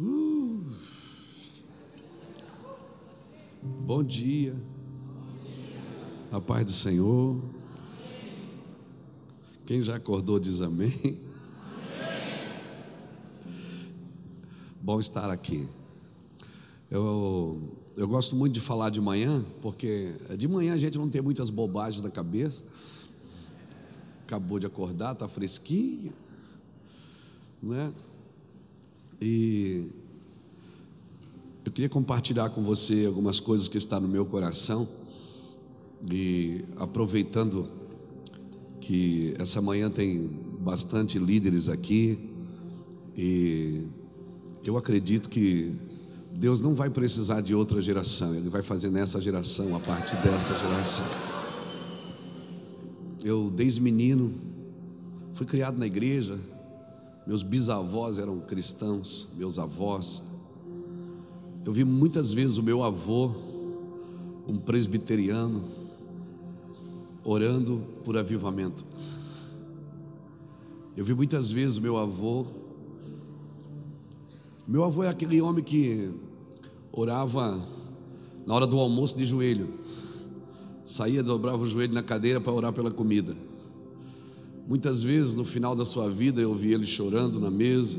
Bom 0.00 0.64
dia. 4.04 4.54
A 6.30 6.40
paz 6.40 6.64
do 6.64 6.70
Senhor. 6.70 7.42
Quem 9.66 9.82
já 9.82 9.96
acordou 9.96 10.38
diz 10.38 10.60
amém. 10.60 11.18
Bom 14.80 15.00
estar 15.00 15.28
aqui. 15.32 15.66
Eu, 16.88 17.60
eu 17.96 18.06
gosto 18.06 18.36
muito 18.36 18.52
de 18.52 18.60
falar 18.60 18.90
de 18.90 19.00
manhã, 19.00 19.44
porque 19.60 20.14
de 20.38 20.46
manhã 20.46 20.74
a 20.74 20.78
gente 20.78 20.96
não 20.96 21.10
tem 21.10 21.20
muitas 21.20 21.50
bobagens 21.50 22.00
na 22.00 22.10
cabeça. 22.10 22.62
Acabou 24.22 24.60
de 24.60 24.66
acordar, 24.66 25.14
está 25.14 25.26
fresquinho, 25.26 26.12
né? 27.60 27.92
E 29.20 29.90
eu 31.64 31.72
queria 31.72 31.88
compartilhar 31.88 32.50
com 32.50 32.62
você 32.62 33.04
algumas 33.06 33.40
coisas 33.40 33.68
que 33.68 33.76
estão 33.78 34.00
no 34.00 34.08
meu 34.08 34.24
coração. 34.24 34.88
E 36.10 36.64
aproveitando 36.76 37.68
que 38.80 39.34
essa 39.38 39.60
manhã 39.60 39.90
tem 39.90 40.28
bastante 40.60 41.18
líderes 41.18 41.68
aqui, 41.68 42.18
e 43.16 43.86
eu 44.64 44.76
acredito 44.76 45.28
que 45.28 45.74
Deus 46.32 46.60
não 46.60 46.74
vai 46.74 46.88
precisar 46.88 47.40
de 47.40 47.52
outra 47.54 47.80
geração, 47.80 48.34
Ele 48.34 48.48
vai 48.48 48.62
fazer 48.62 48.90
nessa 48.90 49.20
geração, 49.20 49.74
a 49.74 49.80
partir 49.80 50.16
dessa 50.22 50.56
geração. 50.56 51.06
Eu, 53.24 53.50
desde 53.50 53.80
menino, 53.80 54.32
fui 55.34 55.44
criado 55.44 55.76
na 55.78 55.86
igreja, 55.86 56.38
meus 57.28 57.42
bisavós 57.42 58.16
eram 58.16 58.40
cristãos, 58.40 59.28
meus 59.36 59.58
avós. 59.58 60.22
Eu 61.62 61.74
vi 61.74 61.84
muitas 61.84 62.32
vezes 62.32 62.56
o 62.56 62.62
meu 62.62 62.82
avô, 62.82 63.30
um 64.48 64.56
presbiteriano, 64.56 65.62
orando 67.22 67.82
por 68.02 68.16
avivamento. 68.16 68.82
Eu 70.96 71.04
vi 71.04 71.12
muitas 71.12 71.50
vezes 71.50 71.76
o 71.76 71.82
meu 71.82 71.98
avô. 71.98 72.46
Meu 74.66 74.82
avô 74.82 75.04
é 75.04 75.10
aquele 75.10 75.38
homem 75.42 75.62
que 75.62 76.10
orava 76.90 77.62
na 78.46 78.54
hora 78.54 78.66
do 78.66 78.78
almoço 78.78 79.18
de 79.18 79.26
joelho. 79.26 79.68
Saía, 80.82 81.22
dobrava 81.22 81.62
o 81.62 81.66
joelho 81.66 81.92
na 81.92 82.02
cadeira 82.02 82.40
para 82.40 82.52
orar 82.54 82.72
pela 82.72 82.90
comida. 82.90 83.36
Muitas 84.68 85.02
vezes 85.02 85.34
no 85.34 85.46
final 85.46 85.74
da 85.74 85.86
sua 85.86 86.10
vida 86.10 86.42
eu 86.42 86.54
vi 86.54 86.74
ele 86.74 86.84
chorando 86.84 87.40
na 87.40 87.50
mesa. 87.50 87.96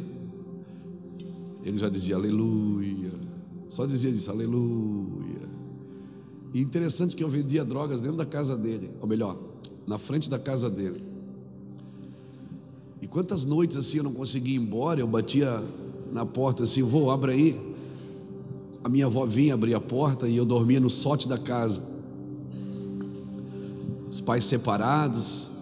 Ele 1.64 1.80
já 1.80 1.90
dizia 1.90 2.16
aleluia. 2.16 3.12
Só 3.68 3.88
dizia 3.88 4.12
isso, 4.12 4.30
aleluia. 4.30 5.50
E 6.54 6.62
interessante 6.62 7.16
que 7.16 7.24
eu 7.24 7.28
vendia 7.28 7.66
drogas 7.66 8.02
dentro 8.02 8.18
da 8.18 8.26
casa 8.26 8.56
dele, 8.56 8.92
ou 9.02 9.08
melhor, 9.08 9.36
na 9.88 9.98
frente 9.98 10.30
da 10.30 10.38
casa 10.38 10.70
dele. 10.70 11.02
E 13.02 13.08
quantas 13.08 13.46
noites 13.46 13.76
assim 13.76 13.98
eu 13.98 14.04
não 14.04 14.14
conseguia 14.14 14.56
ir 14.56 14.62
embora, 14.62 15.00
eu 15.00 15.08
batia 15.08 15.64
na 16.12 16.24
porta 16.24 16.64
assim, 16.64 16.84
vou, 16.84 17.10
abre 17.10 17.32
aí. 17.32 17.76
A 18.84 18.90
minha 18.90 19.08
avó 19.08 19.26
vinha 19.26 19.56
abrir 19.56 19.74
a 19.74 19.82
porta 19.82 20.28
e 20.28 20.38
eu 20.38 20.46
dormia 20.46 20.80
no 20.80 20.90
sorte 20.90 21.28
da 21.28 21.38
casa. 21.38 21.82
Os 24.10 24.22
pais 24.22 24.46
separados, 24.46 25.59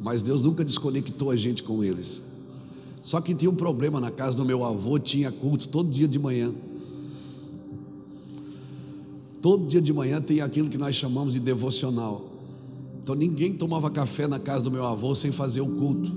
mas 0.00 0.22
Deus 0.22 0.42
nunca 0.42 0.64
desconectou 0.64 1.30
a 1.30 1.36
gente 1.36 1.62
com 1.62 1.82
eles. 1.82 2.22
Só 3.02 3.20
que 3.20 3.34
tinha 3.34 3.50
um 3.50 3.54
problema 3.54 4.00
na 4.00 4.10
casa 4.10 4.36
do 4.36 4.44
meu 4.44 4.64
avô, 4.64 4.98
tinha 4.98 5.30
culto 5.30 5.68
todo 5.68 5.88
dia 5.90 6.08
de 6.08 6.18
manhã. 6.18 6.52
Todo 9.40 9.66
dia 9.66 9.80
de 9.80 9.92
manhã 9.92 10.20
tem 10.20 10.40
aquilo 10.40 10.68
que 10.68 10.78
nós 10.78 10.94
chamamos 10.94 11.34
de 11.34 11.40
devocional. 11.40 12.24
Então 13.02 13.14
ninguém 13.14 13.54
tomava 13.54 13.90
café 13.90 14.26
na 14.26 14.38
casa 14.38 14.64
do 14.64 14.70
meu 14.70 14.84
avô 14.84 15.14
sem 15.14 15.30
fazer 15.30 15.60
o 15.60 15.66
culto. 15.66 16.10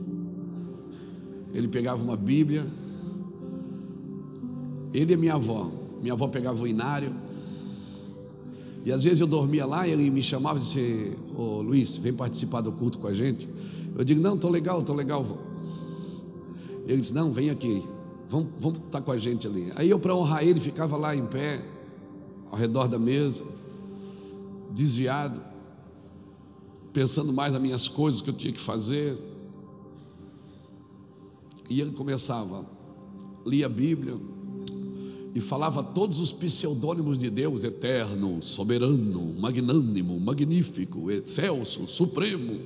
Ele 1.53 1.67
pegava 1.67 2.03
uma 2.03 2.17
Bíblia, 2.17 2.65
ele 4.93 5.13
e 5.13 5.17
minha 5.17 5.35
avó. 5.35 5.71
Minha 6.01 6.13
avó 6.13 6.27
pegava 6.27 6.61
o 6.61 6.67
inário. 6.67 7.13
E 8.83 8.91
às 8.91 9.03
vezes 9.03 9.19
eu 9.19 9.27
dormia 9.27 9.65
lá 9.65 9.87
e 9.87 9.91
ele 9.91 10.09
me 10.09 10.21
chamava 10.21 10.57
e 10.57 10.61
disse: 10.61 11.17
Ô 11.35 11.61
Luiz, 11.61 11.97
vem 11.97 12.13
participar 12.13 12.61
do 12.61 12.71
culto 12.71 12.97
com 12.97 13.07
a 13.07 13.13
gente. 13.13 13.47
Eu 13.95 14.03
digo: 14.03 14.21
Não, 14.21 14.35
estou 14.35 14.49
legal, 14.49 14.79
estou 14.79 14.95
legal. 14.95 15.25
Ele 16.87 16.99
disse: 16.99 17.13
Não, 17.13 17.31
vem 17.31 17.49
aqui, 17.49 17.83
vamos, 18.27 18.49
vamos 18.59 18.79
estar 18.79 19.01
com 19.01 19.11
a 19.11 19.17
gente 19.17 19.45
ali. 19.45 19.71
Aí 19.75 19.89
eu, 19.89 19.99
para 19.99 20.15
honrar 20.15 20.43
ele, 20.43 20.59
ficava 20.59 20.97
lá 20.97 21.15
em 21.15 21.25
pé, 21.27 21.63
ao 22.49 22.57
redor 22.57 22.87
da 22.87 22.97
mesa, 22.97 23.43
desviado, 24.71 25.39
pensando 26.91 27.31
mais 27.31 27.53
nas 27.53 27.61
minhas 27.61 27.87
coisas 27.87 28.19
que 28.19 28.29
eu 28.29 28.33
tinha 28.33 28.51
que 28.51 28.59
fazer. 28.59 29.15
E 31.69 31.79
ele 31.79 31.91
começava, 31.91 32.65
lia 33.45 33.67
a 33.67 33.69
Bíblia, 33.69 34.17
e 35.33 35.39
falava 35.39 35.81
todos 35.81 36.19
os 36.19 36.31
pseudônimos 36.31 37.17
de 37.17 37.29
Deus: 37.29 37.63
eterno, 37.63 38.41
soberano, 38.41 39.33
magnânimo, 39.39 40.19
magnífico, 40.19 41.09
excelso, 41.09 41.87
supremo. 41.87 42.59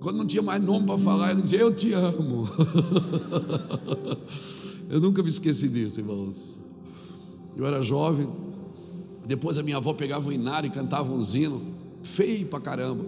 Quando 0.00 0.16
não 0.16 0.26
tinha 0.26 0.42
mais 0.42 0.62
nome 0.62 0.86
para 0.86 0.98
falar, 0.98 1.30
ele 1.30 1.42
dizia: 1.42 1.60
Eu 1.60 1.72
te 1.74 1.92
amo. 1.92 2.48
Eu 4.90 5.00
nunca 5.00 5.22
me 5.22 5.30
esqueci 5.30 5.68
disso, 5.68 6.00
irmãos. 6.00 6.58
Eu 7.56 7.64
era 7.64 7.80
jovem, 7.80 8.28
depois 9.24 9.56
a 9.56 9.62
minha 9.62 9.78
avó 9.78 9.94
pegava 9.94 10.28
o 10.28 10.32
inário 10.32 10.66
e 10.66 10.70
cantava 10.70 11.10
um 11.10 11.22
zino, 11.22 11.62
feio 12.02 12.46
pra 12.46 12.60
caramba. 12.60 13.04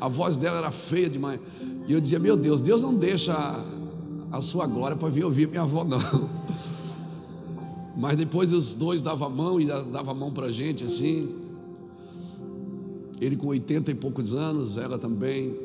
A 0.00 0.08
voz 0.08 0.36
dela 0.36 0.58
era 0.58 0.70
feia 0.70 1.10
demais. 1.10 1.40
E 1.86 1.92
eu 1.92 2.00
dizia: 2.00 2.18
Meu 2.18 2.36
Deus, 2.36 2.60
Deus 2.60 2.80
não 2.82 2.94
deixa 2.94 3.34
a 4.30 4.40
sua 4.40 4.66
glória 4.66 4.96
para 4.96 5.08
vir 5.08 5.24
ouvir 5.24 5.48
minha 5.48 5.62
avó, 5.62 5.84
não. 5.84 5.98
Mas 7.98 8.16
depois 8.16 8.52
os 8.52 8.74
dois 8.74 9.02
davam 9.02 9.26
a 9.26 9.30
mão 9.30 9.60
e 9.60 9.66
davam 9.66 10.12
a 10.12 10.14
mão 10.14 10.32
para 10.32 10.46
a 10.46 10.52
gente 10.52 10.84
assim. 10.84 11.34
Ele 13.20 13.34
com 13.34 13.48
80 13.48 13.90
e 13.90 13.94
poucos 13.96 14.34
anos, 14.34 14.76
ela 14.78 14.96
também. 14.96 15.58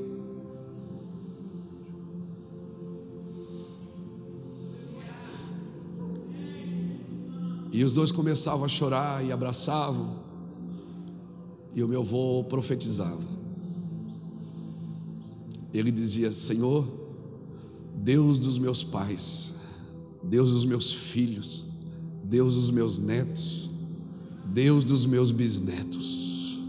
E 7.71 7.83
os 7.83 7.93
dois 7.93 8.11
começavam 8.11 8.65
a 8.65 8.67
chorar 8.67 9.23
e 9.23 9.31
abraçavam. 9.31 10.15
E 11.75 11.83
o 11.83 11.87
meu 11.87 12.01
avô 12.01 12.43
profetizava. 12.45 13.21
Ele 15.71 15.91
dizia: 15.91 16.31
Senhor, 16.31 16.87
Deus 17.95 18.39
dos 18.39 18.57
meus 18.57 18.83
pais, 18.83 19.53
Deus 20.23 20.51
dos 20.51 20.65
meus 20.65 20.91
filhos, 20.91 21.72
Deus 22.33 22.55
dos 22.55 22.71
meus 22.71 22.97
netos, 22.97 23.69
Deus 24.43 24.83
dos 24.83 25.05
meus 25.05 25.29
bisnetos. 25.29 26.63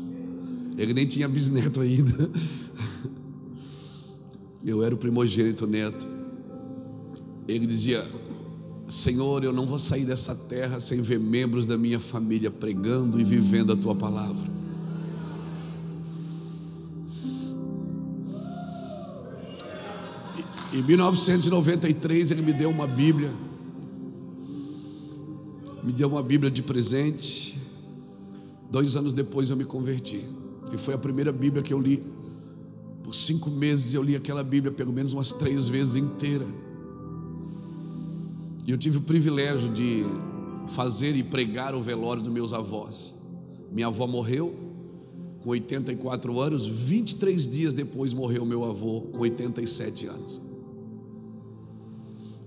Ele 0.77 0.93
nem 0.93 1.07
tinha 1.07 1.27
bisneto 1.27 1.81
ainda. 1.81 2.31
Eu 4.63 4.83
era 4.83 4.95
o 4.95 4.99
primogênito 4.99 5.67
neto. 5.67 6.07
Ele 7.49 7.67
dizia: 7.67 8.07
Senhor, 8.87 9.43
eu 9.43 9.55
não 9.55 9.65
vou 9.65 9.79
sair 9.79 10.05
dessa 10.05 10.35
terra 10.35 10.79
sem 10.81 11.01
ver 11.01 11.19
membros 11.19 11.65
da 11.65 11.79
minha 11.79 11.99
família 11.99 12.51
pregando 12.51 13.19
e 13.19 13.25
vivendo 13.25 13.73
a 13.73 13.77
tua 13.77 13.95
palavra. 13.95 14.47
Em 20.75 20.83
1993 20.83 22.31
ele 22.31 22.43
me 22.43 22.53
deu 22.53 22.69
uma 22.69 22.87
Bíblia 22.87 23.31
me 25.85 25.93
deu 25.93 26.09
uma 26.09 26.23
Bíblia 26.23 26.51
de 26.51 26.63
presente. 26.63 27.61
Dois 28.71 28.97
anos 28.97 29.13
depois 29.13 29.51
eu 29.51 29.57
me 29.57 29.67
converti. 29.67 30.21
E 30.73 30.79
foi 30.79 30.95
a 30.95 30.99
primeira 30.99 31.31
Bíblia 31.31 31.63
que 31.63 31.75
eu 31.75 31.81
li. 31.81 32.03
Por 33.03 33.15
cinco 33.15 33.51
meses 33.51 33.93
eu 33.93 34.03
li 34.03 34.17
aquela 34.17 34.43
Bíblia 34.43 34.73
pelo 34.73 34.93
menos 34.93 35.13
umas 35.13 35.33
três 35.33 35.69
vezes 35.69 35.97
inteira. 35.97 36.47
E 38.67 38.71
eu 38.71 38.79
tive 38.79 38.97
o 38.97 39.03
privilégio 39.03 39.71
de 39.75 40.05
fazer 40.69 41.15
e 41.15 41.23
pregar 41.23 41.75
o 41.75 41.83
velório 41.83 42.23
dos 42.23 42.33
meus 42.33 42.55
avós. 42.55 43.15
Minha 43.71 43.89
avó 43.89 44.07
morreu 44.07 44.55
com 45.43 45.51
84 45.51 46.41
anos, 46.41 46.65
23 46.65 47.47
dias 47.47 47.75
depois 47.75 48.15
morreu 48.15 48.47
meu 48.47 48.65
avô 48.65 49.03
com 49.03 49.19
87 49.19 50.07
anos. 50.07 50.41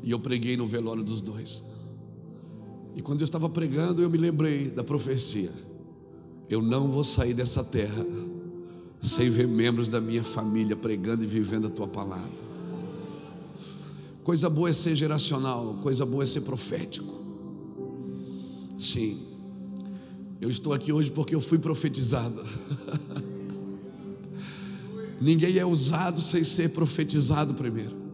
E 0.02 0.10
eu 0.10 0.20
preguei 0.20 0.58
no 0.58 0.66
velório 0.66 1.04
dos 1.04 1.22
dois. 1.22 1.77
E 2.98 3.02
quando 3.02 3.22
eu 3.22 3.26
estava 3.26 3.48
pregando, 3.48 4.02
eu 4.02 4.10
me 4.10 4.18
lembrei 4.18 4.72
da 4.72 4.84
profecia: 4.84 5.52
eu 6.50 6.64
não 6.64 6.90
vou 6.90 7.04
sair 7.04 7.36
dessa 7.36 7.64
terra 7.64 8.04
sem 9.00 9.30
ver 9.30 9.48
membros 9.48 9.88
da 9.88 10.02
minha 10.02 10.24
família 10.24 10.76
pregando 10.76 11.24
e 11.24 11.28
vivendo 11.28 11.68
a 11.68 11.70
tua 11.70 11.88
palavra. 11.88 12.48
Coisa 14.24 14.50
boa 14.50 14.72
é 14.72 14.74
ser 14.74 14.96
geracional, 14.96 15.76
coisa 15.84 16.08
boa 16.08 16.24
é 16.24 16.26
ser 16.26 16.42
profético. 16.42 17.14
Sim. 18.80 19.20
Eu 20.42 20.50
estou 20.50 20.74
aqui 20.74 20.92
hoje 20.92 21.12
porque 21.12 21.36
eu 21.36 21.42
fui 21.42 21.60
profetizado. 21.60 22.44
Ninguém 25.22 25.58
é 25.58 25.66
usado 25.66 26.20
sem 26.20 26.44
ser 26.44 26.70
profetizado 26.70 27.54
primeiro. 27.54 28.07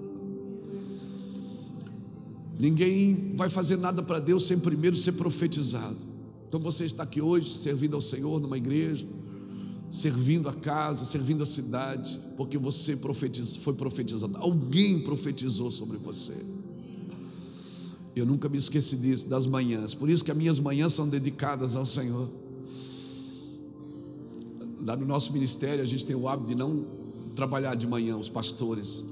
Ninguém 2.64 3.34
vai 3.36 3.50
fazer 3.50 3.76
nada 3.76 4.02
para 4.02 4.22
Deus 4.22 4.48
sem 4.48 4.58
primeiro 4.58 4.96
ser 4.96 5.12
profetizado. 5.12 5.98
Então 6.48 6.62
você 6.62 6.86
está 6.86 7.04
aqui 7.04 7.22
hoje 7.22 7.50
servindo 7.50 7.94
ao 7.94 8.02
Senhor 8.02 8.40
numa 8.40 8.56
igreja, 8.56 9.06
servindo 9.90 10.48
a 10.48 10.54
casa, 10.54 11.04
servindo 11.04 11.44
a 11.44 11.46
cidade, 11.46 12.18
porque 12.38 12.58
você 12.58 12.96
foi 12.96 13.74
profetizado. 13.74 14.38
Alguém 14.38 15.02
profetizou 15.02 15.70
sobre 15.72 15.98
você. 15.98 16.38
Eu 18.16 18.26
nunca 18.26 18.48
me 18.48 18.58
esqueci 18.58 18.96
disso, 18.96 19.28
das 19.28 19.46
manhãs. 19.46 19.94
Por 19.94 20.10
isso 20.10 20.24
que 20.24 20.32
as 20.32 20.38
minhas 20.38 20.58
manhãs 20.58 20.94
são 20.94 21.10
dedicadas 21.10 21.76
ao 21.76 21.86
Senhor. 21.86 22.30
Lá 24.80 24.96
no 24.96 25.06
nosso 25.06 25.34
ministério, 25.34 25.84
a 25.84 25.86
gente 25.86 26.06
tem 26.06 26.16
o 26.16 26.30
hábito 26.30 26.48
de 26.48 26.56
não 26.56 26.86
trabalhar 27.36 27.76
de 27.76 27.86
manhã, 27.86 28.16
os 28.16 28.30
pastores. 28.30 29.04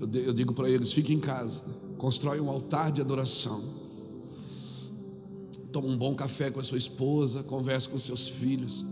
Eu 0.00 0.32
digo 0.32 0.54
para 0.54 0.70
eles: 0.70 0.92
fiquem 0.92 1.16
em 1.16 1.20
casa, 1.20 1.64
constrói 2.00 2.40
um 2.40 2.48
altar 2.48 2.90
de 2.90 3.02
adoração. 3.02 3.62
Toma 5.70 5.86
um 5.86 5.98
bom 5.98 6.14
café 6.14 6.50
com 6.50 6.58
a 6.58 6.62
sua 6.62 6.78
esposa, 6.78 7.42
converse 7.42 7.90
com 7.90 7.98
seus 7.98 8.26
filhos. 8.26 8.82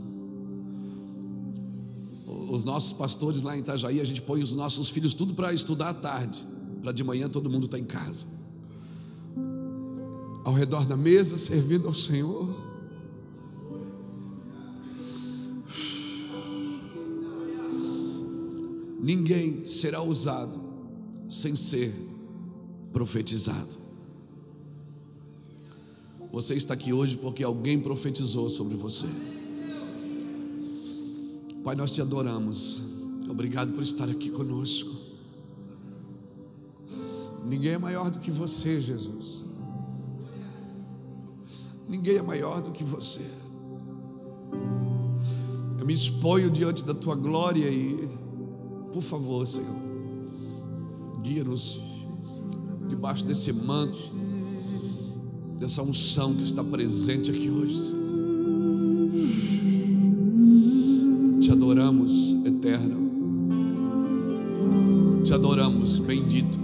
Os 2.51 2.65
nossos 2.65 2.93
pastores 2.93 3.41
lá 3.41 3.57
em 3.57 3.61
Itajaí, 3.61 3.99
a 3.99 4.05
gente 4.05 4.21
põe 4.21 4.43
os 4.43 4.55
nossos 4.55 4.91
filhos 4.91 5.15
tudo 5.15 5.33
para 5.33 5.55
estudar 5.55 5.89
à 5.89 5.95
tarde, 5.95 6.47
para 6.83 6.93
de 6.93 7.03
manhã 7.03 7.31
todo 7.31 7.49
mundo 7.49 7.67
tá 7.67 7.79
em 7.79 7.85
casa 7.85 8.27
ao 10.45 10.53
redor 10.53 10.87
da 10.87 10.97
mesa, 10.97 11.37
servindo 11.37 11.89
ao 11.89 11.95
Senhor. 11.95 12.49
Ninguém 18.99 19.67
será 19.67 20.03
usado 20.03 20.59
sem 21.29 21.55
ser 21.55 22.08
profetizado. 22.93 23.89
Você 26.33 26.55
está 26.55 26.75
aqui 26.75 26.93
hoje 26.93 27.17
porque 27.17 27.43
alguém 27.43 27.81
profetizou 27.81 28.49
sobre 28.49 28.77
você. 28.77 29.07
Pai, 31.65 31.75
nós 31.75 31.93
te 31.93 32.01
adoramos. 32.01 32.83
Obrigado 33.29 33.73
por 33.73 33.83
estar 33.83 34.09
aqui 34.09 34.31
conosco. 34.31 34.97
Ninguém 37.45 37.73
é 37.73 37.79
maior 37.79 38.11
do 38.11 38.19
que 38.19 38.31
você, 38.31 38.81
Jesus. 38.81 39.45
Ninguém 41.89 42.17
é 42.17 42.23
maior 42.23 42.61
do 42.61 42.71
que 42.73 42.85
você. 42.85 43.25
Eu 45.79 45.87
me 45.87 45.95
exponho 45.95 46.51
diante 46.51 46.85
da 46.85 46.93
tua 46.93 47.15
glória 47.15 47.69
e, 47.71 48.09
por 48.93 49.01
favor, 49.01 49.47
Senhor, 49.47 49.77
guia-nos 51.23 51.81
debaixo 52.89 53.25
desse 53.25 53.53
manto, 53.53 54.03
dessa 55.59 55.83
unção 55.83 56.35
que 56.35 56.43
está 56.43 56.65
presente 56.65 57.31
aqui 57.31 57.51
hoje. 57.51 57.95
Te 61.41 61.53
adoramos, 61.53 62.35
eterno. 62.45 63.09
Te 65.25 65.35
adoramos, 65.35 65.99
bendito, 65.99 66.59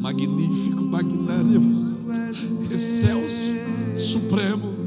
magnífico, 0.00 0.82
magnânimo 0.82 1.92
excelso, 2.72 3.54
supremo. 3.96 4.81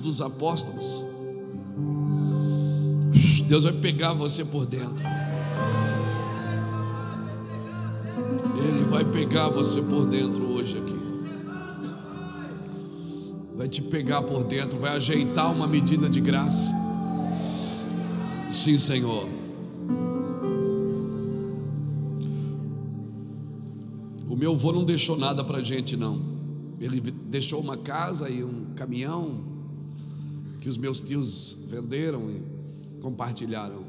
Dos 0.00 0.20
Apóstolos. 0.20 1.04
Deus 3.50 3.64
vai 3.64 3.72
pegar 3.72 4.12
você 4.12 4.44
por 4.44 4.64
dentro. 4.64 5.04
Ele 8.56 8.84
vai 8.84 9.04
pegar 9.04 9.48
você 9.48 9.82
por 9.82 10.06
dentro 10.06 10.44
hoje 10.44 10.78
aqui. 10.78 10.94
Vai 13.56 13.68
te 13.68 13.82
pegar 13.82 14.22
por 14.22 14.44
dentro, 14.44 14.78
vai 14.78 14.96
ajeitar 14.96 15.52
uma 15.52 15.66
medida 15.66 16.08
de 16.08 16.20
graça. 16.20 16.72
Sim, 18.50 18.78
Senhor. 18.78 19.28
O 24.28 24.36
meu 24.36 24.52
avô 24.52 24.70
não 24.70 24.84
deixou 24.84 25.16
nada 25.16 25.42
para 25.42 25.60
gente, 25.60 25.96
não. 25.96 26.20
Ele 26.80 27.00
deixou 27.00 27.60
uma 27.60 27.76
casa 27.76 28.30
e 28.30 28.44
um 28.44 28.66
caminhão 28.76 29.39
que 30.60 30.68
os 30.68 30.76
meus 30.76 31.00
tios 31.00 31.64
venderam 31.68 32.30
e 32.30 33.00
compartilharam. 33.00 33.84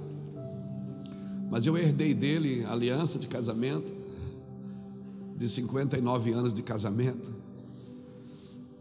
Mas 1.49 1.65
eu 1.65 1.77
herdei 1.77 2.13
dele 2.13 2.63
aliança 2.63 3.19
de 3.19 3.27
casamento, 3.27 3.93
de 5.35 5.49
59 5.49 6.31
anos 6.31 6.53
de 6.53 6.61
casamento. 6.61 7.33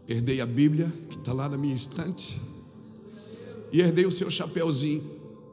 Herdei 0.07 0.39
a 0.39 0.45
Bíblia, 0.45 0.91
que 1.09 1.17
está 1.17 1.33
lá 1.33 1.49
na 1.49 1.57
minha 1.57 1.75
estante. 1.75 2.39
E 3.73 3.81
herdei 3.81 4.05
o 4.05 4.11
seu 4.11 4.31
chapéuzinho, 4.31 5.03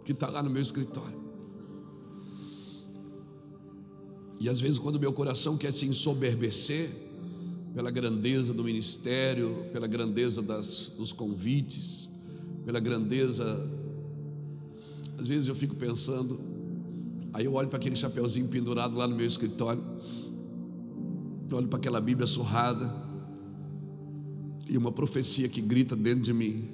que 0.04 0.12
está 0.12 0.28
lá 0.28 0.42
no 0.42 0.50
meu 0.50 0.62
escritório. 0.62 1.18
E 4.40 4.48
às 4.48 4.60
vezes, 4.60 4.78
quando 4.78 5.00
meu 5.00 5.12
coração 5.12 5.56
quer 5.56 5.72
se 5.72 5.86
ensoberbecer, 5.86 6.88
pela 7.74 7.90
grandeza 7.90 8.54
do 8.54 8.64
ministério, 8.64 9.66
pela 9.72 9.86
grandeza 9.86 10.42
das, 10.42 10.94
dos 10.96 11.12
convites, 11.12 12.08
pela 12.68 12.80
grandeza. 12.80 13.66
Às 15.18 15.26
vezes 15.26 15.48
eu 15.48 15.54
fico 15.54 15.74
pensando, 15.74 16.38
aí 17.32 17.46
eu 17.46 17.54
olho 17.54 17.66
para 17.66 17.78
aquele 17.78 17.96
chapeuzinho 17.96 18.46
pendurado 18.48 18.94
lá 18.94 19.08
no 19.08 19.16
meu 19.16 19.24
escritório, 19.24 19.82
olho 21.50 21.66
para 21.66 21.78
aquela 21.78 21.98
Bíblia 21.98 22.26
surrada, 22.26 22.94
e 24.68 24.76
uma 24.76 24.92
profecia 24.92 25.48
que 25.48 25.62
grita 25.62 25.96
dentro 25.96 26.20
de 26.20 26.34
mim: 26.34 26.68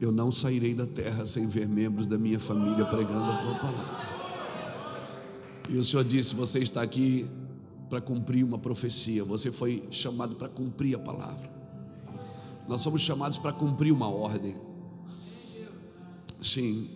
Eu 0.00 0.12
não 0.12 0.30
sairei 0.30 0.74
da 0.74 0.86
terra 0.86 1.26
sem 1.26 1.48
ver 1.48 1.66
membros 1.66 2.06
da 2.06 2.16
minha 2.16 2.38
família 2.38 2.84
pregando 2.84 3.24
a 3.24 3.36
tua 3.38 3.54
palavra. 3.56 4.08
E 5.68 5.76
o 5.76 5.82
Senhor 5.82 6.04
disse: 6.04 6.36
Você 6.36 6.60
está 6.60 6.82
aqui 6.82 7.26
para 7.90 8.00
cumprir 8.00 8.44
uma 8.44 8.60
profecia, 8.60 9.24
você 9.24 9.50
foi 9.50 9.82
chamado 9.90 10.36
para 10.36 10.48
cumprir 10.48 10.94
a 10.94 11.00
palavra. 11.00 11.57
Nós 12.68 12.82
somos 12.82 13.00
chamados 13.00 13.38
para 13.38 13.50
cumprir 13.50 13.92
uma 13.92 14.08
ordem. 14.08 14.54
Sim. 16.40 16.86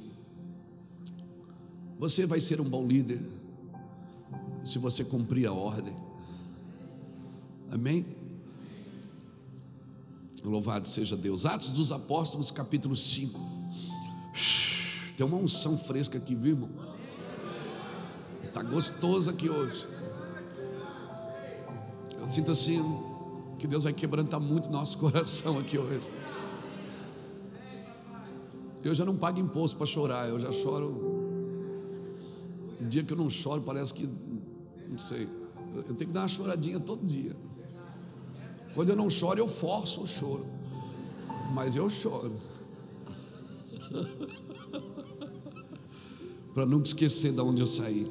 Você 1.98 2.26
vai 2.26 2.40
ser 2.42 2.60
um 2.60 2.68
bom 2.68 2.86
líder 2.86 3.18
se 4.62 4.78
você 4.78 5.02
cumprir 5.02 5.46
a 5.46 5.52
ordem. 5.52 5.96
Amém? 7.70 8.04
Louvado 10.44 10.86
seja 10.86 11.16
Deus. 11.16 11.46
Atos 11.46 11.72
dos 11.72 11.90
Apóstolos, 11.90 12.50
capítulo 12.50 12.94
5. 12.94 13.40
Tem 15.16 15.24
uma 15.24 15.38
unção 15.38 15.78
fresca 15.78 16.18
aqui, 16.18 16.34
viu, 16.34 16.54
irmão? 16.54 16.70
Está 18.44 18.62
gostoso 18.62 19.30
aqui 19.30 19.48
hoje. 19.48 19.88
Eu 22.18 22.26
sinto 22.26 22.50
assim 22.50 23.11
que 23.62 23.68
Deus 23.68 23.84
vai 23.84 23.92
quebrantar 23.92 24.40
muito 24.40 24.68
nosso 24.72 24.98
coração 25.06 25.56
aqui 25.56 25.78
hoje. 25.78 26.02
Eu 28.82 28.92
já 28.92 29.04
não 29.04 29.16
pago 29.16 29.38
imposto 29.38 29.76
para 29.76 29.86
chorar, 29.86 30.28
eu 30.28 30.40
já 30.40 30.50
choro. 30.50 30.90
Um 32.80 32.88
dia 32.88 33.04
que 33.04 33.12
eu 33.12 33.16
não 33.16 33.30
choro, 33.30 33.62
parece 33.62 33.94
que, 33.94 34.08
não 34.88 34.98
sei, 34.98 35.28
eu 35.76 35.94
tenho 35.94 35.96
que 35.98 36.06
dar 36.06 36.22
uma 36.22 36.28
choradinha 36.28 36.80
todo 36.80 37.06
dia. 37.06 37.36
Quando 38.74 38.88
eu 38.88 38.96
não 38.96 39.08
choro, 39.08 39.38
eu 39.38 39.46
forço 39.46 40.02
o 40.02 40.06
choro, 40.08 40.44
mas 41.54 41.76
eu 41.76 41.88
choro. 41.88 42.32
para 46.52 46.66
nunca 46.66 46.88
esquecer 46.88 47.30
de 47.30 47.40
onde 47.40 47.62
eu 47.62 47.66
saí, 47.68 48.10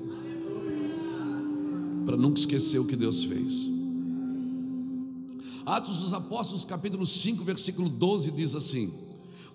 para 2.05 2.15
nunca 2.15 2.39
esquecer 2.39 2.79
o 2.79 2.87
que 2.87 2.95
Deus 2.95 3.25
fez. 3.25 3.70
Atos 5.65 5.97
dos 5.97 6.13
Apóstolos, 6.13 6.65
capítulo 6.65 7.05
5, 7.05 7.43
versículo 7.43 7.87
12 7.87 8.31
diz 8.31 8.55
assim: 8.55 8.91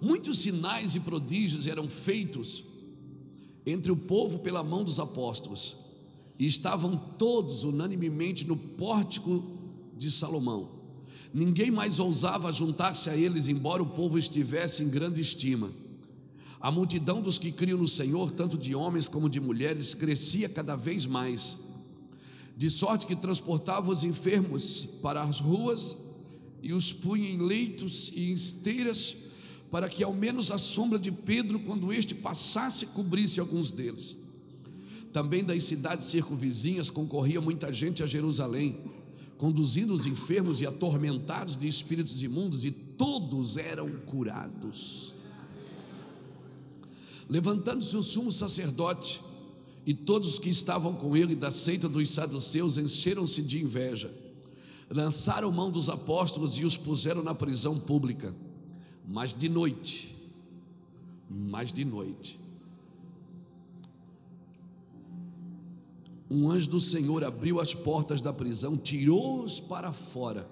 Muitos 0.00 0.38
sinais 0.38 0.94
e 0.94 1.00
prodígios 1.00 1.66
eram 1.66 1.88
feitos 1.88 2.64
entre 3.64 3.90
o 3.90 3.96
povo 3.96 4.38
pela 4.38 4.62
mão 4.62 4.84
dos 4.84 5.00
apóstolos, 5.00 5.76
e 6.38 6.46
estavam 6.46 6.96
todos 7.18 7.64
unanimemente 7.64 8.46
no 8.46 8.56
pórtico 8.56 9.42
de 9.96 10.10
Salomão. 10.10 10.68
Ninguém 11.34 11.70
mais 11.70 11.98
ousava 11.98 12.52
juntar-se 12.52 13.10
a 13.10 13.16
eles, 13.16 13.48
embora 13.48 13.82
o 13.82 13.86
povo 13.86 14.16
estivesse 14.16 14.82
em 14.84 14.88
grande 14.88 15.20
estima. 15.20 15.70
A 16.60 16.70
multidão 16.70 17.20
dos 17.20 17.36
que 17.36 17.50
criam 17.50 17.78
no 17.78 17.88
Senhor, 17.88 18.30
tanto 18.30 18.56
de 18.56 18.74
homens 18.74 19.08
como 19.08 19.28
de 19.28 19.40
mulheres, 19.40 19.92
crescia 19.92 20.48
cada 20.48 20.76
vez 20.76 21.04
mais, 21.04 21.65
de 22.56 22.70
sorte 22.70 23.06
que 23.06 23.14
transportava 23.14 23.90
os 23.90 24.02
enfermos 24.02 24.86
para 25.02 25.22
as 25.22 25.40
ruas 25.40 25.96
e 26.62 26.72
os 26.72 26.92
punha 26.92 27.28
em 27.28 27.38
leitos 27.38 28.10
e 28.14 28.30
em 28.30 28.34
esteiras 28.34 29.26
para 29.70 29.88
que 29.88 30.02
ao 30.02 30.14
menos 30.14 30.50
a 30.50 30.58
sombra 30.58 30.98
de 30.98 31.10
Pedro, 31.10 31.60
quando 31.60 31.92
este 31.92 32.14
passasse, 32.14 32.86
cobrisse 32.86 33.40
alguns 33.40 33.70
deles. 33.70 34.16
Também 35.12 35.44
das 35.44 35.64
cidades 35.64 36.06
circunvizinhas 36.06 36.88
concorria 36.88 37.40
muita 37.40 37.72
gente 37.72 38.02
a 38.02 38.06
Jerusalém, 38.06 38.78
conduzindo 39.36 39.92
os 39.92 40.06
enfermos 40.06 40.60
e 40.60 40.66
atormentados 40.66 41.56
de 41.56 41.66
espíritos 41.66 42.22
imundos, 42.22 42.64
e 42.64 42.70
todos 42.70 43.56
eram 43.56 43.90
curados. 44.06 45.14
Levantando-se 47.28 47.96
o 47.96 48.02
sumo 48.02 48.30
sacerdote 48.30 49.20
e 49.86 49.94
todos 49.94 50.30
os 50.30 50.38
que 50.40 50.50
estavam 50.50 50.92
com 50.92 51.16
ele 51.16 51.36
da 51.36 51.52
seita 51.52 51.88
dos 51.88 52.10
saduceus 52.10 52.76
encheram-se 52.76 53.40
de 53.40 53.62
inveja, 53.62 54.12
lançaram 54.90 55.52
mão 55.52 55.70
dos 55.70 55.88
apóstolos 55.88 56.58
e 56.58 56.64
os 56.64 56.76
puseram 56.76 57.22
na 57.22 57.32
prisão 57.32 57.78
pública. 57.78 58.34
Mas 59.06 59.32
de 59.32 59.48
noite, 59.48 60.12
mas 61.30 61.72
de 61.72 61.84
noite, 61.84 62.40
um 66.28 66.50
anjo 66.50 66.68
do 66.68 66.80
Senhor 66.80 67.22
abriu 67.22 67.60
as 67.60 67.72
portas 67.72 68.20
da 68.20 68.32
prisão, 68.32 68.76
tirou-os 68.76 69.60
para 69.60 69.92
fora 69.92 70.50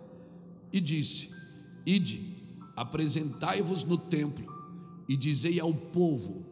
e 0.73 0.81
disse: 0.81 1.33
Ide, 1.85 2.37
apresentai-vos 2.77 3.83
no 3.83 3.99
templo 3.99 4.47
e 5.09 5.17
dizei 5.17 5.59
ao 5.59 5.75
povo 5.75 6.47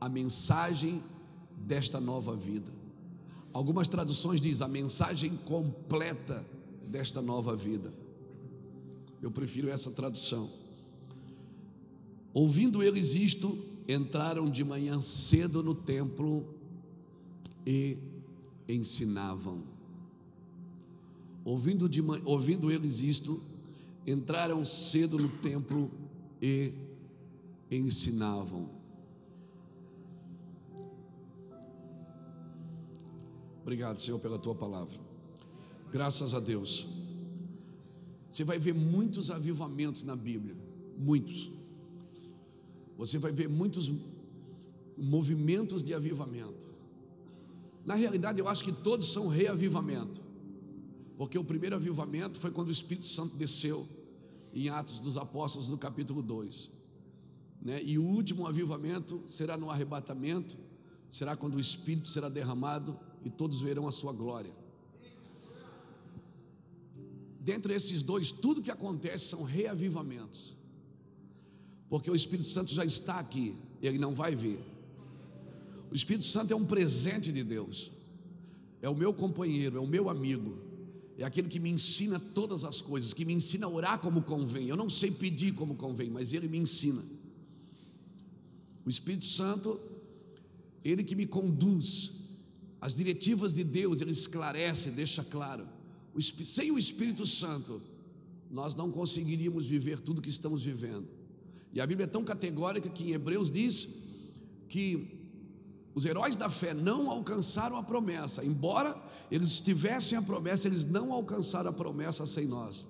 a 0.00 0.08
mensagem 0.08 1.02
desta 1.66 2.00
nova 2.00 2.34
vida. 2.36 2.70
Algumas 3.52 3.88
traduções 3.88 4.40
diz 4.40 4.62
a 4.62 4.68
mensagem 4.68 5.36
completa 5.44 6.44
desta 6.88 7.20
nova 7.20 7.54
vida. 7.54 7.92
Eu 9.20 9.30
prefiro 9.30 9.68
essa 9.68 9.90
tradução. 9.90 10.50
Ouvindo 12.32 12.82
eles 12.82 13.14
isto, 13.14 13.56
entraram 13.86 14.50
de 14.50 14.64
manhã 14.64 15.00
cedo 15.00 15.62
no 15.62 15.74
templo 15.74 16.46
e 17.66 17.98
ensinavam. 18.68 19.62
Ouvindo, 21.44 21.88
de, 21.88 22.00
ouvindo 22.24 22.70
eles 22.70 23.00
isto, 23.00 23.40
entraram 24.06 24.64
cedo 24.64 25.18
no 25.18 25.28
templo 25.28 25.90
e 26.40 26.72
ensinavam. 27.70 28.81
Obrigado, 33.62 33.98
Senhor, 34.00 34.18
pela 34.18 34.38
tua 34.38 34.54
palavra. 34.54 34.98
Graças 35.90 36.34
a 36.34 36.40
Deus. 36.40 36.86
Você 38.28 38.44
vai 38.44 38.58
ver 38.58 38.74
muitos 38.74 39.30
avivamentos 39.30 40.02
na 40.02 40.16
Bíblia, 40.16 40.56
muitos. 40.98 41.50
Você 42.98 43.18
vai 43.18 43.30
ver 43.30 43.48
muitos 43.48 43.92
movimentos 44.96 45.82
de 45.82 45.94
avivamento. 45.94 46.66
Na 47.84 47.94
realidade, 47.94 48.40
eu 48.40 48.48
acho 48.48 48.64
que 48.64 48.72
todos 48.72 49.12
são 49.12 49.28
reavivamento. 49.28 50.20
Porque 51.16 51.38
o 51.38 51.44
primeiro 51.44 51.76
avivamento 51.76 52.40
foi 52.40 52.50
quando 52.50 52.68
o 52.68 52.72
Espírito 52.72 53.06
Santo 53.06 53.36
desceu 53.36 53.86
em 54.52 54.68
Atos 54.68 54.98
dos 54.98 55.16
Apóstolos, 55.16 55.68
no 55.68 55.78
capítulo 55.78 56.22
2. 56.22 56.70
Né? 57.60 57.82
E 57.82 57.98
o 57.98 58.04
último 58.04 58.46
avivamento 58.46 59.22
será 59.26 59.56
no 59.56 59.70
arrebatamento, 59.70 60.56
será 61.08 61.36
quando 61.36 61.54
o 61.54 61.60
Espírito 61.60 62.08
será 62.08 62.28
derramado 62.28 62.98
e 63.24 63.30
todos 63.30 63.60
verão 63.60 63.86
a 63.86 63.92
sua 63.92 64.12
glória. 64.12 64.52
Dentre 67.40 67.74
esses 67.74 68.02
dois, 68.02 68.30
tudo 68.30 68.62
que 68.62 68.70
acontece 68.70 69.26
são 69.26 69.42
reavivamentos 69.42 70.56
porque 71.92 72.10
o 72.10 72.14
Espírito 72.14 72.48
Santo 72.48 72.72
já 72.72 72.86
está 72.86 73.18
aqui, 73.18 73.54
ele 73.82 73.98
não 73.98 74.14
vai 74.14 74.34
vir. 74.34 74.58
O 75.90 75.94
Espírito 75.94 76.24
Santo 76.24 76.50
é 76.50 76.56
um 76.56 76.64
presente 76.64 77.30
de 77.30 77.44
Deus, 77.44 77.90
é 78.80 78.88
o 78.88 78.96
meu 78.96 79.12
companheiro, 79.12 79.76
é 79.76 79.80
o 79.80 79.86
meu 79.86 80.08
amigo, 80.08 80.56
é 81.18 81.24
aquele 81.24 81.48
que 81.48 81.60
me 81.60 81.68
ensina 81.68 82.18
todas 82.18 82.64
as 82.64 82.80
coisas, 82.80 83.12
que 83.12 83.26
me 83.26 83.34
ensina 83.34 83.66
a 83.66 83.68
orar 83.68 83.98
como 83.98 84.22
convém. 84.22 84.68
Eu 84.68 84.74
não 84.74 84.88
sei 84.88 85.10
pedir 85.10 85.52
como 85.52 85.74
convém, 85.74 86.08
mas 86.08 86.32
ele 86.32 86.48
me 86.48 86.56
ensina. 86.56 87.04
O 88.86 88.88
Espírito 88.88 89.26
Santo, 89.26 89.78
ele 90.82 91.04
que 91.04 91.14
me 91.14 91.26
conduz, 91.26 92.21
as 92.82 92.96
diretivas 92.96 93.52
de 93.54 93.62
Deus, 93.62 94.00
ele 94.00 94.10
esclarece, 94.10 94.90
deixa 94.90 95.22
claro. 95.22 95.68
Sem 96.18 96.72
o 96.72 96.76
Espírito 96.76 97.24
Santo, 97.24 97.80
nós 98.50 98.74
não 98.74 98.90
conseguiríamos 98.90 99.66
viver 99.66 100.00
tudo 100.00 100.20
que 100.20 100.28
estamos 100.28 100.64
vivendo. 100.64 101.06
E 101.72 101.80
a 101.80 101.86
Bíblia 101.86 102.06
é 102.06 102.08
tão 102.08 102.24
categórica 102.24 102.90
que 102.90 103.04
em 103.04 103.12
Hebreus 103.12 103.52
diz 103.52 103.88
que 104.68 105.16
os 105.94 106.04
heróis 106.04 106.34
da 106.34 106.50
fé 106.50 106.74
não 106.74 107.08
alcançaram 107.08 107.76
a 107.76 107.84
promessa, 107.84 108.44
embora 108.44 109.00
eles 109.30 109.60
tivessem 109.60 110.18
a 110.18 110.22
promessa, 110.22 110.66
eles 110.66 110.84
não 110.84 111.12
alcançaram 111.12 111.70
a 111.70 111.72
promessa 111.72 112.26
sem 112.26 112.48
nós. 112.48 112.84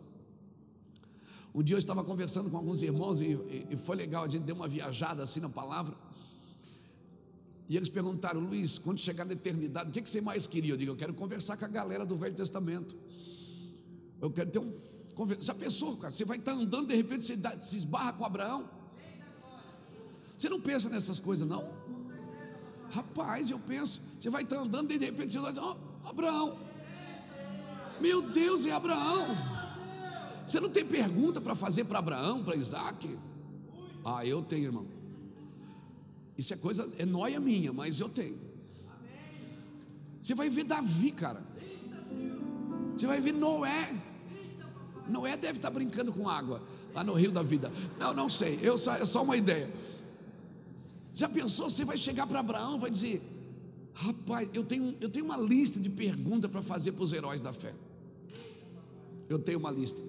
Um 1.54 1.62
dia 1.62 1.74
eu 1.74 1.78
estava 1.78 2.02
conversando 2.02 2.48
com 2.48 2.56
alguns 2.56 2.80
irmãos 2.82 3.20
e, 3.20 3.26
e, 3.26 3.66
e 3.72 3.76
foi 3.76 3.94
legal, 3.94 4.24
a 4.24 4.28
gente 4.28 4.44
deu 4.44 4.54
uma 4.54 4.66
viajada 4.66 5.22
assim 5.22 5.40
na 5.40 5.50
palavra. 5.50 5.94
E 7.68 7.76
eles 7.76 7.88
perguntaram, 7.88 8.40
Luiz, 8.40 8.78
quando 8.78 8.98
chegar 8.98 9.24
na 9.24 9.32
eternidade, 9.32 9.90
o 9.90 9.92
que, 9.92 10.02
que 10.02 10.08
você 10.08 10.20
mais 10.20 10.46
queria? 10.46 10.72
Eu 10.72 10.76
digo, 10.76 10.92
eu 10.92 10.96
quero 10.96 11.14
conversar 11.14 11.56
com 11.56 11.64
a 11.64 11.68
galera 11.68 12.04
do 12.04 12.16
Velho 12.16 12.34
Testamento. 12.34 12.96
Eu 14.20 14.30
quero 14.30 14.50
ter 14.50 14.58
um, 14.58 14.72
já 15.40 15.54
pensou, 15.54 15.96
cara? 15.96 16.12
Você 16.12 16.24
vai 16.24 16.38
estar 16.38 16.52
andando, 16.52 16.88
de 16.88 16.94
repente 16.94 17.24
você 17.24 17.38
se 17.60 17.76
esbarra 17.76 18.12
com 18.12 18.24
Abraão. 18.24 18.68
Você 20.36 20.48
não 20.48 20.60
pensa 20.60 20.88
nessas 20.88 21.20
coisas, 21.20 21.46
não? 21.46 21.74
Rapaz, 22.90 23.50
eu 23.50 23.58
penso. 23.58 24.00
Você 24.18 24.28
vai 24.28 24.42
estar 24.42 24.58
andando, 24.58 24.90
e 24.92 24.98
de 24.98 25.06
repente 25.06 25.32
você 25.32 25.38
vai 25.38 25.52
dizer: 25.52 25.64
oh, 25.64 26.08
Abraão. 26.08 26.58
Meu 28.00 28.22
Deus, 28.30 28.66
é 28.66 28.72
Abraão. 28.72 29.26
Você 30.46 30.58
não 30.58 30.70
tem 30.70 30.84
pergunta 30.84 31.40
para 31.40 31.54
fazer 31.54 31.84
para 31.84 32.00
Abraão, 32.00 32.42
para 32.42 32.56
Isaac? 32.56 33.18
Ah, 34.04 34.26
eu 34.26 34.42
tenho, 34.42 34.64
irmão. 34.64 35.01
Isso 36.36 36.54
é 36.54 36.56
coisa, 36.56 36.88
é 36.98 37.04
noia 37.04 37.38
minha, 37.38 37.72
mas 37.72 38.00
eu 38.00 38.08
tenho. 38.08 38.38
Você 40.20 40.34
vai 40.34 40.48
ver 40.48 40.64
Davi, 40.64 41.10
cara. 41.12 41.42
Você 42.96 43.06
vai 43.06 43.20
ver 43.20 43.32
Noé. 43.32 43.94
Noé 45.08 45.36
deve 45.36 45.58
estar 45.58 45.70
brincando 45.70 46.12
com 46.12 46.28
água 46.28 46.62
lá 46.94 47.02
no 47.02 47.12
rio 47.12 47.32
da 47.32 47.42
vida. 47.42 47.70
Não, 47.98 48.14
não 48.14 48.28
sei, 48.28 48.58
eu 48.62 48.78
só, 48.78 48.94
é 48.94 49.04
só 49.04 49.22
uma 49.22 49.36
ideia. 49.36 49.70
Já 51.14 51.28
pensou? 51.28 51.68
Você 51.68 51.84
vai 51.84 51.96
chegar 51.96 52.26
para 52.26 52.40
Abraão, 52.40 52.78
vai 52.78 52.90
dizer: 52.90 53.20
Rapaz, 53.94 54.48
eu 54.54 54.64
tenho, 54.64 54.96
eu 55.00 55.08
tenho 55.08 55.24
uma 55.24 55.36
lista 55.36 55.78
de 55.78 55.90
perguntas 55.90 56.50
para 56.50 56.62
fazer 56.62 56.92
para 56.92 57.04
os 57.04 57.12
heróis 57.12 57.40
da 57.40 57.52
fé. 57.52 57.74
Eu 59.28 59.38
tenho 59.38 59.58
uma 59.58 59.70
lista. 59.70 60.00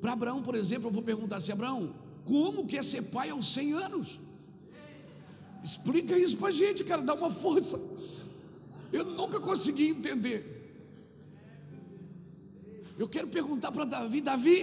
Para 0.00 0.12
Abraão, 0.12 0.42
por 0.42 0.54
exemplo, 0.54 0.88
eu 0.88 0.92
vou 0.92 1.02
perguntar 1.02 1.36
assim: 1.36 1.52
Abraão, 1.52 1.94
como 2.30 2.64
que 2.64 2.78
é 2.78 2.82
ser 2.82 3.02
pai 3.16 3.30
aos 3.30 3.46
100 3.52 3.72
anos? 3.72 4.20
Explica 5.64 6.16
isso 6.16 6.36
para 6.36 6.48
a 6.48 6.52
gente, 6.52 6.84
cara, 6.84 7.02
dá 7.02 7.12
uma 7.12 7.30
força. 7.30 7.76
Eu 8.92 9.04
nunca 9.04 9.40
consegui 9.40 9.88
entender. 9.88 10.38
Eu 12.96 13.08
quero 13.08 13.26
perguntar 13.26 13.72
para 13.72 13.84
Davi: 13.84 14.20
Davi, 14.20 14.62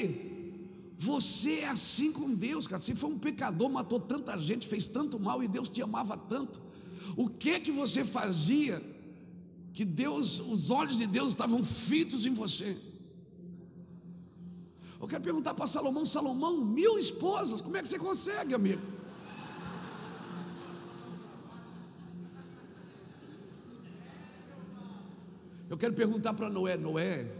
você 0.98 1.60
é 1.60 1.68
assim 1.68 2.14
com 2.14 2.34
Deus, 2.34 2.68
cara. 2.68 2.82
Você 2.82 2.96
foi 2.96 3.10
um 3.10 3.20
pecador, 3.20 3.70
matou 3.70 4.00
tanta 4.00 4.38
gente, 4.40 4.66
fez 4.66 4.88
tanto 4.88 5.20
mal 5.20 5.44
e 5.44 5.48
Deus 5.48 5.68
te 5.68 5.82
amava 5.82 6.16
tanto. 6.16 6.62
O 7.18 7.30
que 7.30 7.60
que 7.60 7.72
você 7.72 8.06
fazia 8.06 8.82
que 9.74 9.84
Deus, 9.84 10.40
os 10.40 10.72
olhos 10.72 10.98
de 10.98 11.06
Deus 11.06 11.30
estavam 11.30 11.62
fitos 11.64 12.26
em 12.26 12.34
você? 12.34 12.78
Eu 15.00 15.08
quero 15.08 15.24
perguntar 15.24 15.54
para 15.54 15.68
Salomão: 15.68 16.06
Salomão, 16.06 16.63
mil 16.63 16.98
esposas, 16.98 17.62
como 17.62 17.77
é 17.77 17.82
que 17.82 17.88
você 17.88 18.00
consegue, 18.00 18.54
amigo? 18.54 18.82
Eu 25.70 25.77
quero 25.77 25.94
perguntar 25.94 26.34
para 26.34 26.50
Noé: 26.50 26.77
Noé, 26.77 27.32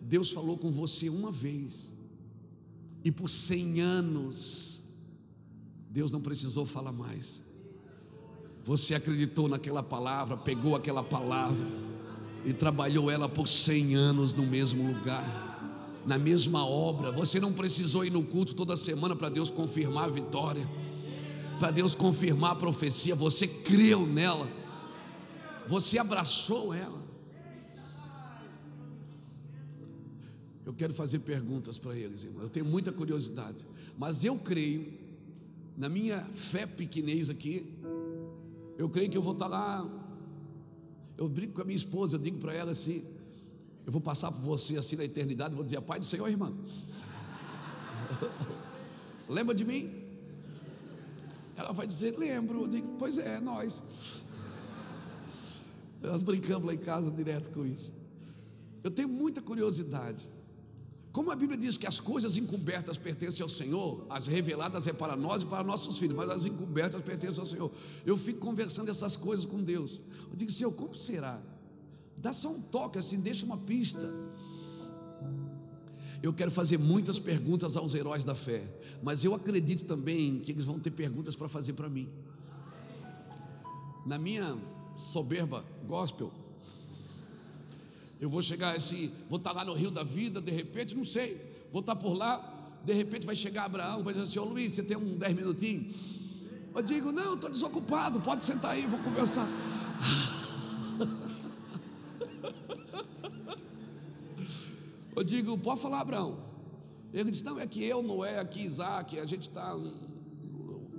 Deus 0.00 0.30
falou 0.30 0.58
com 0.58 0.70
você 0.70 1.08
uma 1.08 1.30
vez, 1.30 1.92
e 3.04 3.10
por 3.10 3.28
cem 3.28 3.80
anos, 3.80 4.82
Deus 5.90 6.12
não 6.12 6.20
precisou 6.20 6.66
falar 6.66 6.92
mais. 6.92 7.42
Você 8.64 8.94
acreditou 8.94 9.48
naquela 9.48 9.82
palavra, 9.82 10.36
pegou 10.36 10.76
aquela 10.76 11.02
palavra 11.02 11.66
e 12.44 12.52
trabalhou 12.52 13.10
ela 13.10 13.28
por 13.28 13.48
cem 13.48 13.94
anos 13.94 14.34
no 14.34 14.46
mesmo 14.46 14.86
lugar, 14.86 15.51
na 16.06 16.18
mesma 16.18 16.66
obra. 16.66 17.12
Você 17.12 17.38
não 17.38 17.52
precisou 17.52 18.04
ir 18.04 18.10
no 18.10 18.24
culto 18.24 18.54
toda 18.54 18.76
semana 18.76 19.14
para 19.14 19.28
Deus 19.28 19.50
confirmar 19.50 20.04
a 20.04 20.12
vitória, 20.12 20.68
para 21.58 21.70
Deus 21.70 21.94
confirmar 21.94 22.52
a 22.52 22.56
profecia. 22.56 23.14
Você 23.14 23.46
creu 23.46 24.06
nela, 24.06 24.48
você 25.66 25.98
abraçou 25.98 26.74
ela. 26.74 27.02
Eu 30.64 30.72
quero 30.72 30.94
fazer 30.94 31.18
perguntas 31.20 31.78
para 31.78 31.96
eles, 31.96 32.24
irmão. 32.24 32.42
Eu 32.42 32.48
tenho 32.48 32.64
muita 32.64 32.92
curiosidade, 32.92 33.66
mas 33.98 34.24
eu 34.24 34.36
creio, 34.38 34.92
na 35.76 35.88
minha 35.88 36.20
fé 36.32 36.66
pequenez 36.66 37.28
aqui, 37.28 37.66
eu 38.78 38.88
creio 38.88 39.10
que 39.10 39.16
eu 39.16 39.22
vou 39.22 39.34
estar 39.34 39.48
lá. 39.48 39.86
Eu 41.18 41.28
brinco 41.28 41.54
com 41.54 41.62
a 41.62 41.64
minha 41.64 41.76
esposa, 41.76 42.16
eu 42.16 42.20
digo 42.20 42.38
para 42.38 42.54
ela 42.54 42.70
assim: 42.70 43.04
eu 43.84 43.92
vou 43.92 44.00
passar 44.00 44.30
por 44.30 44.40
você 44.40 44.76
assim 44.76 44.96
na 44.96 45.04
eternidade, 45.04 45.54
vou 45.54 45.64
dizer, 45.64 45.80
Pai 45.80 45.98
do 45.98 46.06
Senhor, 46.06 46.28
irmã. 46.28 46.52
Lembra 49.28 49.54
de 49.54 49.64
mim? 49.64 50.02
Ela 51.56 51.72
vai 51.72 51.86
dizer, 51.86 52.16
lembro. 52.18 52.62
Eu 52.62 52.68
digo, 52.68 52.96
pois 52.98 53.18
é, 53.18 53.40
nós. 53.40 54.22
Nós 56.00 56.22
brincamos 56.22 56.66
lá 56.66 56.74
em 56.74 56.78
casa 56.78 57.10
direto 57.10 57.50
com 57.50 57.64
isso. 57.64 57.92
Eu 58.82 58.90
tenho 58.90 59.08
muita 59.08 59.40
curiosidade. 59.40 60.28
Como 61.12 61.30
a 61.30 61.36
Bíblia 61.36 61.58
diz 61.58 61.76
que 61.76 61.86
as 61.86 62.00
coisas 62.00 62.38
encobertas 62.38 62.96
pertencem 62.96 63.42
ao 63.42 63.48
Senhor, 63.48 64.06
as 64.08 64.26
reveladas 64.26 64.86
é 64.86 64.94
para 64.94 65.14
nós 65.14 65.42
e 65.42 65.46
para 65.46 65.62
nossos 65.62 65.98
filhos, 65.98 66.16
mas 66.16 66.30
as 66.30 66.46
encobertas 66.46 67.02
pertencem 67.02 67.38
ao 67.38 67.46
Senhor. 67.46 67.70
Eu 68.04 68.16
fico 68.16 68.40
conversando 68.40 68.90
essas 68.90 69.14
coisas 69.14 69.44
com 69.44 69.62
Deus. 69.62 70.00
Eu 70.30 70.36
digo, 70.36 70.50
Senhor, 70.50 70.72
como 70.72 70.94
será? 70.94 71.40
Dá 72.22 72.32
só 72.32 72.50
um 72.50 72.62
toque 72.62 72.98
assim, 72.98 73.20
deixa 73.20 73.44
uma 73.44 73.56
pista. 73.56 74.08
Eu 76.22 76.32
quero 76.32 76.52
fazer 76.52 76.78
muitas 76.78 77.18
perguntas 77.18 77.76
aos 77.76 77.94
heróis 77.94 78.22
da 78.22 78.34
fé, 78.34 78.62
mas 79.02 79.24
eu 79.24 79.34
acredito 79.34 79.84
também 79.84 80.38
que 80.38 80.52
eles 80.52 80.64
vão 80.64 80.78
ter 80.78 80.92
perguntas 80.92 81.34
para 81.34 81.48
fazer 81.48 81.72
para 81.72 81.88
mim. 81.88 82.08
Na 84.06 84.18
minha 84.18 84.56
soberba 84.96 85.64
gospel, 85.84 86.32
eu 88.20 88.30
vou 88.30 88.40
chegar 88.40 88.76
assim, 88.76 89.10
vou 89.28 89.38
estar 89.38 89.50
lá 89.50 89.64
no 89.64 89.74
Rio 89.74 89.90
da 89.90 90.04
Vida, 90.04 90.40
de 90.40 90.52
repente, 90.52 90.94
não 90.94 91.04
sei, 91.04 91.44
vou 91.72 91.80
estar 91.80 91.96
por 91.96 92.14
lá, 92.14 92.80
de 92.84 92.92
repente 92.92 93.26
vai 93.26 93.34
chegar 93.34 93.64
Abraão, 93.64 94.04
vai 94.04 94.14
dizer 94.14 94.26
assim, 94.26 94.38
ô 94.38 94.44
Luiz, 94.44 94.74
você 94.74 94.84
tem 94.84 94.96
um 94.96 95.16
dez 95.16 95.34
minutinhos? 95.34 95.96
Eu 96.72 96.82
digo, 96.82 97.10
não, 97.10 97.34
estou 97.34 97.50
desocupado, 97.50 98.20
pode 98.20 98.44
sentar 98.44 98.70
aí, 98.70 98.86
vou 98.86 99.00
conversar. 99.00 99.48
Eu 105.14 105.22
digo, 105.22 105.56
pode 105.58 105.80
falar, 105.80 106.00
Abraão. 106.00 106.44
Ele 107.12 107.30
disse, 107.30 107.44
não, 107.44 107.60
é 107.60 107.66
que 107.66 107.84
eu, 107.84 108.02
Noé, 108.02 108.38
aqui 108.38 108.62
Isaac, 108.62 109.18
a 109.18 109.26
gente 109.26 109.48
está. 109.48 109.76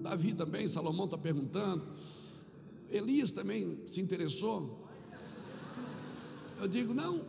Davi 0.02 0.34
também, 0.34 0.68
Salomão 0.68 1.06
está 1.06 1.18
perguntando. 1.18 1.88
Elias 2.90 3.32
também 3.32 3.80
se 3.88 4.02
interessou. 4.02 4.88
Eu 6.60 6.68
digo, 6.68 6.94
não, 6.94 7.26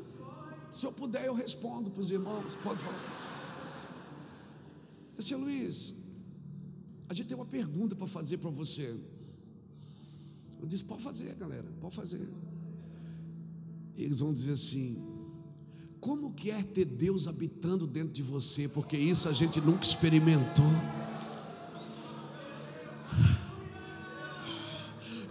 se 0.71 0.85
eu 0.85 0.93
puder, 0.93 1.25
eu 1.25 1.35
respondo 1.35 1.91
para 1.91 2.01
os 2.01 2.11
irmãos. 2.11 2.57
Pode 2.63 2.81
falar. 2.81 3.25
Assim, 5.17 5.37
Luiz, 5.37 5.95
a 7.09 7.15
gente 7.15 7.29
tem 7.29 7.37
uma 7.37 7.47
pergunta 7.47 7.95
para 7.97 8.07
fazer 8.07 8.39
para 8.39 8.51
você. 8.51 8.95
Eu 10.61 10.67
disse, 10.67 10.85
pode 10.85 11.03
fazer, 11.03 11.35
galera, 11.37 11.67
pode 11.81 11.95
fazer. 11.95 12.29
Eles 13.97 14.19
vão 14.19 14.35
dizer 14.35 14.53
assim: 14.53 15.14
como 16.05 16.35
quer 16.35 16.63
ter 16.63 16.85
Deus 16.85 17.27
habitando 17.27 17.87
dentro 17.87 18.11
de 18.11 18.23
você? 18.23 18.69
Porque 18.69 18.95
isso 18.95 19.27
a 19.27 19.33
gente 19.33 19.59
nunca 19.59 19.87
experimentou. 19.87 20.71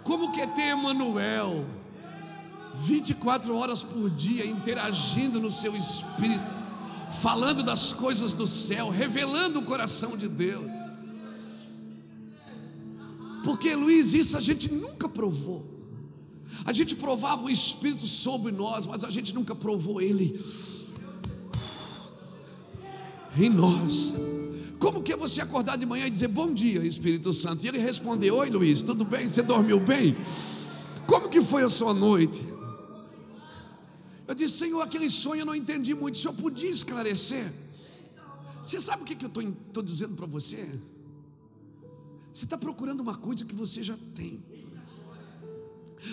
Como 0.03 0.31
quer 0.31 0.51
ter 0.55 0.69
Emanuel? 0.69 1.63
24 2.73 3.55
horas 3.55 3.83
por 3.83 4.09
dia 4.09 4.47
interagindo 4.47 5.39
no 5.39 5.51
seu 5.51 5.75
espírito, 5.75 6.51
falando 7.21 7.62
das 7.62 7.93
coisas 7.93 8.33
do 8.33 8.47
céu, 8.47 8.89
revelando 8.89 9.59
o 9.59 9.63
coração 9.63 10.17
de 10.17 10.27
Deus. 10.27 10.71
Porque, 13.43 13.75
Luiz, 13.75 14.15
isso 14.15 14.36
a 14.36 14.41
gente 14.41 14.73
nunca 14.73 15.07
provou. 15.07 15.72
A 16.65 16.73
gente 16.73 16.95
provava 16.95 17.43
o 17.43 17.49
Espírito 17.49 18.06
sobre 18.06 18.52
nós, 18.52 18.86
mas 18.86 19.04
a 19.04 19.12
gente 19.12 19.34
nunca 19.34 19.54
provou 19.54 20.02
Ele 20.02 20.43
em 23.38 23.49
nós. 23.49 24.13
Como 24.80 25.02
que 25.02 25.13
é 25.13 25.17
você 25.17 25.41
acordar 25.41 25.78
de 25.78 25.86
manhã 25.86 26.08
e 26.08 26.10
dizer 26.10 26.28
bom 26.28 26.54
dia, 26.54 26.86
Espírito 26.86 27.34
Santo? 27.34 27.63
E 27.63 27.67
ele 27.67 27.78
responder: 27.78 28.32
Oi, 28.32 28.49
Luiz, 28.49 28.82
tudo 28.82 29.06
bem? 29.06 29.28
Você 29.28 29.41
dormiu 29.41 29.80
bem? 29.80 30.15
Como 31.08 31.30
que 31.30 31.41
foi 31.41 31.63
a 31.63 31.69
sua 31.69 31.93
noite? 31.93 32.45
Eu 34.28 34.34
disse, 34.34 34.58
Senhor, 34.58 34.82
aquele 34.82 35.10
sonho 35.10 35.41
eu 35.41 35.45
não 35.45 35.56
entendi 35.56 35.93
muito. 35.93 36.15
O 36.15 36.17
Senhor 36.17 36.34
podia 36.34 36.69
esclarecer? 36.69 37.52
Você 38.63 38.80
sabe 38.80 39.04
o 39.04 39.06
que, 39.06 39.15
que 39.15 39.26
eu 39.26 39.30
estou 39.30 39.84
dizendo 39.84 40.15
para 40.15 40.26
você? 40.26 40.82
Você 42.34 42.45
está 42.45 42.58
procurando 42.58 43.02
uma 43.02 43.15
coisa 43.15 43.45
que 43.45 43.54
você 43.54 43.84
já 43.84 43.97
tem. 44.15 44.43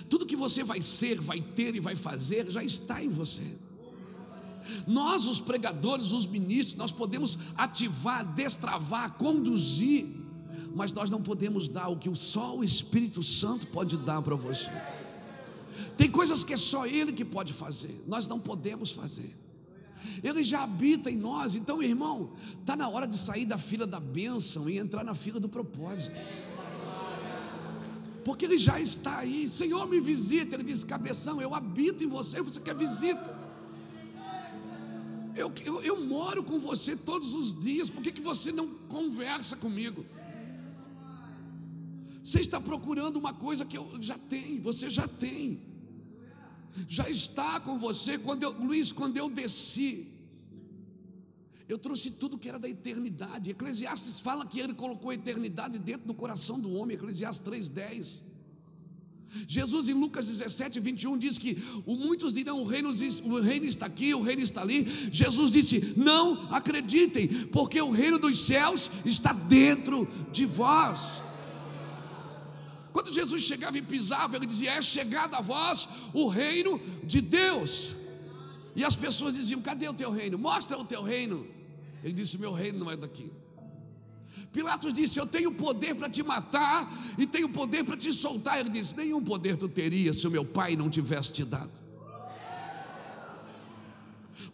Tudo 0.09 0.27
que 0.27 0.37
você 0.37 0.63
vai 0.63 0.81
ser, 0.81 1.21
vai 1.21 1.41
ter 1.41 1.75
e 1.75 1.81
vai 1.81 1.97
fazer 1.97 2.51
já 2.51 2.63
está 2.63 3.03
em 3.03 3.09
você. 3.09 3.43
Nós, 4.87 5.27
os 5.27 5.41
pregadores, 5.41 6.13
os 6.13 6.27
ministros, 6.27 6.77
nós 6.77 6.93
podemos 6.93 7.39
ativar, 7.57 8.25
destravar, 8.35 9.13
conduzir, 9.15 10.07
mas 10.75 10.93
nós 10.93 11.11
não 11.11 11.23
podemos 11.23 11.69
dar 11.69 11.89
o 11.89 11.97
que 11.97 12.15
só 12.15 12.57
o 12.57 12.65
Espírito 12.65 13.23
Santo 13.23 13.67
pode 13.69 13.97
dar 13.97 14.23
para 14.23 14.37
você. 14.37 14.71
Tem 15.97 16.11
coisas 16.11 16.45
que 16.45 16.53
é 16.53 16.57
só 16.57 16.87
Ele 16.87 17.13
que 17.13 17.25
pode 17.25 17.53
fazer, 17.53 18.05
nós 18.07 18.27
não 18.27 18.39
podemos 18.39 18.91
fazer. 18.91 19.37
Ele 20.23 20.43
já 20.43 20.63
habita 20.63 21.11
em 21.11 21.17
nós, 21.17 21.55
então, 21.55 21.83
irmão, 21.83 22.33
está 22.61 22.75
na 22.75 22.89
hora 22.89 23.07
de 23.07 23.17
sair 23.17 23.45
da 23.45 23.59
fila 23.59 23.87
da 23.87 24.01
bênção 24.01 24.69
e 24.69 24.79
entrar 24.79 25.05
na 25.05 25.15
fila 25.15 25.39
do 25.39 25.49
propósito. 25.49 26.21
Porque 28.25 28.45
Ele 28.45 28.59
já 28.59 28.81
está 28.81 29.19
aí, 29.19 29.49
Senhor, 29.49 29.87
me 29.89 30.01
visita. 30.01 30.57
Ele 30.57 30.65
diz: 30.65 30.85
Cabeção, 30.85 31.41
eu 31.41 31.55
habito 31.55 32.05
em 32.05 32.09
você, 32.09 32.43
você 32.43 32.61
quer 32.61 32.75
visita. 32.75 33.39
Eu, 35.37 35.53
eu, 35.65 35.83
eu 35.83 36.05
moro 36.05 36.43
com 36.43 36.59
você 36.59 36.97
todos 36.97 37.33
os 37.35 37.59
dias, 37.59 37.89
por 37.89 38.03
que, 38.03 38.13
que 38.13 38.21
você 38.21 38.53
não 38.53 38.69
conversa 38.89 39.57
comigo? 39.57 40.05
Você 42.23 42.41
está 42.41 42.61
procurando 42.61 43.17
uma 43.17 43.33
coisa 43.33 43.65
que 43.65 43.79
eu 43.79 43.91
já 44.01 44.19
tenho, 44.19 44.61
você 44.61 44.91
já 44.91 45.09
tem 45.09 45.71
já 46.89 47.09
está 47.09 47.61
com 47.61 47.79
você. 47.79 48.19
Quando 48.19 48.43
eu, 48.43 48.53
Luiz, 48.53 48.93
quando 48.93 49.17
eu 49.17 49.29
desci, 49.29 50.07
Eu 51.71 51.79
trouxe 51.79 52.11
tudo 52.11 52.37
que 52.37 52.49
era 52.49 52.59
da 52.59 52.69
eternidade. 52.69 53.51
Eclesiastes 53.51 54.19
fala 54.19 54.45
que 54.45 54.59
ele 54.59 54.75
colocou 54.75 55.13
a 55.13 55.15
eternidade 55.15 55.79
dentro 55.79 56.05
do 56.05 56.13
coração 56.13 56.59
do 56.59 56.73
homem, 56.73 56.97
Eclesiastes 56.97 57.47
3,10. 57.47 58.23
Jesus 59.47 59.89
em 59.89 59.95
Lucas 59.95 60.27
17, 60.27 60.81
21 60.81 61.17
diz 61.17 61.39
que 61.39 61.57
muitos 61.87 62.35
dirão: 62.35 62.61
o 62.61 62.65
reino, 62.65 62.91
o 62.91 63.41
reino 63.41 63.65
está 63.65 63.87
aqui, 63.87 64.13
o 64.13 64.21
reino 64.21 64.43
está 64.43 64.63
ali. 64.63 64.85
Jesus 65.13 65.53
disse: 65.53 65.95
Não 65.97 66.53
acreditem, 66.53 67.29
porque 67.47 67.81
o 67.81 67.93
reino 67.93 68.19
dos 68.19 68.41
céus 68.41 68.91
está 69.05 69.33
dentro 69.33 70.09
de 70.33 70.45
vós. 70.45 71.23
Quando 72.93 73.13
Jesus 73.13 73.43
chegava 73.43 73.79
e 73.79 73.83
pisava, 73.83 74.35
ele 74.35 74.47
dizia: 74.47 74.73
É 74.73 74.83
chegado 74.83 75.37
a 75.37 75.41
vós 75.41 75.89
o 76.13 76.27
reino 76.27 76.81
de 77.05 77.21
Deus. 77.21 77.95
E 78.75 78.85
as 78.85 78.97
pessoas 78.97 79.37
diziam: 79.37 79.63
Cadê 79.63 79.89
o 79.89 79.95
teu 79.95 80.11
reino? 80.11 80.37
Mostra 80.37 80.77
o 80.77 80.85
teu 80.85 81.05
reino. 81.05 81.60
Ele 82.03 82.13
disse: 82.13 82.39
Meu 82.39 82.53
reino 82.53 82.79
não 82.81 82.91
é 82.91 82.97
daqui. 82.97 83.31
Pilatos 84.53 84.93
disse: 84.93 85.19
Eu 85.19 85.27
tenho 85.27 85.53
poder 85.53 85.95
para 85.95 86.09
te 86.09 86.23
matar 86.23 86.91
e 87.19 87.27
tenho 87.27 87.49
poder 87.49 87.85
para 87.85 87.97
te 87.97 88.13
soltar. 88.13 88.59
Ele 88.59 88.71
disse: 88.71 88.97
Nenhum 88.97 89.23
poder 89.23 89.57
tu 89.57 89.69
teria 89.69 90.13
se 90.13 90.27
o 90.27 90.31
meu 90.31 90.45
pai 90.45 90.77
não 90.77 90.91
tivesse 90.91 91.33
te 91.33 91.45
dado. 91.45 91.91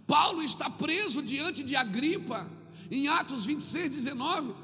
Paulo 0.07 0.43
está 0.43 0.71
preso 0.71 1.23
diante 1.23 1.63
de 1.63 1.75
Agripa, 1.75 2.49
em 2.91 3.09
Atos 3.09 3.45
26, 3.45 3.91
19. 3.91 4.55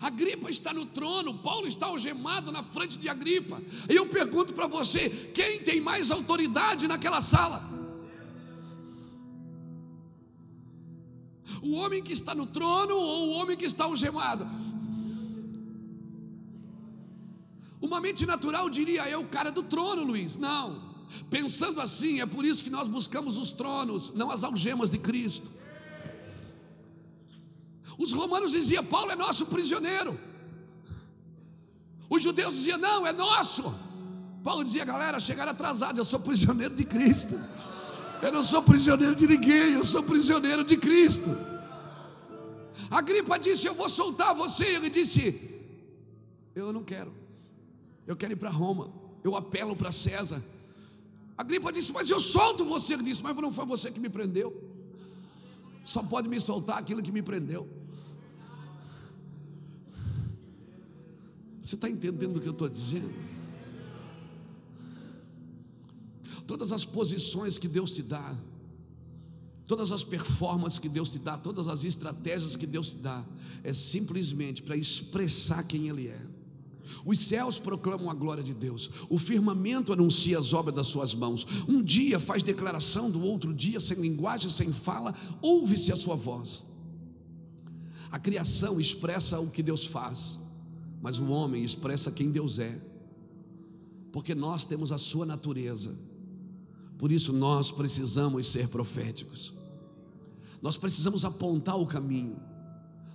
Agripa 0.00 0.50
está 0.50 0.72
no 0.74 0.84
trono, 0.84 1.38
Paulo 1.38 1.66
está 1.66 1.86
algemado 1.86 2.52
na 2.52 2.62
frente 2.62 2.98
de 2.98 3.08
Agripa. 3.08 3.62
E 3.88 3.94
eu 3.94 4.06
pergunto 4.06 4.52
para 4.52 4.66
você: 4.66 5.08
quem 5.34 5.60
tem 5.60 5.80
mais 5.80 6.10
autoridade 6.10 6.86
naquela 6.86 7.20
sala? 7.20 7.73
O 11.64 11.72
homem 11.72 12.02
que 12.02 12.12
está 12.12 12.34
no 12.34 12.46
trono 12.46 12.94
ou 12.94 13.28
o 13.28 13.30
homem 13.38 13.56
que 13.56 13.64
está 13.64 13.84
algemado? 13.84 14.46
Uma 17.80 18.00
mente 18.00 18.26
natural 18.26 18.68
diria 18.68 19.08
é 19.08 19.16
o 19.16 19.24
cara 19.24 19.50
do 19.50 19.62
trono, 19.62 20.04
Luiz. 20.04 20.36
Não. 20.36 20.94
Pensando 21.30 21.80
assim, 21.80 22.20
é 22.20 22.26
por 22.26 22.44
isso 22.44 22.62
que 22.62 22.68
nós 22.68 22.86
buscamos 22.86 23.38
os 23.38 23.50
tronos, 23.50 24.12
não 24.14 24.30
as 24.30 24.44
algemas 24.44 24.90
de 24.90 24.98
Cristo. 24.98 25.50
Os 27.96 28.12
romanos 28.12 28.50
diziam: 28.50 28.84
Paulo 28.84 29.10
é 29.10 29.16
nosso 29.16 29.46
prisioneiro. 29.46 30.20
Os 32.10 32.22
judeus 32.22 32.56
diziam: 32.56 32.76
Não, 32.76 33.06
é 33.06 33.12
nosso. 33.12 33.74
Paulo 34.42 34.64
dizia: 34.64 34.84
Galera, 34.84 35.18
chegaram 35.18 35.52
atrasado, 35.52 35.98
eu 35.98 36.04
sou 36.04 36.20
prisioneiro 36.20 36.74
de 36.74 36.84
Cristo. 36.84 37.40
Eu 38.20 38.32
não 38.32 38.42
sou 38.42 38.62
prisioneiro 38.62 39.14
de 39.14 39.26
ninguém, 39.26 39.72
eu 39.72 39.84
sou 39.84 40.02
prisioneiro 40.02 40.62
de 40.62 40.76
Cristo. 40.76 41.53
A 42.90 43.00
gripa 43.00 43.38
disse: 43.38 43.66
Eu 43.66 43.74
vou 43.74 43.88
soltar 43.88 44.34
você. 44.34 44.64
Ele 44.64 44.90
disse: 44.90 45.22
Eu 46.54 46.72
não 46.72 46.84
quero. 46.84 47.12
Eu 48.06 48.16
quero 48.16 48.32
ir 48.32 48.36
para 48.36 48.50
Roma. 48.50 48.92
Eu 49.22 49.34
apelo 49.36 49.74
para 49.74 49.92
César. 49.92 50.42
A 51.36 51.42
gripa 51.42 51.72
disse: 51.72 51.92
Mas 51.92 52.10
eu 52.10 52.20
solto 52.20 52.64
você. 52.64 52.94
Ele 52.94 53.04
disse: 53.04 53.22
Mas 53.22 53.36
não 53.36 53.52
foi 53.52 53.66
você 53.66 53.90
que 53.90 54.00
me 54.00 54.08
prendeu. 54.08 54.52
Só 55.82 56.02
pode 56.02 56.28
me 56.28 56.40
soltar 56.40 56.78
aquilo 56.78 57.02
que 57.02 57.12
me 57.12 57.22
prendeu. 57.22 57.68
Você 61.60 61.76
está 61.76 61.88
entendendo 61.88 62.36
o 62.36 62.40
que 62.40 62.46
eu 62.46 62.52
estou 62.52 62.68
dizendo? 62.68 63.12
Todas 66.46 66.72
as 66.72 66.84
posições 66.84 67.56
que 67.56 67.66
Deus 67.66 67.92
te 67.92 68.02
dá, 68.02 68.36
Todas 69.66 69.92
as 69.92 70.04
performances 70.04 70.78
que 70.78 70.88
Deus 70.88 71.10
te 71.10 71.18
dá, 71.18 71.38
todas 71.38 71.68
as 71.68 71.84
estratégias 71.84 72.54
que 72.54 72.66
Deus 72.66 72.90
te 72.90 72.96
dá, 72.96 73.24
é 73.62 73.72
simplesmente 73.72 74.62
para 74.62 74.76
expressar 74.76 75.62
quem 75.64 75.88
Ele 75.88 76.08
é. 76.08 76.20
Os 77.04 77.18
céus 77.18 77.58
proclamam 77.58 78.10
a 78.10 78.14
glória 78.14 78.42
de 78.42 78.52
Deus, 78.52 78.90
o 79.08 79.18
firmamento 79.18 79.92
anuncia 79.92 80.38
as 80.38 80.52
obras 80.52 80.74
das 80.74 80.86
suas 80.88 81.14
mãos. 81.14 81.46
Um 81.66 81.82
dia 81.82 82.20
faz 82.20 82.42
declaração 82.42 83.10
do 83.10 83.22
outro 83.22 83.54
dia, 83.54 83.80
sem 83.80 83.98
linguagem, 83.98 84.50
sem 84.50 84.70
fala, 84.70 85.14
ouve-se 85.40 85.92
a 85.92 85.96
sua 85.96 86.14
voz. 86.14 86.64
A 88.10 88.18
criação 88.18 88.78
expressa 88.78 89.40
o 89.40 89.50
que 89.50 89.62
Deus 89.62 89.86
faz, 89.86 90.38
mas 91.00 91.18
o 91.18 91.28
homem 91.28 91.64
expressa 91.64 92.12
quem 92.12 92.30
Deus 92.30 92.58
é, 92.58 92.80
porque 94.12 94.34
nós 94.34 94.64
temos 94.64 94.92
a 94.92 94.98
sua 94.98 95.24
natureza. 95.26 95.92
Por 96.98 97.10
isso 97.12 97.32
nós 97.32 97.70
precisamos 97.70 98.48
ser 98.48 98.68
proféticos. 98.68 99.52
Nós 100.62 100.76
precisamos 100.76 101.24
apontar 101.24 101.76
o 101.76 101.86
caminho. 101.86 102.40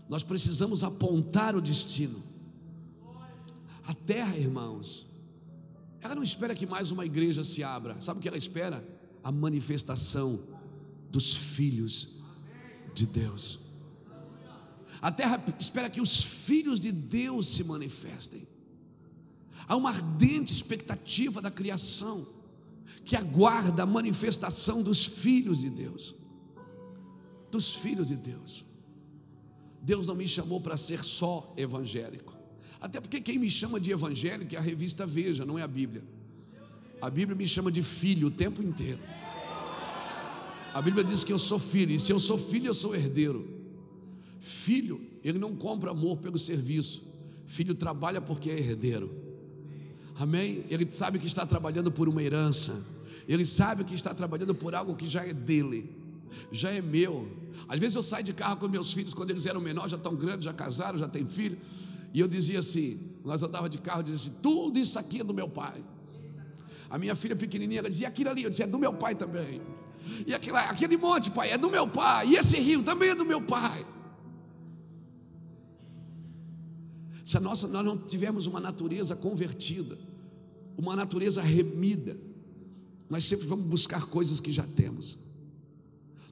Nós 0.07 0.23
precisamos 0.23 0.83
apontar 0.83 1.55
o 1.55 1.61
destino. 1.61 2.21
A 3.85 3.93
terra, 3.93 4.37
irmãos, 4.37 5.07
ela 6.01 6.15
não 6.15 6.23
espera 6.23 6.53
que 6.53 6.67
mais 6.67 6.91
uma 6.91 7.05
igreja 7.05 7.43
se 7.43 7.63
abra. 7.63 7.99
Sabe 8.01 8.19
o 8.19 8.21
que 8.21 8.27
ela 8.27 8.37
espera? 8.37 8.87
A 9.23 9.31
manifestação 9.31 10.39
dos 11.11 11.35
filhos 11.35 12.19
de 12.93 13.05
Deus. 13.05 13.59
A 15.01 15.11
terra 15.11 15.43
espera 15.59 15.89
que 15.89 16.01
os 16.01 16.21
filhos 16.21 16.79
de 16.79 16.91
Deus 16.91 17.47
se 17.47 17.63
manifestem. 17.63 18.47
Há 19.67 19.75
uma 19.75 19.89
ardente 19.89 20.51
expectativa 20.51 21.41
da 21.41 21.51
criação 21.51 22.27
que 23.03 23.15
aguarda 23.15 23.83
a 23.83 23.85
manifestação 23.85 24.81
dos 24.81 25.05
filhos 25.05 25.61
de 25.61 25.69
Deus. 25.69 26.15
Dos 27.51 27.75
filhos 27.75 28.09
de 28.09 28.15
Deus. 28.15 28.65
Deus 29.81 30.05
não 30.05 30.15
me 30.15 30.27
chamou 30.27 30.61
para 30.61 30.77
ser 30.77 31.03
só 31.03 31.53
evangélico. 31.57 32.37
Até 32.79 33.01
porque 33.01 33.19
quem 33.19 33.37
me 33.37 33.49
chama 33.49 33.79
de 33.79 33.91
evangélico 33.91 34.55
é 34.55 34.57
a 34.57 34.61
revista 34.61 35.05
Veja, 35.05 35.45
não 35.45 35.57
é 35.57 35.63
a 35.63 35.67
Bíblia. 35.67 36.03
A 37.01 37.09
Bíblia 37.09 37.35
me 37.35 37.47
chama 37.47 37.71
de 37.71 37.81
filho 37.81 38.27
o 38.27 38.31
tempo 38.31 38.61
inteiro. 38.61 39.01
A 40.73 40.81
Bíblia 40.81 41.03
diz 41.03 41.23
que 41.23 41.33
eu 41.33 41.39
sou 41.39 41.57
filho, 41.57 41.91
e 41.91 41.99
se 41.99 42.11
eu 42.11 42.19
sou 42.19 42.37
filho, 42.37 42.67
eu 42.67 42.73
sou 42.73 42.95
herdeiro. 42.95 43.47
Filho, 44.39 45.01
ele 45.23 45.39
não 45.39 45.55
compra 45.55 45.91
amor 45.91 46.17
pelo 46.17 46.37
serviço. 46.37 47.03
Filho 47.45 47.73
trabalha 47.73 48.21
porque 48.21 48.49
é 48.49 48.57
herdeiro. 48.57 49.28
Amém? 50.19 50.65
Ele 50.69 50.87
sabe 50.91 51.17
que 51.17 51.25
está 51.25 51.45
trabalhando 51.45 51.89
por 51.89 52.09
uma 52.09 52.21
herança. 52.21 52.85
Ele 53.25 53.45
sabe 53.45 53.85
que 53.85 53.95
está 53.95 54.13
trabalhando 54.13 54.53
por 54.53 54.75
algo 54.75 54.93
que 54.93 55.07
já 55.07 55.23
é 55.25 55.31
dele, 55.31 55.95
já 56.51 56.71
é 56.71 56.81
meu. 56.81 57.25
Às 57.69 57.79
vezes 57.79 57.95
eu 57.95 58.03
saio 58.03 58.25
de 58.25 58.33
carro 58.33 58.57
com 58.57 58.67
meus 58.67 58.91
filhos 58.91 59.13
quando 59.13 59.29
eles 59.29 59.45
eram 59.45 59.61
menores, 59.61 59.91
já 59.91 59.97
estão 59.97 60.15
grandes, 60.15 60.43
já 60.43 60.51
casaram, 60.51 60.97
já 60.97 61.07
têm 61.07 61.25
filho. 61.25 61.57
E 62.13 62.19
eu 62.19 62.27
dizia 62.27 62.59
assim: 62.59 62.99
nós 63.23 63.41
andávamos 63.41 63.69
de 63.69 63.77
carro, 63.77 64.03
dizia 64.03 64.31
assim: 64.31 64.41
tudo 64.41 64.77
isso 64.77 64.99
aqui 64.99 65.21
é 65.21 65.23
do 65.23 65.33
meu 65.33 65.47
pai. 65.47 65.81
A 66.89 66.97
minha 66.97 67.15
filha 67.15 67.35
pequenininha, 67.35 67.79
ela 67.79 67.89
dizia: 67.89 68.09
aquilo 68.09 68.29
ali, 68.29 68.43
eu 68.43 68.49
dizia: 68.49 68.65
é 68.65 68.67
do 68.67 68.77
meu 68.77 68.93
pai 68.93 69.15
também. 69.15 69.61
E 70.27 70.33
aquele, 70.33 70.57
aquele 70.57 70.97
monte, 70.97 71.31
pai, 71.31 71.51
é 71.51 71.57
do 71.57 71.69
meu 71.69 71.87
pai. 71.87 72.27
E 72.27 72.35
esse 72.35 72.59
rio 72.59 72.83
também 72.83 73.11
é 73.11 73.15
do 73.15 73.23
meu 73.23 73.41
pai. 73.41 73.85
Se 77.23 77.37
a 77.37 77.39
nossa, 77.39 77.67
nós 77.67 77.85
não 77.85 77.95
tivermos 77.95 78.47
uma 78.47 78.59
natureza 78.59 79.15
convertida, 79.15 80.08
uma 80.79 80.95
natureza 80.95 81.41
remida, 81.41 82.17
nós 83.09 83.25
sempre 83.25 83.45
vamos 83.45 83.65
buscar 83.65 84.05
coisas 84.05 84.39
que 84.39 84.49
já 84.49 84.65
temos, 84.65 85.17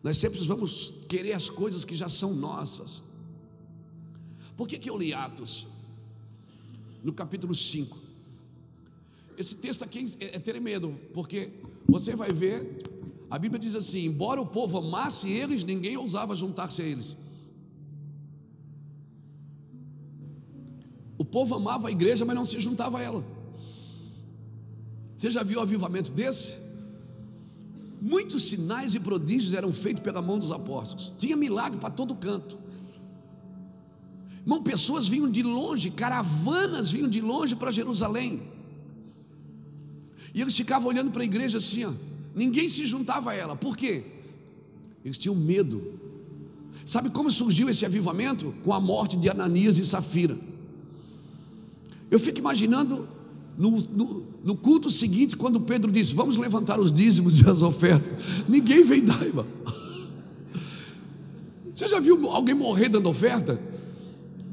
nós 0.02 0.18
sempre 0.18 0.40
vamos 0.40 0.94
querer 1.10 1.34
as 1.34 1.50
coisas 1.50 1.84
que 1.84 1.96
já 1.96 2.08
são 2.08 2.34
nossas. 2.34 3.04
Por 4.56 4.66
que, 4.66 4.78
que 4.78 4.90
eu 4.90 4.98
li 4.98 5.14
Atos? 5.14 5.68
No 7.04 7.12
capítulo 7.12 7.54
5. 7.54 7.98
Esse 9.38 9.58
texto 9.58 9.84
aqui 9.84 10.06
é, 10.22 10.38
é 10.38 10.40
tremendo, 10.40 10.98
porque 11.14 11.52
você 11.86 12.16
vai 12.16 12.32
ver, 12.32 12.82
a 13.30 13.38
Bíblia 13.38 13.60
diz 13.60 13.76
assim: 13.76 14.06
embora 14.06 14.42
o 14.42 14.46
povo 14.46 14.78
amasse 14.78 15.30
eles, 15.30 15.66
ninguém 15.66 15.98
ousava 15.98 16.38
juntar-se 16.38 16.82
a 16.82 16.86
eles. 16.86 17.18
O 21.18 21.26
povo 21.26 21.54
amava 21.56 21.90
a 21.90 21.92
igreja, 21.92 22.24
mas 22.24 22.36
não 22.36 22.46
se 22.46 22.60
juntava 22.62 23.00
a 23.00 23.02
ela. 23.02 23.37
Você 25.18 25.32
já 25.32 25.42
viu 25.42 25.60
avivamento 25.60 26.12
desse? 26.12 26.58
Muitos 28.00 28.44
sinais 28.44 28.94
e 28.94 29.00
prodígios 29.00 29.56
eram 29.56 29.74
feitos 29.74 30.04
pela 30.04 30.22
mão 30.22 30.38
dos 30.38 30.52
apóstolos. 30.52 31.12
Tinha 31.18 31.36
milagre 31.36 31.80
para 31.80 31.90
todo 31.90 32.16
canto. 32.16 32.56
Irmão, 34.42 34.62
pessoas 34.62 35.08
vinham 35.08 35.30
de 35.30 35.42
longe, 35.42 35.90
caravanas 35.90 36.92
vinham 36.92 37.10
de 37.10 37.20
longe 37.20 37.56
para 37.56 37.72
Jerusalém. 37.72 38.44
E 40.36 40.42
eles 40.42 40.56
ficavam 40.56 40.88
olhando 40.88 41.10
para 41.10 41.24
a 41.24 41.26
igreja 41.26 41.58
assim, 41.58 41.84
ó. 41.84 41.92
ninguém 42.36 42.70
se 42.70 42.86
juntava 42.86 43.32
a 43.32 43.34
ela. 43.34 43.56
Por 43.56 43.76
quê? 43.76 44.04
Eles 45.04 45.18
tinham 45.18 45.36
medo. 45.36 46.00
Sabe 46.86 47.10
como 47.10 47.32
surgiu 47.32 47.68
esse 47.68 47.88
avivamento? 47.88 48.54
Com 48.64 48.72
a 48.72 48.80
morte 48.80 49.18
de 49.18 49.28
Ananias 49.28 49.80
e 49.80 49.86
Safira. 49.86 50.38
Eu 52.12 52.20
fico 52.20 52.38
imaginando 52.38 53.17
no, 53.58 53.72
no, 53.72 54.26
no, 54.44 54.56
culto 54.56 54.90
seguinte, 54.90 55.36
quando 55.36 55.60
Pedro 55.60 55.92
disse: 55.92 56.14
Vamos 56.14 56.38
levantar 56.38 56.80
os 56.80 56.92
dízimos 56.92 57.40
e 57.40 57.50
as 57.50 57.64
ofertas, 57.64 58.44
ninguém 58.48 58.84
vem 58.84 59.04
dar, 59.04 59.20
irmão. 59.24 59.48
Você 61.72 61.88
já 61.88 62.00
viu 62.00 62.30
alguém 62.30 62.54
morrer 62.54 62.90
dando 62.90 63.10
oferta? 63.10 63.60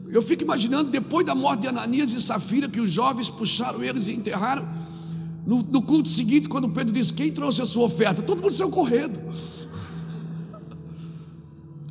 Eu 0.09 0.23
fico 0.23 0.43
imaginando, 0.43 0.91
depois 0.91 1.27
da 1.27 1.35
morte 1.35 1.63
de 1.63 1.67
Ananias 1.67 2.13
e 2.13 2.23
Safira, 2.23 2.69
que 2.69 2.81
os 2.81 2.91
jovens 2.91 3.29
puxaram 3.29 3.83
eles 3.83 4.07
e 4.07 4.13
enterraram. 4.13 4.67
No, 5.47 5.63
no 5.63 5.83
culto 5.83 6.09
seguinte, 6.09 6.49
quando 6.49 6.71
Pedro 6.71 6.95
disse: 6.95 7.13
Quem 7.13 7.31
trouxe 7.31 7.61
a 7.61 7.67
sua 7.67 7.85
oferta? 7.85 8.23
Todo 8.23 8.41
mundo 8.41 8.55
saiu 8.55 8.71
correndo. 8.71 9.21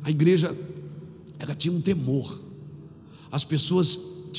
A 0.02 0.10
igreja, 0.10 0.56
ela 1.38 1.54
tinha 1.54 1.72
um 1.72 1.80
temor. 1.80 2.40
As 3.30 3.44
pessoas 3.44 4.30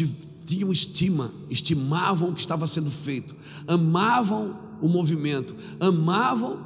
tinham 0.46 0.72
estima, 0.72 1.32
estimavam 1.50 2.30
o 2.30 2.34
que 2.34 2.40
estava 2.40 2.68
sendo 2.68 2.92
feito, 2.92 3.36
amavam 3.68 4.56
o 4.82 4.88
movimento, 4.88 5.56
amavam 5.80 6.60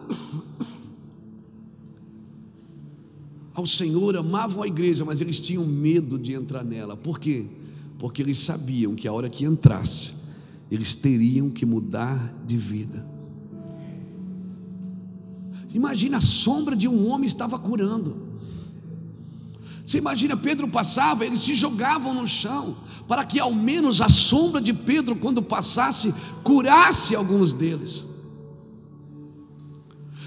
ao 3.53 3.65
Senhor, 3.65 4.15
amavam 4.17 4.63
a 4.63 4.67
igreja, 4.67 5.03
mas 5.05 5.21
eles 5.21 5.39
tinham 5.39 5.65
medo 5.65 6.17
de 6.17 6.33
entrar 6.33 6.63
nela. 6.63 6.95
Por 6.95 7.19
quê? 7.19 7.45
Porque 7.97 8.21
eles 8.21 8.37
sabiam 8.37 8.95
que 8.95 9.07
a 9.07 9.13
hora 9.13 9.29
que 9.29 9.45
entrasse, 9.45 10.13
eles 10.71 10.95
teriam 10.95 11.49
que 11.49 11.65
mudar 11.65 12.35
de 12.45 12.57
vida. 12.57 13.05
Imagina 15.73 16.17
a 16.17 16.21
sombra 16.21 16.75
de 16.75 16.87
um 16.87 17.07
homem 17.07 17.27
estava 17.27 17.59
curando. 17.59 18.28
Você 19.89 19.97
imagina, 19.97 20.37
Pedro 20.37 20.67
passava, 20.67 21.25
eles 21.25 21.39
se 21.39 21.55
jogavam 21.55 22.13
no 22.13 22.27
chão, 22.27 22.77
para 23.07 23.25
que 23.25 23.39
ao 23.39 23.51
menos 23.51 24.01
a 24.01 24.07
sombra 24.07 24.61
de 24.61 24.71
Pedro, 24.71 25.15
quando 25.15 25.41
passasse, 25.41 26.13
curasse 26.43 27.15
alguns 27.15 27.53
deles. 27.53 28.05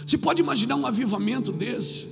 Você 0.05 0.19
pode 0.19 0.43
imaginar 0.43 0.75
um 0.75 0.85
avivamento 0.85 1.53
desse? 1.53 2.09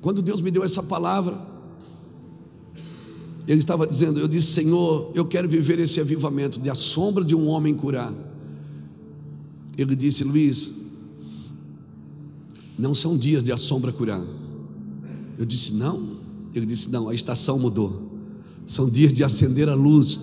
Quando 0.00 0.22
Deus 0.22 0.40
me 0.40 0.50
deu 0.50 0.64
essa 0.64 0.82
palavra, 0.82 1.38
Ele 3.46 3.58
estava 3.58 3.86
dizendo: 3.86 4.18
Eu 4.18 4.28
disse, 4.28 4.50
Senhor, 4.54 5.12
eu 5.14 5.26
quero 5.26 5.46
viver 5.46 5.78
esse 5.78 6.00
avivamento 6.00 6.58
de 6.58 6.70
a 6.70 6.74
sombra 6.74 7.22
de 7.22 7.34
um 7.34 7.46
homem 7.48 7.74
curar. 7.74 8.14
Ele 9.76 9.94
disse, 9.94 10.24
Luiz, 10.24 10.89
não 12.80 12.94
são 12.94 13.16
dias 13.16 13.44
de 13.44 13.52
a 13.52 13.56
sombra 13.56 13.92
curar. 13.92 14.22
Eu 15.38 15.44
disse, 15.44 15.74
não. 15.74 16.18
Ele 16.54 16.66
disse, 16.66 16.90
não, 16.90 17.08
a 17.08 17.14
estação 17.14 17.58
mudou. 17.58 18.10
São 18.66 18.88
dias 18.88 19.12
de 19.12 19.22
acender 19.22 19.68
a 19.68 19.74
luz 19.74 20.20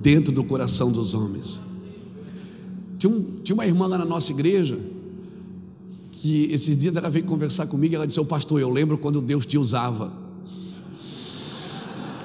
dentro 0.00 0.32
do 0.32 0.44
coração 0.44 0.92
dos 0.92 1.14
homens. 1.14 1.60
Tinha, 2.98 3.12
um, 3.12 3.40
tinha 3.42 3.54
uma 3.54 3.66
irmã 3.66 3.86
lá 3.86 3.98
na 3.98 4.04
nossa 4.04 4.32
igreja 4.32 4.78
que 6.12 6.44
esses 6.50 6.76
dias 6.76 6.96
ela 6.96 7.10
veio 7.10 7.24
conversar 7.24 7.66
comigo 7.66 7.92
e 7.92 7.96
ela 7.96 8.06
disse: 8.06 8.20
Ô 8.20 8.24
pastor, 8.24 8.60
eu 8.60 8.70
lembro 8.70 8.96
quando 8.96 9.20
Deus 9.20 9.44
te 9.44 9.58
usava. 9.58 10.12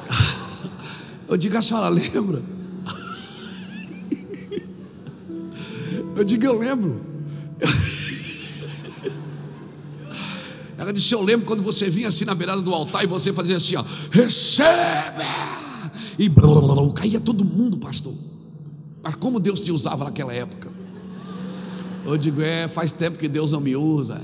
Eu 1.28 1.36
digo: 1.36 1.58
A 1.58 1.62
senhora 1.62 1.89
lembra? 1.89 2.41
Eu 6.15 6.24
digo: 6.24 6.46
Eu 6.46 6.58
lembro. 6.58 7.02
Ela 10.82 10.91
disse: 10.91 11.13
Eu 11.13 11.22
lembro 11.22 11.46
quando 11.46 11.62
você 11.62 11.91
vinha 11.91 12.08
assim 12.08 12.26
na 12.26 12.34
beirada 12.34 12.60
do 12.60 12.74
altar 12.74 13.04
e 13.04 13.08
você 13.08 13.32
fazia 13.32 13.58
assim: 13.58 13.76
ó, 13.76 13.86
Recebe! 14.10 15.24
E 16.17 16.28
blá, 16.28 16.60
blá, 16.60 16.74
blá, 16.74 16.94
caía 16.94 17.20
todo 17.20 17.46
mundo, 17.46 17.78
pastor. 17.78 18.13
Mas 19.04 19.13
como 19.13 19.39
Deus 19.39 19.62
te 19.62 19.72
usava 19.72 20.06
naquela 20.06 20.34
época? 20.34 20.70
Eu 22.04 22.17
digo, 22.17 22.41
é, 22.41 22.67
faz 22.67 22.91
tempo 22.91 23.20
que 23.20 23.28
Deus 23.28 23.52
não 23.52 23.62
me 23.62 23.76
usa. 23.76 24.20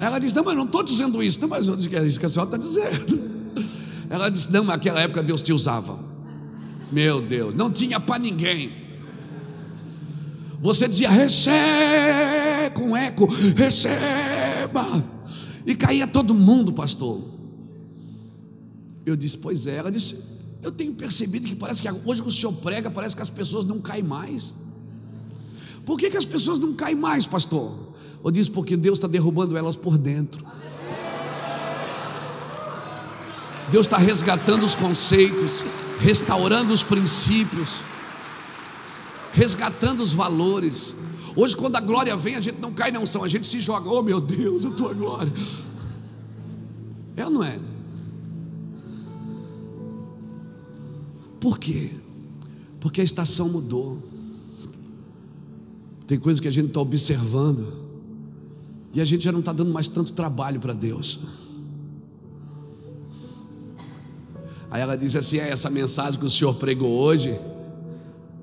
Ela 0.00 0.18
disse, 0.18 0.34
não, 0.34 0.42
mas 0.42 0.56
não 0.56 0.64
estou 0.64 0.82
dizendo 0.82 1.22
isso. 1.22 1.38
Não, 1.40 1.48
mas 1.48 1.68
eu 1.68 1.76
disse, 1.76 1.94
é 1.94 2.06
isso 2.06 2.18
que 2.18 2.24
a 2.24 2.28
senhora 2.28 2.56
está 2.56 2.56
dizendo. 2.56 3.22
Ela 4.08 4.30
disse, 4.30 4.50
não, 4.50 4.64
naquela 4.64 5.00
época 5.00 5.22
Deus 5.22 5.42
te 5.42 5.52
usava. 5.52 5.98
Meu 6.90 7.20
Deus, 7.20 7.54
não 7.54 7.70
tinha 7.70 8.00
para 8.00 8.18
ninguém. 8.18 8.72
Você 10.60 10.88
dizia, 10.88 11.10
receba, 11.10 12.70
com 12.74 12.96
eco, 12.96 13.28
E 15.66 15.74
caía 15.74 16.06
todo 16.06 16.34
mundo, 16.34 16.72
pastor. 16.72 17.20
Eu 19.04 19.16
disse, 19.16 19.38
pois 19.38 19.66
é. 19.66 19.76
Ela 19.76 19.90
disse, 19.90 20.16
eu 20.62 20.70
tenho 20.70 20.92
percebido 20.94 21.46
que 21.46 21.54
parece 21.54 21.82
que 21.82 21.88
hoje 22.04 22.22
que 22.22 22.28
o 22.28 22.30
senhor 22.30 22.52
prega, 22.54 22.90
parece 22.90 23.16
que 23.16 23.22
as 23.22 23.30
pessoas 23.30 23.64
não 23.64 23.80
caem 23.80 24.02
mais. 24.02 24.54
Por 25.84 25.98
que, 25.98 26.10
que 26.10 26.16
as 26.16 26.24
pessoas 26.24 26.58
não 26.58 26.74
caem 26.74 26.94
mais, 26.94 27.26
pastor? 27.26 27.72
Ou 28.22 28.30
diz 28.30 28.48
porque 28.48 28.76
Deus 28.76 28.98
está 28.98 29.08
derrubando 29.08 29.56
elas 29.56 29.76
por 29.76 29.96
dentro. 29.96 30.44
Deus 33.70 33.86
está 33.86 33.96
resgatando 33.96 34.64
os 34.64 34.74
conceitos, 34.74 35.64
restaurando 36.00 36.74
os 36.74 36.82
princípios, 36.82 37.82
resgatando 39.32 40.02
os 40.02 40.12
valores. 40.12 40.94
Hoje, 41.36 41.56
quando 41.56 41.76
a 41.76 41.80
glória 41.80 42.16
vem, 42.16 42.36
a 42.36 42.40
gente 42.40 42.60
não 42.60 42.72
cai 42.72 42.90
na 42.90 43.00
unção, 43.00 43.22
a 43.22 43.28
gente 43.28 43.46
se 43.46 43.60
joga, 43.60 43.88
oh 43.88 44.02
meu 44.02 44.20
Deus, 44.20 44.66
a 44.66 44.70
tua 44.70 44.92
glória. 44.92 45.32
É 47.16 47.24
ou 47.24 47.30
não 47.30 47.44
é? 47.44 47.58
Por 51.40 51.58
quê? 51.58 51.90
Porque 52.80 53.00
a 53.00 53.04
estação 53.04 53.48
mudou. 53.48 54.02
Tem 56.06 56.18
coisas 56.18 56.40
que 56.40 56.48
a 56.48 56.50
gente 56.50 56.68
está 56.68 56.80
observando 56.80 57.72
e 58.92 59.00
a 59.00 59.04
gente 59.04 59.24
já 59.24 59.32
não 59.32 59.40
está 59.40 59.52
dando 59.52 59.72
mais 59.72 59.88
tanto 59.88 60.12
trabalho 60.12 60.60
para 60.60 60.72
Deus. 60.72 61.20
Aí 64.70 64.80
ela 64.80 64.96
disse 64.96 65.18
assim: 65.18 65.38
é, 65.38 65.50
essa 65.50 65.70
mensagem 65.70 66.18
que 66.18 66.26
o 66.26 66.30
senhor 66.30 66.54
pregou 66.54 66.90
hoje, 66.90 67.38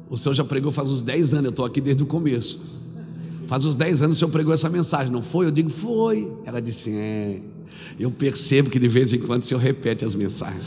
o 0.10 0.18
senhor 0.18 0.34
já 0.34 0.44
pregou 0.44 0.72
faz 0.72 0.90
uns 0.90 1.04
10 1.04 1.34
anos, 1.34 1.46
eu 1.46 1.50
estou 1.52 1.66
aqui 1.66 1.82
desde 1.82 2.04
o 2.04 2.06
começo. 2.06 2.77
Faz 3.48 3.66
uns 3.66 3.76
10 3.76 4.02
anos 4.02 4.18
o 4.18 4.20
senhor 4.20 4.32
pregou 4.32 4.54
essa 4.54 4.70
mensagem, 4.70 5.12
não 5.12 5.24
foi? 5.24 5.46
Eu 5.46 5.52
digo, 5.52 5.70
foi. 5.70 6.32
Ela 6.46 6.62
disse: 6.62 6.96
é, 6.96 7.40
eu 7.98 8.12
percebo 8.12 8.70
que 8.70 8.78
de 8.78 8.88
vez 8.88 9.14
em 9.14 9.20
quando 9.20 9.44
o 9.44 9.46
senhor 9.46 9.60
repete 9.60 10.04
as 10.04 10.14
mensagens. 10.14 10.66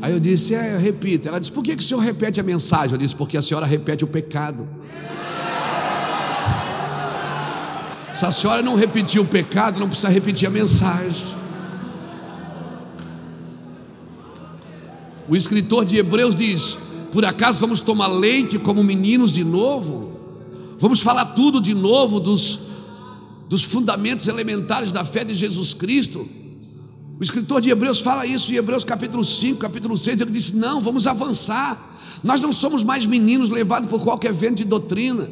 Aí 0.00 0.12
eu 0.12 0.20
disse, 0.20 0.54
é, 0.54 0.74
eu 0.74 0.78
repito. 0.78 1.26
Ela 1.26 1.38
disse, 1.40 1.50
por 1.50 1.64
que, 1.64 1.74
que 1.74 1.82
o 1.82 1.86
senhor 1.86 2.00
repete 2.00 2.38
a 2.38 2.42
mensagem? 2.42 2.92
Eu 2.92 2.98
disse, 2.98 3.16
porque 3.16 3.36
a 3.36 3.42
senhora 3.42 3.66
repete 3.66 4.04
o 4.04 4.06
pecado. 4.06 4.68
Se 8.12 8.24
a 8.24 8.30
senhora 8.30 8.62
não 8.62 8.74
repetir 8.74 9.20
o 9.20 9.24
pecado, 9.24 9.80
não 9.80 9.88
precisa 9.88 10.08
repetir 10.08 10.46
a 10.46 10.50
mensagem. 10.50 11.36
O 15.28 15.36
escritor 15.36 15.84
de 15.84 15.96
Hebreus 15.96 16.34
diz: 16.34 16.78
Por 17.12 17.24
acaso 17.24 17.60
vamos 17.60 17.80
tomar 17.80 18.08
leite 18.08 18.58
como 18.58 18.84
meninos 18.84 19.32
de 19.32 19.44
novo? 19.44 20.12
Vamos 20.78 21.00
falar 21.00 21.26
tudo 21.26 21.60
de 21.60 21.74
novo 21.74 22.20
dos, 22.20 22.58
dos 23.48 23.64
fundamentos 23.64 24.28
elementares 24.28 24.92
da 24.92 25.04
fé 25.04 25.24
de 25.24 25.34
Jesus 25.34 25.74
Cristo? 25.74 26.28
O 27.18 27.22
escritor 27.22 27.60
de 27.60 27.70
Hebreus 27.70 28.00
fala 28.00 28.26
isso 28.26 28.52
em 28.52 28.56
Hebreus 28.56 28.84
capítulo 28.84 29.24
5, 29.24 29.58
capítulo 29.58 29.96
6. 29.96 30.20
Ele 30.20 30.30
disse: 30.30 30.54
Não, 30.54 30.80
vamos 30.80 31.06
avançar. 31.06 31.86
Nós 32.22 32.40
não 32.40 32.52
somos 32.52 32.84
mais 32.84 33.06
meninos 33.06 33.48
levados 33.48 33.88
por 33.88 34.02
qualquer 34.02 34.32
vento 34.32 34.58
de 34.58 34.64
doutrina. 34.64 35.28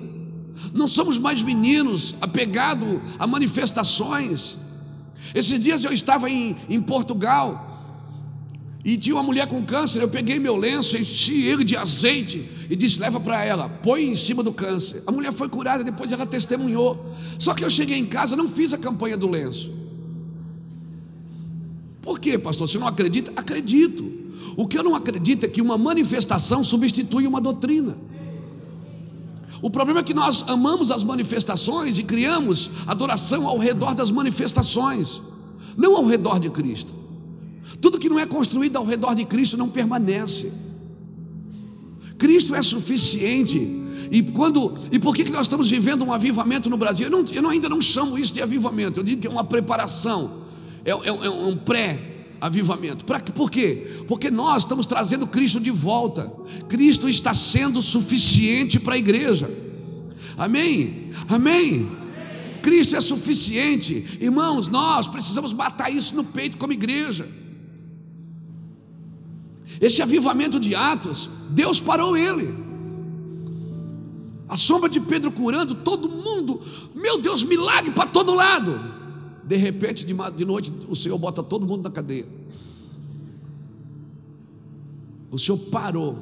Não 0.72 0.88
somos 0.88 1.18
mais 1.18 1.42
meninos 1.42 2.16
apegados 2.20 3.00
a 3.18 3.26
manifestações. 3.26 4.58
Esses 5.34 5.60
dias 5.60 5.84
eu 5.84 5.92
estava 5.92 6.30
em, 6.30 6.56
em 6.68 6.80
Portugal 6.80 7.75
e 8.86 8.96
tinha 8.96 9.16
uma 9.16 9.22
mulher 9.24 9.48
com 9.48 9.60
câncer. 9.64 10.00
Eu 10.00 10.08
peguei 10.08 10.38
meu 10.38 10.56
lenço, 10.56 10.96
enchi 10.96 11.42
ele 11.42 11.64
de 11.64 11.76
azeite 11.76 12.48
e 12.70 12.76
disse: 12.76 13.00
Leva 13.00 13.18
para 13.18 13.44
ela, 13.44 13.68
põe 13.68 14.04
em 14.04 14.14
cima 14.14 14.44
do 14.44 14.52
câncer. 14.52 15.02
A 15.08 15.10
mulher 15.10 15.32
foi 15.32 15.48
curada, 15.48 15.82
depois 15.82 16.12
ela 16.12 16.24
testemunhou. 16.24 17.12
Só 17.36 17.52
que 17.52 17.64
eu 17.64 17.68
cheguei 17.68 17.98
em 17.98 18.06
casa, 18.06 18.36
não 18.36 18.46
fiz 18.46 18.72
a 18.72 18.78
campanha 18.78 19.16
do 19.16 19.28
lenço. 19.28 19.74
Por 22.00 22.20
quê, 22.20 22.38
pastor? 22.38 22.68
Você 22.68 22.78
não 22.78 22.86
acredita? 22.86 23.32
Acredito. 23.34 24.08
O 24.56 24.68
que 24.68 24.78
eu 24.78 24.84
não 24.84 24.94
acredito 24.94 25.44
é 25.44 25.48
que 25.48 25.60
uma 25.60 25.76
manifestação 25.76 26.62
substitui 26.62 27.26
uma 27.26 27.40
doutrina. 27.40 27.98
O 29.60 29.68
problema 29.68 29.98
é 29.98 30.02
que 30.04 30.14
nós 30.14 30.44
amamos 30.46 30.92
as 30.92 31.02
manifestações 31.02 31.98
e 31.98 32.04
criamos 32.04 32.70
adoração 32.86 33.48
ao 33.48 33.58
redor 33.58 33.96
das 33.96 34.12
manifestações, 34.12 35.20
não 35.76 35.96
ao 35.96 36.06
redor 36.06 36.38
de 36.38 36.50
Cristo. 36.50 37.05
Tudo 37.80 37.98
que 37.98 38.08
não 38.08 38.18
é 38.18 38.26
construído 38.26 38.76
ao 38.76 38.84
redor 38.84 39.14
de 39.14 39.24
Cristo 39.24 39.56
não 39.56 39.68
permanece. 39.68 40.52
Cristo 42.18 42.54
é 42.54 42.62
suficiente. 42.62 43.58
E 44.10 44.22
quando 44.22 44.74
e 44.92 44.98
por 44.98 45.14
que, 45.14 45.24
que 45.24 45.32
nós 45.32 45.42
estamos 45.42 45.70
vivendo 45.70 46.04
um 46.04 46.12
avivamento 46.12 46.70
no 46.70 46.76
Brasil? 46.76 47.06
Eu, 47.06 47.10
não, 47.10 47.24
eu 47.32 47.48
ainda 47.48 47.68
não 47.68 47.80
chamo 47.80 48.18
isso 48.18 48.32
de 48.32 48.40
avivamento, 48.40 49.00
eu 49.00 49.04
digo 49.04 49.20
que 49.20 49.26
é 49.26 49.30
uma 49.30 49.44
preparação 49.44 50.46
é, 50.84 50.90
é, 50.90 51.08
é 51.08 51.30
um 51.30 51.56
pré-avivamento. 51.56 53.04
Por 53.04 53.50
quê? 53.50 54.04
Porque 54.06 54.30
nós 54.30 54.62
estamos 54.62 54.86
trazendo 54.86 55.26
Cristo 55.26 55.58
de 55.58 55.72
volta. 55.72 56.32
Cristo 56.68 57.08
está 57.08 57.34
sendo 57.34 57.82
suficiente 57.82 58.78
para 58.78 58.94
a 58.94 58.98
igreja. 58.98 59.50
Amém? 60.38 61.10
Amém? 61.28 61.90
Cristo 62.62 62.94
é 62.94 63.00
suficiente. 63.00 64.18
Irmãos, 64.20 64.68
nós 64.68 65.08
precisamos 65.08 65.52
matar 65.52 65.92
isso 65.92 66.14
no 66.14 66.22
peito 66.22 66.56
como 66.56 66.72
igreja. 66.72 67.28
Esse 69.80 70.02
avivamento 70.02 70.58
de 70.58 70.74
Atos, 70.74 71.30
Deus 71.50 71.80
parou 71.80 72.16
ele. 72.16 72.54
A 74.48 74.56
sombra 74.56 74.88
de 74.88 75.00
Pedro 75.00 75.30
curando, 75.30 75.74
todo 75.74 76.08
mundo, 76.08 76.60
meu 76.94 77.20
Deus, 77.20 77.42
milagre 77.42 77.90
para 77.90 78.06
todo 78.06 78.34
lado. 78.34 78.78
De 79.44 79.56
repente, 79.56 80.04
de 80.04 80.44
noite, 80.44 80.72
o 80.88 80.96
Senhor 80.96 81.18
bota 81.18 81.42
todo 81.42 81.66
mundo 81.66 81.84
na 81.84 81.90
cadeia. 81.90 82.26
O 85.30 85.38
Senhor 85.38 85.58
parou 85.58 86.18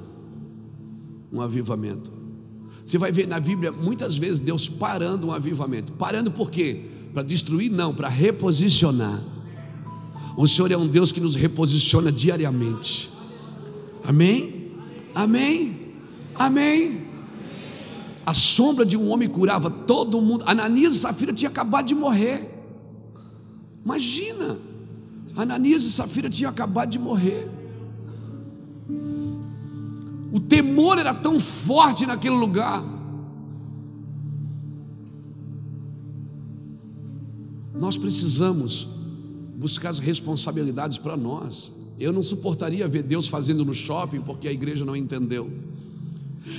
um 1.32 1.40
avivamento. 1.40 2.12
Você 2.84 2.98
vai 2.98 3.12
ver 3.12 3.26
na 3.26 3.40
Bíblia 3.40 3.72
muitas 3.72 4.16
vezes 4.16 4.40
Deus 4.40 4.68
parando 4.68 5.26
um 5.26 5.32
avivamento. 5.32 5.92
Parando 5.92 6.30
por 6.30 6.50
quê? 6.50 6.86
Para 7.12 7.22
destruir? 7.22 7.70
Não, 7.70 7.94
para 7.94 8.08
reposicionar. 8.08 9.22
O 10.36 10.46
Senhor 10.46 10.70
é 10.70 10.76
um 10.76 10.86
Deus 10.86 11.12
que 11.12 11.20
nos 11.20 11.34
reposiciona 11.34 12.10
diariamente. 12.10 13.13
Amém? 14.06 14.72
Amém? 15.14 15.94
Amém? 16.34 17.06
A 18.26 18.34
sombra 18.34 18.84
de 18.84 18.96
um 18.96 19.10
homem 19.10 19.28
curava 19.28 19.70
todo 19.70 20.20
mundo. 20.20 20.44
Ananias 20.46 20.94
e 20.94 20.98
Safira 20.98 21.32
tinham 21.32 21.50
acabado 21.50 21.86
de 21.86 21.94
morrer. 21.94 22.62
Imagina. 23.84 24.58
Ananias 25.36 25.84
e 25.84 25.90
Safira 25.90 26.30
tinham 26.30 26.50
acabado 26.50 26.90
de 26.90 26.98
morrer. 26.98 27.48
O 30.32 30.40
temor 30.40 30.98
era 30.98 31.14
tão 31.14 31.38
forte 31.38 32.06
naquele 32.06 32.34
lugar. 32.34 32.82
Nós 37.78 37.96
precisamos 37.96 38.88
buscar 39.56 39.90
as 39.90 39.98
responsabilidades 39.98 40.98
para 40.98 41.16
nós. 41.16 41.72
Eu 41.98 42.12
não 42.12 42.22
suportaria 42.22 42.86
ver 42.88 43.02
Deus 43.02 43.28
fazendo 43.28 43.64
no 43.64 43.72
shopping 43.72 44.20
porque 44.20 44.48
a 44.48 44.52
igreja 44.52 44.84
não 44.84 44.96
entendeu. 44.96 45.50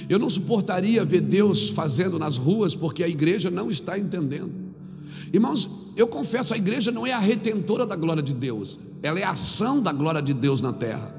Eu 0.09 0.17
não 0.17 0.29
suportaria 0.29 1.03
ver 1.05 1.21
Deus 1.21 1.69
fazendo 1.69 2.17
nas 2.17 2.37
ruas 2.37 2.75
porque 2.75 3.03
a 3.03 3.07
igreja 3.07 3.51
não 3.51 3.69
está 3.69 3.99
entendendo. 3.99 4.51
Irmãos, 5.31 5.69
eu 5.95 6.07
confesso, 6.07 6.53
a 6.53 6.57
igreja 6.57 6.91
não 6.91 7.05
é 7.05 7.11
a 7.11 7.19
retentora 7.19 7.85
da 7.85 7.95
glória 7.95 8.23
de 8.23 8.33
Deus, 8.33 8.77
ela 9.03 9.19
é 9.19 9.23
a 9.23 9.31
ação 9.31 9.81
da 9.81 9.91
glória 9.91 10.21
de 10.21 10.33
Deus 10.33 10.61
na 10.61 10.73
terra. 10.73 11.13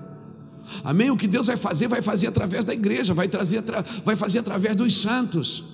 Amém? 0.83 1.11
O 1.11 1.17
que 1.17 1.29
Deus 1.29 1.47
vai 1.47 1.57
fazer, 1.57 1.87
vai 1.87 2.03
fazer 2.03 2.27
através 2.27 2.65
da 2.65 2.73
igreja, 2.73 3.15
vai, 3.15 3.29
trazer, 3.29 3.63
vai 4.05 4.17
fazer 4.17 4.41
através 4.41 4.75
dos 4.75 4.97
santos. 4.97 5.65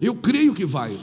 Eu 0.00 0.14
creio 0.14 0.54
que 0.54 0.66
vai. 0.66 0.98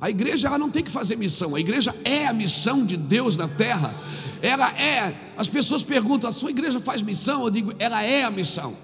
A 0.00 0.10
igreja 0.10 0.48
ela 0.48 0.58
não 0.58 0.70
tem 0.70 0.82
que 0.82 0.90
fazer 0.90 1.16
missão, 1.16 1.54
a 1.54 1.60
igreja 1.60 1.94
é 2.04 2.26
a 2.26 2.32
missão 2.32 2.84
de 2.84 2.96
Deus 2.96 3.36
na 3.36 3.48
terra. 3.48 3.94
Ela 4.42 4.70
é. 4.72 5.32
As 5.36 5.48
pessoas 5.48 5.82
perguntam: 5.82 6.28
a 6.28 6.32
sua 6.32 6.50
igreja 6.50 6.78
faz 6.80 7.02
missão? 7.02 7.44
Eu 7.44 7.50
digo: 7.50 7.72
ela 7.78 8.02
é 8.02 8.24
a 8.24 8.30
missão. 8.30 8.76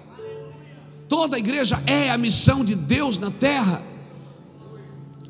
Toda 1.07 1.35
a 1.35 1.39
igreja 1.39 1.81
é 1.85 2.09
a 2.09 2.17
missão 2.17 2.65
de 2.65 2.75
Deus 2.75 3.19
na 3.19 3.29
terra. 3.29 3.83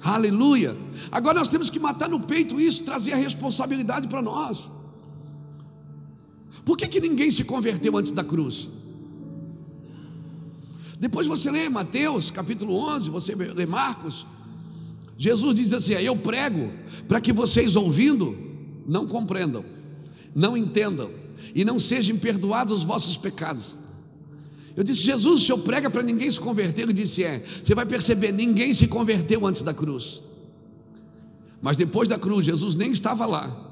Aleluia. 0.02 0.78
Agora 1.12 1.40
nós 1.40 1.50
temos 1.50 1.70
que 1.70 1.80
matar 1.80 2.10
no 2.10 2.20
peito 2.20 2.60
isso, 2.60 2.84
trazer 2.84 3.14
a 3.14 3.18
responsabilidade 3.18 4.08
para 4.08 4.22
nós. 4.22 4.70
Por 6.66 6.78
que, 6.78 6.88
que 6.88 7.00
ninguém 7.00 7.30
se 7.30 7.44
converteu 7.44 7.98
antes 7.98 8.12
da 8.12 8.24
cruz? 8.24 8.70
Depois 11.00 11.28
você 11.28 11.52
lê 11.52 11.68
Mateus 11.68 12.32
capítulo 12.32 12.76
11, 12.76 13.10
você 13.10 13.36
lê 13.36 13.66
Marcos. 13.66 14.26
Jesus 15.24 15.56
diz 15.56 15.72
assim: 15.72 15.94
Eu 15.94 16.18
prego 16.18 16.70
para 17.08 17.22
que 17.22 17.32
vocês 17.32 17.78
ouvindo 17.78 18.38
não 18.86 19.08
compreendam, 19.08 19.64
não 20.36 20.58
entendam 20.58 21.10
e 21.56 21.64
não 21.64 21.80
sejam 21.80 22.18
perdoados 22.18 22.80
os 22.80 22.84
vossos 22.84 23.16
pecados. 23.16 23.78
Eu 24.76 24.84
disse: 24.84 25.02
Jesus, 25.02 25.42
o 25.42 25.46
senhor 25.46 25.60
prega 25.60 25.90
para 25.90 26.04
ninguém 26.04 26.30
se 26.30 26.42
converter? 26.42 26.82
Ele 26.82 26.92
disse: 26.92 27.24
É. 27.24 27.40
Você 27.40 27.74
vai 27.74 27.86
perceber, 27.86 28.34
ninguém 28.34 28.74
se 28.74 28.86
converteu 28.86 29.48
antes 29.48 29.62
da 29.62 29.74
cruz. 29.74 30.22
Mas 31.62 31.78
depois 31.78 32.10
da 32.10 32.20
cruz, 32.20 32.46
Jesus 32.46 32.76
nem 32.76 32.92
estava 32.92 33.26
lá. 33.26 33.72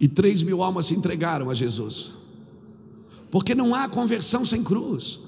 E 0.00 0.08
três 0.08 0.42
mil 0.42 0.62
almas 0.62 0.86
se 0.86 0.94
entregaram 0.94 1.50
a 1.50 1.54
Jesus. 1.54 2.12
Porque 3.30 3.54
não 3.54 3.74
há 3.74 3.86
conversão 3.86 4.46
sem 4.46 4.64
cruz. 4.64 5.20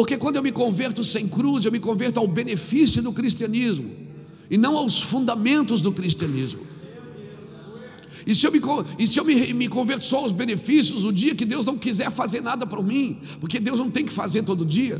Porque 0.00 0.16
quando 0.16 0.36
eu 0.36 0.42
me 0.42 0.50
converto 0.50 1.04
sem 1.04 1.28
cruz, 1.28 1.66
eu 1.66 1.70
me 1.70 1.78
converto 1.78 2.18
ao 2.18 2.26
benefício 2.26 3.02
do 3.02 3.12
cristianismo 3.12 3.90
e 4.48 4.56
não 4.56 4.78
aos 4.78 4.98
fundamentos 4.98 5.82
do 5.82 5.92
cristianismo. 5.92 6.62
E 8.26 8.34
se 8.34 8.46
eu, 8.46 8.50
me, 8.50 8.62
e 8.98 9.06
se 9.06 9.20
eu 9.20 9.26
me, 9.26 9.52
me 9.52 9.68
converto 9.68 10.06
só 10.06 10.20
aos 10.20 10.32
benefícios, 10.32 11.04
o 11.04 11.12
dia 11.12 11.34
que 11.34 11.44
Deus 11.44 11.66
não 11.66 11.76
quiser 11.76 12.10
fazer 12.10 12.40
nada 12.40 12.66
para 12.66 12.80
mim, 12.80 13.20
porque 13.40 13.60
Deus 13.60 13.78
não 13.78 13.90
tem 13.90 14.02
que 14.02 14.10
fazer 14.10 14.42
todo 14.42 14.64
dia, 14.64 14.98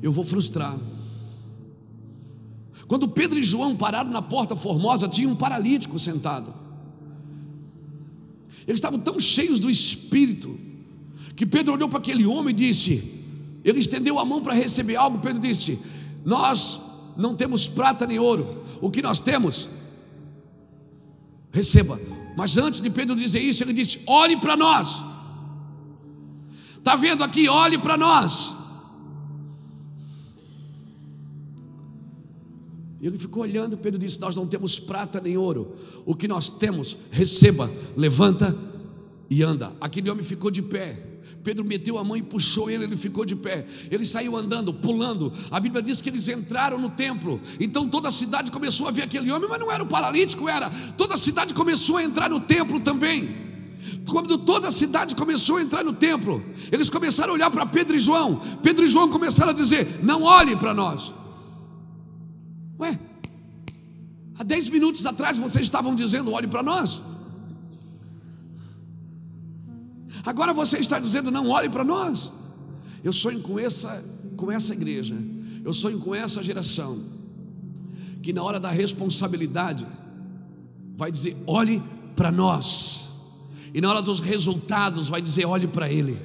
eu 0.00 0.12
vou 0.12 0.22
frustrar. 0.22 0.78
Quando 2.86 3.08
Pedro 3.08 3.36
e 3.36 3.42
João 3.42 3.74
pararam 3.74 4.12
na 4.12 4.22
porta 4.22 4.54
formosa, 4.54 5.08
tinha 5.08 5.28
um 5.28 5.34
paralítico 5.34 5.98
sentado. 5.98 6.54
Eles 8.66 8.78
estavam 8.78 8.98
tão 8.98 9.18
cheios 9.18 9.60
do 9.60 9.70
Espírito, 9.70 10.58
que 11.36 11.44
Pedro 11.44 11.74
olhou 11.74 11.88
para 11.88 11.98
aquele 11.98 12.26
homem 12.26 12.54
e 12.54 12.56
disse: 12.56 13.22
Ele 13.64 13.78
estendeu 13.78 14.18
a 14.18 14.24
mão 14.24 14.42
para 14.42 14.54
receber 14.54 14.96
algo. 14.96 15.18
Pedro 15.18 15.40
disse: 15.40 15.78
Nós 16.24 16.80
não 17.16 17.34
temos 17.34 17.68
prata 17.68 18.06
nem 18.06 18.18
ouro, 18.18 18.64
o 18.80 18.90
que 18.90 19.02
nós 19.02 19.20
temos, 19.20 19.68
receba. 21.52 22.00
Mas 22.36 22.56
antes 22.56 22.80
de 22.80 22.90
Pedro 22.90 23.14
dizer 23.14 23.40
isso, 23.40 23.62
ele 23.62 23.72
disse: 23.72 24.00
Olhe 24.06 24.36
para 24.36 24.56
nós. 24.56 25.04
Está 26.78 26.96
vendo 26.96 27.24
aqui? 27.24 27.48
Olhe 27.48 27.78
para 27.78 27.96
nós. 27.96 28.54
E 33.04 33.06
ele 33.06 33.18
ficou 33.18 33.42
olhando, 33.42 33.76
Pedro 33.76 33.98
disse: 33.98 34.18
Nós 34.18 34.34
não 34.34 34.46
temos 34.46 34.80
prata 34.80 35.20
nem 35.20 35.36
ouro, 35.36 35.76
o 36.06 36.14
que 36.14 36.26
nós 36.26 36.48
temos, 36.48 36.96
receba, 37.10 37.70
levanta 37.94 38.56
e 39.28 39.42
anda. 39.42 39.70
Aquele 39.78 40.08
homem 40.08 40.24
ficou 40.24 40.50
de 40.50 40.62
pé. 40.62 41.10
Pedro 41.44 41.62
meteu 41.62 41.98
a 41.98 42.02
mão 42.02 42.16
e 42.16 42.22
puxou 42.22 42.70
ele, 42.70 42.84
ele 42.84 42.96
ficou 42.96 43.26
de 43.26 43.36
pé. 43.36 43.66
Ele 43.90 44.06
saiu 44.06 44.34
andando, 44.34 44.72
pulando. 44.72 45.30
A 45.50 45.60
Bíblia 45.60 45.82
diz 45.82 46.00
que 46.00 46.08
eles 46.08 46.26
entraram 46.28 46.78
no 46.78 46.88
templo. 46.88 47.38
Então 47.60 47.86
toda 47.90 48.08
a 48.08 48.10
cidade 48.10 48.50
começou 48.50 48.88
a 48.88 48.90
ver 48.90 49.02
aquele 49.02 49.30
homem, 49.30 49.50
mas 49.50 49.60
não 49.60 49.70
era 49.70 49.82
o 49.82 49.86
paralítico, 49.86 50.48
era. 50.48 50.70
Toda 50.96 51.12
a 51.12 51.18
cidade 51.18 51.52
começou 51.52 51.98
a 51.98 52.02
entrar 52.02 52.30
no 52.30 52.40
templo 52.40 52.80
também. 52.80 53.28
Quando 54.08 54.38
toda 54.38 54.68
a 54.68 54.72
cidade 54.72 55.14
começou 55.14 55.58
a 55.58 55.62
entrar 55.62 55.84
no 55.84 55.92
templo, 55.92 56.42
eles 56.72 56.88
começaram 56.88 57.32
a 57.32 57.34
olhar 57.34 57.50
para 57.50 57.66
Pedro 57.66 57.96
e 57.96 57.98
João. 57.98 58.40
Pedro 58.62 58.82
e 58.82 58.88
João 58.88 59.10
começaram 59.10 59.50
a 59.50 59.54
dizer: 59.54 60.02
Não 60.02 60.22
olhe 60.22 60.56
para 60.56 60.72
nós. 60.72 61.12
Ué, 62.78 62.98
há 64.38 64.42
dez 64.42 64.68
minutos 64.68 65.06
atrás 65.06 65.38
vocês 65.38 65.62
estavam 65.62 65.94
dizendo: 65.94 66.32
olhe 66.32 66.46
para 66.46 66.62
nós. 66.62 67.02
Agora 70.24 70.52
você 70.52 70.78
está 70.78 70.98
dizendo: 70.98 71.30
não 71.30 71.48
olhe 71.48 71.68
para 71.68 71.84
nós. 71.84 72.32
Eu 73.02 73.12
sonho 73.12 73.40
com 73.40 73.58
essa, 73.58 74.02
com 74.36 74.50
essa 74.50 74.72
igreja, 74.72 75.14
eu 75.62 75.74
sonho 75.74 75.98
com 75.98 76.14
essa 76.14 76.42
geração, 76.42 76.98
que 78.22 78.32
na 78.32 78.42
hora 78.42 78.58
da 78.58 78.70
responsabilidade 78.70 79.86
vai 80.96 81.12
dizer: 81.12 81.36
olhe 81.46 81.82
para 82.16 82.32
nós, 82.32 83.08
e 83.74 83.80
na 83.80 83.90
hora 83.90 84.02
dos 84.02 84.20
resultados 84.20 85.08
vai 85.08 85.20
dizer: 85.20 85.44
olhe 85.44 85.66
para 85.66 85.90
Ele, 85.90 86.18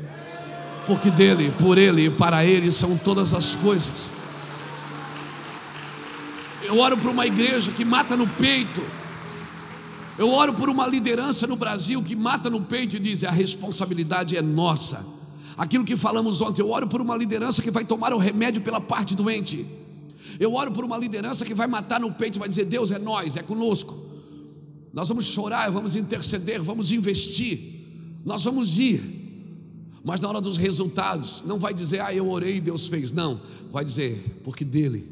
porque 0.88 1.12
dele, 1.12 1.52
por 1.60 1.78
Ele 1.78 2.06
e 2.06 2.10
para 2.10 2.46
Ele 2.46 2.72
são 2.72 2.98
todas 2.98 3.34
as 3.34 3.56
coisas. 3.58 4.10
Eu 6.70 6.78
oro 6.78 6.96
por 6.96 7.10
uma 7.10 7.26
igreja 7.26 7.72
que 7.72 7.84
mata 7.84 8.16
no 8.16 8.28
peito. 8.28 8.84
Eu 10.20 10.30
oro 10.30 10.54
por 10.54 10.70
uma 10.70 10.86
liderança 10.86 11.48
no 11.48 11.56
Brasil 11.56 12.04
que 12.04 12.16
mata 12.16 12.48
no 12.48 12.62
peito 12.62 12.96
e 12.96 13.00
diz: 13.00 13.24
a 13.24 13.32
responsabilidade 13.32 14.38
é 14.38 14.42
nossa. 14.42 15.04
Aquilo 15.58 15.84
que 15.84 15.98
falamos 15.98 16.42
ontem, 16.42 16.62
eu 16.62 16.70
oro 16.70 16.88
por 16.88 17.02
uma 17.02 17.18
liderança 17.18 17.64
que 17.64 17.72
vai 17.72 17.84
tomar 17.84 18.14
o 18.14 18.20
remédio 18.20 18.62
pela 18.62 18.80
parte 18.80 19.16
doente. 19.16 19.66
Eu 20.40 20.54
oro 20.54 20.72
por 20.72 20.86
uma 20.86 20.96
liderança 20.96 21.44
que 21.44 21.56
vai 21.56 21.66
matar 21.66 22.00
no 22.00 22.12
peito 22.14 22.36
e 22.36 22.40
vai 22.40 22.48
dizer: 22.48 22.66
Deus 22.66 22.92
é 22.92 23.00
nós, 23.00 23.36
é 23.36 23.42
conosco. 23.42 23.98
Nós 24.94 25.10
vamos 25.10 25.26
chorar, 25.26 25.72
vamos 25.72 25.96
interceder, 25.96 26.62
vamos 26.62 26.92
investir, 26.92 28.22
nós 28.24 28.44
vamos 28.44 28.78
ir. 28.78 29.02
Mas 30.04 30.20
na 30.20 30.30
hora 30.30 30.40
dos 30.40 30.56
resultados, 30.56 31.44
não 31.48 31.58
vai 31.58 31.74
dizer, 31.74 32.00
ah, 32.02 32.14
eu 32.14 32.30
orei 32.30 32.58
e 32.58 32.62
Deus 32.62 32.88
fez. 32.88 33.12
Não, 33.12 33.42
vai 33.72 33.84
dizer, 33.84 34.40
porque 34.44 34.64
dele, 34.64 35.10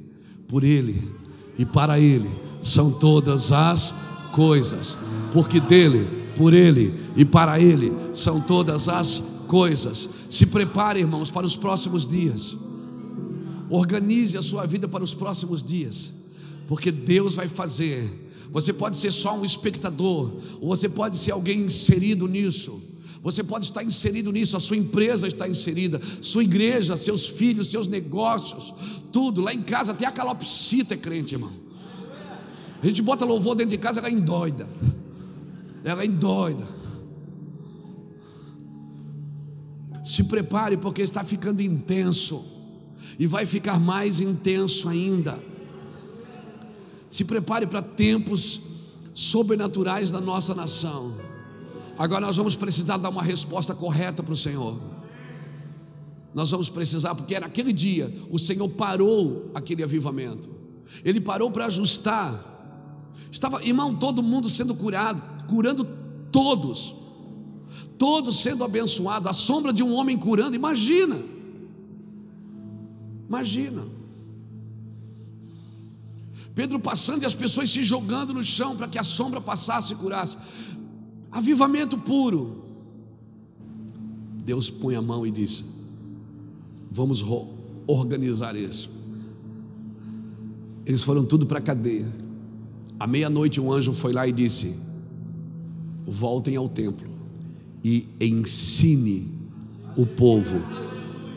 por 0.47 0.64
ele 0.64 1.26
e 1.58 1.66
para 1.66 1.99
Ele 1.99 2.30
são 2.62 2.91
todas 2.91 3.51
as 3.51 3.93
coisas, 4.32 4.97
porque 5.32 5.60
dele, 5.60 6.08
por 6.36 6.53
Ele 6.53 6.93
e 7.16 7.26
para 7.26 7.60
Ele 7.60 7.91
são 8.14 8.39
todas 8.39 8.88
as 8.88 9.22
coisas. 9.47 10.10
Se 10.30 10.45
prepare, 10.45 10.99
irmãos, 10.99 11.32
para 11.32 11.45
os 11.45 11.55
próximos 11.55 12.08
dias. 12.08 12.55
Organize 13.70 14.38
a 14.38 14.41
sua 14.41 14.66
vida 14.66 14.88
para 14.88 15.03
os 15.03 15.14
próximos 15.14 15.64
dias, 15.64 16.14
porque 16.68 16.91
Deus 16.91 17.34
vai 17.34 17.47
fazer. 17.47 18.26
Você 18.51 18.72
pode 18.72 18.95
ser 18.97 19.12
só 19.12 19.38
um 19.38 19.43
espectador, 19.43 20.32
ou 20.62 20.70
você 20.70 20.88
pode 20.88 21.18
ser 21.18 21.32
alguém 21.32 21.62
inserido 21.62 22.28
nisso. 22.28 22.82
Você 23.22 23.43
pode 23.43 23.65
estar 23.65 23.84
inserido 23.84 24.32
nisso, 24.32 24.55
a 24.55 24.59
sua 24.59 24.78
empresa 24.78 25.28
está 25.28 25.47
inserida, 25.47 25.99
sua 26.22 26.43
igreja, 26.43 26.95
seus 26.97 27.28
filhos, 27.28 27.70
seus 27.70 27.88
negócios, 27.88 28.74
tudo. 29.11 29.41
Lá 29.41 29.53
em 29.53 29.63
casa 29.63 29.91
até 29.91 30.05
a 30.05 30.11
calopsita 30.11 30.93
é 30.93 30.97
crente, 30.97 31.36
irmão. 31.36 31.51
A 32.82 32.86
gente 32.86 33.01
bota 33.01 33.26
louvor 33.26 33.55
dentro 33.55 33.72
de 33.72 33.78
casa, 33.78 33.99
ela 33.99 34.09
endoida. 34.09 34.70
Ela 35.84 36.05
endoida. 36.05 36.68
Se 40.03 40.24
prepare, 40.24 40.78
porque 40.78 41.01
está 41.01 41.24
ficando 41.24 41.61
intenso. 41.61 42.45
E 43.20 43.26
vai 43.26 43.45
ficar 43.45 43.80
mais 43.80 44.22
intenso 44.22 44.88
ainda. 44.88 45.38
Se 47.09 47.26
prepare 47.26 47.65
para 47.65 47.82
tempos 47.82 48.61
sobrenaturais 49.13 50.11
da 50.11 50.22
nossa 50.22 50.53
nação. 50.53 51.15
Agora 51.98 52.26
nós 52.26 52.38
vamos 52.38 52.56
precisar 52.56 52.98
dar 52.98 53.10
uma 53.10 53.24
resposta 53.24 53.74
correta 53.74 54.22
para 54.22 54.34
o 54.34 54.38
Senhor. 54.38 54.80
Nós 56.34 56.52
vamos 56.52 56.70
precisar, 56.70 57.16
porque 57.16 57.39
naquele 57.39 57.74
dia 57.74 58.14
o 58.30 58.38
Senhor 58.38 58.70
parou 58.70 59.50
aquele 59.56 59.84
avivamento. 59.84 60.50
Ele 61.04 61.20
parou 61.20 61.50
para 61.50 61.66
ajustar. 61.66 62.56
Estava, 63.32 63.64
irmão, 63.64 63.95
todo 63.95 64.22
mundo 64.22 64.48
sendo 64.48 64.76
curado, 64.76 65.22
curando 65.48 65.84
todos. 66.32 66.95
Todos 67.98 68.39
sendo 68.39 68.64
abençoados, 68.64 69.28
a 69.28 69.34
sombra 69.34 69.74
de 69.74 69.82
um 69.82 69.93
homem 69.93 70.18
curando, 70.18 70.56
imagina. 70.56 71.18
Imagina. 73.28 73.84
Pedro 76.54 76.80
passando 76.80 77.24
e 77.24 77.26
as 77.26 77.36
pessoas 77.36 77.70
se 77.70 77.84
jogando 77.84 78.34
no 78.34 78.43
chão 78.43 78.76
para 78.76 78.88
que 78.88 78.98
a 78.98 79.04
sombra 79.04 79.39
passasse 79.39 79.93
e 79.93 79.95
curasse. 79.95 80.38
Avivamento 81.32 81.97
puro. 81.97 82.63
Deus 84.43 84.69
põe 84.69 84.95
a 84.95 85.01
mão 85.01 85.25
e 85.25 85.32
diz: 85.32 85.65
Vamos 86.91 87.23
organizar 87.86 88.55
isso. 88.55 88.89
Eles 90.86 91.03
foram 91.03 91.25
tudo 91.25 91.45
para 91.45 91.59
a 91.59 91.61
cadeia. 91.61 92.07
À 92.99 93.05
meia-noite, 93.05 93.59
um 93.59 93.71
anjo 93.71 93.93
foi 93.93 94.13
lá 94.13 94.28
e 94.28 94.32
disse: 94.32 94.75
Voltem 96.05 96.55
ao 96.55 96.69
templo 96.69 97.07
e 97.84 98.07
ensine 98.19 99.32
o 99.95 100.05
povo 100.05 100.61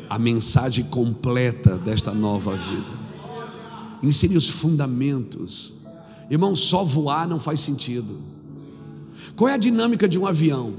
a 0.09 0.19
mensagem 0.19 0.85
completa 0.85 1.79
desta 1.79 2.13
nova 2.13 2.57
vida. 2.57 3.01
Ensine 4.03 4.37
os 4.37 4.49
fundamentos. 4.49 5.75
Irmão, 6.29 6.57
só 6.57 6.83
voar 6.83 7.29
não 7.29 7.39
faz 7.39 7.61
sentido. 7.61 8.19
Qual 9.37 9.49
é 9.49 9.55
a 9.55 9.59
dinâmica 9.59 10.09
de 10.09 10.19
um 10.19 10.27
avião? 10.27 10.73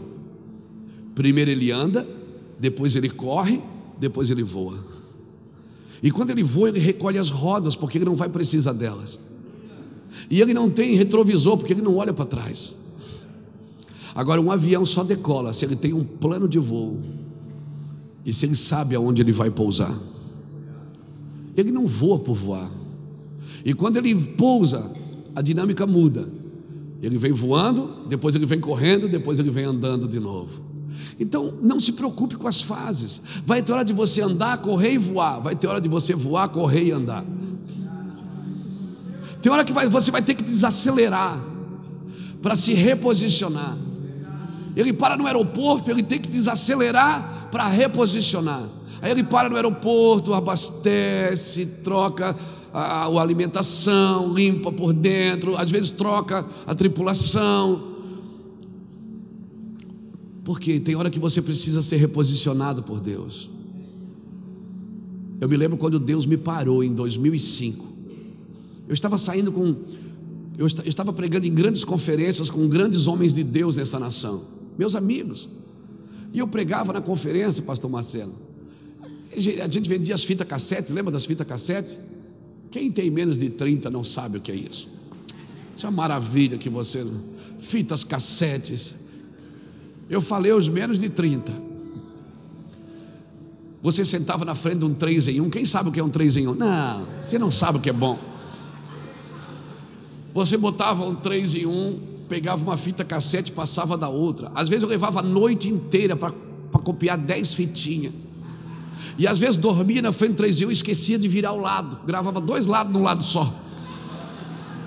Primeiro 1.15 1.51
ele 1.51 1.71
anda, 1.71 2.07
depois 2.59 2.95
ele 2.95 3.09
corre, 3.09 3.61
depois 3.99 4.29
ele 4.29 4.43
voa. 4.43 4.83
E 6.01 6.09
quando 6.09 6.31
ele 6.31 6.43
voa, 6.43 6.69
ele 6.69 6.79
recolhe 6.79 7.17
as 7.17 7.29
rodas, 7.29 7.75
porque 7.75 7.97
ele 7.97 8.05
não 8.05 8.15
vai 8.15 8.29
precisar 8.29 8.73
delas. 8.73 9.19
E 10.29 10.41
ele 10.41 10.53
não 10.53 10.69
tem 10.69 10.95
retrovisor, 10.95 11.57
porque 11.57 11.73
ele 11.73 11.81
não 11.81 11.95
olha 11.97 12.13
para 12.13 12.25
trás. 12.25 12.75
Agora, 14.13 14.41
um 14.41 14.51
avião 14.51 14.83
só 14.83 15.03
decola 15.03 15.53
se 15.53 15.63
ele 15.63 15.75
tem 15.75 15.93
um 15.93 16.03
plano 16.03 16.47
de 16.47 16.59
voo 16.59 16.99
e 18.25 18.33
se 18.33 18.45
ele 18.45 18.55
sabe 18.55 18.95
aonde 18.95 19.21
ele 19.21 19.31
vai 19.31 19.49
pousar. 19.49 19.95
Ele 21.55 21.71
não 21.71 21.85
voa 21.85 22.19
por 22.19 22.35
voar. 22.35 22.71
E 23.63 23.73
quando 23.73 23.97
ele 23.97 24.15
pousa, 24.15 24.91
a 25.35 25.41
dinâmica 25.41 25.85
muda. 25.85 26.27
Ele 27.01 27.17
vem 27.17 27.31
voando, 27.31 28.05
depois 28.07 28.35
ele 28.35 28.45
vem 28.45 28.59
correndo, 28.59 29.09
depois 29.09 29.39
ele 29.39 29.49
vem 29.49 29.65
andando 29.65 30.07
de 30.07 30.19
novo. 30.19 30.61
Então, 31.19 31.53
não 31.61 31.79
se 31.79 31.93
preocupe 31.93 32.35
com 32.35 32.47
as 32.47 32.61
fases. 32.61 33.21
Vai 33.45 33.61
ter 33.61 33.73
hora 33.73 33.83
de 33.83 33.93
você 33.93 34.21
andar, 34.21 34.57
correr 34.59 34.93
e 34.93 34.97
voar. 34.97 35.39
Vai 35.39 35.55
ter 35.55 35.67
hora 35.67 35.81
de 35.81 35.89
você 35.89 36.13
voar, 36.13 36.47
correr 36.49 36.85
e 36.85 36.91
andar. 36.91 37.25
Tem 39.41 39.51
hora 39.51 39.65
que 39.65 39.73
vai, 39.73 39.87
você 39.87 40.11
vai 40.11 40.21
ter 40.21 40.35
que 40.35 40.43
desacelerar 40.43 41.39
para 42.41 42.55
se 42.55 42.73
reposicionar. 42.73 43.75
Ele 44.75 44.93
para 44.93 45.17
no 45.17 45.25
aeroporto, 45.25 45.89
ele 45.89 46.03
tem 46.03 46.19
que 46.19 46.29
desacelerar 46.29 47.49
para 47.51 47.67
reposicionar. 47.67 48.63
Aí 49.01 49.11
ele 49.11 49.23
para 49.23 49.49
no 49.49 49.55
aeroporto, 49.55 50.33
abastece, 50.33 51.65
troca 51.83 52.35
a, 52.73 53.05
a 53.05 53.21
alimentação, 53.21 54.33
limpa 54.33 54.71
por 54.71 54.93
dentro, 54.93 55.55
às 55.57 55.69
vezes 55.69 55.91
troca 55.91 56.45
a 56.65 56.73
tripulação. 56.73 57.89
Porque 60.43 60.79
tem 60.79 60.95
hora 60.95 61.09
que 61.09 61.19
você 61.19 61.41
precisa 61.41 61.81
ser 61.81 61.97
reposicionado 61.97 62.83
por 62.83 62.99
Deus. 62.99 63.49
Eu 65.39 65.49
me 65.49 65.57
lembro 65.57 65.77
quando 65.77 65.99
Deus 65.99 66.25
me 66.25 66.37
parou 66.37 66.83
em 66.83 66.93
2005. 66.93 67.91
Eu 68.87 68.93
estava 68.93 69.17
saindo 69.17 69.51
com. 69.51 69.75
Eu 70.57 70.67
estava 70.67 71.11
pregando 71.11 71.47
em 71.47 71.53
grandes 71.53 71.83
conferências 71.83 72.49
com 72.49 72.67
grandes 72.67 73.07
homens 73.07 73.33
de 73.33 73.43
Deus 73.43 73.75
nessa 73.75 73.99
nação, 73.99 74.43
meus 74.77 74.95
amigos. 74.95 75.49
E 76.33 76.39
eu 76.39 76.47
pregava 76.47 76.93
na 76.93 77.01
conferência, 77.01 77.63
Pastor 77.63 77.89
Marcelo. 77.89 78.33
A 79.63 79.67
gente 79.67 79.87
vendia 79.87 80.13
as 80.13 80.23
fitas 80.23 80.47
cassete, 80.47 80.91
lembra 80.91 81.11
das 81.11 81.25
fitas 81.25 81.47
cassete? 81.47 81.97
Quem 82.71 82.89
tem 82.89 83.11
menos 83.11 83.37
de 83.37 83.49
30 83.49 83.89
não 83.89 84.03
sabe 84.03 84.37
o 84.37 84.41
que 84.41 84.51
é 84.51 84.55
isso. 84.55 84.87
Isso 85.75 85.85
é 85.85 85.89
uma 85.89 85.97
maravilha 85.97 86.57
que 86.57 86.69
você. 86.69 87.05
Fitas 87.59 88.03
cassetes. 88.03 88.95
Eu 90.09 90.21
falei 90.21 90.53
os 90.53 90.69
menos 90.69 90.97
de 90.97 91.09
30. 91.09 91.51
Você 93.81 94.05
sentava 94.05 94.45
na 94.45 94.55
frente 94.55 94.79
de 94.79 94.85
um 94.85 94.93
3 94.93 95.27
em 95.27 95.41
1. 95.41 95.49
Quem 95.49 95.65
sabe 95.65 95.89
o 95.89 95.91
que 95.91 95.99
é 95.99 96.03
um 96.03 96.09
3 96.09 96.37
em 96.37 96.47
1? 96.47 96.55
Não, 96.55 97.07
você 97.21 97.37
não 97.37 97.51
sabe 97.51 97.77
o 97.77 97.81
que 97.81 97.89
é 97.89 97.93
bom. 97.93 98.17
Você 100.33 100.55
botava 100.55 101.03
um 101.05 101.15
3 101.15 101.55
em 101.55 101.65
1, 101.65 101.99
pegava 102.29 102.63
uma 102.63 102.77
fita 102.77 103.03
cassete 103.03 103.51
e 103.51 103.53
passava 103.53 103.97
da 103.97 104.07
outra. 104.07 104.51
Às 104.55 104.69
vezes 104.69 104.83
eu 104.83 104.89
levava 104.89 105.19
a 105.19 105.23
noite 105.23 105.67
inteira 105.67 106.15
para 106.15 106.31
copiar 106.83 107.17
10 107.17 107.53
fitinhas. 107.53 108.13
E 109.17 109.27
às 109.27 109.39
vezes 109.39 109.57
dormia 109.57 110.01
na 110.01 110.11
frente 110.11 110.33
do 110.33 110.37
3 110.37 110.61
em 110.61 110.65
1 110.65 110.69
e 110.69 110.73
esquecia 110.73 111.19
de 111.19 111.27
virar 111.27 111.53
o 111.53 111.59
lado. 111.59 111.99
Gravava 112.05 112.39
dois 112.39 112.65
lados 112.65 112.93
num 112.93 113.03
lado 113.03 113.23
só. 113.23 113.53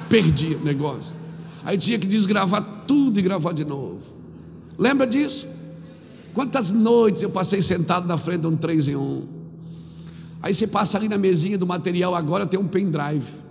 Perdia 0.08 0.56
o 0.56 0.64
negócio. 0.64 1.16
Aí 1.64 1.78
tinha 1.78 1.98
que 1.98 2.06
desgravar 2.06 2.84
tudo 2.86 3.18
e 3.18 3.22
gravar 3.22 3.52
de 3.52 3.64
novo. 3.64 4.00
Lembra 4.78 5.06
disso? 5.06 5.46
Quantas 6.34 6.70
noites 6.72 7.22
eu 7.22 7.30
passei 7.30 7.62
sentado 7.62 8.06
na 8.06 8.18
frente 8.18 8.40
de 8.42 8.46
um 8.48 8.56
3 8.56 8.88
em 8.88 8.96
1. 8.96 9.28
Aí 10.42 10.54
você 10.54 10.66
passa 10.66 10.98
ali 10.98 11.08
na 11.08 11.16
mesinha 11.16 11.56
do 11.56 11.66
material, 11.66 12.14
agora 12.14 12.46
tem 12.46 12.60
um 12.60 12.68
pendrive 12.68 13.44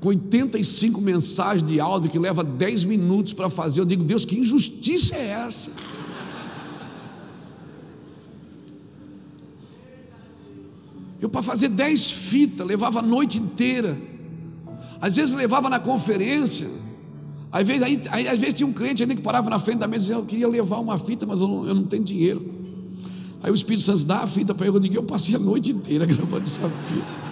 com 0.00 0.08
85 0.08 1.00
mensagens 1.00 1.68
de 1.68 1.80
áudio 1.80 2.10
que 2.10 2.18
leva 2.18 2.44
10 2.44 2.84
minutos 2.84 3.32
para 3.32 3.50
fazer. 3.50 3.80
Eu 3.80 3.84
digo, 3.84 4.04
Deus, 4.04 4.24
que 4.24 4.38
injustiça 4.38 5.16
é 5.16 5.28
essa? 5.46 5.70
Eu, 11.20 11.28
para 11.28 11.42
fazer 11.42 11.68
10 11.68 12.10
fitas, 12.10 12.66
levava 12.66 13.00
a 13.00 13.02
noite 13.02 13.38
inteira. 13.38 13.96
Às 15.00 15.16
vezes 15.16 15.34
levava 15.34 15.68
na 15.68 15.78
conferência. 15.78 16.68
Às 17.50 17.66
vezes, 17.66 17.82
aí, 17.82 18.02
aí, 18.10 18.28
às 18.28 18.38
vezes 18.38 18.54
tinha 18.54 18.66
um 18.66 18.72
crente 18.72 19.06
que 19.06 19.22
parava 19.22 19.48
na 19.48 19.58
frente 19.58 19.78
da 19.78 19.88
mesa 19.88 20.04
e 20.04 20.06
dizia, 20.08 20.16
eu 20.16 20.26
queria 20.26 20.48
levar 20.48 20.78
uma 20.78 20.98
fita, 20.98 21.26
mas 21.26 21.40
eu 21.40 21.48
não, 21.48 21.66
eu 21.66 21.74
não 21.74 21.84
tenho 21.84 22.04
dinheiro. 22.04 22.54
Aí 23.42 23.50
o 23.50 23.54
Espírito 23.54 23.82
Santo 23.82 24.04
dá 24.04 24.18
a 24.18 24.26
fita 24.26 24.54
para 24.54 24.66
eu, 24.66 24.74
eu 24.74 24.80
digo, 24.80 24.96
eu 24.96 25.02
passei 25.02 25.34
a 25.34 25.38
noite 25.38 25.72
inteira 25.72 26.04
gravando 26.06 26.42
essa 26.42 26.68
fita. 26.68 27.28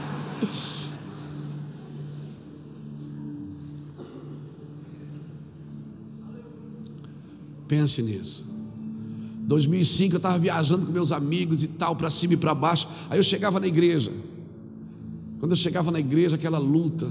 Pense 7.68 8.00
nisso. 8.02 8.55
2005 9.46 10.14
eu 10.14 10.16
estava 10.16 10.38
viajando 10.38 10.86
com 10.86 10.92
meus 10.92 11.12
amigos 11.12 11.62
e 11.62 11.68
tal, 11.68 11.94
para 11.94 12.10
cima 12.10 12.34
e 12.34 12.36
para 12.36 12.52
baixo. 12.52 12.88
Aí 13.08 13.18
eu 13.18 13.22
chegava 13.22 13.60
na 13.60 13.66
igreja. 13.66 14.12
Quando 15.38 15.52
eu 15.52 15.56
chegava 15.56 15.90
na 15.92 16.00
igreja, 16.00 16.34
aquela 16.34 16.58
luta. 16.58 17.08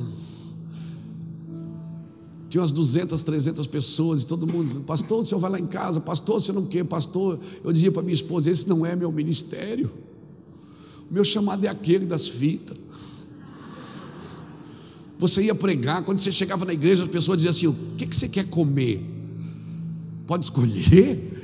Tinha 2.49 2.61
umas 2.61 2.73
200, 2.73 3.23
300 3.23 3.67
pessoas 3.67 4.23
e 4.23 4.27
todo 4.27 4.45
mundo 4.45 4.65
dizendo: 4.65 4.83
Pastor, 4.83 5.19
o 5.19 5.25
senhor 5.25 5.39
vai 5.39 5.51
lá 5.51 5.59
em 5.59 5.65
casa, 5.65 6.01
pastor, 6.01 6.41
você 6.41 6.51
não 6.51 6.65
quer, 6.65 6.83
pastor. 6.83 7.39
Eu 7.63 7.71
dizia 7.71 7.91
para 7.91 8.01
minha 8.01 8.13
esposa: 8.13 8.51
Esse 8.51 8.67
não 8.67 8.85
é 8.85 8.95
meu 8.95 9.11
ministério. 9.11 9.91
O 11.09 11.13
meu 11.13 11.23
chamado 11.23 11.65
é 11.65 11.69
aquele 11.69 12.05
das 12.05 12.27
fitas. 12.27 12.77
Você 15.17 15.43
ia 15.43 15.55
pregar, 15.55 16.03
quando 16.03 16.19
você 16.19 16.31
chegava 16.33 16.65
na 16.65 16.73
igreja, 16.73 17.03
as 17.03 17.09
pessoas 17.09 17.37
diziam 17.37 17.51
assim: 17.51 17.67
O 17.67 17.95
que, 17.95 18.05
que 18.05 18.15
você 18.15 18.27
quer 18.27 18.49
comer? 18.49 19.01
Pode 20.27 20.43
escolher? 20.43 21.34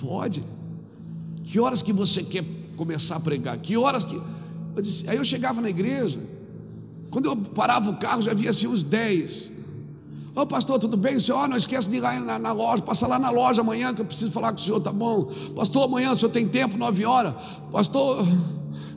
Pode. 0.00 0.42
Que 1.44 1.60
horas 1.60 1.82
que 1.82 1.92
você 1.92 2.22
quer 2.22 2.44
começar 2.76 3.16
a 3.16 3.20
pregar? 3.20 3.58
Que 3.58 3.76
horas 3.76 4.04
que. 4.04 4.20
Eu 4.74 4.82
disse, 4.82 5.08
aí 5.08 5.16
eu 5.16 5.24
chegava 5.24 5.60
na 5.60 5.68
igreja, 5.68 6.18
quando 7.10 7.26
eu 7.26 7.36
parava 7.36 7.90
o 7.90 7.96
carro, 7.96 8.22
já 8.22 8.30
havia 8.30 8.50
assim 8.50 8.66
uns 8.66 8.82
10. 8.82 9.52
Ô 10.34 10.46
pastor, 10.46 10.78
tudo 10.78 10.96
bem? 10.96 11.16
O 11.16 11.20
senhor, 11.20 11.44
oh, 11.44 11.48
não 11.48 11.56
esqueça 11.56 11.90
de 11.90 11.96
ir 11.96 12.00
lá 12.00 12.18
na, 12.20 12.38
na, 12.38 12.52
loja, 12.52 12.82
passa 12.82 13.06
lá 13.06 13.18
na 13.18 13.30
loja 13.30 13.62
amanhã 13.62 13.92
que 13.92 14.00
eu 14.00 14.04
preciso 14.04 14.30
falar 14.30 14.52
com 14.52 14.58
o 14.58 14.62
senhor, 14.62 14.80
tá 14.80 14.92
bom? 14.92 15.28
Pastor, 15.56 15.84
amanhã 15.84 16.12
o 16.12 16.16
senhor 16.16 16.30
tem 16.30 16.46
tempo, 16.46 16.78
nove 16.78 17.04
horas? 17.04 17.34
Pastor, 17.72 18.24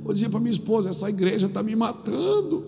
eu 0.06 0.14
dizia 0.14 0.30
para 0.30 0.40
minha 0.40 0.52
esposa, 0.52 0.92
essa 0.92 1.10
igreja 1.10 1.48
está 1.48 1.64
me 1.64 1.76
matando. 1.76 2.68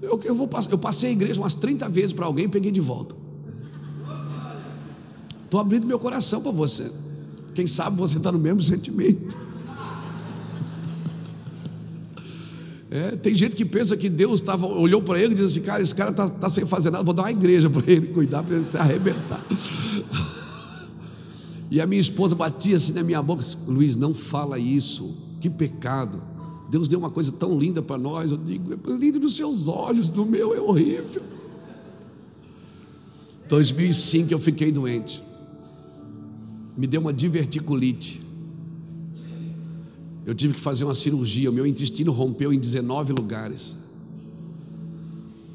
Eu, 0.00 0.18
eu, 0.24 0.34
vou, 0.34 0.48
eu 0.70 0.78
passei 0.78 1.10
a 1.10 1.12
igreja 1.12 1.40
umas 1.40 1.54
30 1.54 1.88
vezes 1.90 2.12
para 2.14 2.24
alguém 2.24 2.46
e 2.46 2.48
peguei 2.48 2.72
de 2.72 2.80
volta. 2.80 3.25
Estou 5.46 5.60
abrindo 5.60 5.86
meu 5.86 5.98
coração 5.98 6.42
para 6.42 6.50
você. 6.50 6.90
Quem 7.54 7.66
sabe 7.66 7.96
você 7.96 8.18
está 8.18 8.30
no 8.30 8.38
mesmo 8.38 8.60
sentimento. 8.60 9.36
É, 12.90 13.16
tem 13.16 13.34
gente 13.34 13.56
que 13.56 13.64
pensa 13.64 13.96
que 13.96 14.08
Deus 14.08 14.40
tava, 14.40 14.66
olhou 14.66 15.00
para 15.00 15.20
ele 15.20 15.32
e 15.32 15.36
disse 15.36 15.58
assim: 15.58 15.66
Cara, 15.66 15.82
esse 15.82 15.94
cara 15.94 16.10
está 16.10 16.28
tá 16.28 16.48
sem 16.48 16.66
fazer 16.66 16.90
nada, 16.90 17.04
vou 17.04 17.14
dar 17.14 17.22
uma 17.22 17.30
igreja 17.30 17.70
para 17.70 17.90
ele 17.90 18.08
cuidar, 18.08 18.42
para 18.42 18.56
ele 18.56 18.68
se 18.68 18.76
arrebentar. 18.76 19.44
E 21.68 21.80
a 21.80 21.86
minha 21.86 22.00
esposa 22.00 22.32
batia 22.32 22.76
assim 22.76 22.92
na 22.92 23.02
minha 23.02 23.20
boca: 23.20 23.44
Luiz, 23.66 23.96
não 23.96 24.14
fala 24.14 24.56
isso, 24.56 25.16
que 25.40 25.50
pecado. 25.50 26.22
Deus 26.70 26.86
deu 26.86 26.96
uma 26.96 27.10
coisa 27.10 27.32
tão 27.32 27.58
linda 27.58 27.82
para 27.82 27.98
nós. 27.98 28.30
Eu 28.30 28.38
digo: 28.38 28.72
é 28.72 28.96
lindo 28.96 29.18
nos 29.18 29.34
seus 29.34 29.66
olhos, 29.66 30.10
no 30.12 30.24
meu 30.24 30.54
é 30.54 30.60
horrível. 30.60 31.22
2005 33.48 34.32
eu 34.32 34.38
fiquei 34.38 34.70
doente, 34.70 35.22
me 36.76 36.86
deu 36.86 37.00
uma 37.00 37.12
diverticulite. 37.12 38.20
Eu 40.26 40.34
tive 40.34 40.54
que 40.54 40.60
fazer 40.60 40.84
uma 40.84 40.94
cirurgia, 40.94 41.48
o 41.48 41.52
meu 41.52 41.66
intestino 41.66 42.12
rompeu 42.12 42.52
em 42.52 42.58
19 42.58 43.12
lugares. 43.12 43.76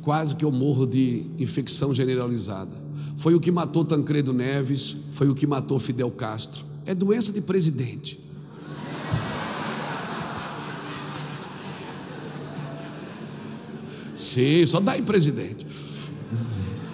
Quase 0.02 0.36
que 0.36 0.46
eu 0.46 0.52
morro 0.52 0.88
de 0.88 1.26
infecção 1.38 1.94
generalizada. 1.94 2.72
Foi 3.18 3.36
o 3.36 3.40
que 3.40 3.52
matou 3.52 3.86
Tancredo 3.86 4.34
Neves, 4.34 4.96
foi 5.12 5.30
o 5.30 5.36
que 5.36 5.46
matou 5.46 5.78
Fidel 5.78 6.10
Castro. 6.10 6.66
É 6.86 6.96
doença 6.96 7.32
de 7.32 7.42
presidente. 7.42 8.20
Sim, 14.16 14.66
só 14.66 14.80
dá 14.80 14.98
em 14.98 15.04
presidente. 15.04 15.66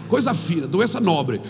Coisa 0.07 0.33
fina, 0.33 0.67
doença 0.67 0.99
nobre. 0.99 1.41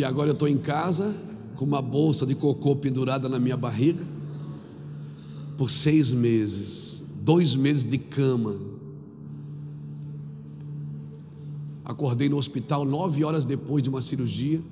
E 0.00 0.04
agora 0.04 0.30
eu 0.30 0.32
estou 0.32 0.48
em 0.48 0.56
casa 0.56 1.14
com 1.56 1.64
uma 1.66 1.82
bolsa 1.82 2.24
de 2.24 2.34
cocô 2.34 2.74
pendurada 2.74 3.28
na 3.28 3.38
minha 3.38 3.56
barriga 3.56 4.02
por 5.58 5.70
seis 5.70 6.10
meses, 6.10 7.02
dois 7.20 7.54
meses 7.54 7.84
de 7.84 7.98
cama. 7.98 8.56
Acordei 11.84 12.30
no 12.30 12.38
hospital 12.38 12.86
nove 12.86 13.22
horas 13.22 13.44
depois 13.44 13.82
de 13.82 13.90
uma 13.90 14.00
cirurgia, 14.00 14.62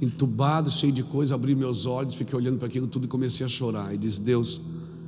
entubado, 0.00 0.70
cheio 0.70 0.94
de 0.94 1.02
coisa, 1.02 1.34
abri 1.34 1.54
meus 1.54 1.84
olhos, 1.84 2.14
fiquei 2.14 2.34
olhando 2.34 2.56
para 2.56 2.68
aquilo 2.68 2.86
tudo 2.86 3.04
e 3.04 3.08
comecei 3.08 3.44
a 3.44 3.48
chorar. 3.50 3.94
E 3.94 3.98
disse: 3.98 4.22
Deus, 4.22 4.62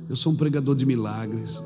eu 0.07 0.15
sou 0.15 0.33
um 0.33 0.35
pregador 0.35 0.75
de 0.75 0.85
milagres. 0.85 1.63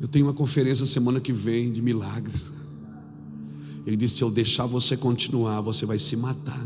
Eu 0.00 0.08
tenho 0.08 0.24
uma 0.24 0.32
conferência 0.32 0.86
semana 0.86 1.20
que 1.20 1.34
vem 1.34 1.70
de 1.70 1.82
milagres. 1.82 2.56
Ele 3.88 3.96
disse: 3.96 4.16
Se 4.16 4.22
eu 4.22 4.30
deixar 4.30 4.66
você 4.66 4.98
continuar, 4.98 5.62
você 5.62 5.86
vai 5.86 5.98
se 5.98 6.14
matar. 6.14 6.62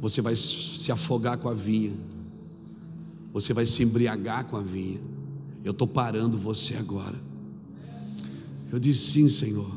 Você 0.00 0.22
vai 0.22 0.36
se 0.36 0.92
afogar 0.92 1.38
com 1.38 1.48
a 1.48 1.54
vinha. 1.54 1.92
Você 3.32 3.52
vai 3.52 3.66
se 3.66 3.82
embriagar 3.82 4.44
com 4.44 4.56
a 4.56 4.62
vinha. 4.62 5.00
Eu 5.64 5.72
estou 5.72 5.88
parando 5.88 6.38
você 6.38 6.76
agora. 6.76 7.20
Eu 8.70 8.78
disse: 8.78 9.10
Sim, 9.10 9.28
Senhor. 9.28 9.68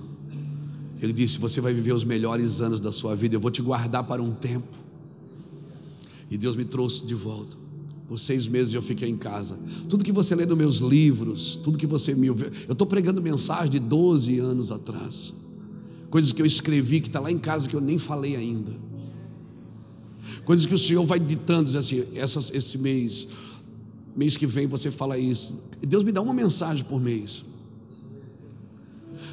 Ele 1.01 1.11
disse: 1.11 1.39
Você 1.39 1.59
vai 1.59 1.73
viver 1.73 1.93
os 1.93 2.05
melhores 2.05 2.61
anos 2.61 2.79
da 2.79 2.91
sua 2.91 3.15
vida. 3.15 3.35
Eu 3.35 3.39
vou 3.39 3.49
te 3.49 3.63
guardar 3.63 4.03
para 4.03 4.21
um 4.21 4.31
tempo. 4.31 4.77
E 6.29 6.37
Deus 6.37 6.55
me 6.55 6.65
trouxe 6.65 7.03
de 7.03 7.15
volta. 7.15 7.57
Por 8.07 8.19
seis 8.19 8.47
meses 8.47 8.75
eu 8.75 8.81
fiquei 8.83 9.09
em 9.09 9.17
casa. 9.17 9.57
Tudo 9.89 10.03
que 10.03 10.11
você 10.11 10.35
lê 10.35 10.45
nos 10.45 10.57
meus 10.57 10.77
livros, 10.77 11.55
tudo 11.55 11.79
que 11.79 11.87
você 11.87 12.13
me 12.13 12.29
ouviu. 12.29 12.51
Eu 12.67 12.73
estou 12.73 12.85
pregando 12.85 13.19
mensagem 13.19 13.71
de 13.71 13.79
12 13.79 14.37
anos 14.37 14.71
atrás 14.71 15.41
coisas 16.13 16.31
que 16.31 16.43
eu 16.43 16.45
escrevi 16.45 17.01
que 17.01 17.07
está 17.07 17.19
lá 17.19 17.31
em 17.31 17.39
casa 17.39 17.67
que 17.67 17.75
eu 17.75 17.81
nem 17.81 17.97
falei 17.97 18.35
ainda. 18.35 18.71
Coisas 20.45 20.63
que 20.67 20.73
o 20.75 20.77
Senhor 20.77 21.03
vai 21.07 21.19
ditando, 21.19 21.65
diz 21.65 21.75
assim, 21.75 22.03
essas, 22.13 22.51
esse 22.53 22.77
mês, 22.77 23.27
mês 24.15 24.37
que 24.37 24.45
vem 24.45 24.67
você 24.67 24.91
fala 24.91 25.17
isso. 25.17 25.59
Deus 25.81 26.03
me 26.03 26.11
dá 26.11 26.21
uma 26.21 26.31
mensagem 26.31 26.85
por 26.85 27.01
mês. 27.01 27.45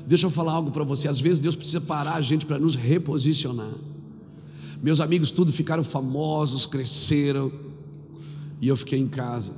Deixa 0.07 0.25
eu 0.25 0.31
falar 0.31 0.53
algo 0.53 0.71
para 0.71 0.83
você. 0.83 1.07
Às 1.07 1.21
vezes 1.21 1.39
Deus 1.39 1.55
precisa 1.55 1.83
parar 1.83 2.15
a 2.15 2.23
gente 2.23 2.47
para 2.47 2.59
nos 2.59 2.77
reposicionar. 2.77 3.75
Meus 4.83 5.01
amigos 5.01 5.31
tudo 5.31 5.53
ficaram 5.53 5.85
famosos, 5.85 6.65
cresceram, 6.65 7.53
e 8.59 8.69
eu 8.69 8.75
fiquei 8.75 8.99
em 8.99 9.07
casa 9.07 9.53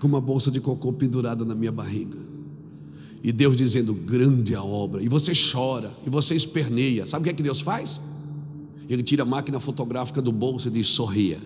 com 0.00 0.08
uma 0.08 0.20
bolsa 0.20 0.50
de 0.50 0.60
cocô 0.60 0.92
pendurada 0.92 1.44
na 1.44 1.54
minha 1.54 1.70
barriga. 1.70 2.33
E 3.24 3.32
Deus 3.32 3.56
dizendo: 3.56 3.94
grande 3.94 4.54
a 4.54 4.62
obra. 4.62 5.02
E 5.02 5.08
você 5.08 5.32
chora, 5.34 5.90
e 6.06 6.10
você 6.10 6.34
esperneia. 6.34 7.06
Sabe 7.06 7.22
o 7.22 7.24
que 7.24 7.30
é 7.30 7.32
que 7.32 7.42
Deus 7.42 7.62
faz? 7.62 7.98
Ele 8.86 9.02
tira 9.02 9.22
a 9.22 9.26
máquina 9.26 9.58
fotográfica 9.58 10.20
do 10.20 10.30
bolso 10.30 10.68
e 10.68 10.70
diz: 10.70 10.88
sorria. 10.88 11.38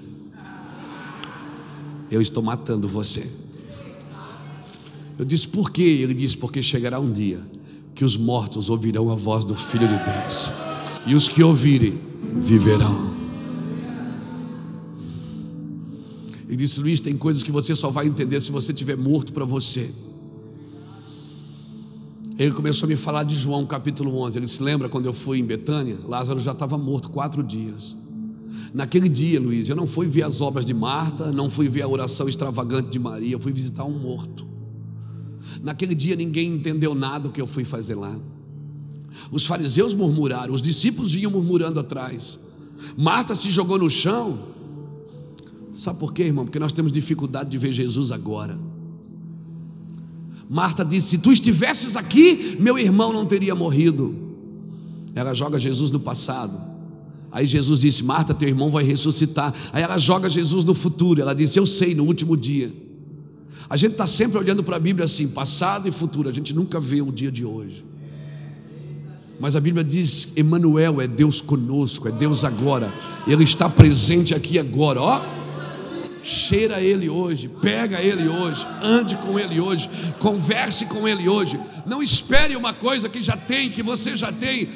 Eu 2.10 2.20
estou 2.20 2.42
matando 2.42 2.88
você. 2.88 3.24
Eu 5.16 5.24
disse: 5.24 5.46
por 5.46 5.70
quê? 5.70 6.00
Ele 6.02 6.14
disse: 6.14 6.36
porque 6.36 6.60
chegará 6.60 6.98
um 6.98 7.12
dia 7.12 7.40
que 7.94 8.04
os 8.04 8.16
mortos 8.16 8.68
ouvirão 8.68 9.12
a 9.12 9.14
voz 9.14 9.44
do 9.44 9.54
Filho 9.54 9.86
de 9.86 9.98
Deus, 9.98 10.50
e 11.06 11.14
os 11.14 11.28
que 11.28 11.44
ouvirem 11.44 11.96
viverão. 12.34 13.08
Ele 16.48 16.56
disse: 16.56 16.80
Luiz, 16.80 16.98
tem 16.98 17.16
coisas 17.16 17.44
que 17.44 17.52
você 17.52 17.76
só 17.76 17.88
vai 17.88 18.08
entender 18.08 18.40
se 18.40 18.50
você 18.50 18.72
estiver 18.72 18.96
morto 18.96 19.32
para 19.32 19.44
você. 19.44 19.88
Ele 22.38 22.52
começou 22.52 22.86
a 22.86 22.88
me 22.88 22.94
falar 22.94 23.24
de 23.24 23.34
João 23.34 23.66
capítulo 23.66 24.16
11. 24.20 24.38
Ele 24.38 24.46
se 24.46 24.62
lembra 24.62 24.88
quando 24.88 25.06
eu 25.06 25.12
fui 25.12 25.40
em 25.40 25.44
Betânia? 25.44 25.98
Lázaro 26.06 26.38
já 26.38 26.52
estava 26.52 26.78
morto 26.78 27.10
quatro 27.10 27.42
dias. 27.42 27.96
Naquele 28.72 29.08
dia, 29.08 29.40
Luiz, 29.40 29.68
eu 29.68 29.74
não 29.74 29.88
fui 29.88 30.06
ver 30.06 30.22
as 30.22 30.40
obras 30.40 30.64
de 30.64 30.72
Marta, 30.72 31.32
não 31.32 31.50
fui 31.50 31.68
ver 31.68 31.82
a 31.82 31.88
oração 31.88 32.28
extravagante 32.28 32.90
de 32.90 32.98
Maria, 32.98 33.32
eu 33.32 33.40
fui 33.40 33.52
visitar 33.52 33.84
um 33.84 33.98
morto. 33.98 34.46
Naquele 35.62 35.96
dia 35.96 36.14
ninguém 36.14 36.54
entendeu 36.54 36.94
nada 36.94 37.24
do 37.24 37.30
que 37.30 37.40
eu 37.40 37.46
fui 37.46 37.64
fazer 37.64 37.96
lá. 37.96 38.16
Os 39.32 39.44
fariseus 39.44 39.92
murmuraram, 39.92 40.54
os 40.54 40.62
discípulos 40.62 41.14
vinham 41.14 41.32
murmurando 41.32 41.80
atrás. 41.80 42.38
Marta 42.96 43.34
se 43.34 43.50
jogou 43.50 43.78
no 43.78 43.90
chão. 43.90 44.38
Sabe 45.72 45.98
por 45.98 46.12
quê, 46.12 46.24
irmão? 46.24 46.44
Porque 46.44 46.60
nós 46.60 46.72
temos 46.72 46.92
dificuldade 46.92 47.50
de 47.50 47.58
ver 47.58 47.72
Jesus 47.72 48.12
agora. 48.12 48.56
Marta 50.48 50.84
disse: 50.84 51.10
Se 51.10 51.18
tu 51.18 51.30
estivesses 51.30 51.96
aqui, 51.96 52.56
meu 52.58 52.78
irmão 52.78 53.12
não 53.12 53.26
teria 53.26 53.54
morrido. 53.54 54.14
Ela 55.14 55.34
joga 55.34 55.58
Jesus 55.58 55.90
no 55.90 56.00
passado. 56.00 56.58
Aí 57.30 57.46
Jesus 57.46 57.80
disse: 57.80 58.02
Marta, 58.02 58.32
teu 58.32 58.48
irmão 58.48 58.70
vai 58.70 58.84
ressuscitar. 58.84 59.54
Aí 59.72 59.82
ela 59.82 59.98
joga 59.98 60.30
Jesus 60.30 60.64
no 60.64 60.74
futuro. 60.74 61.20
Ela 61.20 61.34
disse: 61.34 61.58
Eu 61.58 61.66
sei, 61.66 61.94
no 61.94 62.04
último 62.04 62.36
dia. 62.36 62.72
A 63.68 63.76
gente 63.76 63.92
está 63.92 64.06
sempre 64.06 64.38
olhando 64.38 64.64
para 64.64 64.76
a 64.76 64.80
Bíblia 64.80 65.04
assim, 65.04 65.28
passado 65.28 65.86
e 65.86 65.90
futuro. 65.90 66.28
A 66.28 66.32
gente 66.32 66.54
nunca 66.54 66.80
vê 66.80 67.02
o 67.02 67.12
dia 67.12 67.30
de 67.30 67.44
hoje. 67.44 67.84
Mas 69.38 69.54
a 69.54 69.60
Bíblia 69.60 69.84
diz: 69.84 70.32
Emmanuel 70.36 71.02
é 71.02 71.06
Deus 71.06 71.42
conosco, 71.42 72.08
é 72.08 72.10
Deus 72.10 72.44
agora. 72.44 72.90
Ele 73.26 73.44
está 73.44 73.68
presente 73.68 74.34
aqui 74.34 74.58
agora. 74.58 75.02
Ó 75.02 75.20
cheira 76.22 76.80
ele 76.80 77.08
hoje, 77.08 77.48
pega 77.48 78.00
ele 78.00 78.28
hoje, 78.28 78.66
ande 78.82 79.16
com 79.16 79.38
ele 79.38 79.60
hoje, 79.60 79.88
converse 80.18 80.86
com 80.86 81.06
ele 81.06 81.28
hoje. 81.28 81.58
Não 81.86 82.02
espere 82.02 82.56
uma 82.56 82.72
coisa 82.72 83.08
que 83.08 83.22
já 83.22 83.36
tem, 83.36 83.70
que 83.70 83.82
você 83.82 84.16
já 84.16 84.32
tem. 84.32 84.68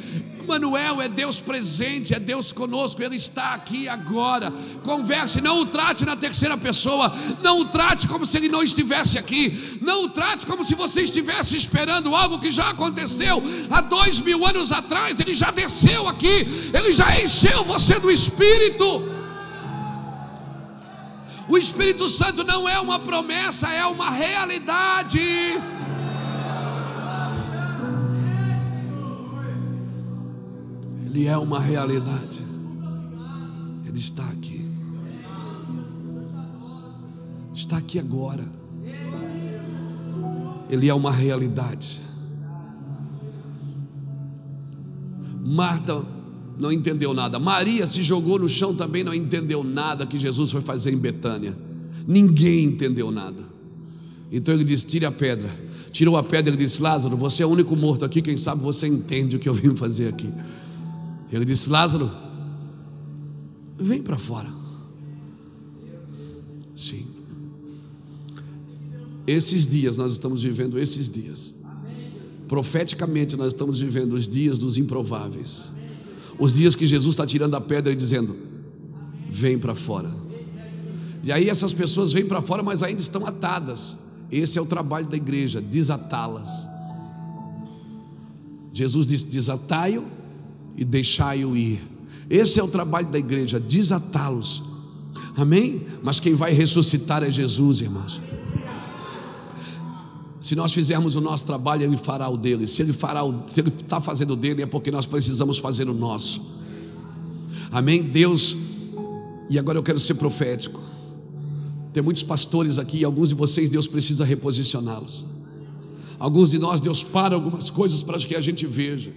Manuel 0.46 1.00
é 1.00 1.08
Deus 1.08 1.40
presente, 1.40 2.14
é 2.14 2.18
Deus 2.18 2.52
conosco, 2.52 3.02
Ele 3.02 3.16
está 3.16 3.54
aqui 3.54 3.88
agora. 3.88 4.52
Converse, 4.82 5.40
não 5.40 5.60
o 5.60 5.66
trate 5.66 6.04
na 6.04 6.16
terceira 6.16 6.56
pessoa, 6.56 7.12
não 7.42 7.60
o 7.60 7.64
trate 7.66 8.08
como 8.08 8.26
se 8.26 8.36
ele 8.36 8.48
não 8.48 8.62
estivesse 8.62 9.18
aqui, 9.18 9.78
não 9.80 10.04
o 10.04 10.08
trate 10.08 10.46
como 10.46 10.64
se 10.64 10.74
você 10.74 11.02
estivesse 11.02 11.56
esperando 11.56 12.14
algo 12.14 12.38
que 12.38 12.50
já 12.50 12.70
aconteceu 12.70 13.42
há 13.70 13.80
dois 13.80 14.20
mil 14.20 14.44
anos 14.46 14.72
atrás. 14.72 15.20
Ele 15.20 15.34
já 15.34 15.50
desceu 15.50 16.08
aqui, 16.08 16.46
ele 16.72 16.92
já 16.92 17.20
encheu 17.20 17.64
você 17.64 17.98
do 17.98 18.10
Espírito. 18.10 19.11
O 21.52 21.58
Espírito 21.58 22.08
Santo 22.08 22.44
não 22.44 22.66
é 22.66 22.80
uma 22.80 22.98
promessa, 22.98 23.68
é 23.70 23.84
uma 23.84 24.08
realidade. 24.08 25.20
Ele 31.04 31.26
é 31.26 31.36
uma 31.36 31.60
realidade. 31.60 32.42
Ele 33.84 33.98
está 33.98 34.24
aqui. 34.30 34.66
Está 37.52 37.76
aqui 37.76 37.98
agora. 37.98 38.46
Ele 40.70 40.88
é 40.88 40.94
uma 40.94 41.12
realidade. 41.12 42.02
Marta 45.38 46.02
não 46.62 46.70
entendeu 46.70 47.12
nada. 47.12 47.38
Maria 47.38 47.86
se 47.86 48.02
jogou 48.02 48.38
no 48.38 48.48
chão 48.48 48.74
também, 48.74 49.02
não 49.02 49.12
entendeu 49.12 49.64
nada 49.64 50.06
que 50.06 50.18
Jesus 50.18 50.52
foi 50.52 50.60
fazer 50.60 50.92
em 50.92 50.96
Betânia. 50.96 51.58
Ninguém 52.06 52.66
entendeu 52.66 53.10
nada. 53.10 53.42
Então 54.30 54.54
ele 54.54 54.64
disse: 54.64 54.86
Tire 54.86 55.04
a 55.04 55.12
pedra. 55.12 55.50
Tirou 55.90 56.16
a 56.16 56.22
pedra 56.22 56.54
e 56.54 56.56
disse: 56.56 56.80
Lázaro, 56.80 57.16
você 57.16 57.42
é 57.42 57.46
o 57.46 57.50
único 57.50 57.74
morto 57.76 58.04
aqui, 58.04 58.22
quem 58.22 58.36
sabe 58.36 58.62
você 58.62 58.86
entende 58.86 59.36
o 59.36 59.38
que 59.38 59.48
eu 59.48 59.52
vim 59.52 59.74
fazer 59.76 60.06
aqui. 60.08 60.32
Ele 61.30 61.44
disse: 61.44 61.68
Lázaro, 61.68 62.10
vem 63.76 64.00
para 64.00 64.16
fora. 64.16 64.50
Sim. 66.76 67.04
Esses 69.26 69.66
dias 69.66 69.96
nós 69.96 70.12
estamos 70.12 70.42
vivendo 70.42 70.78
esses 70.78 71.08
dias. 71.08 71.56
Profeticamente 72.46 73.36
nós 73.36 73.48
estamos 73.48 73.80
vivendo 73.80 74.12
os 74.12 74.28
dias 74.28 74.58
dos 74.58 74.78
improváveis. 74.78 75.81
Os 76.38 76.54
dias 76.54 76.74
que 76.74 76.86
Jesus 76.86 77.14
está 77.14 77.26
tirando 77.26 77.54
a 77.54 77.60
pedra 77.60 77.92
e 77.92 77.96
dizendo: 77.96 78.36
Vem 79.30 79.58
para 79.58 79.74
fora. 79.74 80.10
E 81.22 81.30
aí 81.30 81.48
essas 81.48 81.72
pessoas 81.72 82.12
vêm 82.12 82.26
para 82.26 82.42
fora, 82.42 82.62
mas 82.62 82.82
ainda 82.82 83.00
estão 83.00 83.26
atadas. 83.26 83.96
Esse 84.30 84.58
é 84.58 84.62
o 84.62 84.66
trabalho 84.66 85.06
da 85.06 85.16
igreja, 85.16 85.60
desatá-las. 85.60 86.68
Jesus 88.72 89.06
disse: 89.06 89.26
desatai-o 89.26 90.04
e 90.76 90.84
deixai-o 90.84 91.56
ir. 91.56 91.80
Esse 92.28 92.58
é 92.58 92.62
o 92.62 92.68
trabalho 92.68 93.08
da 93.08 93.18
igreja, 93.18 93.60
desatá-los. 93.60 94.62
Amém? 95.36 95.86
Mas 96.02 96.18
quem 96.18 96.34
vai 96.34 96.52
ressuscitar 96.52 97.22
é 97.22 97.30
Jesus, 97.30 97.80
irmãos. 97.80 98.22
Se 100.42 100.56
nós 100.56 100.72
fizermos 100.72 101.14
o 101.14 101.20
nosso 101.20 101.46
trabalho, 101.46 101.84
Ele 101.84 101.96
fará 101.96 102.28
o 102.28 102.36
dele. 102.36 102.66
Se 102.66 102.82
Ele 102.82 102.92
fará, 102.92 103.22
o, 103.22 103.44
se 103.46 103.60
Ele 103.60 103.68
está 103.68 104.00
fazendo 104.00 104.32
o 104.32 104.36
dele, 104.36 104.60
é 104.60 104.66
porque 104.66 104.90
nós 104.90 105.06
precisamos 105.06 105.58
fazer 105.58 105.88
o 105.88 105.94
nosso. 105.94 106.42
Amém? 107.70 108.02
Deus. 108.02 108.56
E 109.48 109.56
agora 109.56 109.78
eu 109.78 109.84
quero 109.84 110.00
ser 110.00 110.14
profético. 110.14 110.80
Tem 111.92 112.02
muitos 112.02 112.24
pastores 112.24 112.76
aqui, 112.76 112.98
e 112.98 113.04
alguns 113.04 113.28
de 113.28 113.36
vocês 113.36 113.70
Deus 113.70 113.86
precisa 113.86 114.24
reposicioná-los. 114.24 115.24
Alguns 116.18 116.50
de 116.50 116.58
nós 116.58 116.80
Deus 116.80 117.04
para 117.04 117.36
algumas 117.36 117.70
coisas 117.70 118.02
para 118.02 118.18
que 118.18 118.34
a 118.34 118.40
gente 118.40 118.66
veja. 118.66 119.12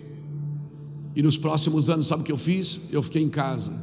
E 1.15 1.23
nos 1.23 1.37
próximos 1.37 1.89
anos, 1.89 2.05
sabe 2.05 2.21
o 2.21 2.25
que 2.25 2.31
eu 2.31 2.37
fiz? 2.37 2.81
Eu 2.91 3.01
fiquei 3.01 3.23
em 3.23 3.29
casa. 3.29 3.73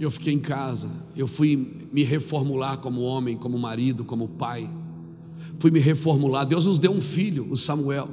Eu 0.00 0.10
fiquei 0.10 0.32
em 0.32 0.40
casa. 0.40 0.88
Eu 1.14 1.28
fui 1.28 1.86
me 1.92 2.02
reformular 2.02 2.78
como 2.78 3.02
homem, 3.02 3.36
como 3.36 3.58
marido, 3.58 4.06
como 4.06 4.26
pai. 4.26 4.66
Fui 5.58 5.70
me 5.70 5.78
reformular. 5.78 6.46
Deus 6.46 6.66
nos 6.66 6.78
deu 6.78 6.92
um 6.92 7.00
filho, 7.00 7.46
o 7.50 7.56
Samuel. 7.56 8.08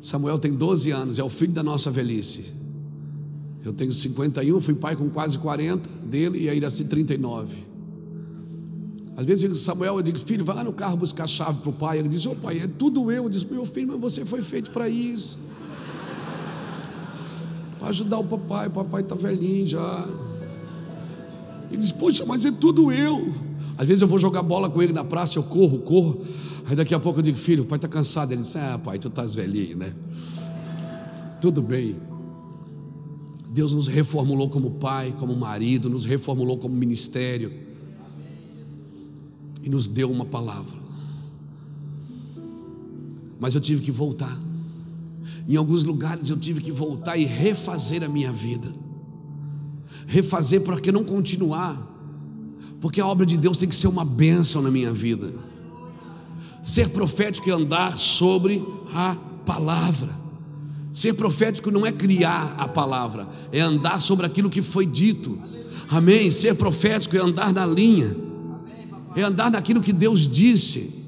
Samuel 0.00 0.38
tem 0.38 0.52
12 0.52 0.90
anos, 0.90 1.18
é 1.18 1.24
o 1.24 1.28
filho 1.28 1.52
da 1.52 1.62
nossa 1.62 1.90
velhice. 1.90 2.52
Eu 3.64 3.72
tenho 3.72 3.92
51, 3.92 4.60
fui 4.60 4.74
pai 4.74 4.94
com 4.94 5.10
quase 5.10 5.38
40 5.38 5.88
dele 6.04 6.44
e 6.44 6.48
a 6.48 6.54
Iraci 6.54 6.84
39. 6.84 7.66
Às 9.16 9.24
vezes 9.24 9.58
Samuel, 9.60 9.96
eu 9.96 10.02
digo, 10.02 10.18
filho, 10.18 10.44
vai 10.44 10.54
lá 10.54 10.62
no 10.62 10.72
carro 10.72 10.96
buscar 10.96 11.24
a 11.24 11.26
chave 11.26 11.60
para 11.60 11.70
o 11.70 11.72
pai. 11.72 11.98
Ele 11.98 12.08
diz, 12.08 12.26
ô 12.26 12.32
oh, 12.32 12.36
pai, 12.36 12.60
é 12.60 12.66
tudo 12.66 13.10
eu. 13.10 13.24
Eu 13.24 13.28
disse, 13.28 13.50
meu 13.50 13.64
filho, 13.64 13.88
mas 13.88 14.00
você 14.00 14.24
foi 14.24 14.42
feito 14.42 14.70
para 14.70 14.88
isso. 14.88 15.38
Para 17.80 17.88
ajudar 17.88 18.18
o 18.18 18.24
papai, 18.24 18.68
o 18.68 18.70
papai 18.70 19.02
está 19.02 19.14
velhinho 19.14 19.66
já. 19.66 20.08
Ele 21.70 21.78
diz, 21.78 21.92
puxa, 21.92 22.24
mas 22.26 22.44
é 22.44 22.52
tudo 22.52 22.92
eu. 22.92 23.32
Às 23.78 23.86
vezes 23.86 24.02
eu 24.02 24.08
vou 24.08 24.18
jogar 24.18 24.42
bola 24.42 24.68
com 24.70 24.82
ele 24.82 24.92
na 24.92 25.04
praça, 25.04 25.38
eu 25.38 25.42
corro, 25.42 25.78
corro. 25.80 26.20
Aí 26.64 26.74
daqui 26.74 26.94
a 26.94 27.00
pouco 27.00 27.18
eu 27.18 27.22
digo, 27.22 27.36
filho, 27.36 27.62
o 27.62 27.66
pai 27.66 27.76
está 27.76 27.88
cansado. 27.88 28.32
Ele 28.32 28.42
diz, 28.42 28.56
ah, 28.56 28.78
pai, 28.82 28.98
tu 28.98 29.08
estás 29.08 29.34
velhinho, 29.34 29.76
né? 29.76 29.94
Tudo 31.40 31.62
bem. 31.62 31.96
Deus 33.50 33.72
nos 33.72 33.86
reformulou 33.86 34.50
como 34.50 34.72
pai, 34.72 35.14
como 35.18 35.34
marido, 35.34 35.88
nos 35.88 36.04
reformulou 36.04 36.58
como 36.58 36.74
ministério 36.74 37.50
e 39.62 39.68
nos 39.68 39.88
deu 39.88 40.10
uma 40.10 40.24
palavra. 40.24 40.78
Mas 43.38 43.54
eu 43.54 43.60
tive 43.60 43.82
que 43.82 43.90
voltar. 43.90 44.38
Em 45.48 45.56
alguns 45.56 45.84
lugares 45.84 46.30
eu 46.30 46.36
tive 46.36 46.60
que 46.60 46.72
voltar 46.72 47.16
e 47.16 47.24
refazer 47.24 48.02
a 48.02 48.08
minha 48.08 48.32
vida. 48.32 48.72
Refazer 50.06 50.60
para 50.62 50.80
que 50.80 50.90
não 50.92 51.04
continuar. 51.04 51.95
Porque 52.80 53.00
a 53.00 53.06
obra 53.06 53.24
de 53.24 53.36
Deus 53.36 53.56
tem 53.56 53.68
que 53.68 53.76
ser 53.76 53.88
uma 53.88 54.04
bênção 54.04 54.62
na 54.62 54.70
minha 54.70 54.92
vida. 54.92 55.32
Ser 56.62 56.88
profético 56.90 57.48
é 57.48 57.52
andar 57.52 57.98
sobre 57.98 58.62
a 58.94 59.16
palavra. 59.44 60.10
Ser 60.92 61.14
profético 61.14 61.70
não 61.70 61.84
é 61.84 61.92
criar 61.92 62.54
a 62.56 62.66
palavra, 62.66 63.28
é 63.52 63.60
andar 63.60 64.00
sobre 64.00 64.24
aquilo 64.24 64.48
que 64.48 64.62
foi 64.62 64.86
dito. 64.86 65.38
Amém? 65.90 66.30
Ser 66.30 66.54
profético 66.54 67.16
é 67.16 67.20
andar 67.20 67.52
na 67.52 67.66
linha, 67.66 68.16
é 69.14 69.22
andar 69.22 69.50
naquilo 69.50 69.80
que 69.80 69.92
Deus 69.92 70.26
disse. 70.26 71.04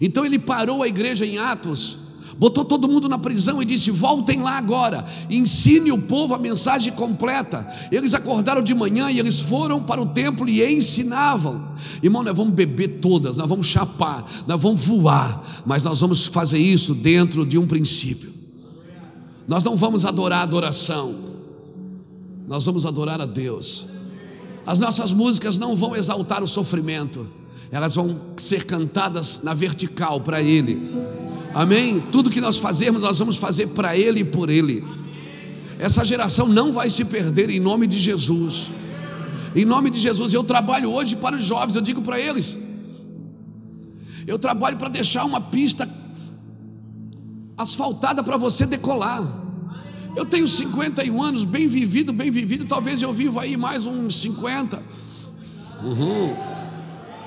Então 0.00 0.24
ele 0.24 0.38
parou 0.38 0.82
a 0.82 0.88
igreja 0.88 1.26
em 1.26 1.38
Atos, 1.38 1.98
botou 2.38 2.64
todo 2.64 2.88
mundo 2.88 3.08
na 3.08 3.18
prisão 3.18 3.62
e 3.62 3.64
disse: 3.64 3.90
Voltem 3.90 4.40
lá 4.40 4.56
agora, 4.56 5.04
ensine 5.28 5.92
o 5.92 5.98
povo 5.98 6.34
a 6.34 6.38
mensagem 6.38 6.92
completa. 6.92 7.66
Eles 7.90 8.14
acordaram 8.14 8.62
de 8.62 8.74
manhã 8.74 9.10
e 9.10 9.18
eles 9.18 9.40
foram 9.40 9.82
para 9.82 10.00
o 10.00 10.06
templo 10.06 10.48
e 10.48 10.64
ensinavam. 10.72 11.70
Irmão, 12.02 12.22
nós 12.22 12.36
vamos 12.36 12.54
beber 12.54 13.00
todas, 13.00 13.36
nós 13.36 13.48
vamos 13.48 13.66
chapar, 13.66 14.24
nós 14.46 14.60
vamos 14.60 14.84
voar, 14.84 15.42
mas 15.66 15.82
nós 15.82 16.00
vamos 16.00 16.26
fazer 16.26 16.58
isso 16.58 16.94
dentro 16.94 17.44
de 17.44 17.58
um 17.58 17.66
princípio. 17.66 18.30
Nós 19.46 19.64
não 19.64 19.76
vamos 19.76 20.04
adorar 20.04 20.40
a 20.40 20.42
adoração, 20.44 21.14
nós 22.46 22.64
vamos 22.64 22.86
adorar 22.86 23.20
a 23.20 23.26
Deus. 23.26 23.86
As 24.66 24.78
nossas 24.78 25.12
músicas 25.12 25.58
não 25.58 25.74
vão 25.74 25.96
exaltar 25.96 26.42
o 26.42 26.46
sofrimento, 26.46 27.26
elas 27.70 27.94
vão 27.94 28.16
ser 28.36 28.64
cantadas 28.64 29.40
na 29.42 29.54
vertical 29.54 30.20
para 30.20 30.40
Ele. 30.40 31.19
Amém? 31.54 32.00
Tudo 32.12 32.30
que 32.30 32.40
nós 32.40 32.58
fazemos, 32.58 33.02
nós 33.02 33.18
vamos 33.18 33.36
fazer 33.36 33.68
para 33.68 33.96
Ele 33.96 34.20
e 34.20 34.24
por 34.24 34.50
Ele. 34.50 34.84
Essa 35.78 36.04
geração 36.04 36.46
não 36.46 36.72
vai 36.72 36.90
se 36.90 37.06
perder 37.06 37.48
em 37.48 37.58
nome 37.58 37.86
de 37.86 37.98
Jesus. 37.98 38.70
Em 39.56 39.64
nome 39.64 39.90
de 39.90 39.98
Jesus, 39.98 40.32
eu 40.32 40.44
trabalho 40.44 40.92
hoje 40.92 41.16
para 41.16 41.36
os 41.36 41.44
jovens, 41.44 41.74
eu 41.74 41.80
digo 41.80 42.02
para 42.02 42.20
eles. 42.20 42.58
Eu 44.26 44.38
trabalho 44.38 44.76
para 44.76 44.88
deixar 44.88 45.24
uma 45.24 45.40
pista 45.40 45.88
asfaltada 47.56 48.22
para 48.22 48.36
você 48.36 48.66
decolar. 48.66 49.22
Eu 50.14 50.26
tenho 50.26 50.46
51 50.46 51.22
anos, 51.22 51.44
bem 51.44 51.66
vivido, 51.66 52.12
bem 52.12 52.30
vivido. 52.30 52.64
Talvez 52.66 53.00
eu 53.00 53.12
viva 53.12 53.42
aí 53.42 53.56
mais 53.56 53.86
uns 53.86 54.20
50. 54.20 54.82
Uhum. 55.82 56.36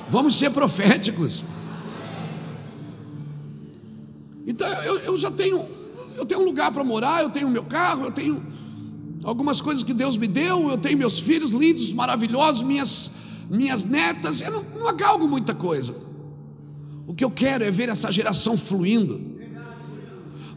Vamos 0.10 0.36
ser 0.36 0.52
proféticos. 0.52 1.44
Então 4.46 4.68
eu, 4.84 5.00
eu 5.00 5.18
já 5.18 5.32
tenho, 5.32 5.66
eu 6.16 6.26
tenho 6.26 6.42
um 6.42 6.46
lugar 6.46 6.72
para 6.72 6.84
morar, 6.84 7.24
eu 7.24 7.30
tenho 7.30 7.50
meu 7.50 7.64
carro, 7.64 8.06
eu 8.06 8.12
tenho 8.12 8.46
algumas 9.24 9.62
coisas 9.62 9.84
que 9.84 9.94
Deus 9.94 10.18
me 10.18 10.28
deu, 10.28 10.70
eu 10.70 10.78
tenho 10.78 10.98
meus 10.98 11.20
filhos 11.20 11.52
lindos, 11.52 11.94
maravilhosos, 11.94 12.62
minhas, 12.62 13.12
minhas 13.50 13.84
netas. 13.84 14.42
Eu 14.42 14.52
não, 14.52 14.64
não 14.80 14.88
agalgo 14.88 15.28
muita 15.28 15.54
coisa. 15.54 15.96
O 17.08 17.14
que 17.14 17.24
eu 17.24 17.32
quero 17.32 17.64
é 17.64 17.72
ver 17.72 17.90
essa 17.90 18.12
geração 18.12 18.58
fluindo 18.58 19.34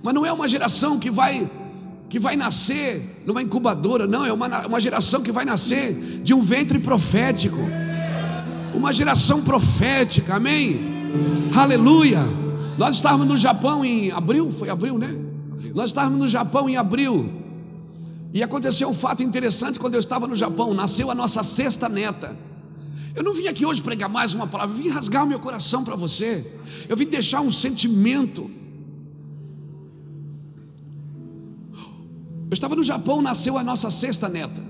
mas 0.07 0.15
não 0.15 0.25
é 0.25 0.33
uma 0.33 0.47
geração 0.47 1.01
que 1.01 1.11
vai 1.11 1.51
que 2.09 2.21
vai 2.21 2.37
nascer 2.37 3.25
numa 3.27 3.43
incubadora, 3.43 4.07
não, 4.07 4.25
é 4.25 4.33
uma, 4.33 4.65
uma 4.65 4.81
geração 4.81 5.21
que 5.21 5.33
vai 5.33 5.45
nascer 5.45 5.93
de 6.23 6.33
um 6.33 6.41
ventre 6.41 6.79
profético, 6.79 7.59
uma 8.73 8.93
geração 8.93 9.43
profética, 9.43 10.37
amém? 10.37 10.79
Aleluia. 11.53 12.21
Nós 12.79 12.97
estávamos 12.97 13.27
no 13.27 13.37
Japão 13.37 13.85
em 13.85 14.11
abril, 14.11 14.51
foi 14.51 14.69
abril, 14.69 14.99
né? 14.99 15.09
Nós 15.75 15.87
estávamos 15.87 16.19
no 16.19 16.29
Japão 16.29 16.69
em 16.69 16.77
abril, 16.77 17.31
e 18.33 18.43
aconteceu 18.43 18.89
um 18.89 18.95
fato 18.95 19.23
interessante 19.23 19.79
quando 19.79 19.95
eu 19.95 20.01
estava 20.01 20.27
no 20.27 20.37
Japão, 20.37 20.75
nasceu 20.75 21.11
a 21.11 21.15
nossa 21.15 21.43
sexta 21.43 21.89
neta. 21.89 22.37
Eu 23.15 23.23
não 23.23 23.33
vim 23.33 23.47
aqui 23.47 23.65
hoje 23.65 23.83
pregar 23.83 24.11
mais 24.11 24.35
uma 24.35 24.47
palavra, 24.47 24.75
eu 24.75 24.83
vim 24.83 24.89
rasgar 24.91 25.25
o 25.25 25.27
meu 25.27 25.41
coração 25.41 25.85
para 25.85 25.97
você, 25.97 26.61
eu 26.89 26.97
vim 26.97 27.07
deixar 27.07 27.41
um 27.41 27.51
sentimento 27.51 28.51
Eu 32.49 32.55
estava 32.55 32.77
no 32.77 32.83
Japão, 32.83 33.21
nasceu 33.21 33.59
a 33.59 33.65
nossa 33.65 33.91
sexta 33.91 34.29
neta. 34.29 34.63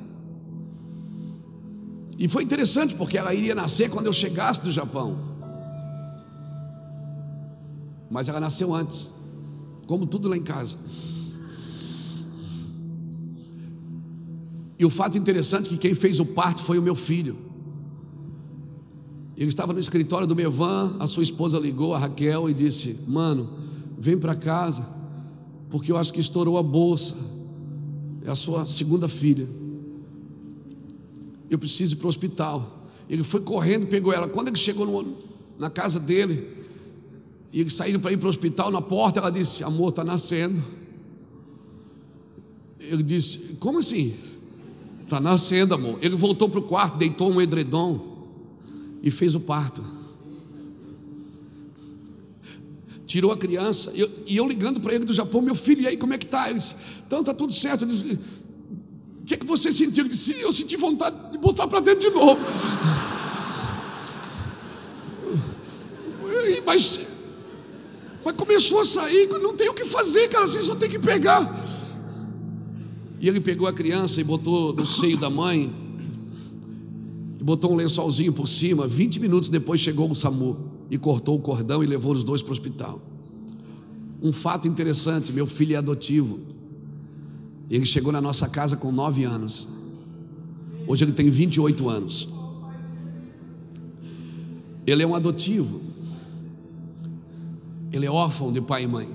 E 2.18 2.26
foi 2.26 2.42
interessante 2.42 2.94
porque 2.94 3.18
ela 3.18 3.34
iria 3.34 3.54
nascer 3.54 3.90
quando 3.90 4.06
eu 4.06 4.12
chegasse 4.12 4.62
do 4.62 4.72
Japão. 4.72 5.25
Mas 8.16 8.30
ela 8.30 8.40
nasceu 8.40 8.72
antes, 8.72 9.12
como 9.86 10.06
tudo 10.06 10.26
lá 10.26 10.38
em 10.38 10.42
casa. 10.42 10.78
E 14.78 14.86
o 14.86 14.88
fato 14.88 15.18
interessante 15.18 15.66
é 15.66 15.68
que 15.68 15.76
quem 15.76 15.94
fez 15.94 16.18
o 16.18 16.24
parto 16.24 16.62
foi 16.62 16.78
o 16.78 16.82
meu 16.82 16.94
filho. 16.94 17.36
Ele 19.36 19.50
estava 19.50 19.74
no 19.74 19.78
escritório 19.78 20.26
do 20.26 20.34
Mevan, 20.34 20.96
a 20.98 21.06
sua 21.06 21.24
esposa 21.24 21.58
ligou, 21.58 21.92
a 21.92 21.98
Raquel, 21.98 22.48
e 22.48 22.54
disse: 22.54 23.00
Mano, 23.06 23.50
vem 23.98 24.16
para 24.16 24.34
casa, 24.34 24.88
porque 25.68 25.92
eu 25.92 25.98
acho 25.98 26.10
que 26.10 26.20
estourou 26.20 26.56
a 26.56 26.62
bolsa. 26.62 27.14
É 28.24 28.30
a 28.30 28.34
sua 28.34 28.64
segunda 28.64 29.08
filha. 29.08 29.46
Eu 31.50 31.58
preciso 31.58 31.96
ir 31.96 31.98
para 31.98 32.06
o 32.06 32.08
hospital. 32.08 32.88
Ele 33.10 33.22
foi 33.22 33.42
correndo, 33.42 33.88
pegou 33.88 34.10
ela. 34.10 34.26
Quando 34.26 34.48
ele 34.48 34.56
chegou 34.56 34.86
no, 34.86 35.16
na 35.58 35.68
casa 35.68 36.00
dele, 36.00 36.55
e 37.56 37.60
eles 37.62 37.72
saíram 37.72 37.98
para 37.98 38.12
ir 38.12 38.18
para 38.18 38.26
o 38.26 38.28
hospital, 38.28 38.70
na 38.70 38.82
porta, 38.82 39.18
ela 39.18 39.30
disse: 39.30 39.64
Amor, 39.64 39.88
está 39.88 40.04
nascendo. 40.04 40.62
Ele 42.78 43.02
disse: 43.02 43.56
Como 43.58 43.78
assim? 43.78 44.14
Está 45.02 45.18
nascendo, 45.20 45.72
amor. 45.72 45.98
Ele 46.02 46.14
voltou 46.16 46.50
para 46.50 46.60
o 46.60 46.64
quarto, 46.64 46.98
deitou 46.98 47.32
um 47.32 47.40
edredom 47.40 48.28
e 49.02 49.10
fez 49.10 49.34
o 49.34 49.40
parto. 49.40 49.82
Tirou 53.06 53.32
a 53.32 53.38
criança, 53.38 53.90
e 53.94 54.00
eu, 54.00 54.10
e 54.26 54.36
eu 54.36 54.46
ligando 54.46 54.78
para 54.78 54.94
ele 54.94 55.06
do 55.06 55.14
Japão, 55.14 55.40
meu 55.40 55.54
filho, 55.54 55.80
e 55.80 55.86
aí 55.86 55.96
como 55.96 56.12
é 56.12 56.18
que 56.18 56.26
está? 56.26 56.50
Ele 56.50 56.58
disse, 56.58 56.76
então 57.06 57.20
está 57.20 57.32
tudo 57.32 57.54
certo. 57.54 57.86
Ele 57.86 57.92
disse, 57.92 58.18
o 59.22 59.24
que 59.24 59.32
é 59.32 59.36
que 59.38 59.46
você 59.46 59.72
sentiu? 59.72 60.04
Ele 60.04 60.12
disse, 60.12 60.38
eu 60.38 60.52
senti 60.52 60.76
vontade 60.76 61.32
de 61.32 61.38
botar 61.38 61.66
para 61.66 61.80
dentro 61.80 62.10
de 62.10 62.14
novo. 62.14 62.38
Mas, 66.66 67.05
mas 68.26 68.34
começou 68.34 68.80
a 68.80 68.84
sair, 68.84 69.28
não 69.28 69.54
tem 69.54 69.68
o 69.68 69.72
que 69.72 69.84
fazer, 69.84 70.26
cara, 70.28 70.42
assim 70.42 70.60
só 70.60 70.74
tem 70.74 70.90
que 70.90 70.98
pegar. 70.98 71.48
E 73.20 73.28
ele 73.28 73.38
pegou 73.38 73.68
a 73.68 73.72
criança 73.72 74.20
e 74.20 74.24
botou 74.24 74.72
no 74.72 74.84
seio 74.84 75.16
da 75.16 75.30
mãe, 75.30 75.72
botou 77.40 77.72
um 77.72 77.76
lençolzinho 77.76 78.32
por 78.32 78.48
cima. 78.48 78.84
20 78.88 79.20
minutos 79.20 79.48
depois 79.48 79.80
chegou 79.80 80.10
o 80.10 80.14
SAMU 80.16 80.56
e 80.90 80.98
cortou 80.98 81.36
o 81.36 81.38
cordão 81.38 81.84
e 81.84 81.86
levou 81.86 82.10
os 82.10 82.24
dois 82.24 82.42
para 82.42 82.48
o 82.48 82.52
hospital. 82.52 83.00
Um 84.20 84.32
fato 84.32 84.66
interessante: 84.66 85.32
meu 85.32 85.46
filho 85.46 85.74
é 85.74 85.76
adotivo. 85.76 86.40
Ele 87.70 87.86
chegou 87.86 88.10
na 88.10 88.20
nossa 88.20 88.48
casa 88.48 88.76
com 88.76 88.90
9 88.90 89.22
anos. 89.22 89.68
Hoje 90.88 91.04
ele 91.04 91.12
tem 91.12 91.30
28 91.30 91.88
anos. 91.88 92.28
Ele 94.84 95.04
é 95.04 95.06
um 95.06 95.14
adotivo. 95.14 95.85
Ele 97.92 98.06
é 98.06 98.10
órfão 98.10 98.52
de 98.52 98.60
pai 98.60 98.84
e 98.84 98.86
mãe. 98.86 99.08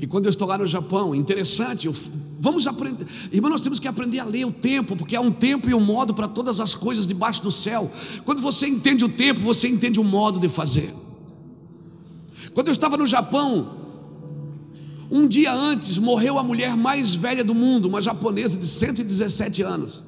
E 0.00 0.06
quando 0.06 0.24
eu 0.24 0.30
estou 0.30 0.48
lá 0.48 0.56
no 0.56 0.66
Japão, 0.66 1.14
interessante, 1.14 1.86
eu, 1.86 1.94
vamos 2.40 2.66
aprender, 2.66 3.06
irmão, 3.30 3.50
nós 3.50 3.60
temos 3.60 3.78
que 3.78 3.86
aprender 3.86 4.18
a 4.18 4.24
ler 4.24 4.46
o 4.46 4.50
tempo, 4.50 4.96
porque 4.96 5.14
há 5.14 5.20
um 5.20 5.30
tempo 5.30 5.68
e 5.68 5.74
um 5.74 5.80
modo 5.80 6.14
para 6.14 6.26
todas 6.26 6.58
as 6.58 6.74
coisas 6.74 7.06
debaixo 7.06 7.42
do 7.42 7.50
céu. 7.50 7.90
Quando 8.24 8.40
você 8.40 8.66
entende 8.66 9.04
o 9.04 9.10
tempo, 9.10 9.40
você 9.40 9.68
entende 9.68 10.00
o 10.00 10.04
modo 10.04 10.40
de 10.40 10.48
fazer. 10.48 10.90
Quando 12.54 12.68
eu 12.68 12.72
estava 12.72 12.96
no 12.96 13.06
Japão, 13.06 13.76
um 15.10 15.28
dia 15.28 15.52
antes 15.52 15.98
morreu 15.98 16.38
a 16.38 16.42
mulher 16.42 16.76
mais 16.76 17.14
velha 17.14 17.44
do 17.44 17.54
mundo, 17.54 17.86
uma 17.86 18.00
japonesa 18.00 18.56
de 18.56 18.66
117 18.66 19.62
anos. 19.62 20.02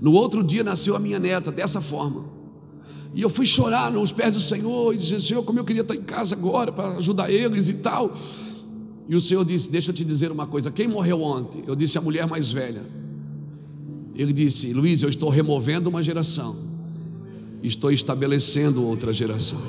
No 0.00 0.12
outro 0.12 0.42
dia 0.42 0.64
nasceu 0.64 0.96
a 0.96 0.98
minha 0.98 1.20
neta, 1.20 1.52
dessa 1.52 1.80
forma. 1.80 2.39
E 3.14 3.22
eu 3.22 3.28
fui 3.28 3.44
chorar 3.44 3.90
nos 3.90 4.12
pés 4.12 4.32
do 4.32 4.40
Senhor 4.40 4.94
e 4.94 4.96
dizer: 4.96 5.20
Senhor, 5.20 5.42
como 5.42 5.58
eu 5.58 5.64
queria 5.64 5.82
estar 5.82 5.94
em 5.94 6.02
casa 6.02 6.34
agora 6.34 6.70
para 6.70 6.96
ajudar 6.96 7.30
eles 7.30 7.68
e 7.68 7.74
tal. 7.74 8.16
E 9.08 9.16
o 9.16 9.20
Senhor 9.20 9.44
disse: 9.44 9.70
Deixa 9.70 9.90
eu 9.90 9.94
te 9.94 10.04
dizer 10.04 10.30
uma 10.30 10.46
coisa. 10.46 10.70
Quem 10.70 10.86
morreu 10.86 11.22
ontem? 11.22 11.64
Eu 11.66 11.74
disse: 11.74 11.98
A 11.98 12.00
mulher 12.00 12.26
mais 12.26 12.52
velha. 12.52 12.84
Ele 14.14 14.32
disse: 14.32 14.72
Luiz, 14.72 15.02
eu 15.02 15.08
estou 15.08 15.28
removendo 15.28 15.88
uma 15.88 16.02
geração, 16.02 16.56
estou 17.62 17.90
estabelecendo 17.90 18.84
outra 18.84 19.12
geração. 19.12 19.60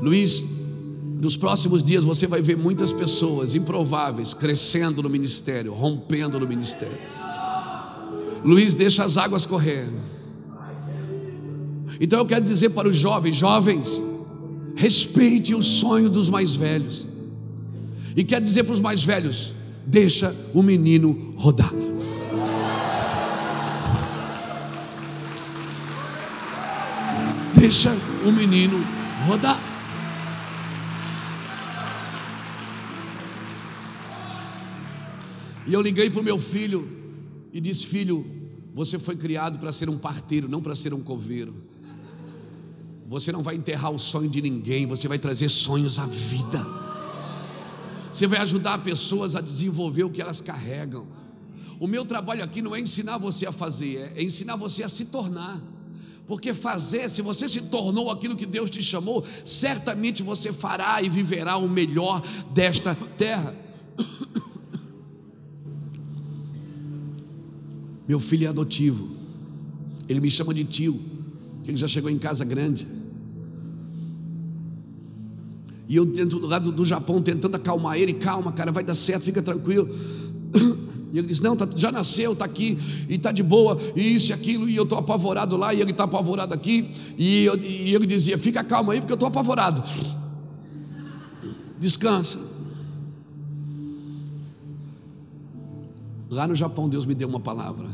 Luiz, 0.00 0.44
nos 1.18 1.36
próximos 1.36 1.82
dias 1.82 2.04
você 2.04 2.26
vai 2.26 2.42
ver 2.42 2.56
muitas 2.56 2.92
pessoas 2.92 3.54
improváveis 3.54 4.34
crescendo 4.34 5.02
no 5.02 5.08
ministério, 5.08 5.72
rompendo 5.72 6.38
no 6.38 6.46
ministério. 6.46 6.98
Luiz, 8.44 8.74
deixa 8.74 9.02
as 9.04 9.16
águas 9.16 9.46
correr. 9.46 9.88
Então 12.00 12.18
eu 12.18 12.26
quero 12.26 12.44
dizer 12.44 12.70
para 12.70 12.88
os 12.88 12.96
jovens: 12.96 13.36
jovens, 13.36 14.02
respeite 14.74 15.54
o 15.54 15.62
sonho 15.62 16.08
dos 16.08 16.28
mais 16.28 16.54
velhos. 16.54 17.06
E 18.14 18.24
quer 18.24 18.40
dizer 18.40 18.64
para 18.64 18.74
os 18.74 18.80
mais 18.80 19.02
velhos: 19.02 19.52
deixa 19.86 20.34
o 20.54 20.62
menino 20.62 21.34
rodar. 21.36 21.72
Deixa 27.54 27.96
o 28.26 28.30
menino 28.30 28.78
rodar. 29.26 29.60
E 35.66 35.72
eu 35.72 35.80
liguei 35.80 36.08
para 36.08 36.20
o 36.20 36.24
meu 36.24 36.38
filho 36.38 36.88
e 37.52 37.60
disse: 37.60 37.86
Filho, 37.86 38.24
você 38.72 38.98
foi 38.98 39.16
criado 39.16 39.58
para 39.58 39.72
ser 39.72 39.88
um 39.88 39.98
parteiro, 39.98 40.48
não 40.48 40.62
para 40.62 40.74
ser 40.74 40.94
um 40.94 41.02
coveiro. 41.02 41.65
Você 43.08 43.30
não 43.30 43.42
vai 43.42 43.54
enterrar 43.54 43.92
o 43.92 43.98
sonho 43.98 44.28
de 44.28 44.42
ninguém, 44.42 44.86
você 44.86 45.06
vai 45.06 45.18
trazer 45.18 45.48
sonhos 45.48 45.98
à 45.98 46.06
vida. 46.06 46.66
Você 48.10 48.26
vai 48.26 48.40
ajudar 48.40 48.78
pessoas 48.78 49.36
a 49.36 49.40
desenvolver 49.40 50.04
o 50.04 50.10
que 50.10 50.20
elas 50.20 50.40
carregam. 50.40 51.06
O 51.78 51.86
meu 51.86 52.04
trabalho 52.04 52.42
aqui 52.42 52.60
não 52.60 52.74
é 52.74 52.80
ensinar 52.80 53.18
você 53.18 53.46
a 53.46 53.52
fazer, 53.52 54.12
é 54.16 54.22
ensinar 54.22 54.56
você 54.56 54.82
a 54.82 54.88
se 54.88 55.04
tornar. 55.06 55.62
Porque 56.26 56.52
fazer, 56.52 57.08
se 57.08 57.22
você 57.22 57.48
se 57.48 57.62
tornou 57.62 58.10
aquilo 58.10 58.34
que 58.34 58.46
Deus 58.46 58.68
te 58.68 58.82
chamou, 58.82 59.24
certamente 59.44 60.24
você 60.24 60.52
fará 60.52 61.00
e 61.00 61.08
viverá 61.08 61.56
o 61.56 61.68
melhor 61.68 62.20
desta 62.52 62.96
terra. 63.16 63.54
Meu 68.08 68.18
filho 68.18 68.46
é 68.46 68.48
adotivo, 68.48 69.08
ele 70.08 70.20
me 70.20 70.30
chama 70.30 70.54
de 70.54 70.64
tio, 70.64 71.15
que 71.66 71.72
ele 71.72 71.76
já 71.76 71.88
chegou 71.88 72.08
em 72.08 72.16
casa 72.16 72.44
grande. 72.44 72.86
E 75.88 75.96
eu 75.96 76.04
dentro 76.04 76.38
do 76.38 76.46
lado 76.46 76.70
do 76.70 76.84
Japão 76.84 77.20
tentando 77.20 77.56
acalmar 77.56 77.98
ele, 77.98 78.14
calma, 78.14 78.52
cara, 78.52 78.70
vai 78.70 78.84
dar 78.84 78.94
certo, 78.94 79.24
fica 79.24 79.42
tranquilo. 79.42 79.88
E 81.12 81.18
ele 81.18 81.28
diz: 81.28 81.40
Não, 81.40 81.54
tá, 81.54 81.68
já 81.76 81.92
nasceu, 81.92 82.32
está 82.32 82.44
aqui, 82.44 82.76
e 83.08 83.14
está 83.14 83.30
de 83.30 83.42
boa, 83.42 83.78
e 83.94 84.16
isso 84.16 84.32
e 84.32 84.34
aquilo, 84.34 84.68
e 84.68 84.74
eu 84.74 84.82
estou 84.82 84.98
apavorado 84.98 85.56
lá, 85.56 85.72
e 85.72 85.80
ele 85.80 85.92
está 85.92 86.02
apavorado 86.02 86.52
aqui. 86.52 86.92
E, 87.16 87.44
eu, 87.44 87.56
e 87.56 87.94
ele 87.94 88.06
dizia: 88.06 88.36
Fica 88.36 88.62
calma 88.64 88.92
aí, 88.92 89.00
porque 89.00 89.12
eu 89.12 89.14
estou 89.14 89.28
apavorado. 89.28 89.82
Descansa. 91.78 92.40
Lá 96.28 96.48
no 96.48 96.56
Japão, 96.56 96.88
Deus 96.88 97.06
me 97.06 97.14
deu 97.14 97.28
uma 97.28 97.40
palavra. 97.40 97.86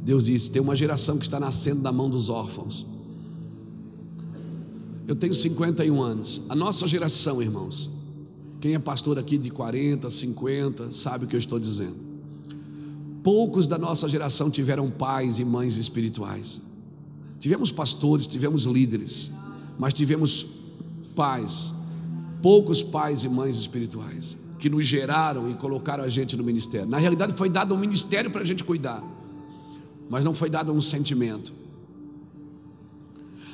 Deus 0.00 0.26
disse: 0.26 0.50
Tem 0.52 0.62
uma 0.62 0.76
geração 0.76 1.18
que 1.18 1.24
está 1.24 1.40
nascendo 1.40 1.82
da 1.82 1.90
mão 1.90 2.08
dos 2.08 2.30
órfãos. 2.30 2.86
Eu 5.06 5.14
tenho 5.14 5.32
51 5.32 6.02
anos. 6.02 6.42
A 6.48 6.54
nossa 6.54 6.86
geração, 6.86 7.40
irmãos, 7.40 7.88
quem 8.60 8.74
é 8.74 8.78
pastor 8.78 9.18
aqui 9.18 9.38
de 9.38 9.50
40, 9.50 10.10
50, 10.10 10.90
sabe 10.90 11.24
o 11.24 11.28
que 11.28 11.36
eu 11.36 11.38
estou 11.38 11.60
dizendo. 11.60 11.94
Poucos 13.22 13.66
da 13.66 13.78
nossa 13.78 14.08
geração 14.08 14.50
tiveram 14.50 14.90
pais 14.90 15.38
e 15.38 15.44
mães 15.44 15.76
espirituais. 15.76 16.60
Tivemos 17.38 17.70
pastores, 17.70 18.26
tivemos 18.26 18.64
líderes, 18.64 19.30
mas 19.78 19.92
tivemos 19.92 20.46
pais, 21.14 21.72
poucos 22.42 22.82
pais 22.82 23.24
e 23.24 23.28
mães 23.28 23.56
espirituais, 23.56 24.36
que 24.58 24.68
nos 24.68 24.86
geraram 24.86 25.50
e 25.50 25.54
colocaram 25.54 26.02
a 26.02 26.08
gente 26.08 26.36
no 26.36 26.42
ministério. 26.42 26.88
Na 26.88 26.98
realidade, 26.98 27.32
foi 27.34 27.48
dado 27.48 27.74
um 27.74 27.78
ministério 27.78 28.30
para 28.30 28.42
a 28.42 28.44
gente 28.44 28.64
cuidar, 28.64 29.02
mas 30.08 30.24
não 30.24 30.34
foi 30.34 30.50
dado 30.50 30.72
um 30.72 30.80
sentimento 30.80 31.52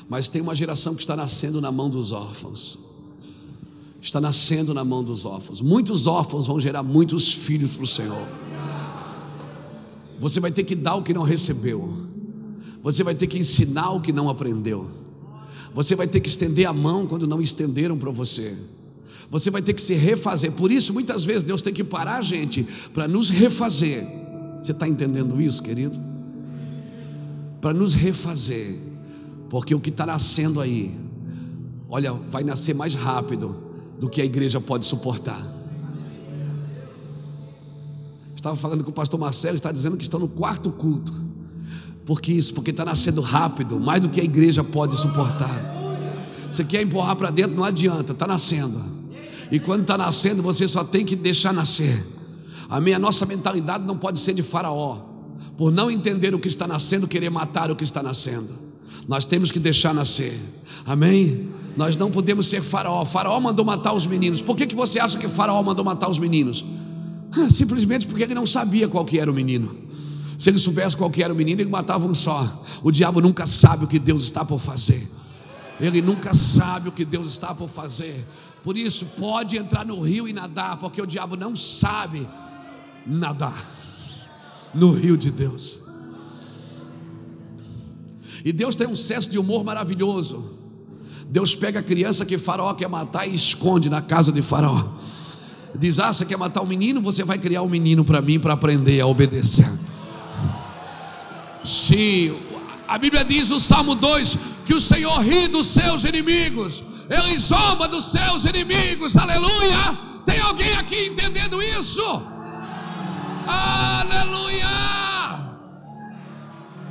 mas 0.08 0.28
tem 0.28 0.42
uma 0.42 0.54
geração 0.54 0.94
que 0.94 1.00
está 1.00 1.16
nascendo 1.16 1.60
na 1.60 1.72
mão 1.72 1.88
dos 1.88 2.12
órfãos. 2.12 2.78
Está 4.00 4.20
nascendo 4.20 4.74
na 4.74 4.84
mão 4.84 5.02
dos 5.02 5.24
órfãos. 5.24 5.60
Muitos 5.60 6.06
órfãos 6.06 6.46
vão 6.46 6.60
gerar 6.60 6.82
muitos 6.82 7.32
filhos 7.32 7.70
para 7.70 7.84
o 7.84 7.86
Senhor. 7.86 8.28
Você 10.18 10.40
vai 10.40 10.50
ter 10.50 10.64
que 10.64 10.74
dar 10.74 10.96
o 10.96 11.02
que 11.02 11.14
não 11.14 11.22
recebeu. 11.22 11.88
Você 12.82 13.04
vai 13.04 13.14
ter 13.14 13.26
que 13.26 13.38
ensinar 13.38 13.90
o 13.92 14.00
que 14.00 14.12
não 14.12 14.28
aprendeu. 14.28 14.90
Você 15.72 15.94
vai 15.94 16.06
ter 16.06 16.20
que 16.20 16.28
estender 16.28 16.66
a 16.66 16.72
mão 16.72 17.06
quando 17.06 17.26
não 17.26 17.40
estenderam 17.40 17.96
para 17.96 18.10
você. 18.10 18.56
Você 19.30 19.50
vai 19.50 19.62
ter 19.62 19.72
que 19.72 19.80
se 19.80 19.94
refazer. 19.94 20.52
Por 20.52 20.70
isso, 20.70 20.92
muitas 20.92 21.24
vezes, 21.24 21.44
Deus 21.44 21.62
tem 21.62 21.72
que 21.72 21.82
parar 21.82 22.18
a 22.18 22.20
gente 22.20 22.66
para 22.92 23.08
nos 23.08 23.30
refazer. 23.30 24.04
Você 24.60 24.72
está 24.72 24.86
entendendo 24.86 25.40
isso, 25.40 25.62
querido? 25.62 25.98
Para 27.60 27.72
nos 27.72 27.94
refazer 27.94 28.91
porque 29.52 29.74
o 29.74 29.80
que 29.80 29.90
está 29.90 30.06
nascendo 30.06 30.62
aí, 30.62 30.98
olha, 31.86 32.14
vai 32.30 32.42
nascer 32.42 32.74
mais 32.74 32.94
rápido 32.94 33.54
do 34.00 34.08
que 34.08 34.22
a 34.22 34.24
igreja 34.24 34.58
pode 34.62 34.86
suportar. 34.86 35.46
Estava 38.34 38.56
falando 38.56 38.82
com 38.82 38.88
o 38.88 38.94
pastor 38.94 39.20
Marcelo, 39.20 39.56
está 39.56 39.70
dizendo 39.70 39.98
que 39.98 40.04
estão 40.04 40.18
no 40.18 40.26
quarto 40.26 40.72
culto. 40.72 41.12
Por 42.06 42.18
que 42.18 42.32
isso? 42.32 42.54
Porque 42.54 42.70
está 42.70 42.82
nascendo 42.82 43.20
rápido, 43.20 43.78
mais 43.78 44.00
do 44.00 44.08
que 44.08 44.22
a 44.22 44.24
igreja 44.24 44.64
pode 44.64 44.96
suportar. 44.98 45.50
Você 46.50 46.64
quer 46.64 46.80
empurrar 46.80 47.14
para 47.16 47.30
dentro, 47.30 47.54
não 47.54 47.64
adianta, 47.64 48.12
está 48.12 48.26
nascendo. 48.26 48.82
E 49.50 49.60
quando 49.60 49.82
está 49.82 49.98
nascendo, 49.98 50.42
você 50.42 50.66
só 50.66 50.82
tem 50.82 51.04
que 51.04 51.14
deixar 51.14 51.52
nascer. 51.52 52.02
A 52.70 52.80
nossa 52.98 53.26
mentalidade 53.26 53.84
não 53.84 53.98
pode 53.98 54.18
ser 54.18 54.32
de 54.32 54.42
faraó, 54.42 54.96
por 55.58 55.70
não 55.70 55.90
entender 55.90 56.34
o 56.34 56.38
que 56.38 56.48
está 56.48 56.66
nascendo, 56.66 57.06
querer 57.06 57.28
matar 57.28 57.70
o 57.70 57.76
que 57.76 57.84
está 57.84 58.02
nascendo. 58.02 58.61
Nós 59.08 59.24
temos 59.24 59.50
que 59.50 59.58
deixar 59.58 59.94
nascer. 59.94 60.38
Amém? 60.86 61.48
Nós 61.76 61.96
não 61.96 62.10
podemos 62.10 62.46
ser 62.46 62.62
faraó. 62.62 63.04
Faraó 63.04 63.40
mandou 63.40 63.64
matar 63.64 63.92
os 63.92 64.06
meninos. 64.06 64.42
Por 64.42 64.56
que, 64.56 64.66
que 64.66 64.74
você 64.74 64.98
acha 64.98 65.18
que 65.18 65.28
faraó 65.28 65.62
mandou 65.62 65.84
matar 65.84 66.08
os 66.08 66.18
meninos? 66.18 66.64
Simplesmente 67.50 68.06
porque 68.06 68.22
ele 68.22 68.34
não 68.34 68.46
sabia 68.46 68.88
qual 68.88 69.04
que 69.04 69.18
era 69.18 69.30
o 69.30 69.34
menino. 69.34 69.76
Se 70.36 70.50
ele 70.50 70.58
soubesse 70.58 70.96
qual 70.96 71.10
que 71.10 71.22
era 71.22 71.32
o 71.32 71.36
menino, 71.36 71.60
ele 71.60 71.70
matava 71.70 72.06
um 72.06 72.14
só. 72.14 72.64
O 72.82 72.90
diabo 72.90 73.20
nunca 73.20 73.46
sabe 73.46 73.84
o 73.84 73.88
que 73.88 73.98
Deus 73.98 74.22
está 74.22 74.44
por 74.44 74.58
fazer. 74.58 75.08
Ele 75.80 76.02
nunca 76.02 76.34
sabe 76.34 76.88
o 76.88 76.92
que 76.92 77.04
Deus 77.04 77.28
está 77.28 77.54
por 77.54 77.68
fazer. 77.68 78.26
Por 78.62 78.76
isso, 78.76 79.06
pode 79.18 79.56
entrar 79.56 79.84
no 79.84 80.00
rio 80.00 80.28
e 80.28 80.32
nadar, 80.32 80.76
porque 80.78 81.00
o 81.00 81.06
diabo 81.06 81.36
não 81.36 81.56
sabe 81.56 82.28
nadar 83.06 83.54
no 84.74 84.92
rio 84.92 85.16
de 85.16 85.30
Deus. 85.30 85.81
E 88.44 88.52
Deus 88.52 88.74
tem 88.74 88.86
um 88.86 88.96
senso 88.96 89.30
de 89.30 89.38
humor 89.38 89.64
maravilhoso. 89.64 90.58
Deus 91.28 91.54
pega 91.54 91.80
a 91.80 91.82
criança 91.82 92.26
que 92.26 92.36
Faraó 92.36 92.74
quer 92.74 92.88
matar 92.88 93.26
e 93.26 93.34
esconde 93.34 93.88
na 93.88 94.02
casa 94.02 94.32
de 94.32 94.42
Faraó. 94.42 94.84
Diz: 95.74 95.98
Ah, 95.98 96.12
você 96.12 96.24
quer 96.24 96.36
matar 96.36 96.60
o 96.60 96.64
um 96.64 96.66
menino? 96.66 97.00
Você 97.00 97.24
vai 97.24 97.38
criar 97.38 97.62
um 97.62 97.68
menino 97.68 98.04
para 98.04 98.20
mim 98.20 98.38
para 98.38 98.52
aprender 98.52 99.00
a 99.00 99.06
obedecer. 99.06 99.70
Sim, 101.64 102.34
a 102.88 102.98
Bíblia 102.98 103.24
diz 103.24 103.48
no 103.48 103.60
Salmo 103.60 103.94
2 103.94 104.38
que 104.66 104.74
o 104.74 104.80
Senhor 104.80 105.20
ri 105.20 105.48
dos 105.48 105.68
seus 105.68 106.04
inimigos, 106.04 106.84
Ele 107.08 107.38
zomba 107.38 107.88
dos 107.88 108.04
seus 108.06 108.44
inimigos, 108.44 109.16
aleluia. 109.16 109.98
Tem 110.26 110.40
alguém 110.40 110.72
aqui 110.74 111.06
entendendo 111.06 111.62
isso? 111.62 112.02
Aleluia! 113.46 114.71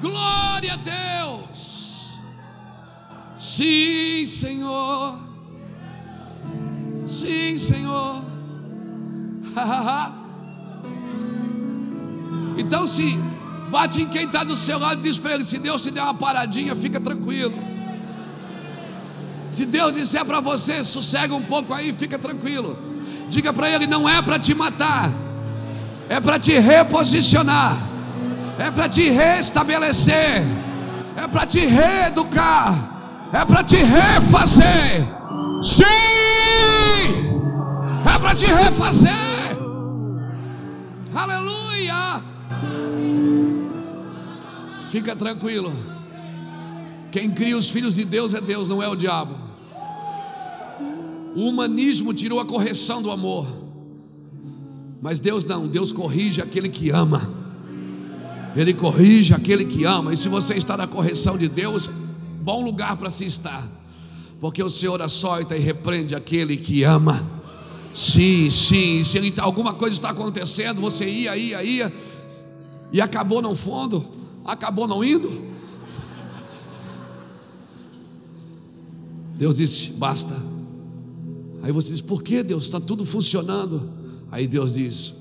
Glória 0.02 0.74
a 0.74 0.78
Deus! 0.78 2.20
Sim, 3.38 4.26
Senhor. 4.26 5.18
Sim, 7.06 7.58
Senhor. 7.58 8.24
então, 12.58 12.88
se 12.88 13.20
bate 13.70 14.02
em 14.02 14.08
quem 14.08 14.26
está 14.26 14.43
do 14.43 14.56
seu 14.56 14.78
lado 14.78 14.99
e 14.99 15.04
diz 15.04 15.18
para 15.18 15.34
ele: 15.34 15.45
se 15.45 15.60
Deus 15.60 15.82
te 15.82 15.91
der 15.91 16.02
uma 16.04 16.14
paradinha, 16.14 16.76
fica 16.76 16.99
tranquilo. 16.99 17.54
Se 19.49 19.66
Deus 19.66 19.93
disser 19.93 20.24
para 20.24 20.39
você, 20.39 20.84
sossega 20.84 21.36
um 21.36 21.43
pouco 21.43 21.74
aí, 21.74 21.91
fica 21.91 22.18
tranquilo. 22.18 22.78
Diga 23.28 23.52
para 23.52 23.70
ele: 23.70 23.88
não 23.88 24.08
é 24.08 24.22
para 24.22 24.39
te 24.39 24.54
matar, 24.54 25.12
é 26.08 26.20
para 26.20 26.39
te 26.39 26.52
reposicionar, 26.60 27.76
é 28.62 28.70
para 28.70 28.88
te 28.88 29.09
restabelecer, 29.09 30.43
é 31.18 31.28
para 31.28 31.47
te 31.47 31.66
reeducar, 31.66 33.30
é 33.34 33.43
para 33.43 33.64
te 33.64 33.78
refazer. 33.78 35.07
Sim, 35.64 35.84
é 38.05 38.20
para 38.20 38.36
te 38.36 38.45
refazer. 38.45 39.12
Aleluia! 41.14 42.24
Fica 44.84 45.16
tranquilo. 45.16 45.74
Quem 47.12 47.32
cria 47.32 47.57
os 47.57 47.70
filhos 47.70 47.95
de 47.95 48.05
Deus 48.05 48.34
é 48.34 48.39
Deus, 48.39 48.70
não 48.70 48.82
é 48.82 48.88
o 48.88 48.95
diabo. 48.95 49.36
O 51.36 51.47
humanismo 51.49 52.14
tirou 52.14 52.39
a 52.39 52.45
correção 52.45 53.01
do 53.01 53.09
amor. 53.09 53.47
Mas 55.01 55.18
Deus 55.18 55.43
não, 55.45 55.68
Deus 55.68 55.91
corrige 55.91 56.41
aquele 56.41 56.70
que 56.70 56.91
ama. 56.91 57.40
Ele 58.56 58.74
corrige 58.74 59.34
aquele 59.34 59.66
que 59.66 59.86
ama. 59.86 60.14
E 60.14 60.18
se 60.18 60.28
você 60.28 60.56
está 60.56 60.76
na 60.76 60.88
correção 60.88 61.38
de 61.38 61.47
Deus, 61.47 61.89
bom 62.41 62.64
lugar 62.64 62.97
para 62.97 63.10
se 63.10 63.26
estar. 63.26 63.70
Porque 64.39 64.62
o 64.62 64.70
Senhor 64.70 65.02
açoita 65.02 65.56
e 65.56 65.60
repreende 65.60 66.16
aquele 66.16 66.58
que 66.58 66.84
ama. 66.84 67.22
Sim, 67.93 68.49
sim. 68.49 69.04
Se 69.04 69.18
ele, 69.18 69.34
alguma 69.38 69.74
coisa 69.74 69.95
está 69.95 70.10
acontecendo, 70.10 70.82
você 70.82 71.06
ia, 71.06 71.36
ia, 71.38 71.64
ia, 71.64 71.93
e 72.91 72.99
acabou 72.99 73.41
no 73.41 73.56
fundo, 73.56 74.06
acabou 74.43 74.88
não 74.88 75.04
indo. 75.04 75.52
Deus 79.36 79.58
disse: 79.58 79.91
basta. 79.91 80.36
Aí 81.64 81.72
você 81.72 81.91
diz: 81.91 82.02
por 82.02 82.22
que 82.22 82.43
Deus? 82.43 82.66
Está 82.66 82.80
tudo 82.80 83.06
funcionando. 83.06 83.89
Aí 84.32 84.47
Deus 84.47 84.76
diz: 84.76 85.20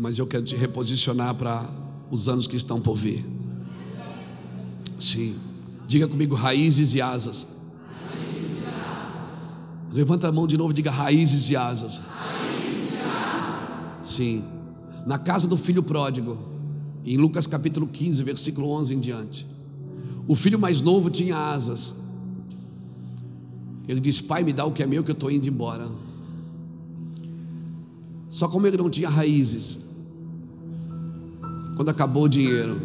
mas 0.00 0.18
eu 0.18 0.26
quero 0.26 0.42
te 0.42 0.56
reposicionar 0.56 1.34
para 1.34 1.62
os 2.10 2.26
anos 2.26 2.46
que 2.46 2.56
estão 2.56 2.80
por 2.80 2.96
vir. 2.96 3.22
Sim. 4.98 5.36
Diga 5.86 6.08
comigo: 6.08 6.34
raízes 6.34 6.94
e 6.94 7.02
asas. 7.02 7.46
Levanta 9.92 10.28
a 10.28 10.32
mão 10.32 10.46
de 10.46 10.56
novo 10.56 10.70
e 10.70 10.74
diga 10.74 10.90
raízes 10.90 11.50
e 11.50 11.56
asas. 11.56 11.98
Raízes 11.98 12.92
e 12.92 12.96
asas. 12.96 14.08
Sim. 14.08 14.44
Na 15.06 15.18
casa 15.18 15.46
do 15.46 15.56
filho 15.58 15.82
pródigo, 15.82 16.38
em 17.04 17.18
Lucas 17.18 17.46
capítulo 17.46 17.86
15, 17.86 18.22
versículo 18.22 18.70
11 18.70 18.94
em 18.94 19.00
diante. 19.00 19.46
O 20.26 20.34
filho 20.34 20.58
mais 20.58 20.80
novo 20.80 21.10
tinha 21.10 21.36
asas. 21.36 21.92
Ele 23.86 24.00
disse: 24.00 24.22
Pai, 24.22 24.42
me 24.44 24.54
dá 24.54 24.64
o 24.64 24.72
que 24.72 24.82
é 24.82 24.86
meu, 24.86 25.04
que 25.04 25.10
eu 25.10 25.14
estou 25.14 25.30
indo 25.30 25.46
embora. 25.46 25.86
Só 28.30 28.48
como 28.48 28.66
ele 28.66 28.78
não 28.78 28.88
tinha 28.88 29.10
raízes, 29.10 29.89
quando 31.76 31.88
acabou 31.88 32.24
o 32.24 32.28
dinheiro, 32.28 32.76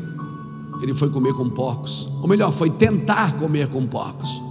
ele 0.81 0.93
foi 0.93 1.09
comer 1.09 1.33
com 1.33 1.49
porcos. 1.49 2.07
Ou 2.21 2.27
melhor, 2.27 2.51
foi 2.51 2.69
tentar 2.69 3.37
comer 3.37 3.69
com 3.69 3.85
porcos. 3.85 4.41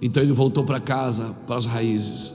Então 0.00 0.22
ele 0.22 0.32
voltou 0.32 0.64
para 0.64 0.78
casa, 0.78 1.34
para 1.46 1.56
as 1.56 1.66
raízes. 1.66 2.34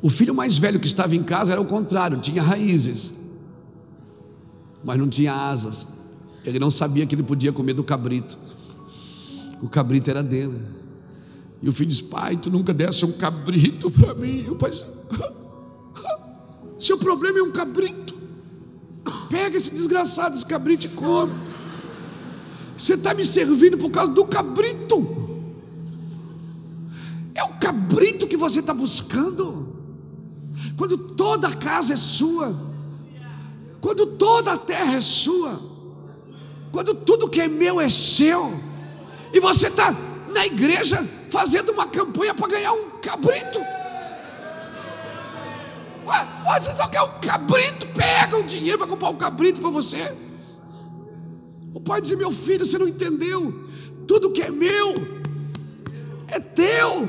O 0.00 0.08
filho 0.08 0.34
mais 0.34 0.58
velho 0.58 0.80
que 0.80 0.86
estava 0.86 1.14
em 1.14 1.22
casa 1.22 1.52
era 1.52 1.60
o 1.60 1.64
contrário, 1.64 2.18
tinha 2.18 2.42
raízes, 2.42 3.14
mas 4.82 4.98
não 4.98 5.08
tinha 5.08 5.32
asas. 5.32 5.86
Ele 6.44 6.58
não 6.58 6.70
sabia 6.70 7.06
que 7.06 7.14
ele 7.14 7.22
podia 7.22 7.52
comer 7.52 7.72
do 7.72 7.84
cabrito. 7.84 8.36
O 9.62 9.68
cabrito 9.68 10.10
era 10.10 10.22
dele. 10.22 10.58
E 11.62 11.68
o 11.68 11.72
filho 11.72 11.88
disse: 11.88 12.02
Pai, 12.02 12.36
tu 12.36 12.50
nunca 12.50 12.74
desse 12.74 13.04
um 13.04 13.12
cabrito 13.12 13.88
para 13.90 14.12
mim. 14.12 14.44
E 14.46 14.50
o 14.50 14.56
pai 14.56 14.70
disse: 14.70 14.84
Seu 16.82 16.98
problema 16.98 17.38
é 17.38 17.42
um 17.44 17.52
cabrito. 17.52 18.12
Pega 19.30 19.56
esse 19.56 19.70
desgraçado, 19.70 20.34
esse 20.34 20.44
cabrito 20.44 20.86
e 20.86 20.88
come. 20.88 21.32
Você 22.76 22.94
está 22.94 23.14
me 23.14 23.24
servindo 23.24 23.78
por 23.78 23.88
causa 23.88 24.10
do 24.10 24.24
cabrito. 24.24 24.96
É 27.36 27.44
o 27.44 27.50
cabrito 27.60 28.26
que 28.26 28.36
você 28.36 28.58
está 28.58 28.74
buscando. 28.74 29.76
Quando 30.76 30.98
toda 30.98 31.46
a 31.46 31.54
casa 31.54 31.92
é 31.92 31.96
sua, 31.96 32.52
quando 33.80 34.04
toda 34.04 34.54
a 34.54 34.58
terra 34.58 34.94
é 34.94 35.00
sua, 35.00 35.62
quando 36.72 36.94
tudo 36.96 37.30
que 37.30 37.42
é 37.42 37.46
meu 37.46 37.80
é 37.80 37.88
seu, 37.88 38.52
e 39.32 39.38
você 39.38 39.68
está 39.68 39.96
na 40.34 40.44
igreja 40.46 41.08
fazendo 41.30 41.70
uma 41.70 41.86
campanha 41.86 42.34
para 42.34 42.48
ganhar 42.48 42.72
um 42.72 42.90
cabrito. 43.00 43.71
Ué, 46.06 46.60
você 46.60 46.72
não 46.74 46.88
quer 46.88 47.02
um 47.02 47.20
cabrito? 47.20 47.86
Pega 47.88 48.38
o 48.38 48.42
dinheiro, 48.42 48.78
vai 48.78 48.88
comprar 48.88 49.10
um 49.10 49.16
cabrito 49.16 49.60
para 49.60 49.70
você. 49.70 50.16
O 51.74 51.80
pai 51.80 52.00
dizia: 52.00 52.16
Meu 52.16 52.30
filho, 52.30 52.64
você 52.64 52.78
não 52.78 52.88
entendeu? 52.88 53.68
Tudo 54.06 54.32
que 54.32 54.42
é 54.42 54.50
meu 54.50 54.94
é 56.28 56.40
teu. 56.40 57.08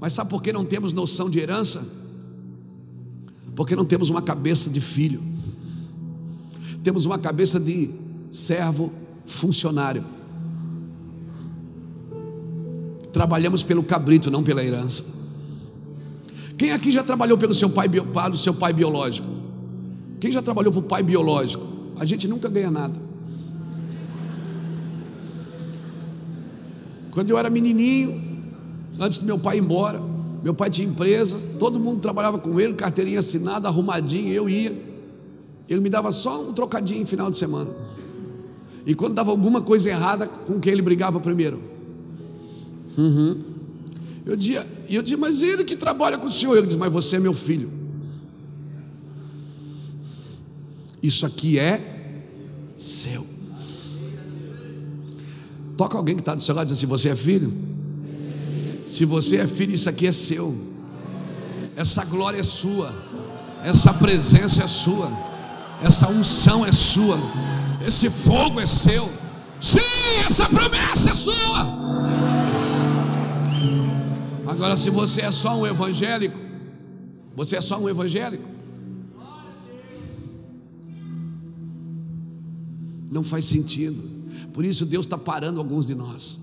Mas 0.00 0.14
sabe 0.14 0.30
por 0.30 0.42
que 0.42 0.52
não 0.52 0.64
temos 0.64 0.92
noção 0.92 1.28
de 1.28 1.38
herança? 1.38 1.86
Porque 3.54 3.76
não 3.76 3.84
temos 3.84 4.08
uma 4.08 4.22
cabeça 4.22 4.70
de 4.70 4.80
filho, 4.80 5.22
temos 6.82 7.04
uma 7.04 7.18
cabeça 7.18 7.60
de 7.60 7.90
servo 8.30 8.92
funcionário. 9.26 10.04
Trabalhamos 13.12 13.62
pelo 13.62 13.82
cabrito, 13.82 14.30
não 14.30 14.42
pela 14.42 14.64
herança. 14.64 15.19
Quem 16.60 16.72
aqui 16.72 16.90
já 16.90 17.02
trabalhou 17.02 17.38
pelo 17.38 17.54
seu 17.54 17.70
pai, 17.70 17.88
pelo 17.88 18.36
seu 18.36 18.52
pai 18.52 18.70
biológico? 18.74 19.26
Quem 20.20 20.30
já 20.30 20.42
trabalhou 20.42 20.70
para 20.70 20.80
o 20.80 20.82
pai 20.82 21.02
biológico? 21.02 21.66
A 21.98 22.04
gente 22.04 22.28
nunca 22.28 22.50
ganha 22.50 22.70
nada. 22.70 23.00
Quando 27.12 27.30
eu 27.30 27.38
era 27.38 27.48
menininho, 27.48 28.22
antes 28.98 29.20
do 29.20 29.24
meu 29.24 29.38
pai 29.38 29.56
ir 29.56 29.60
embora, 29.60 30.02
Meu 30.42 30.52
pai 30.52 30.68
tinha 30.68 30.86
empresa, 30.86 31.38
todo 31.58 31.80
mundo 31.80 32.00
trabalhava 32.00 32.38
com 32.38 32.60
ele, 32.60 32.74
carteirinha 32.74 33.20
assinada, 33.20 33.66
arrumadinho, 33.66 34.30
eu 34.30 34.46
ia. 34.46 34.70
Ele 35.66 35.80
me 35.80 35.88
dava 35.88 36.12
só 36.12 36.42
um 36.42 36.52
trocadinho 36.52 37.00
em 37.00 37.06
final 37.06 37.30
de 37.30 37.38
semana. 37.38 37.70
E 38.84 38.94
quando 38.94 39.14
dava 39.14 39.30
alguma 39.30 39.62
coisa 39.62 39.88
errada, 39.88 40.26
com 40.26 40.60
quem 40.60 40.74
ele 40.74 40.82
brigava 40.82 41.20
primeiro? 41.20 41.58
Uhum. 42.98 43.49
Eu 44.24 44.36
dizia, 44.36 44.66
eu 44.88 45.02
dizia, 45.02 45.18
mas 45.18 45.42
ele 45.42 45.64
que 45.64 45.76
trabalha 45.76 46.18
com 46.18 46.26
o 46.26 46.30
senhor. 46.30 46.56
Ele 46.56 46.66
diz, 46.66 46.76
mas 46.76 46.92
você 46.92 47.16
é 47.16 47.18
meu 47.18 47.34
filho. 47.34 47.70
Isso 51.02 51.24
aqui 51.24 51.58
é 51.58 51.80
seu. 52.76 53.26
Toca 55.76 55.96
alguém 55.96 56.14
que 56.14 56.20
está 56.20 56.34
do 56.34 56.42
seu 56.42 56.54
lado 56.54 56.66
e 56.66 56.68
diz 56.68 56.78
assim: 56.78 56.86
Você 56.86 57.08
é 57.08 57.16
filho? 57.16 57.50
Se 58.84 59.06
você 59.06 59.36
é 59.36 59.46
filho, 59.46 59.74
isso 59.74 59.88
aqui 59.88 60.06
é 60.06 60.12
seu. 60.12 60.54
Essa 61.74 62.04
glória 62.04 62.38
é 62.38 62.42
sua. 62.42 62.92
Essa 63.64 63.94
presença 63.94 64.62
é 64.62 64.66
sua. 64.66 65.10
Essa 65.82 66.08
unção 66.10 66.66
é 66.66 66.72
sua. 66.72 67.18
Esse 67.86 68.10
fogo 68.10 68.60
é 68.60 68.66
seu. 68.66 69.10
Sim, 69.58 69.78
essa 70.26 70.46
promessa 70.48 71.10
é 71.10 71.14
sua. 71.14 72.29
Agora, 74.50 74.76
se 74.76 74.90
você 74.90 75.22
é 75.22 75.30
só 75.30 75.56
um 75.56 75.64
evangélico, 75.64 76.36
você 77.36 77.56
é 77.56 77.60
só 77.60 77.78
um 77.78 77.88
evangélico, 77.88 78.48
não 83.08 83.22
faz 83.22 83.44
sentido. 83.44 84.02
Por 84.52 84.64
isso 84.64 84.84
Deus 84.84 85.06
está 85.06 85.16
parando 85.16 85.60
alguns 85.60 85.86
de 85.86 85.94
nós. 85.94 86.40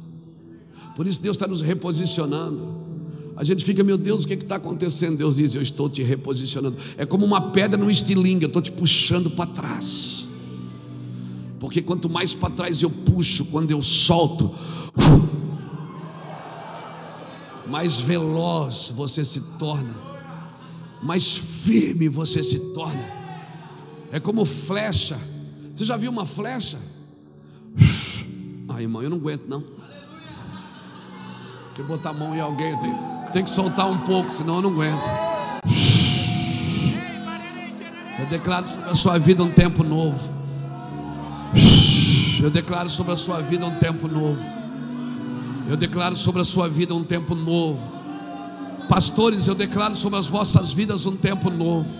Por 0.95 1.05
isso 1.05 1.21
Deus 1.21 1.35
está 1.35 1.47
nos 1.47 1.61
reposicionando. 1.61 2.87
A 3.35 3.43
gente 3.43 3.65
fica, 3.65 3.83
meu 3.83 3.97
Deus, 3.97 4.23
o 4.23 4.27
que 4.27 4.35
está 4.35 4.55
acontecendo? 4.55 5.17
Deus 5.17 5.35
diz, 5.35 5.53
eu 5.53 5.61
estou 5.61 5.89
te 5.89 6.01
reposicionando. 6.01 6.77
É 6.97 7.05
como 7.05 7.25
uma 7.25 7.51
pedra 7.51 7.77
num 7.77 7.89
estilingue, 7.89 8.43
eu 8.43 8.47
estou 8.47 8.61
te 8.61 8.71
puxando 8.71 9.29
para 9.31 9.47
trás. 9.47 10.29
Porque 11.59 11.81
quanto 11.81 12.09
mais 12.09 12.33
para 12.33 12.51
trás 12.51 12.81
eu 12.81 12.89
puxo, 12.89 13.45
quando 13.45 13.69
eu 13.69 13.81
solto, 13.81 14.55
mais 17.69 17.99
veloz 17.99 18.93
você 18.95 19.23
se 19.25 19.41
torna, 19.59 19.93
mais 21.01 21.35
firme 21.35 22.07
você 22.07 22.43
se 22.43 22.59
torna. 22.73 23.17
É 24.11 24.19
como 24.19 24.45
flecha. 24.45 25.19
Você 25.73 25.83
já 25.83 25.97
viu 25.97 26.09
uma 26.09 26.25
flecha? 26.25 26.79
Ai, 28.69 28.83
irmão, 28.83 29.01
eu 29.03 29.09
não 29.09 29.17
aguento 29.17 29.47
não. 29.47 29.61
Tem 31.75 31.83
que 31.83 31.83
botar 31.83 32.09
a 32.09 32.13
mão 32.13 32.35
em 32.35 32.39
alguém, 32.39 32.75
tem, 32.79 32.93
tem 33.33 33.43
que 33.43 33.49
soltar 33.49 33.87
um 33.87 33.99
pouco, 33.99 34.29
senão 34.31 34.55
eu 34.55 34.61
não 34.63 34.71
aguento. 34.71 35.27
Eu 38.19 38.25
declaro 38.25 38.67
sobre 38.67 38.89
a 38.89 38.95
sua 38.95 39.19
vida 39.19 39.43
um 39.43 39.51
tempo 39.51 39.83
novo. 39.83 40.33
Eu 42.41 42.49
declaro 42.49 42.89
sobre 42.89 43.13
a 43.13 43.17
sua 43.17 43.41
vida 43.41 43.65
um 43.65 43.77
tempo 43.77 44.07
novo. 44.07 44.43
Eu 45.69 45.75
declaro 45.75 46.15
sobre 46.15 46.41
a 46.41 46.45
sua 46.45 46.69
vida 46.69 46.95
um 46.95 47.03
tempo 47.03 47.35
novo. 47.35 47.91
Pastores, 48.87 49.47
eu 49.47 49.55
declaro 49.55 49.97
sobre 49.97 50.17
as 50.17 50.27
vossas 50.27 50.71
vidas 50.71 51.05
um 51.05 51.15
tempo 51.15 51.49
novo. 51.49 51.91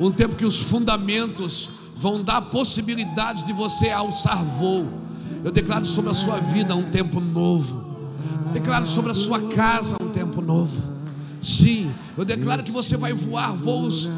Um 0.00 0.10
tempo 0.10 0.34
que 0.34 0.46
os 0.46 0.58
fundamentos 0.58 1.68
vão 1.94 2.22
dar 2.22 2.40
possibilidades 2.42 3.44
de 3.44 3.52
você 3.52 3.90
alçar 3.90 4.42
voo. 4.42 4.86
Eu 5.44 5.52
declaro 5.52 5.84
sobre 5.84 6.10
a 6.10 6.14
sua 6.14 6.38
vida 6.38 6.74
um 6.74 6.90
tempo 6.90 7.20
novo. 7.20 7.84
Declaro 8.52 8.86
sobre 8.86 9.10
a 9.10 9.14
sua 9.14 9.40
casa 9.48 9.96
um 10.00 10.08
tempo 10.08 10.40
novo. 10.40 10.82
Sim, 11.42 11.92
eu 12.16 12.24
declaro 12.24 12.62
que 12.62 12.70
você 12.70 12.96
vai 12.96 13.12
voar 13.12 13.54
voos 13.54 14.08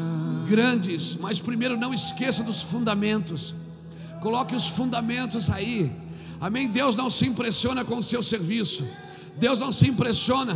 grandes, 0.47 1.17
mas 1.19 1.39
primeiro 1.39 1.77
não 1.77 1.93
esqueça 1.93 2.43
dos 2.43 2.63
fundamentos. 2.63 3.53
Coloque 4.21 4.55
os 4.55 4.67
fundamentos 4.67 5.49
aí. 5.49 5.91
Amém. 6.39 6.67
Deus 6.67 6.95
não 6.95 7.09
se 7.09 7.25
impressiona 7.25 7.83
com 7.83 7.97
o 7.97 8.03
seu 8.03 8.23
serviço. 8.23 8.87
Deus 9.37 9.59
não 9.59 9.71
se 9.71 9.87
impressiona. 9.87 10.55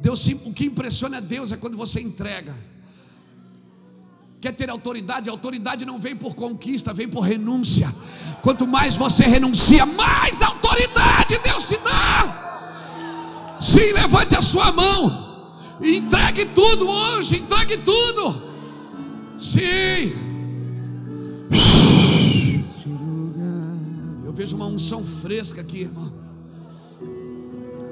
Deus, 0.00 0.26
o 0.44 0.52
que 0.52 0.64
impressiona 0.66 1.20
Deus 1.20 1.52
é 1.52 1.56
quando 1.56 1.76
você 1.76 2.00
entrega. 2.00 2.54
Quer 4.40 4.52
ter 4.52 4.68
autoridade? 4.68 5.28
A 5.28 5.32
autoridade 5.32 5.86
não 5.86 5.98
vem 5.98 6.14
por 6.14 6.34
conquista, 6.34 6.92
vem 6.92 7.08
por 7.08 7.20
renúncia. 7.20 7.94
Quanto 8.42 8.66
mais 8.66 8.94
você 8.94 9.24
renuncia, 9.24 9.86
mais 9.86 10.42
autoridade 10.42 11.38
Deus 11.42 11.64
te 11.64 11.78
dá. 11.78 12.60
Sim, 13.58 13.92
levante 13.92 14.36
a 14.36 14.42
sua 14.42 14.70
mão. 14.70 15.24
E 15.80 15.96
entregue 15.96 16.44
tudo 16.46 16.86
hoje, 16.86 17.40
entregue 17.40 17.78
tudo. 17.78 18.42
Sim. 19.38 20.12
Vejo 24.44 24.56
uma 24.56 24.66
unção 24.66 25.02
fresca 25.02 25.62
aqui, 25.62 25.84
irmão. 25.84 26.12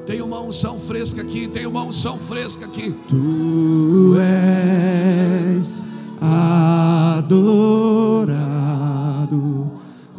Tem 0.04 0.20
uma 0.20 0.38
unção 0.38 0.78
fresca 0.78 1.22
aqui, 1.22 1.48
tem 1.48 1.64
uma 1.64 1.82
unção 1.82 2.18
fresca 2.18 2.66
aqui. 2.66 2.94
Tu 3.08 4.16
és 4.18 5.82
adorado 6.20 7.32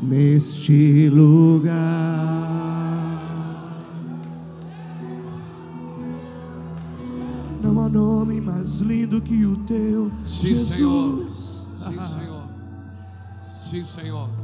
neste 0.02 1.08
lugar. 1.10 1.72
Não 7.62 7.80
há 7.80 7.88
nome 7.88 8.42
mais 8.42 8.80
lindo 8.80 9.22
que 9.22 9.46
o 9.46 9.56
teu, 9.66 10.12
Sim, 10.24 10.48
Jesus. 10.48 10.68
Senhor. 10.70 11.28
Sim, 11.70 12.02
Senhor. 12.02 12.44
Sim, 13.56 13.84
Senhor. 13.84 14.43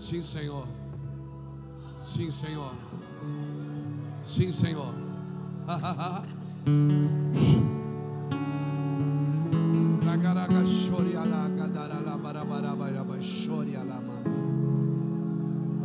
Sim, 0.00 0.22
Senhor. 0.22 0.66
Sim, 2.00 2.30
Senhor. 2.30 2.72
Sim, 4.22 4.50
Senhor. 4.50 4.94
Ragaraga 10.00 10.64
shori 10.64 11.14
ala 11.14 11.50
gadara 11.50 12.00
la 12.00 12.16
barabara 12.16 12.74
baraba 12.74 13.20
shori 13.20 13.76
ala 13.76 14.00
manda. 14.00 14.40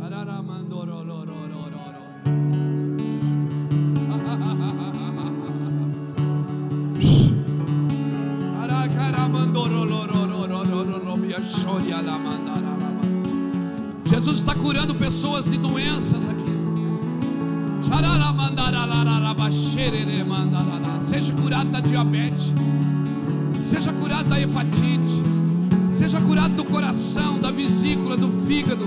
Barara 0.00 0.42
mandoro 0.42 1.04
lo 1.04 1.22
ro 1.22 1.46
ro 1.52 1.62
ro 1.74 1.84
ro. 1.94 2.04
Arakara 8.62 9.28
mandoro 9.28 9.84
lo 9.84 10.06
ro 10.06 10.24
ro 10.26 10.46
ro 10.48 10.64
ro 10.64 10.82
ro 10.84 10.98
ro 11.04 11.16
mia 11.16 11.40
shori 11.42 11.92
ala 11.92 12.02
mandara 12.02 12.02
la 12.02 12.18
manda. 12.18 12.45
Jesus 14.36 14.40
está 14.40 14.54
curando 14.54 14.94
pessoas 14.94 15.46
de 15.46 15.56
doenças 15.56 16.28
aqui. 16.28 16.44
Seja 21.00 21.32
curado 21.32 21.70
da 21.70 21.80
diabetes, 21.80 22.52
seja 23.62 23.92
curado 23.94 24.28
da 24.28 24.38
hepatite, 24.38 25.22
seja 25.90 26.20
curado 26.20 26.54
do 26.54 26.64
coração, 26.64 27.38
da 27.38 27.50
vesícula, 27.50 28.16
do 28.16 28.30
fígado, 28.46 28.86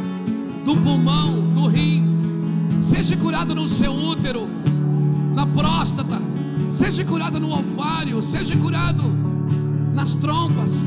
do 0.63 0.75
pulmão, 0.75 1.41
do 1.55 1.65
rim, 1.67 2.05
seja 2.81 3.17
curado 3.17 3.55
no 3.55 3.67
seu 3.67 3.91
útero, 3.91 4.47
na 5.33 5.47
próstata, 5.47 6.21
seja 6.69 7.03
curado 7.03 7.39
no 7.39 7.51
ovário, 7.51 8.21
seja 8.21 8.55
curado 8.55 9.03
nas 9.95 10.13
trompas, 10.13 10.85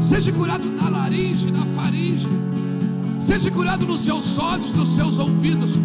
seja 0.00 0.30
curado 0.30 0.64
na 0.64 0.90
laringe, 0.90 1.50
na 1.50 1.64
faringe, 1.64 2.28
seja 3.20 3.50
curado 3.50 3.86
nos 3.86 4.00
seus 4.00 4.38
olhos, 4.38 4.74
nos 4.74 4.88
seus 4.90 5.18
ouvidos. 5.18 5.78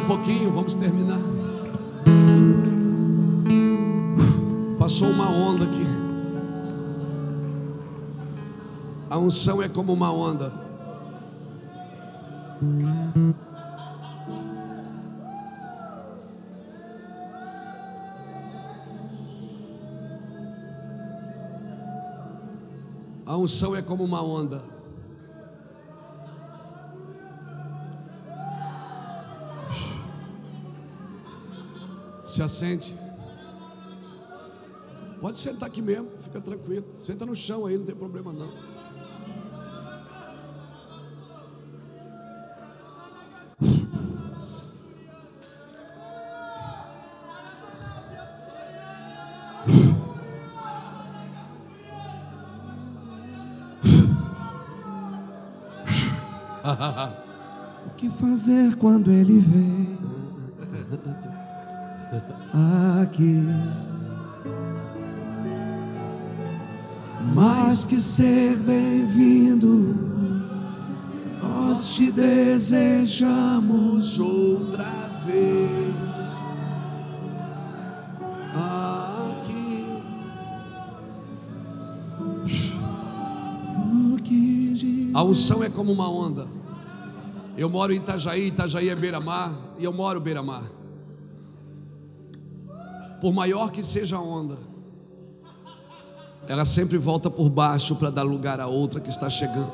Um 0.00 0.06
pouquinho, 0.06 0.52
vamos 0.52 0.74
terminar. 0.74 1.18
Passou 4.78 5.08
uma 5.08 5.28
onda 5.28 5.64
aqui. 5.64 5.84
A 9.10 9.18
unção 9.18 9.62
é 9.62 9.68
como 9.68 9.92
uma 9.92 10.10
onda. 10.10 10.52
A 23.26 23.36
unção 23.36 23.76
é 23.76 23.82
como 23.82 24.04
uma 24.04 24.22
onda. 24.22 24.79
Se 32.30 32.40
assente. 32.44 32.96
Pode 35.20 35.36
sentar 35.36 35.68
aqui 35.68 35.82
mesmo, 35.82 36.08
fica 36.20 36.40
tranquilo. 36.40 36.86
Senta 36.96 37.26
no 37.26 37.34
chão 37.34 37.66
aí, 37.66 37.76
não 37.76 37.84
tem 37.84 37.96
problema 37.96 38.32
não. 38.32 38.52
O 57.86 57.90
que 57.96 58.08
fazer 58.10 58.76
quando 58.76 59.10
ele 59.10 59.38
vem 59.40 59.98
Mais 67.70 67.86
que 67.86 68.00
ser 68.00 68.56
bem-vindo, 68.56 69.94
nós 71.40 71.94
te 71.94 72.10
desejamos 72.10 74.18
outra 74.18 75.08
vez 75.24 76.36
aqui. 78.52 79.86
A 85.14 85.22
unção 85.22 85.62
é 85.62 85.70
como 85.70 85.92
uma 85.92 86.10
onda. 86.10 86.48
Eu 87.56 87.70
moro 87.70 87.92
em 87.92 87.98
Itajaí, 87.98 88.48
Itajaí 88.48 88.88
é 88.88 88.96
beira-mar, 88.96 89.54
e 89.78 89.84
eu 89.84 89.92
moro 89.92 90.20
beira-mar. 90.20 90.64
Por 93.20 93.32
maior 93.32 93.70
que 93.70 93.84
seja 93.84 94.16
a 94.16 94.20
onda, 94.20 94.58
ela 96.48 96.64
sempre 96.64 96.98
volta 96.98 97.30
por 97.30 97.48
baixo 97.48 97.94
para 97.96 98.10
dar 98.10 98.22
lugar 98.22 98.60
a 98.60 98.66
outra 98.66 99.00
que 99.00 99.08
está 99.08 99.30
chegando. 99.30 99.70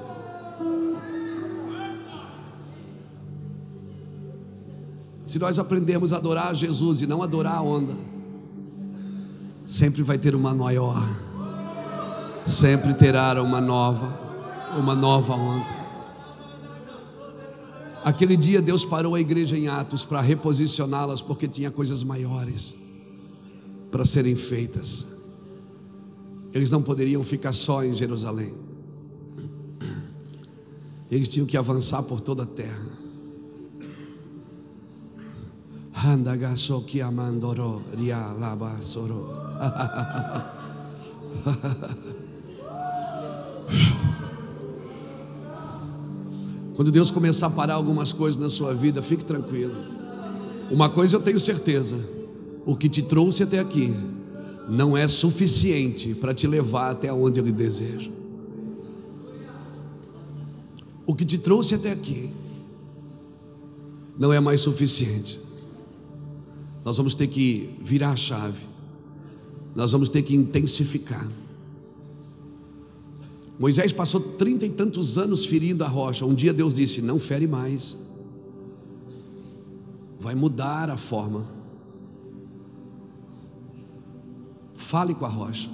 Se 5.25 5.39
nós 5.39 5.59
aprendermos 5.59 6.13
a 6.13 6.19
adorar 6.19 6.55
Jesus 6.55 7.03
e 7.03 7.07
não 7.07 7.23
adorar 7.23 7.57
a 7.57 7.63
onda, 7.63 7.95
sempre 9.67 10.03
vai 10.03 10.19
ter 10.19 10.35
uma 10.35 10.55
maior, 10.55 11.03
sempre 12.45 12.95
terá 12.95 13.43
uma 13.43 13.61
nova, 13.61 14.09
uma 14.79 14.95
nova 14.95 15.35
onda. 15.35 15.77
Aquele 18.05 18.37
dia 18.37 18.63
Deus 18.63 18.85
parou 18.85 19.17
a 19.17 19.21
igreja 19.21 19.59
em 19.59 19.67
Atos 19.67 20.05
para 20.05 20.21
reposicioná-las, 20.21 21.21
porque 21.21 21.49
tinha 21.49 21.73
coisas 21.73 22.05
maiores 22.05 22.77
para 23.91 24.05
serem 24.05 24.37
feitas. 24.37 25.16
Eles 26.57 26.71
não 26.71 26.83
poderiam 26.83 27.23
ficar 27.23 27.53
só 27.53 27.85
em 27.85 27.95
Jerusalém. 27.95 28.55
Eles 31.11 31.29
tinham 31.29 31.47
que 31.47 31.55
avançar 31.55 32.03
por 32.03 32.19
toda 32.19 32.45
a 32.45 32.47
terra. 32.47 32.89
Quando 46.75 46.91
Deus 46.91 47.11
começar 47.11 47.49
a 47.49 47.51
parar 47.51 47.75
algumas 47.75 48.15
coisas 48.15 48.41
na 48.41 48.49
sua 48.49 48.73
vida, 48.73 49.03
fique 49.03 49.27
tranquilo. 49.27 49.75
Uma 50.71 50.89
coisa 50.89 51.17
eu 51.17 51.21
tenho 51.21 51.39
certeza: 51.39 51.99
o 52.65 52.75
que 52.75 52.89
te 52.89 53.03
trouxe 53.03 53.43
até 53.43 53.59
aqui 53.59 53.95
não 54.69 54.97
é 54.97 55.07
suficiente 55.07 56.15
para 56.15 56.35
te 56.35 56.47
levar 56.47 56.91
até 56.91 57.13
onde 57.13 57.41
Ele 57.41 57.53
deseja. 57.53 58.11
O 61.07 61.15
que 61.15 61.25
te 61.25 61.39
trouxe 61.39 61.75
até 61.75 61.93
aqui 61.93 62.31
não 64.19 64.33
é 64.33 64.41
mais 64.41 64.61
suficiente. 64.61 65.41
Nós 66.85 66.97
vamos 66.97 67.15
ter 67.15 67.27
que 67.27 67.71
virar 67.83 68.11
a 68.11 68.17
chave, 68.17 68.65
nós 69.75 69.93
vamos 69.93 70.09
ter 70.09 70.23
que 70.23 70.35
intensificar. 70.35 71.27
Moisés 73.59 73.93
passou 73.93 74.21
trinta 74.21 74.67
e 74.67 74.71
tantos 74.71 75.17
anos 75.17 75.47
ferindo 75.47 75.83
a 75.83 75.89
rocha. 75.89 76.25
Um 76.27 76.35
dia 76.35 76.53
Deus 76.53 76.75
disse: 76.75 77.01
Não 77.01 77.19
fere 77.19 77.47
mais, 77.47 77.97
vai 80.21 80.35
mudar 80.35 80.91
a 80.91 80.97
forma. 80.97 81.56
Fale 84.77 85.15
com 85.15 85.25
a 85.25 85.29
rocha. 85.29 85.71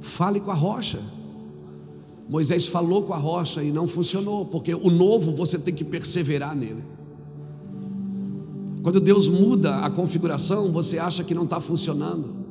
Fale 0.00 0.40
com 0.40 0.50
a 0.50 0.54
rocha. 0.54 1.00
Moisés 2.28 2.66
falou 2.66 3.02
com 3.02 3.12
a 3.12 3.18
rocha 3.18 3.62
e 3.62 3.70
não 3.70 3.86
funcionou, 3.86 4.46
porque 4.46 4.74
o 4.74 4.90
novo 4.90 5.34
você 5.34 5.58
tem 5.58 5.74
que 5.74 5.84
perseverar 5.84 6.56
nele. 6.56 6.82
Quando 8.82 9.00
Deus 9.00 9.28
muda 9.28 9.76
a 9.78 9.90
configuração, 9.90 10.72
você 10.72 10.98
acha 10.98 11.24
que 11.24 11.34
não 11.34 11.44
está 11.44 11.60
funcionando. 11.60 12.44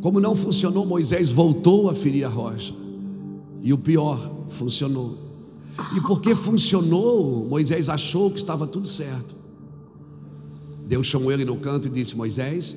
Como 0.00 0.20
não 0.20 0.34
funcionou, 0.34 0.86
Moisés 0.86 1.30
voltou 1.30 1.88
a 1.88 1.94
ferir 1.94 2.24
a 2.24 2.28
rocha. 2.28 2.74
E 3.62 3.72
o 3.72 3.78
pior, 3.78 4.32
funcionou. 4.48 5.16
E 5.96 6.00
porque 6.00 6.34
funcionou, 6.34 7.46
Moisés 7.48 7.88
achou 7.88 8.30
que 8.30 8.38
estava 8.38 8.66
tudo 8.66 8.86
certo. 8.86 9.36
Deus 10.88 11.06
chamou 11.06 11.30
ele 11.30 11.44
no 11.44 11.58
canto 11.58 11.86
e 11.86 11.90
disse: 11.90 12.16
Moisés, 12.16 12.74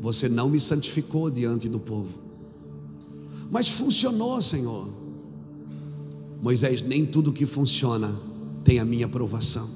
você 0.00 0.28
não 0.28 0.50
me 0.50 0.58
santificou 0.58 1.30
diante 1.30 1.68
do 1.68 1.78
povo. 1.78 2.18
Mas 3.48 3.68
funcionou, 3.68 4.42
Senhor. 4.42 4.88
Moisés, 6.42 6.82
nem 6.82 7.06
tudo 7.06 7.32
que 7.32 7.46
funciona 7.46 8.12
tem 8.64 8.80
a 8.80 8.84
minha 8.84 9.06
aprovação. 9.06 9.70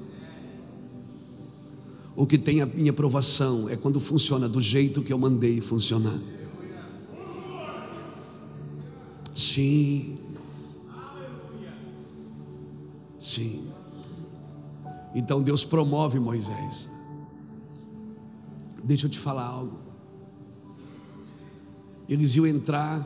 O 2.13 2.27
que 2.27 2.37
tem 2.37 2.61
a 2.61 2.65
minha 2.65 2.91
aprovação 2.91 3.69
é 3.69 3.77
quando 3.77 4.01
funciona 4.01 4.49
do 4.49 4.61
jeito 4.61 5.01
que 5.01 5.13
eu 5.13 5.17
mandei 5.17 5.61
funcionar. 5.61 6.19
Sim. 9.33 10.17
Sim. 13.17 13.69
Então 15.13 15.41
Deus 15.41 15.63
promove 15.63 16.19
Moisés. 16.19 16.89
Deixa 18.83 19.07
eu 19.07 19.09
te 19.09 19.19
falar 19.19 19.45
algo. 19.45 19.77
Eles 22.07 22.35
iam 22.35 22.47
entrar, 22.47 23.05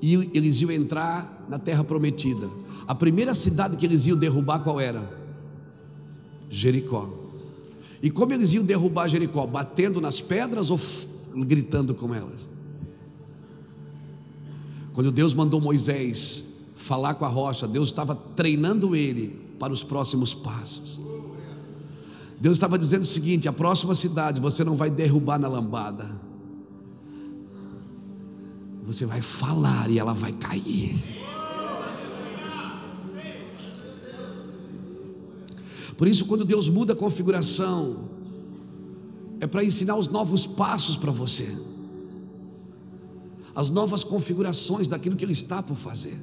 eles 0.00 0.60
iam 0.62 0.70
entrar 0.70 1.44
na 1.48 1.58
terra 1.58 1.84
prometida. 1.84 2.48
A 2.86 2.94
primeira 2.94 3.34
cidade 3.34 3.76
que 3.76 3.84
eles 3.84 4.06
iam 4.06 4.16
derrubar 4.16 4.60
qual 4.60 4.80
era? 4.80 5.22
Jericó. 6.48 7.08
E 8.02 8.10
como 8.10 8.32
eles 8.32 8.52
iam 8.52 8.64
derrubar 8.64 9.08
Jericó? 9.08 9.46
Batendo 9.46 10.00
nas 10.00 10.20
pedras 10.20 10.70
ou 10.70 10.78
gritando 11.44 11.94
com 11.94 12.14
elas? 12.14 12.48
Quando 14.94 15.10
Deus 15.10 15.34
mandou 15.34 15.60
Moisés 15.60 16.70
falar 16.76 17.14
com 17.14 17.24
a 17.24 17.28
rocha, 17.28 17.66
Deus 17.66 17.88
estava 17.88 18.14
treinando 18.14 18.94
ele 18.94 19.28
para 19.58 19.72
os 19.72 19.82
próximos 19.82 20.32
passos. 20.32 21.00
Deus 22.40 22.56
estava 22.56 22.78
dizendo 22.78 23.02
o 23.02 23.06
seguinte: 23.06 23.48
a 23.48 23.52
próxima 23.52 23.94
cidade 23.94 24.40
você 24.40 24.64
não 24.64 24.76
vai 24.76 24.90
derrubar 24.90 25.38
na 25.38 25.48
lambada, 25.48 26.20
você 28.82 29.06
vai 29.06 29.20
falar 29.20 29.90
e 29.90 29.98
ela 29.98 30.14
vai 30.14 30.32
cair. 30.32 31.14
Por 35.96 36.08
isso, 36.08 36.26
quando 36.26 36.44
Deus 36.44 36.68
muda 36.68 36.92
a 36.92 36.96
configuração, 36.96 38.10
é 39.40 39.46
para 39.46 39.64
ensinar 39.64 39.96
os 39.96 40.08
novos 40.08 40.46
passos 40.46 40.96
para 40.96 41.12
você, 41.12 41.48
as 43.54 43.70
novas 43.70 44.02
configurações 44.02 44.88
daquilo 44.88 45.16
que 45.16 45.24
Ele 45.24 45.32
está 45.32 45.62
por 45.62 45.76
fazer. 45.76 46.18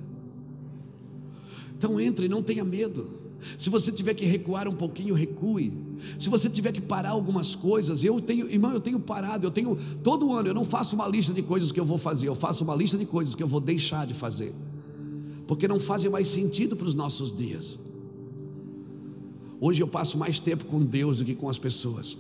Então 1.77 1.99
entre, 1.99 2.27
não 2.27 2.43
tenha 2.43 2.63
medo. 2.63 3.20
Se 3.57 3.69
você 3.69 3.91
tiver 3.91 4.13
que 4.13 4.25
recuar 4.25 4.67
um 4.67 4.75
pouquinho, 4.75 5.13
recue. 5.13 5.73
Se 6.17 6.29
você 6.29 6.49
tiver 6.49 6.71
que 6.71 6.81
parar 6.81 7.11
algumas 7.11 7.55
coisas, 7.55 8.03
eu 8.03 8.19
tenho, 8.19 8.49
irmão, 8.49 8.71
eu 8.71 8.79
tenho 8.79 8.99
parado, 8.99 9.45
eu 9.45 9.51
tenho 9.51 9.77
todo 10.03 10.31
ano, 10.33 10.47
eu 10.47 10.53
não 10.53 10.65
faço 10.65 10.95
uma 10.95 11.07
lista 11.07 11.33
de 11.33 11.41
coisas 11.41 11.71
que 11.71 11.79
eu 11.79 11.85
vou 11.85 11.97
fazer, 11.97 12.27
eu 12.27 12.35
faço 12.35 12.63
uma 12.63 12.75
lista 12.75 12.97
de 12.97 13.05
coisas 13.05 13.35
que 13.35 13.43
eu 13.43 13.47
vou 13.47 13.59
deixar 13.59 14.05
de 14.05 14.13
fazer. 14.13 14.53
Porque 15.47 15.67
não 15.67 15.79
fazem 15.79 16.09
mais 16.09 16.27
sentido 16.27 16.75
para 16.75 16.87
os 16.87 16.95
nossos 16.95 17.35
dias. 17.35 17.77
Hoje 19.59 19.83
eu 19.83 19.87
passo 19.87 20.17
mais 20.17 20.39
tempo 20.39 20.65
com 20.65 20.83
Deus 20.83 21.19
do 21.19 21.25
que 21.25 21.35
com 21.35 21.49
as 21.49 21.57
pessoas. 21.57 22.17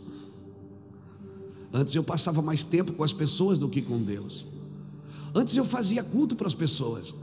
Antes 1.73 1.95
eu 1.95 2.03
passava 2.03 2.41
mais 2.41 2.63
tempo 2.63 2.91
com 2.93 3.03
as 3.03 3.13
pessoas 3.13 3.57
do 3.57 3.69
que 3.69 3.81
com 3.81 4.01
Deus. 4.01 4.45
Antes 5.33 5.55
eu 5.55 5.63
fazia 5.63 6.03
culto 6.03 6.35
para 6.35 6.47
as 6.47 6.53
pessoas. 6.53 7.15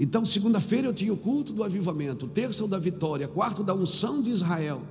Então, 0.00 0.24
segunda-feira 0.24 0.86
eu 0.86 0.94
tinha 0.94 1.12
o 1.12 1.16
culto 1.16 1.52
do 1.52 1.64
avivamento, 1.64 2.28
terça 2.28 2.66
da 2.68 2.78
vitória, 2.78 3.26
quarto 3.26 3.64
da 3.64 3.74
unção 3.74 4.22
de 4.22 4.30
Israel. 4.30 4.82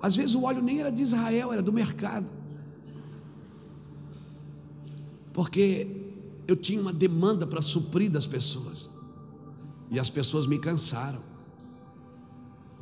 Às 0.00 0.16
vezes 0.16 0.34
o 0.34 0.42
óleo 0.42 0.62
nem 0.62 0.80
era 0.80 0.90
de 0.90 1.02
Israel, 1.02 1.52
era 1.52 1.62
do 1.62 1.72
mercado. 1.72 2.32
Porque 5.32 5.88
eu 6.46 6.56
tinha 6.56 6.80
uma 6.80 6.92
demanda 6.92 7.46
para 7.46 7.60
suprir 7.60 8.10
das 8.10 8.26
pessoas. 8.26 8.88
E 9.90 9.98
as 9.98 10.08
pessoas 10.08 10.46
me 10.46 10.58
cansaram. 10.58 11.20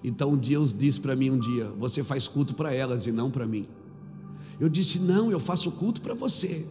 Então 0.04 0.36
Deus 0.36 0.74
disse 0.74 1.00
para 1.00 1.16
mim 1.16 1.30
um 1.30 1.38
dia: 1.38 1.68
Você 1.78 2.02
faz 2.02 2.28
culto 2.28 2.54
para 2.54 2.72
elas 2.72 3.06
e 3.06 3.12
não 3.12 3.30
para 3.30 3.46
mim. 3.46 3.66
Eu 4.60 4.68
disse: 4.68 4.98
Não, 4.98 5.30
eu 5.30 5.40
faço 5.40 5.70
culto 5.72 6.00
para 6.00 6.14
você. 6.14 6.66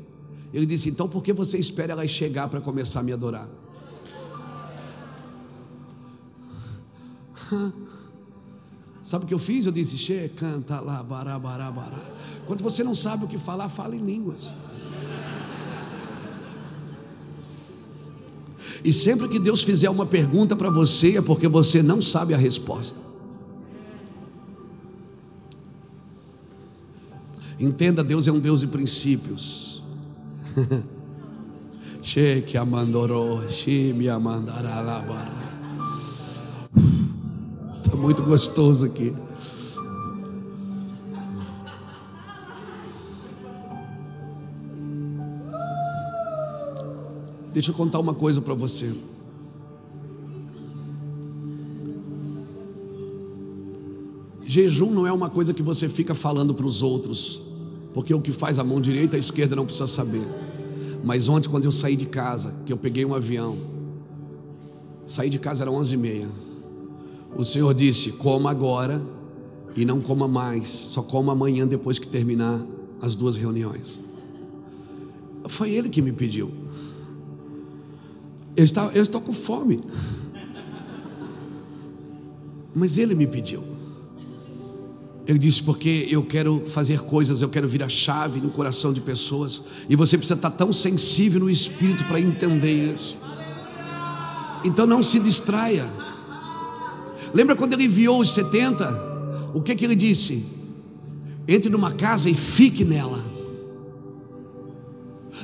Ele 0.54 0.66
disse: 0.66 0.90
Então 0.90 1.08
por 1.08 1.24
que 1.24 1.34
você 1.34 1.58
espera 1.58 1.94
elas 1.94 2.12
chegar 2.12 2.50
para 2.50 2.62
começar 2.62 3.00
a 3.00 3.04
me 3.04 3.14
adorar? 3.14 3.50
Sabe 9.03 9.26
o 9.26 9.28
que 9.28 9.34
eu 9.34 9.40
fiz? 9.40 9.65
Eu 9.65 9.72
disse: 9.72 9.98
Che, 9.98 10.30
canta 10.36 10.80
lá, 10.80 11.02
bará, 11.02 11.38
bará, 11.40 11.72
bará. 11.72 11.99
Quando 12.45 12.61
você 12.61 12.84
não 12.84 12.94
sabe 12.94 13.26
o 13.26 13.28
que 13.28 13.38
falar, 13.38 13.69
fala 13.69 13.95
em 13.95 13.99
línguas. 13.99 14.53
E 18.84 18.94
sempre 18.94 19.28
que 19.28 19.40
Deus 19.40 19.64
fizer 19.64 19.90
uma 19.90 20.06
pergunta 20.06 20.56
para 20.56 20.69
você, 20.69 21.18
é 21.18 21.22
porque 21.22 21.48
você 21.48 21.82
não 21.82 22.02
sabe 22.02 22.34
a 22.34 22.38
resposta. 22.38 22.99
Entenda, 27.60 28.03
Deus 28.03 28.28
é 28.28 28.32
um 28.32 28.40
Deus 28.40 28.61
de 28.61 28.68
princípios. 28.68 29.84
Che 32.02 32.41
que 32.41 32.57
amandorou, 32.57 33.48
che 33.48 33.94
me 33.94 34.10
amandará 34.10 34.82
lá, 34.82 34.99
bará 35.02 35.41
muito 37.98 38.24
gostoso 38.24 38.86
aqui. 38.86 39.14
Deixa 47.54 47.72
eu 47.72 47.76
contar 47.76 48.00
uma 48.00 48.14
coisa 48.14 48.42
para 48.42 48.54
você. 48.54 48.94
Jejum 54.46 54.92
não 54.92 55.08
é 55.08 55.12
uma 55.14 55.30
coisa 55.30 55.54
que 55.54 55.64
você 55.64 55.88
fica 55.88 56.14
falando 56.14 56.54
para 56.54 56.66
os 56.66 56.82
outros, 56.84 57.42
porque 57.94 58.14
o 58.14 58.20
que 58.20 58.32
faz 58.32 58.60
a 58.60 58.64
mão 58.64 58.82
direita 58.82 59.16
a 59.16 59.20
esquerda 59.20 59.56
não 59.56 59.66
precisa 59.66 59.88
saber. 59.88 60.28
Mas 61.04 61.30
ontem, 61.30 61.50
quando 61.50 61.66
eu 61.66 61.72
saí 61.72 61.96
de 61.96 62.06
casa, 62.06 62.54
que 62.66 62.72
eu 62.72 62.78
peguei 62.78 63.06
um 63.06 63.16
avião, 63.16 63.58
saí 65.08 65.30
de 65.30 65.40
casa 65.40 65.64
era 65.64 65.72
onze 65.72 65.96
e 65.96 65.98
meia. 65.98 66.51
O 67.36 67.44
Senhor 67.44 67.74
disse: 67.74 68.12
coma 68.14 68.52
agora 68.52 69.02
e 69.76 69.86
não 69.86 70.02
coma 70.02 70.28
mais, 70.28 70.70
só 70.70 71.02
coma 71.02 71.34
amanhã 71.34 71.66
depois 71.66 71.98
que 71.98 72.08
terminar 72.08 72.60
as 73.02 73.16
duas 73.16 73.36
reuniões. 73.36 73.99
Foi 75.48 75.72
Ele 75.72 75.90
que 75.90 76.02
me 76.02 76.12
pediu. 76.12 76.52
Eu, 78.56 78.64
estava, 78.64 78.91
eu 78.94 79.02
estou 79.02 79.22
com 79.22 79.34
fome. 79.34 79.80
Mas 82.74 82.98
Ele 82.98 83.16
me 83.16 83.26
pediu. 83.26 83.64
Ele 85.26 85.40
disse: 85.40 85.64
porque 85.64 86.08
eu 86.10 86.24
quero 86.24 86.64
fazer 86.68 87.02
coisas, 87.02 87.41
eu 87.41 87.49
quero 87.49 87.68
vir 87.68 87.84
a 87.84 87.90
chave 87.90 88.41
no 88.41 88.49
coração 88.49 88.91
de 88.91 89.02
pessoas, 89.02 89.62
e 89.90 89.95
você 89.95 90.18
precisa 90.18 90.36
estar 90.38 90.52
tão 90.52 90.74
sensível 90.74 91.40
no 91.40 91.49
espírito 91.49 92.06
para 92.06 92.20
entender 92.20 92.94
isso. 92.94 93.18
Então 94.64 94.86
não 94.86 95.02
se 95.02 95.20
distraia. 95.20 95.90
Lembra 97.34 97.56
quando 97.56 97.73
ele 97.73 97.85
enviou 97.85 98.19
os 98.19 98.31
70? 98.31 99.52
O 99.53 99.61
que, 99.61 99.76
que 99.76 99.85
ele 99.85 99.95
disse? 99.95 100.45
Entre 101.48 101.69
numa 101.69 101.91
casa 101.91 102.30
e 102.30 102.35
fique 102.35 102.84
nela. 102.84 103.23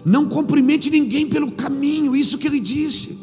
Não 0.05 0.27
cumprimente 0.27 0.89
ninguém 0.89 1.27
pelo 1.27 1.51
caminho, 1.51 2.15
isso 2.15 2.37
que 2.37 2.47
ele 2.47 2.59
disse. 2.59 3.17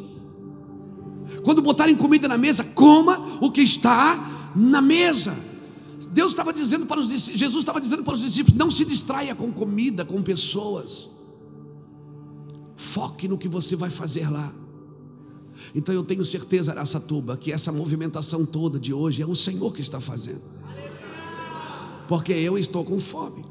Quando 1.42 1.60
botarem 1.60 1.94
comida 1.94 2.26
na 2.26 2.38
mesa, 2.38 2.64
coma 2.64 3.38
o 3.40 3.50
que 3.50 3.60
está 3.60 4.52
na 4.56 4.80
mesa. 4.80 5.36
Deus 6.10 6.32
estava 6.32 6.52
dizendo 6.52 6.86
para 6.86 7.00
os 7.00 7.08
Jesus 7.08 7.56
estava 7.56 7.80
dizendo 7.80 8.02
para 8.02 8.14
os 8.14 8.20
discípulos: 8.20 8.58
não 8.58 8.70
se 8.70 8.84
distraia 8.84 9.34
com 9.34 9.52
comida, 9.52 10.04
com 10.04 10.22
pessoas. 10.22 11.08
Foque 12.76 13.28
no 13.28 13.38
que 13.38 13.48
você 13.48 13.76
vai 13.76 13.90
fazer 13.90 14.28
lá. 14.30 14.52
Então 15.74 15.94
eu 15.94 16.02
tenho 16.02 16.24
certeza, 16.24 16.72
Araçatuba, 16.72 17.36
que 17.36 17.52
essa 17.52 17.72
movimentação 17.72 18.44
toda 18.44 18.78
de 18.78 18.92
hoje 18.92 19.22
é 19.22 19.26
o 19.26 19.34
Senhor 19.34 19.72
que 19.72 19.80
está 19.80 20.00
fazendo. 20.00 20.42
Porque 22.08 22.32
eu 22.32 22.58
estou 22.58 22.84
com 22.84 22.98
fome. 22.98 23.44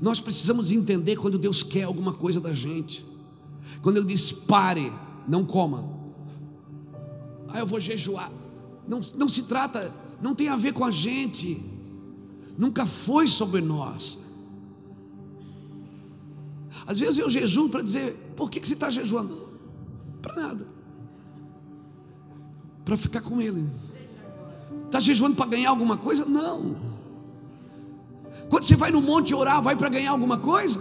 Nós 0.00 0.20
precisamos 0.20 0.70
entender 0.70 1.16
quando 1.16 1.38
Deus 1.38 1.62
quer 1.62 1.84
alguma 1.84 2.12
coisa 2.12 2.40
da 2.40 2.52
gente. 2.52 3.04
Quando 3.82 3.96
Ele 3.96 4.06
diz 4.06 4.32
pare, 4.32 4.92
não 5.26 5.44
coma. 5.44 5.88
Ah, 7.48 7.58
eu 7.58 7.66
vou 7.66 7.80
jejuar. 7.80 8.30
Não, 8.86 9.00
não 9.16 9.28
se 9.28 9.42
trata, 9.44 9.92
não 10.20 10.34
tem 10.34 10.48
a 10.48 10.56
ver 10.56 10.72
com 10.72 10.84
a 10.84 10.90
gente. 10.90 11.62
Nunca 12.56 12.86
foi 12.86 13.28
sobre 13.28 13.60
nós. 13.60 14.18
Às 16.86 17.00
vezes 17.00 17.18
eu 17.18 17.28
jejuo 17.30 17.68
para 17.68 17.82
dizer, 17.82 18.14
por 18.36 18.50
que, 18.50 18.60
que 18.60 18.68
você 18.68 18.74
está 18.74 18.90
jejuando? 18.90 19.48
Para 20.20 20.34
nada. 20.36 20.66
Para 22.84 22.96
ficar 22.96 23.20
com 23.20 23.40
ele. 23.40 23.68
Está 24.86 25.00
jejuando 25.00 25.36
para 25.36 25.46
ganhar 25.46 25.70
alguma 25.70 25.96
coisa? 25.96 26.24
Não. 26.24 26.76
Quando 28.48 28.64
você 28.64 28.76
vai 28.76 28.90
no 28.90 29.00
monte 29.00 29.34
orar, 29.34 29.62
vai 29.62 29.76
para 29.76 29.88
ganhar 29.88 30.10
alguma 30.12 30.38
coisa? 30.38 30.80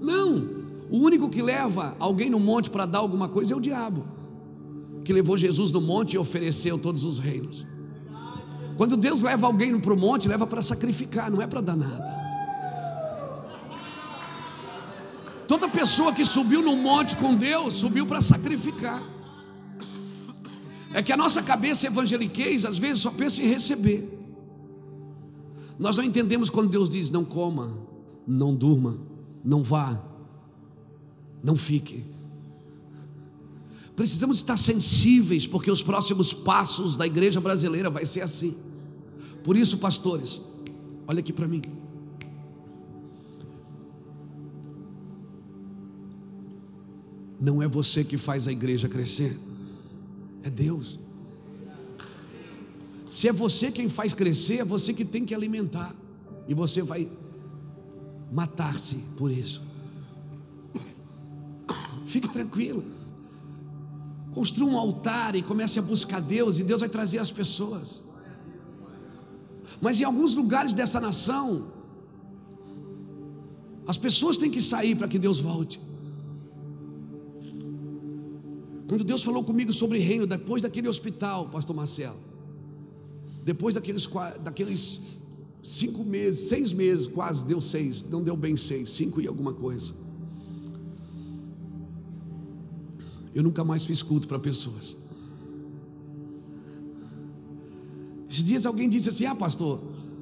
Não. 0.00 0.56
O 0.90 0.98
único 0.98 1.28
que 1.28 1.42
leva 1.42 1.96
alguém 1.98 2.30
no 2.30 2.38
monte 2.38 2.70
para 2.70 2.86
dar 2.86 2.98
alguma 3.00 3.28
coisa 3.28 3.52
é 3.52 3.56
o 3.56 3.60
diabo, 3.60 4.06
que 5.04 5.12
levou 5.12 5.36
Jesus 5.36 5.72
no 5.72 5.80
monte 5.80 6.14
e 6.14 6.18
ofereceu 6.18 6.78
todos 6.78 7.04
os 7.04 7.18
reinos. 7.18 7.66
Quando 8.76 8.96
Deus 8.96 9.22
leva 9.22 9.46
alguém 9.46 9.78
para 9.80 9.92
o 9.92 9.98
monte, 9.98 10.28
leva 10.28 10.46
para 10.46 10.62
sacrificar, 10.62 11.30
não 11.30 11.40
é 11.40 11.46
para 11.46 11.60
dar 11.60 11.76
nada. 11.76 12.25
Toda 15.46 15.68
pessoa 15.68 16.12
que 16.12 16.24
subiu 16.24 16.60
no 16.60 16.76
monte 16.76 17.16
com 17.16 17.34
Deus, 17.34 17.74
subiu 17.74 18.06
para 18.06 18.20
sacrificar. 18.20 19.02
É 20.92 21.02
que 21.02 21.12
a 21.12 21.16
nossa 21.16 21.42
cabeça 21.42 21.86
evangeliquez 21.86 22.64
às 22.64 22.78
vezes 22.78 23.02
só 23.02 23.10
pensa 23.10 23.42
em 23.42 23.46
receber. 23.46 24.12
Nós 25.78 25.96
não 25.96 26.04
entendemos 26.04 26.50
quando 26.50 26.70
Deus 26.70 26.90
diz: 26.90 27.10
não 27.10 27.24
coma, 27.24 27.78
não 28.26 28.54
durma, 28.54 28.98
não 29.44 29.62
vá, 29.62 30.02
não 31.42 31.54
fique. 31.54 32.04
Precisamos 33.94 34.38
estar 34.38 34.56
sensíveis, 34.56 35.46
porque 35.46 35.70
os 35.70 35.82
próximos 35.82 36.32
passos 36.32 36.96
da 36.96 37.06
igreja 37.06 37.40
brasileira 37.40 37.88
vai 37.88 38.04
ser 38.04 38.20
assim. 38.20 38.54
Por 39.42 39.56
isso, 39.56 39.78
pastores, 39.78 40.42
olha 41.06 41.20
aqui 41.20 41.32
para 41.32 41.46
mim. 41.46 41.62
Não 47.40 47.62
é 47.62 47.68
você 47.68 48.02
que 48.02 48.16
faz 48.16 48.48
a 48.48 48.52
igreja 48.52 48.88
crescer, 48.88 49.38
é 50.42 50.50
Deus. 50.50 50.98
Se 53.08 53.28
é 53.28 53.32
você 53.32 53.70
quem 53.70 53.88
faz 53.88 54.14
crescer, 54.14 54.60
é 54.60 54.64
você 54.64 54.92
que 54.92 55.04
tem 55.04 55.24
que 55.24 55.34
alimentar, 55.34 55.94
e 56.48 56.54
você 56.54 56.82
vai 56.82 57.10
matar-se 58.32 58.96
por 59.16 59.30
isso. 59.30 59.62
Fique 62.04 62.28
tranquilo. 62.28 62.84
Construa 64.32 64.70
um 64.70 64.78
altar 64.78 65.34
e 65.34 65.42
comece 65.42 65.78
a 65.78 65.82
buscar 65.82 66.20
Deus, 66.20 66.58
e 66.58 66.64
Deus 66.64 66.80
vai 66.80 66.88
trazer 66.88 67.18
as 67.18 67.30
pessoas. 67.30 68.02
Mas 69.80 70.00
em 70.00 70.04
alguns 70.04 70.34
lugares 70.34 70.72
dessa 70.72 71.00
nação, 71.00 71.66
as 73.86 73.96
pessoas 73.96 74.36
têm 74.36 74.50
que 74.50 74.60
sair 74.60 74.94
para 74.94 75.06
que 75.06 75.18
Deus 75.18 75.38
volte. 75.38 75.80
Quando 78.88 79.02
Deus 79.02 79.22
falou 79.22 79.42
comigo 79.42 79.72
sobre 79.72 79.98
reino, 79.98 80.26
depois 80.26 80.62
daquele 80.62 80.88
hospital, 80.88 81.48
Pastor 81.48 81.74
Marcelo, 81.74 82.16
depois 83.44 83.74
daqueles, 83.74 84.08
daqueles 84.42 85.00
cinco 85.62 86.04
meses, 86.04 86.48
seis 86.48 86.72
meses, 86.72 87.06
quase 87.06 87.44
deu 87.44 87.60
seis, 87.60 88.04
não 88.04 88.22
deu 88.22 88.36
bem 88.36 88.56
seis, 88.56 88.90
cinco 88.90 89.20
e 89.20 89.26
alguma 89.26 89.52
coisa. 89.52 89.92
Eu 93.34 93.42
nunca 93.42 93.62
mais 93.64 93.84
fiz 93.84 94.02
culto 94.02 94.26
para 94.26 94.38
pessoas. 94.38 94.96
Esses 98.30 98.44
dias 98.44 98.66
alguém 98.66 98.88
disse 98.88 99.08
assim: 99.08 99.26
Ah, 99.26 99.34
pastor, 99.34 99.80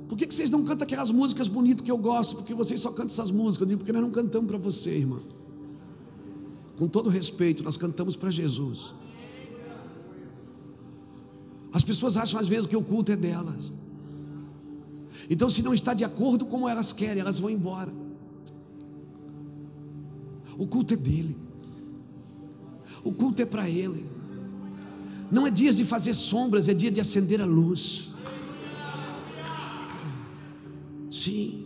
por 0.09 0.19
que, 0.19 0.27
vocês 0.27 0.51
não 0.51 0.65
cantam 0.65 0.85
aquelas 0.85 1.11
músicas 1.11 1.49
bonitas 1.49 1.85
que 1.85 1.91
eu 1.91 1.99
gosto? 1.99 2.37
Porque 2.37 2.55
vocês 2.55 2.81
só 2.81 2.91
cantam 2.91 3.07
essas 3.07 3.31
músicas. 3.31 3.63
Eu 3.63 3.69
digo, 3.69 3.79
porque 3.79 3.93
nós 3.93 4.03
não 4.03 4.11
cantamos 4.11 4.49
para 4.49 4.59
você, 4.59 4.91
irmão. 4.91 5.34
Com 6.77 6.89
todo 6.89 7.09
respeito, 7.09 7.63
nós 7.63 7.77
cantamos 7.77 8.17
para 8.17 8.31
Jesus. 8.31 8.93
As 11.73 11.83
pessoas 11.83 12.17
acham 12.17 12.39
às 12.39 12.49
vezes 12.49 12.67
que 12.67 12.77
o 12.77 12.83
culto 12.83 13.13
é 13.13 13.17
delas. 13.17 13.73
Então, 15.29 15.49
se 15.49 15.63
não 15.63 15.73
está 15.73 15.95
de 15.95 16.05
acordo 16.05 16.45
com 16.45 16.53
como 16.53 16.69
elas 16.69 16.93
querem, 16.93 17.21
elas 17.21 17.39
vão 17.39 17.51
embora. 17.51 17.93
O 20.57 20.67
culto 20.67 20.95
é 20.95 20.97
dele. 20.97 21.37
O 23.03 23.13
culto 23.13 23.43
é 23.43 23.45
para 23.45 23.69
ele. 23.69 24.07
Não 25.31 25.47
é 25.47 25.51
dia 25.51 25.73
de 25.73 25.85
fazer 25.85 26.15
sombras, 26.15 26.69
é 26.69 26.75
dia 26.75 26.91
de 26.91 27.01
acender 27.01 27.41
a 27.41 27.45
luz. 27.45 28.11
Sim. 31.11 31.64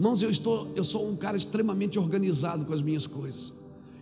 Irmãos, 0.00 0.22
eu 0.22 0.30
estou, 0.30 0.72
eu 0.74 0.82
sou 0.82 1.06
um 1.06 1.14
cara 1.14 1.36
extremamente 1.36 1.98
organizado 1.98 2.64
com 2.64 2.72
as 2.72 2.80
minhas 2.80 3.06
coisas. 3.06 3.52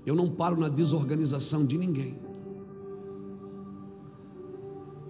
Eu 0.07 0.15
não 0.15 0.31
paro 0.31 0.57
na 0.57 0.69
desorganização 0.69 1.67
de 1.67 1.77
ninguém. 1.77 2.17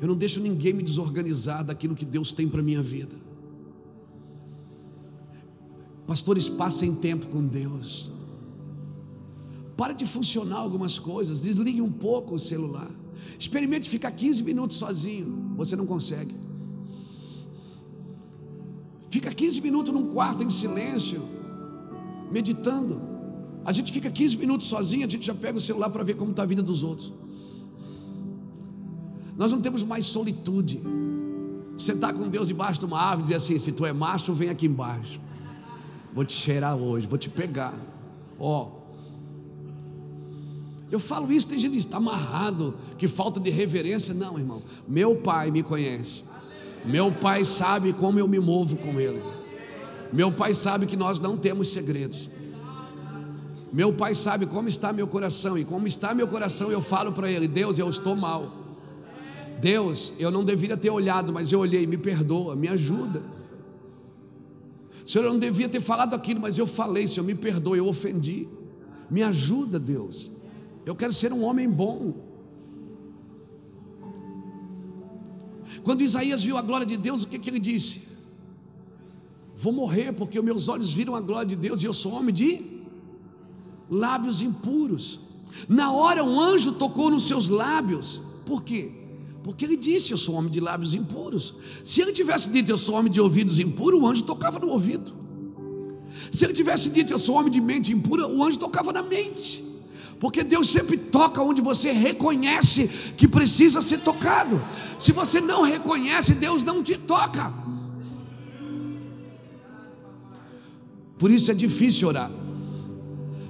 Eu 0.00 0.08
não 0.08 0.16
deixo 0.16 0.40
ninguém 0.40 0.72
me 0.72 0.82
desorganizar 0.82 1.62
daquilo 1.62 1.94
que 1.94 2.06
Deus 2.06 2.32
tem 2.32 2.48
para 2.48 2.62
minha 2.62 2.82
vida. 2.82 3.14
Pastores, 6.06 6.48
passem 6.48 6.94
tempo 6.94 7.26
com 7.26 7.46
Deus. 7.46 8.10
Para 9.76 9.92
de 9.92 10.06
funcionar 10.06 10.56
algumas 10.56 10.98
coisas, 10.98 11.42
desligue 11.42 11.82
um 11.82 11.92
pouco 11.92 12.34
o 12.34 12.38
celular. 12.38 12.90
Experimente 13.38 13.90
ficar 13.90 14.10
15 14.12 14.42
minutos 14.42 14.78
sozinho. 14.78 15.52
Você 15.54 15.76
não 15.76 15.84
consegue. 15.84 16.47
Fica 19.08 19.30
15 19.30 19.60
minutos 19.60 19.92
num 19.92 20.08
quarto 20.08 20.42
em 20.42 20.50
silêncio, 20.50 21.22
meditando. 22.30 23.00
A 23.64 23.72
gente 23.72 23.92
fica 23.92 24.10
15 24.10 24.36
minutos 24.36 24.66
sozinho, 24.66 25.06
a 25.06 25.10
gente 25.10 25.26
já 25.26 25.34
pega 25.34 25.56
o 25.58 25.60
celular 25.60 25.90
para 25.90 26.02
ver 26.02 26.14
como 26.14 26.30
está 26.30 26.42
a 26.42 26.46
vida 26.46 26.62
dos 26.62 26.82
outros. 26.82 27.12
Nós 29.36 29.52
não 29.52 29.60
temos 29.60 29.84
mais 29.84 30.06
solitude. 30.06 30.82
Sentar 31.76 32.12
com 32.12 32.28
Deus 32.28 32.48
debaixo 32.48 32.80
de 32.80 32.86
uma 32.86 32.98
árvore 32.98 33.20
e 33.20 33.22
dizer 33.24 33.36
assim: 33.36 33.58
se 33.58 33.72
tu 33.72 33.86
é 33.86 33.92
macho, 33.92 34.34
vem 34.34 34.50
aqui 34.50 34.66
embaixo. 34.66 35.20
Vou 36.12 36.24
te 36.24 36.32
cheirar 36.32 36.76
hoje, 36.76 37.06
vou 37.06 37.18
te 37.18 37.30
pegar. 37.30 37.74
Ó. 38.38 38.64
Oh. 38.64 38.78
Eu 40.90 40.98
falo 40.98 41.30
isso, 41.30 41.46
tem 41.46 41.58
gente 41.58 41.72
que 41.72 41.78
está 41.78 41.98
amarrado, 41.98 42.74
que 42.96 43.06
falta 43.06 43.38
de 43.38 43.50
reverência. 43.50 44.12
Não, 44.12 44.38
irmão. 44.38 44.62
Meu 44.88 45.16
pai 45.16 45.50
me 45.50 45.62
conhece. 45.62 46.24
Meu 46.88 47.12
pai 47.12 47.44
sabe 47.44 47.92
como 47.92 48.18
eu 48.18 48.26
me 48.26 48.40
movo 48.40 48.76
com 48.76 48.98
ele. 48.98 49.22
Meu 50.10 50.32
pai 50.32 50.54
sabe 50.54 50.86
que 50.86 50.96
nós 50.96 51.20
não 51.20 51.36
temos 51.36 51.68
segredos. 51.68 52.30
Meu 53.70 53.92
pai 53.92 54.14
sabe 54.14 54.46
como 54.46 54.68
está 54.68 54.90
meu 54.90 55.06
coração 55.06 55.58
e 55.58 55.64
como 55.66 55.86
está 55.86 56.14
meu 56.14 56.26
coração, 56.26 56.72
eu 56.72 56.80
falo 56.80 57.12
para 57.12 57.30
ele: 57.30 57.46
Deus, 57.46 57.78
eu 57.78 57.90
estou 57.90 58.16
mal. 58.16 58.50
Deus, 59.60 60.14
eu 60.18 60.30
não 60.30 60.44
deveria 60.44 60.76
ter 60.76 60.88
olhado, 60.88 61.30
mas 61.30 61.52
eu 61.52 61.60
olhei, 61.60 61.86
me 61.86 61.98
perdoa, 61.98 62.56
me 62.56 62.68
ajuda. 62.68 63.22
Senhor, 65.04 65.24
eu 65.24 65.32
não 65.32 65.38
devia 65.38 65.68
ter 65.68 65.80
falado 65.80 66.14
aquilo, 66.14 66.40
mas 66.40 66.56
eu 66.56 66.66
falei, 66.66 67.06
Senhor, 67.06 67.26
me 67.26 67.34
perdoa, 67.34 67.76
eu 67.76 67.86
ofendi. 67.86 68.48
Me 69.10 69.22
ajuda, 69.22 69.78
Deus. 69.78 70.30
Eu 70.86 70.94
quero 70.94 71.12
ser 71.12 71.32
um 71.32 71.42
homem 71.44 71.68
bom. 71.68 72.27
Quando 75.82 76.02
Isaías 76.02 76.42
viu 76.42 76.56
a 76.56 76.62
glória 76.62 76.86
de 76.86 76.96
Deus, 76.96 77.22
o 77.22 77.28
que, 77.28 77.38
que 77.38 77.50
ele 77.50 77.58
disse? 77.58 78.08
Vou 79.56 79.72
morrer, 79.72 80.12
porque 80.12 80.40
meus 80.40 80.68
olhos 80.68 80.92
viram 80.92 81.14
a 81.14 81.20
glória 81.20 81.48
de 81.48 81.56
Deus 81.56 81.82
e 81.82 81.86
eu 81.86 81.94
sou 81.94 82.12
homem 82.12 82.34
de 82.34 82.64
lábios 83.90 84.40
impuros. 84.42 85.20
Na 85.68 85.90
hora, 85.92 86.22
um 86.22 86.40
anjo 86.40 86.72
tocou 86.72 87.10
nos 87.10 87.26
seus 87.26 87.48
lábios, 87.48 88.20
por 88.44 88.62
quê? 88.62 88.92
Porque 89.42 89.64
ele 89.64 89.76
disse: 89.76 90.12
Eu 90.12 90.18
sou 90.18 90.34
homem 90.34 90.50
de 90.50 90.60
lábios 90.60 90.94
impuros. 90.94 91.54
Se 91.84 92.00
ele 92.00 92.12
tivesse 92.12 92.50
dito: 92.50 92.70
Eu 92.70 92.78
sou 92.78 92.94
homem 92.94 93.10
de 93.10 93.20
ouvidos 93.20 93.58
impuros, 93.58 94.00
o 94.00 94.06
anjo 94.06 94.22
tocava 94.24 94.58
no 94.58 94.68
ouvido. 94.68 95.12
Se 96.30 96.44
ele 96.44 96.52
tivesse 96.52 96.90
dito: 96.90 97.12
Eu 97.12 97.18
sou 97.18 97.34
homem 97.36 97.50
de 97.50 97.60
mente 97.60 97.92
impura, 97.92 98.28
o 98.28 98.42
anjo 98.44 98.58
tocava 98.58 98.92
na 98.92 99.02
mente. 99.02 99.64
Porque 100.20 100.42
Deus 100.42 100.68
sempre 100.68 100.96
toca 100.96 101.40
onde 101.40 101.62
você 101.62 101.92
reconhece 101.92 102.88
que 103.16 103.28
precisa 103.28 103.80
ser 103.80 103.98
tocado. 103.98 104.60
Se 104.98 105.12
você 105.12 105.40
não 105.40 105.62
reconhece, 105.62 106.34
Deus 106.34 106.64
não 106.64 106.82
te 106.82 106.96
toca. 106.96 107.52
Por 111.18 111.30
isso 111.30 111.50
é 111.50 111.54
difícil 111.54 112.08
orar. 112.08 112.30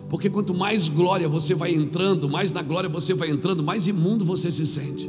Porque 0.08 0.30
quanto 0.30 0.54
mais 0.54 0.88
glória 0.88 1.28
você 1.28 1.54
vai 1.54 1.74
entrando, 1.74 2.28
mais 2.28 2.50
na 2.50 2.62
glória 2.62 2.88
você 2.88 3.12
vai 3.12 3.30
entrando, 3.30 3.62
mais 3.62 3.86
imundo 3.86 4.24
você 4.24 4.50
se 4.50 4.66
sente. 4.66 5.08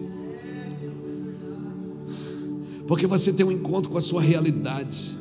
Porque 2.87 3.05
você 3.07 3.31
tem 3.31 3.45
um 3.45 3.51
encontro 3.51 3.91
com 3.91 3.97
a 3.97 4.01
sua 4.01 4.21
realidade. 4.21 5.17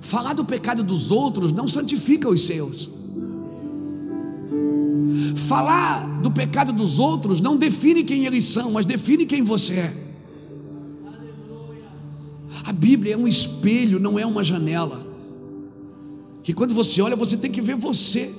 Falar 0.00 0.34
do 0.34 0.44
pecado 0.44 0.82
dos 0.82 1.10
outros 1.10 1.52
não 1.52 1.66
santifica 1.66 2.28
os 2.28 2.42
seus. 2.42 2.88
Falar 5.36 6.06
do 6.20 6.30
pecado 6.30 6.72
dos 6.72 6.98
outros 6.98 7.40
não 7.40 7.56
define 7.56 8.04
quem 8.04 8.24
eles 8.26 8.44
são, 8.44 8.72
mas 8.72 8.86
define 8.86 9.26
quem 9.26 9.42
você 9.42 9.74
é. 9.74 10.04
A 12.64 12.72
Bíblia 12.72 13.14
é 13.14 13.16
um 13.16 13.26
espelho, 13.26 13.98
não 13.98 14.18
é 14.18 14.24
uma 14.24 14.44
janela. 14.44 15.04
Que 16.42 16.52
quando 16.52 16.74
você 16.74 17.00
olha, 17.02 17.16
você 17.16 17.36
tem 17.36 17.50
que 17.50 17.60
ver 17.60 17.74
você. 17.74 18.32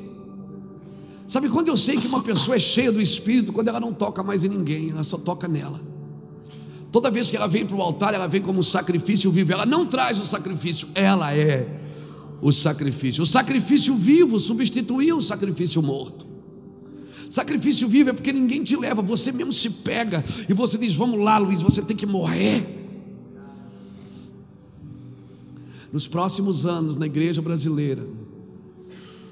Sabe 1.28 1.50
quando 1.50 1.68
eu 1.70 1.78
sei 1.78 1.98
que 1.98 2.08
uma 2.08 2.22
pessoa 2.22 2.56
é 2.56 2.60
cheia 2.60 2.92
do 2.92 3.02
Espírito? 3.02 3.52
Quando 3.52 3.68
ela 3.68 3.80
não 3.80 3.92
toca 3.92 4.24
mais 4.24 4.44
em 4.44 4.50
ninguém, 4.50 4.92
ela 4.92 5.04
só 5.04 5.18
toca 5.18 5.48
nela. 5.48 5.82
Toda 6.92 7.12
vez 7.12 7.30
que 7.30 7.36
ela 7.36 7.48
vem 7.48 7.66
para 7.66 7.76
o 7.76 7.82
altar, 7.82 8.14
ela 8.14 8.28
vem 8.28 8.42
como 8.42 8.64
sacrifício 8.64 9.30
vivo. 9.32 9.52
Ela 9.52 9.66
não 9.66 9.86
traz 9.86 10.20
o 10.20 10.26
sacrifício, 10.26 10.88
ela 10.96 11.36
é 11.36 11.68
o 12.42 12.52
sacrifício. 12.52 13.24
O 13.24 13.26
sacrifício 13.26 13.96
vivo 13.96 14.40
substituiu 14.40 15.18
o 15.18 15.22
sacrifício 15.22 15.82
morto. 15.82 16.35
Sacrifício 17.30 17.88
vivo 17.88 18.10
é 18.10 18.14
porque 18.14 18.32
ninguém 18.32 18.64
te 18.64 18.76
leva, 18.76 19.02
você 19.02 19.32
mesmo 19.32 19.54
se 19.54 19.70
pega 19.70 20.24
e 20.48 20.54
você 20.54 20.78
diz: 20.78 20.96
Vamos 20.96 21.20
lá, 21.20 21.38
Luiz, 21.38 21.62
você 21.62 21.82
tem 21.82 21.96
que 21.96 22.06
morrer. 22.06 22.66
Nos 25.92 26.08
próximos 26.08 26.66
anos, 26.66 26.98
na 26.98 27.06
igreja 27.06 27.42
brasileira, 27.42 28.06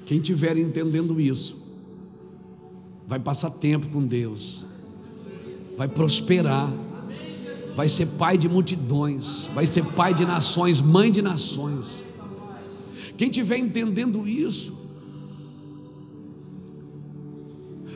quem 0.06 0.18
estiver 0.18 0.56
entendendo 0.56 1.20
isso, 1.20 1.56
vai 3.06 3.18
passar 3.18 3.50
tempo 3.50 3.88
com 3.88 4.04
Deus, 4.04 4.64
vai 5.76 5.88
prosperar, 5.88 6.72
vai 7.76 7.88
ser 7.88 8.06
pai 8.18 8.38
de 8.38 8.48
multidões, 8.48 9.50
vai 9.54 9.66
ser 9.66 9.84
pai 9.84 10.14
de 10.14 10.24
nações, 10.24 10.80
mãe 10.80 11.10
de 11.10 11.20
nações. 11.20 12.02
Quem 13.16 13.28
estiver 13.28 13.58
entendendo 13.58 14.26
isso, 14.26 14.83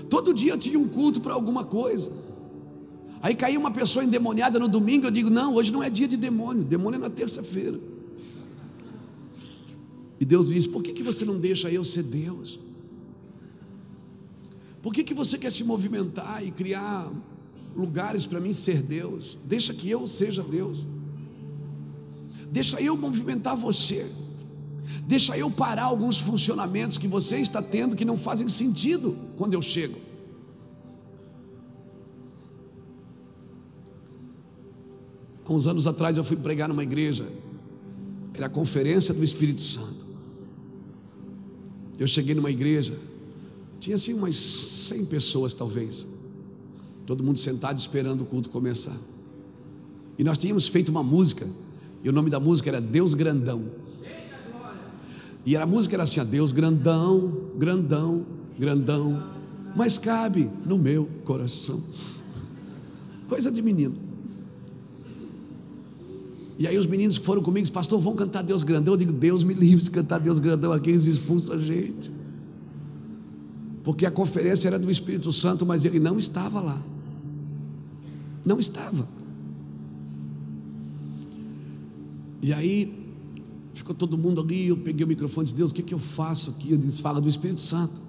Todo 0.09 0.33
dia 0.33 0.53
eu 0.53 0.59
tinha 0.59 0.79
um 0.79 0.89
culto 0.89 1.21
para 1.21 1.35
alguma 1.35 1.65
coisa. 1.65 2.13
Aí 3.21 3.35
caía 3.35 3.59
uma 3.59 3.71
pessoa 3.71 4.05
endemoniada 4.05 4.59
no 4.59 4.69
domingo, 4.69 5.07
eu 5.07 5.11
digo: 5.11 5.31
Não, 5.31 5.55
hoje 5.55 5.73
não 5.73 5.83
é 5.83 5.91
dia 5.91 6.07
de 6.07 6.17
demônio, 6.17 6.65
demônio 6.65 6.99
é 6.99 7.01
na 7.01 7.11
terça-feira. 7.11 7.79
E 10.21 10.25
Deus 10.25 10.49
diz: 10.49 10.67
Por 10.67 10.83
que, 10.83 10.93
que 10.93 11.03
você 11.03 11.25
não 11.25 11.39
deixa 11.39 11.71
eu 11.71 11.85
ser 11.85 12.05
Deus? 12.05 12.59
Por 14.83 14.95
que, 14.95 15.03
que 15.03 15.15
você 15.15 15.37
quer 15.37 15.51
se 15.51 15.65
movimentar 15.65 16.45
e 16.45 16.51
criar 16.51 17.11
lugares 17.77 18.27
para 18.27 18.41
mim 18.41 18.53
ser 18.53 18.83
Deus? 18.83 19.39
Deixa 19.45 19.75
que 19.75 19.91
eu 19.91 20.07
seja 20.07 20.43
Deus. 20.43 20.87
Deixa 22.51 22.81
eu 22.81 22.97
movimentar 22.97 23.57
você. 23.57 24.11
Deixa 25.07 25.37
eu 25.37 25.51
parar 25.51 25.85
alguns 25.85 26.19
funcionamentos 26.19 26.99
que 26.99 27.09
você 27.09 27.39
está 27.39 27.63
tendo 27.63 27.97
que 27.97 28.05
não 28.05 28.17
fazem 28.17 28.49
sentido 28.49 29.17
quando 29.37 29.55
eu 29.55 29.63
chego. 29.63 29.99
Há 35.45 35.53
uns 35.53 35.67
anos 35.67 35.87
atrás 35.87 36.17
eu 36.17 36.25
fui 36.25 36.37
pregar 36.37 36.69
numa 36.69 36.83
igreja, 36.83 37.27
era 38.35 38.47
a 38.47 38.51
conferência 38.51 39.15
do 39.15 39.25
Espírito 39.25 39.63
Santo. 39.63 40.07
Eu 41.99 42.07
cheguei 42.07 42.35
numa 42.35 42.51
igreja 42.51 42.97
Tinha 43.81 43.95
assim 43.95 44.13
umas 44.13 44.37
100 44.37 45.07
pessoas, 45.07 45.55
talvez. 45.55 46.07
Todo 47.07 47.23
mundo 47.23 47.39
sentado 47.39 47.79
esperando 47.79 48.23
o 48.23 48.27
culto 48.27 48.51
começar. 48.51 48.97
E 50.19 50.25
nós 50.25 50.37
tínhamos 50.37 50.67
feito 50.67 50.89
uma 50.89 51.03
música, 51.03 51.47
e 52.03 52.09
o 52.09 52.13
nome 52.13 52.29
da 52.29 52.41
música 52.41 52.69
era 52.71 52.81
Deus 52.81 53.15
Grandão. 53.15 53.65
E 55.45 55.57
a 55.57 55.67
música 55.67 55.97
era 55.97 56.03
assim: 56.03 56.21
ó, 56.21 56.25
Deus 56.25 56.53
grandão, 56.53 57.51
grandão, 57.57 58.25
grandão, 58.59 59.23
mas 59.75 59.99
cabe 59.99 60.51
no 60.65 60.79
meu 60.79 61.09
coração. 61.25 61.83
Coisa 63.29 63.51
de 63.51 63.63
menino. 63.63 64.09
E 66.59 66.67
aí 66.67 66.77
os 66.77 66.87
meninos 66.87 67.17
foram 67.17 67.41
comigo, 67.41 67.71
pastor, 67.71 68.01
vão 68.01 68.17
cantar 68.17 68.43
Deus 68.43 68.65
grandão. 68.65 68.95
Eu 68.95 68.99
digo, 68.99 69.13
Deus 69.13 69.45
me 69.45 69.55
livre 69.55 69.85
de 69.85 69.91
cantar 69.91 70.19
Deus 70.19 70.41
grandão 70.41 70.73
aqui, 70.73 70.91
eles 70.91 71.07
expulsam 71.07 71.55
a 71.55 71.59
gente. 71.59 72.11
Porque 73.85 74.05
a 74.05 74.11
conferência 74.11 74.67
era 74.67 74.79
do 74.79 74.91
Espírito 74.91 75.33
Santo, 75.33 75.65
mas 75.65 75.85
ele 75.85 76.01
não 76.01 76.19
estava 76.19 76.61
lá. 76.61 76.79
Não 78.45 78.59
estava. 78.59 79.09
E 82.43 82.53
aí 82.53 83.08
ficou 83.79 83.95
todo 83.95 84.17
mundo 84.17 84.41
ali, 84.41 84.69
eu 84.69 84.77
peguei 84.77 85.05
o 85.05 85.09
microfone 85.09 85.45
e 85.45 85.47
disse, 85.47 85.57
Deus, 85.57 85.71
o 85.71 85.75
que, 85.75 85.83
que 85.83 85.95
eu 85.95 85.99
faço 85.99 86.51
aqui? 86.51 86.73
Eu 86.73 86.79
disse, 86.79 87.01
fala 87.01 87.21
do 87.21 87.29
Espírito 87.29 87.61
Santo. 87.61 88.01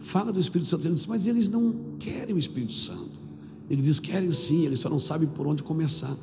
Fala 0.00 0.32
do 0.32 0.40
Espírito 0.40 0.68
Santo. 0.68 0.86
Ele 0.86 0.94
disse, 0.94 1.08
mas 1.08 1.26
eles 1.26 1.48
não 1.48 1.74
querem 1.98 2.34
o 2.34 2.38
Espírito 2.38 2.72
Santo. 2.72 3.20
Ele 3.68 3.82
diz, 3.82 4.00
querem 4.00 4.32
sim, 4.32 4.64
eles 4.64 4.80
só 4.80 4.88
não 4.88 4.98
sabem 4.98 5.28
por 5.28 5.46
onde 5.46 5.62
começar. 5.62 6.16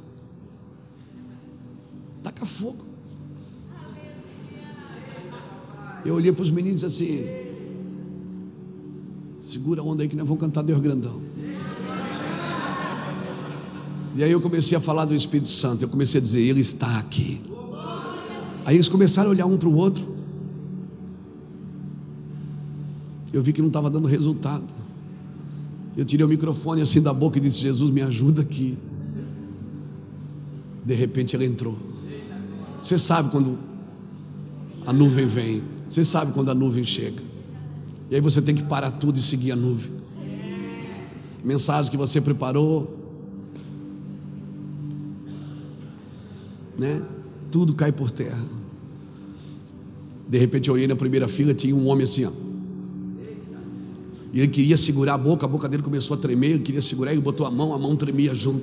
Taca 2.24 2.46
fogo. 2.46 2.86
Eu 6.04 6.16
olhei 6.16 6.32
para 6.32 6.42
os 6.42 6.50
meninos 6.50 6.82
disse 6.82 7.04
assim: 7.04 7.26
segura 9.40 9.82
a 9.82 9.84
onda 9.84 10.04
aí 10.04 10.10
que 10.10 10.16
nós 10.16 10.28
vamos 10.28 10.40
cantar 10.42 10.62
Deus 10.62 10.80
grandão. 10.80 11.22
E 14.18 14.24
aí 14.24 14.32
eu 14.32 14.42
comecei 14.42 14.76
a 14.76 14.82
falar 14.82 15.06
do 15.06 15.14
Espírito 15.14 15.48
Santo, 15.48 15.84
eu 15.84 15.88
comecei 15.88 16.20
a 16.20 16.22
dizer, 16.24 16.42
Ele 16.42 16.60
está 16.60 16.98
aqui. 16.98 17.40
Aí 18.66 18.76
eles 18.76 18.90
começaram 18.90 19.30
a 19.30 19.32
olhar 19.32 19.46
um 19.46 19.58
para 19.58 19.70
o 19.70 19.76
outro. 19.76 20.04
Eu 23.32 23.44
vi 23.44 23.54
que 23.54 23.62
não 23.62 23.68
estava 23.68 23.92
dando 23.92 24.08
resultado. 24.08 24.66
Eu 25.96 26.04
tirei 26.04 26.26
o 26.26 26.28
microfone 26.28 26.82
assim 26.82 27.00
da 27.00 27.14
boca 27.14 27.38
e 27.38 27.42
disse: 27.42 27.60
Jesus, 27.60 27.92
me 27.92 28.02
ajuda 28.02 28.42
aqui. 28.42 28.76
De 30.84 30.96
repente 30.96 31.36
ela 31.36 31.46
entrou. 31.46 31.78
Você 32.82 32.98
sabe 32.98 33.30
quando 33.30 33.58
a 34.86 34.92
nuvem 34.92 35.28
vem, 35.28 35.64
você 35.88 36.04
sabe 36.04 36.34
quando 36.34 36.50
a 36.50 36.56
nuvem 36.56 36.84
chega. 36.84 37.22
E 38.10 38.16
aí 38.16 38.22
você 38.22 38.42
tem 38.42 38.56
que 38.56 38.64
parar 38.64 38.90
tudo 38.90 39.20
e 39.20 39.22
seguir 39.22 39.52
a 39.52 39.56
nuvem. 39.56 39.92
Mensagem 41.44 41.92
que 41.92 41.98
você 41.98 42.20
preparou, 42.20 42.97
né? 46.78 47.02
Tudo 47.52 47.74
cai 47.74 47.92
por 47.92 48.12
terra. 48.12 48.44
De 50.28 50.38
repente 50.38 50.68
eu 50.68 50.76
olhei 50.76 50.88
na 50.88 50.96
primeira 50.96 51.28
fila, 51.28 51.54
tinha 51.54 51.76
um 51.76 51.88
homem 51.88 52.04
assim, 52.04 52.26
ó. 52.26 52.32
E 54.34 54.40
ele 54.40 54.50
queria 54.50 54.78
segurar 54.78 55.14
a 55.14 55.18
boca, 55.18 55.46
a 55.46 55.50
boca 55.50 55.68
dele 55.70 55.82
começou 55.82 56.16
a 56.16 56.20
tremer, 56.20 56.52
ele 56.52 56.60
queria 56.60 56.82
segurar, 56.82 57.12
ele 57.12 57.22
botou 57.22 57.48
a 57.48 57.52
mão, 57.52 57.74
a 57.74 57.80
mão 57.80 57.96
tremia 57.96 58.36
junto. 58.36 58.62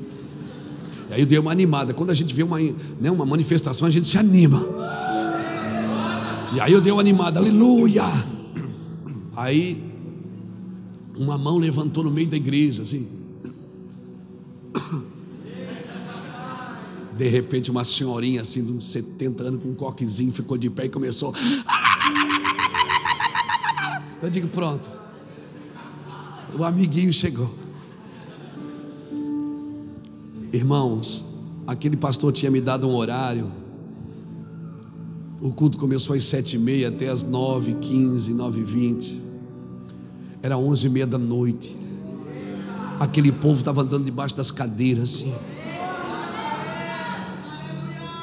E 1.11 1.15
aí 1.15 1.21
eu 1.21 1.27
dei 1.27 1.39
uma 1.39 1.51
animada. 1.51 1.95
Quando 1.95 2.11
a 2.11 2.15
gente 2.15 2.35
vê 2.35 2.43
uma, 2.43 2.59
né, 2.61 3.11
uma 3.11 3.25
manifestação, 3.27 3.89
a 3.89 3.91
gente 3.91 4.07
se 4.07 4.19
anima. 4.19 4.65
E 6.55 6.61
aí 6.61 6.73
eu 6.73 6.81
dei 6.81 6.93
uma 6.93 7.01
animada, 7.01 7.41
aleluia. 7.41 8.05
Aí 9.35 9.83
uma 11.17 11.39
mão 11.39 11.59
levantou 11.59 12.05
no 12.05 12.11
meio 12.11 12.29
da 12.29 12.37
igreja, 12.37 12.83
assim. 12.83 13.09
De 17.17 17.29
repente, 17.29 17.71
uma 17.71 17.85
senhorinha 17.85 18.41
assim, 18.41 18.65
de 18.65 18.73
uns 18.73 18.89
70 18.89 19.43
anos, 19.43 19.63
com 19.63 19.69
um 19.69 19.75
coquezinho, 19.75 20.33
ficou 20.33 20.59
de 20.59 20.69
pé 20.69 20.87
e 20.87 20.89
começou. 20.89 21.33
Eu 24.21 24.31
digo, 24.31 24.49
pronto. 24.49 24.91
O 26.59 26.65
amiguinho 26.65 27.13
chegou. 27.13 27.53
Irmãos, 30.53 31.25
aquele 31.67 31.97
pastor 31.97 32.33
tinha 32.33 32.51
me 32.51 32.61
dado 32.61 32.89
um 32.89 32.95
horário. 32.95 33.51
O 35.41 35.53
culto 35.53 35.77
começou 35.79 36.17
às 36.17 36.25
sete 36.25 36.57
e 36.57 36.59
meia 36.59 36.89
até 36.89 37.09
às 37.09 37.23
nove, 37.23 37.75
quinze, 37.75 38.33
nove 38.33 38.61
e 38.61 38.65
vinte. 38.65 39.21
Era 40.43 40.57
onze 40.57 40.87
e 40.87 40.91
meia 40.91 41.07
da 41.07 41.19
noite. 41.19 41.77
Aquele 42.99 43.31
povo 43.31 43.59
estava 43.59 43.83
andando 43.83 44.05
debaixo 44.05 44.37
das 44.37 44.51
cadeiras 44.51 45.15
assim. 45.15 45.35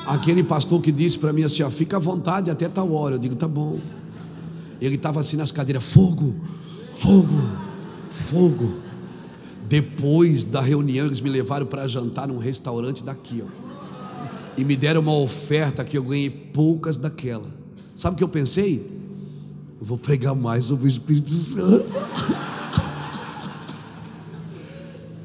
Aquele 0.06 0.44
pastor 0.44 0.82
que 0.82 0.92
disse 0.92 1.18
para 1.18 1.32
mim 1.32 1.44
assim: 1.44 1.64
ó, 1.64 1.70
fica 1.70 1.98
à 1.98 2.00
vontade 2.00 2.50
até 2.50 2.68
tal 2.68 2.92
hora. 2.92 3.16
Eu 3.16 3.20
digo, 3.20 3.36
tá 3.36 3.48
bom. 3.48 3.80
Ele 4.80 4.96
estava 4.96 5.20
assim 5.20 5.38
nas 5.38 5.52
cadeiras: 5.52 5.84
fogo, 5.84 6.36
fogo, 6.90 7.42
fogo. 8.10 8.74
Depois 9.68 10.44
da 10.44 10.60
reunião, 10.60 11.06
eles 11.06 11.22
me 11.22 11.30
levaram 11.30 11.66
para 11.66 11.88
jantar 11.88 12.28
num 12.28 12.38
restaurante 12.38 13.04
daqui, 13.04 13.44
ó. 13.46 13.62
E 14.58 14.66
me 14.66 14.76
deram 14.76 15.02
uma 15.02 15.16
oferta 15.16 15.84
que 15.84 15.98
eu 15.98 16.04
ganhei 16.04 16.30
poucas 16.30 16.98
daquela. 16.98 17.48
Sabe 17.96 18.16
o 18.16 18.18
que 18.18 18.24
eu 18.24 18.28
pensei? 18.28 18.86
Eu 19.80 19.86
vou 19.86 19.98
pregar 19.98 20.36
mais 20.36 20.66
sobre 20.66 20.86
o 20.86 20.88
Espírito 20.88 21.32
Santo. 21.32 21.92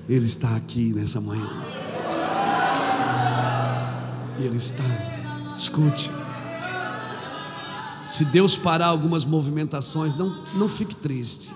Ele 0.09 0.25
está 0.25 0.55
aqui 0.55 0.93
nessa 0.93 1.21
manhã. 1.21 1.66
Ele 4.39 4.57
está. 4.57 4.85
Escute. 5.57 6.11
Se 8.05 8.25
Deus 8.25 8.57
parar 8.57 8.87
algumas 8.87 9.25
movimentações, 9.25 10.15
não, 10.15 10.45
não 10.55 10.69
fique 10.69 10.95
triste. 10.95 11.53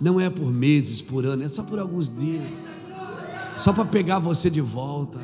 Não 0.00 0.20
é 0.20 0.30
por 0.30 0.50
meses, 0.50 1.02
por 1.02 1.24
ano, 1.26 1.42
é 1.42 1.48
só 1.48 1.62
por 1.62 1.78
alguns 1.78 2.08
dias. 2.08 2.44
Só 3.54 3.72
para 3.72 3.84
pegar 3.84 4.18
você 4.18 4.50
de 4.50 4.60
volta. 4.60 5.18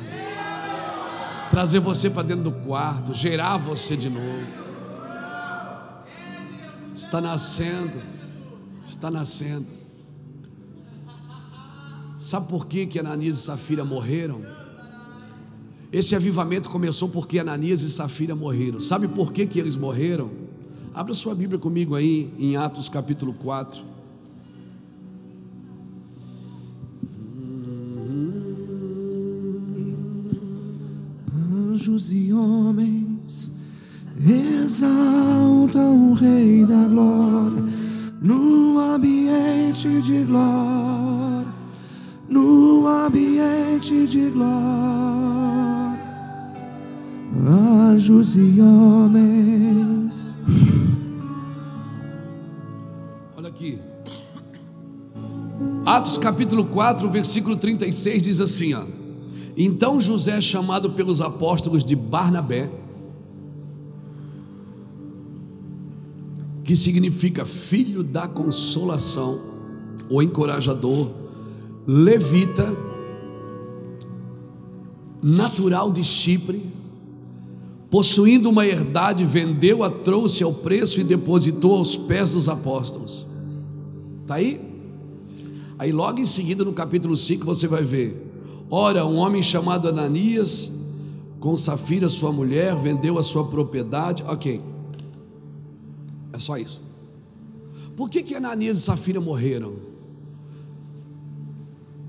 Trazer 1.49 1.79
você 1.79 2.09
para 2.09 2.23
dentro 2.23 2.45
do 2.45 2.51
quarto, 2.51 3.13
gerar 3.13 3.57
você 3.57 3.95
de 3.95 4.09
novo. 4.09 4.47
Está 6.93 7.21
nascendo. 7.21 8.01
Está 8.85 9.09
nascendo. 9.09 9.67
Sabe 12.15 12.47
por 12.47 12.67
que, 12.67 12.85
que 12.85 12.99
Ananias 12.99 13.35
e 13.35 13.41
Safira 13.41 13.83
morreram? 13.83 14.41
Esse 15.93 16.15
avivamento 16.15 16.71
começou 16.71 17.07
porque 17.07 17.37
Ananias 17.37 17.83
e 17.83 17.91
Safira 17.91 18.33
morreram. 18.33 18.79
Sabe 18.79 19.07
por 19.07 19.31
que, 19.31 19.45
que 19.45 19.59
eles 19.59 19.75
morreram? 19.75 20.31
Abra 20.91 21.13
sua 21.13 21.35
Bíblia 21.35 21.59
comigo 21.59 21.93
aí 21.93 22.33
em 22.39 22.55
Atos 22.57 22.89
capítulo 22.89 23.31
4. 23.31 23.79
Anjos 31.53 32.11
e 32.11 32.33
homens 32.33 33.51
exaltam 34.17 36.09
o 36.09 36.13
Rei 36.15 36.65
da 36.65 36.87
Glória 36.87 37.63
no 38.19 38.79
ambiente 38.79 40.01
de 40.01 40.23
glória, 40.23 41.53
no 42.27 42.87
ambiente 42.87 44.07
de 44.07 44.31
glória. 44.31 45.12
Anjos 48.03 48.35
e 48.35 48.59
homens. 48.59 50.35
Olha 53.37 53.47
aqui. 53.47 53.79
Atos 55.85 56.17
capítulo 56.17 56.65
4, 56.65 57.09
versículo 57.09 57.55
36 57.55 58.23
diz 58.23 58.41
assim: 58.41 58.73
ó. 58.73 58.83
Então 59.55 60.01
José, 60.01 60.41
chamado 60.41 60.89
pelos 60.89 61.21
apóstolos 61.21 61.85
de 61.85 61.95
Barnabé, 61.95 62.69
que 66.65 66.75
significa 66.75 67.45
filho 67.45 68.03
da 68.03 68.27
consolação, 68.27 69.39
ou 70.09 70.21
encorajador, 70.21 71.09
levita, 71.87 72.67
natural 75.21 75.89
de 75.89 76.03
Chipre, 76.03 76.72
possuindo 77.93 78.49
uma 78.49 78.65
herdade, 78.65 79.23
vendeu-a, 79.23 79.87
trouxe 79.87 80.43
ao 80.43 80.51
preço 80.51 80.99
e 80.99 81.03
depositou 81.03 81.75
aos 81.75 81.95
pés 81.95 82.31
dos 82.31 82.49
apóstolos. 82.49 83.27
Está 84.23 84.33
aí? 84.33 84.59
Aí 85.77 85.91
logo 85.91 86.19
em 86.19 86.25
seguida, 86.25 86.65
no 86.65 86.73
capítulo 86.73 87.15
5, 87.15 87.45
você 87.45 87.67
vai 87.67 87.83
ver. 87.83 88.65
Ora, 88.67 89.05
um 89.05 89.17
homem 89.17 89.43
chamado 89.43 89.87
Ananias, 89.87 90.71
com 91.39 91.55
Safira, 91.55 92.09
sua 92.09 92.31
mulher, 92.31 92.75
vendeu 92.77 93.19
a 93.19 93.23
sua 93.23 93.45
propriedade. 93.45 94.23
Ok. 94.27 94.59
É 96.33 96.39
só 96.39 96.57
isso. 96.57 96.81
Por 97.95 98.09
que, 98.09 98.23
que 98.23 98.33
Ananias 98.33 98.79
e 98.79 98.81
Safira 98.81 99.21
morreram? 99.21 99.75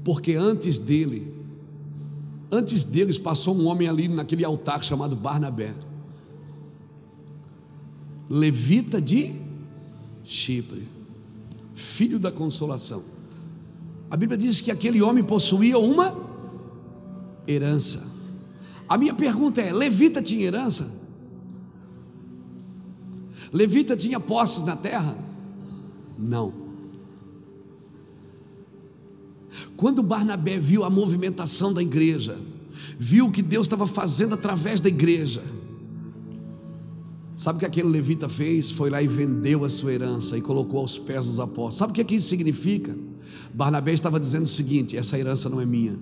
Porque 0.03 0.33
antes 0.33 0.79
dele, 0.79 1.34
antes 2.55 2.85
deles 2.85 3.19
passou 3.19 3.57
um 3.57 3.67
homem 3.67 3.89
ali 3.89 4.09
naquele 4.09 4.45
altar 4.45 4.83
chamado 4.85 5.17
Barnabé, 5.17 5.75
levita 8.31 9.01
de 9.01 9.35
Chipre, 10.25 10.89
filho 11.75 12.19
da 12.19 12.31
consolação. 12.31 13.03
A 14.11 14.17
Bíblia 14.17 14.39
diz 14.39 14.61
que 14.61 14.71
aquele 14.71 15.03
homem 15.03 15.23
possuía 15.25 15.79
uma 15.79 16.17
herança. 17.47 18.03
A 18.89 18.97
minha 18.97 19.15
pergunta 19.15 19.61
é: 19.61 19.73
Levita 19.73 20.23
tinha 20.23 20.47
herança? 20.47 20.91
Levita 23.53 23.97
tinha 23.97 24.19
posses 24.19 24.63
na 24.63 24.77
terra? 24.77 25.17
Não. 26.19 26.64
Quando 29.85 30.03
Barnabé 30.03 30.59
viu 30.59 30.83
a 30.83 30.89
movimentação 30.89 31.71
da 31.71 31.83
igreja, 31.83 32.39
viu 32.99 33.27
o 33.27 33.31
que 33.31 33.43
Deus 33.43 33.67
estava 33.67 33.87
fazendo 33.87 34.35
através 34.35 34.81
da 34.81 34.89
igreja, 34.89 35.43
sabe 37.37 37.59
o 37.59 37.61
que 37.61 37.67
aquele 37.67 37.91
levita 37.91 38.27
fez? 38.27 38.71
Foi 38.71 38.89
lá 38.89 39.03
e 39.03 39.07
vendeu 39.07 39.63
a 39.63 39.69
sua 39.69 39.93
herança 39.93 40.39
e 40.39 40.41
colocou 40.41 40.81
aos 40.81 40.99
pés 40.99 41.27
dos 41.27 41.39
apóstolos. 41.39 41.77
Sabe 41.77 41.91
o 41.91 41.95
que, 42.03 42.15
é 42.15 42.17
isso 42.17 42.29
significa? 42.29 42.97
Barnabé 43.53 43.93
estava 43.93 44.19
dizendo 44.19 44.45
o 44.45 44.49
seguinte: 44.49 44.97
essa 44.97 45.19
herança 45.19 45.51
não 45.51 45.61
é 45.61 45.67
minha. 45.67 45.99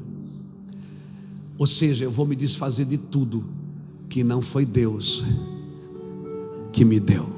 Ou 1.59 1.67
seja, 1.67 2.05
eu 2.05 2.11
vou 2.13 2.25
me 2.25 2.37
desfazer 2.37 2.85
de 2.85 2.99
tudo 2.99 3.45
que 4.09 4.23
não 4.23 4.41
foi 4.41 4.65
Deus 4.65 5.25
que 6.73 6.85
me 6.85 7.01
deu. 7.01 7.29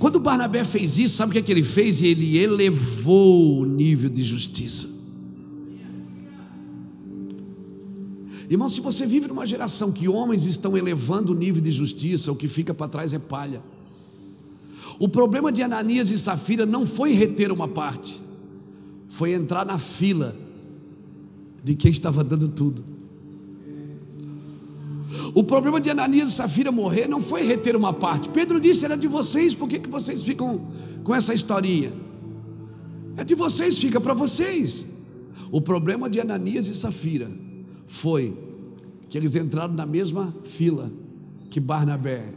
Quando 0.00 0.18
Barnabé 0.18 0.64
fez 0.64 0.98
isso, 0.98 1.16
sabe 1.16 1.28
o 1.28 1.32
que, 1.34 1.40
é 1.40 1.42
que 1.42 1.52
ele 1.52 1.62
fez? 1.62 2.00
Ele 2.00 2.38
elevou 2.38 3.60
o 3.60 3.66
nível 3.66 4.08
de 4.08 4.24
justiça. 4.24 4.88
Irmão, 8.48 8.66
se 8.66 8.80
você 8.80 9.06
vive 9.06 9.28
numa 9.28 9.46
geração 9.46 9.92
que 9.92 10.08
homens 10.08 10.46
estão 10.46 10.74
elevando 10.74 11.32
o 11.32 11.34
nível 11.36 11.60
de 11.60 11.70
justiça, 11.70 12.32
o 12.32 12.34
que 12.34 12.48
fica 12.48 12.72
para 12.72 12.88
trás 12.88 13.12
é 13.12 13.18
palha. 13.18 13.62
O 14.98 15.06
problema 15.06 15.52
de 15.52 15.62
Ananias 15.62 16.10
e 16.10 16.16
Safira 16.16 16.64
não 16.64 16.86
foi 16.86 17.12
reter 17.12 17.52
uma 17.52 17.68
parte, 17.68 18.22
foi 19.06 19.34
entrar 19.34 19.66
na 19.66 19.78
fila 19.78 20.34
de 21.62 21.74
quem 21.74 21.90
estava 21.90 22.24
dando 22.24 22.48
tudo. 22.48 22.82
O 25.34 25.44
problema 25.44 25.80
de 25.80 25.90
Ananias 25.90 26.30
e 26.30 26.32
Safira 26.32 26.72
morrer 26.72 27.06
não 27.06 27.20
foi 27.20 27.42
reter 27.42 27.76
uma 27.76 27.92
parte. 27.92 28.28
Pedro 28.28 28.60
disse: 28.60 28.84
era 28.84 28.96
de 28.96 29.06
vocês, 29.06 29.54
por 29.54 29.68
que, 29.68 29.78
que 29.78 29.88
vocês 29.88 30.22
ficam 30.22 30.66
com 31.04 31.14
essa 31.14 31.32
historinha? 31.32 31.92
É 33.16 33.24
de 33.24 33.34
vocês, 33.34 33.78
fica 33.78 34.00
para 34.00 34.14
vocês. 34.14 34.86
O 35.52 35.60
problema 35.60 36.08
de 36.08 36.20
Ananias 36.20 36.68
e 36.68 36.74
Safira 36.74 37.30
foi 37.86 38.36
que 39.08 39.18
eles 39.18 39.34
entraram 39.34 39.74
na 39.74 39.84
mesma 39.84 40.34
fila 40.44 40.90
que 41.48 41.58
Barnabé. 41.58 42.32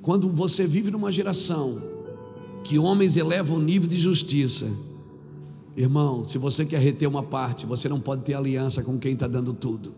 Quando 0.00 0.28
você 0.28 0.66
vive 0.66 0.90
numa 0.90 1.12
geração 1.12 1.80
que 2.62 2.78
homens 2.78 3.16
elevam 3.16 3.58
o 3.58 3.60
nível 3.60 3.88
de 3.88 4.00
justiça, 4.00 4.66
irmão, 5.76 6.24
se 6.24 6.38
você 6.38 6.64
quer 6.64 6.80
reter 6.80 7.06
uma 7.06 7.22
parte, 7.22 7.66
você 7.66 7.88
não 7.88 8.00
pode 8.00 8.22
ter 8.22 8.34
aliança 8.34 8.82
com 8.82 8.98
quem 8.98 9.12
está 9.12 9.26
dando 9.26 9.52
tudo. 9.52 9.94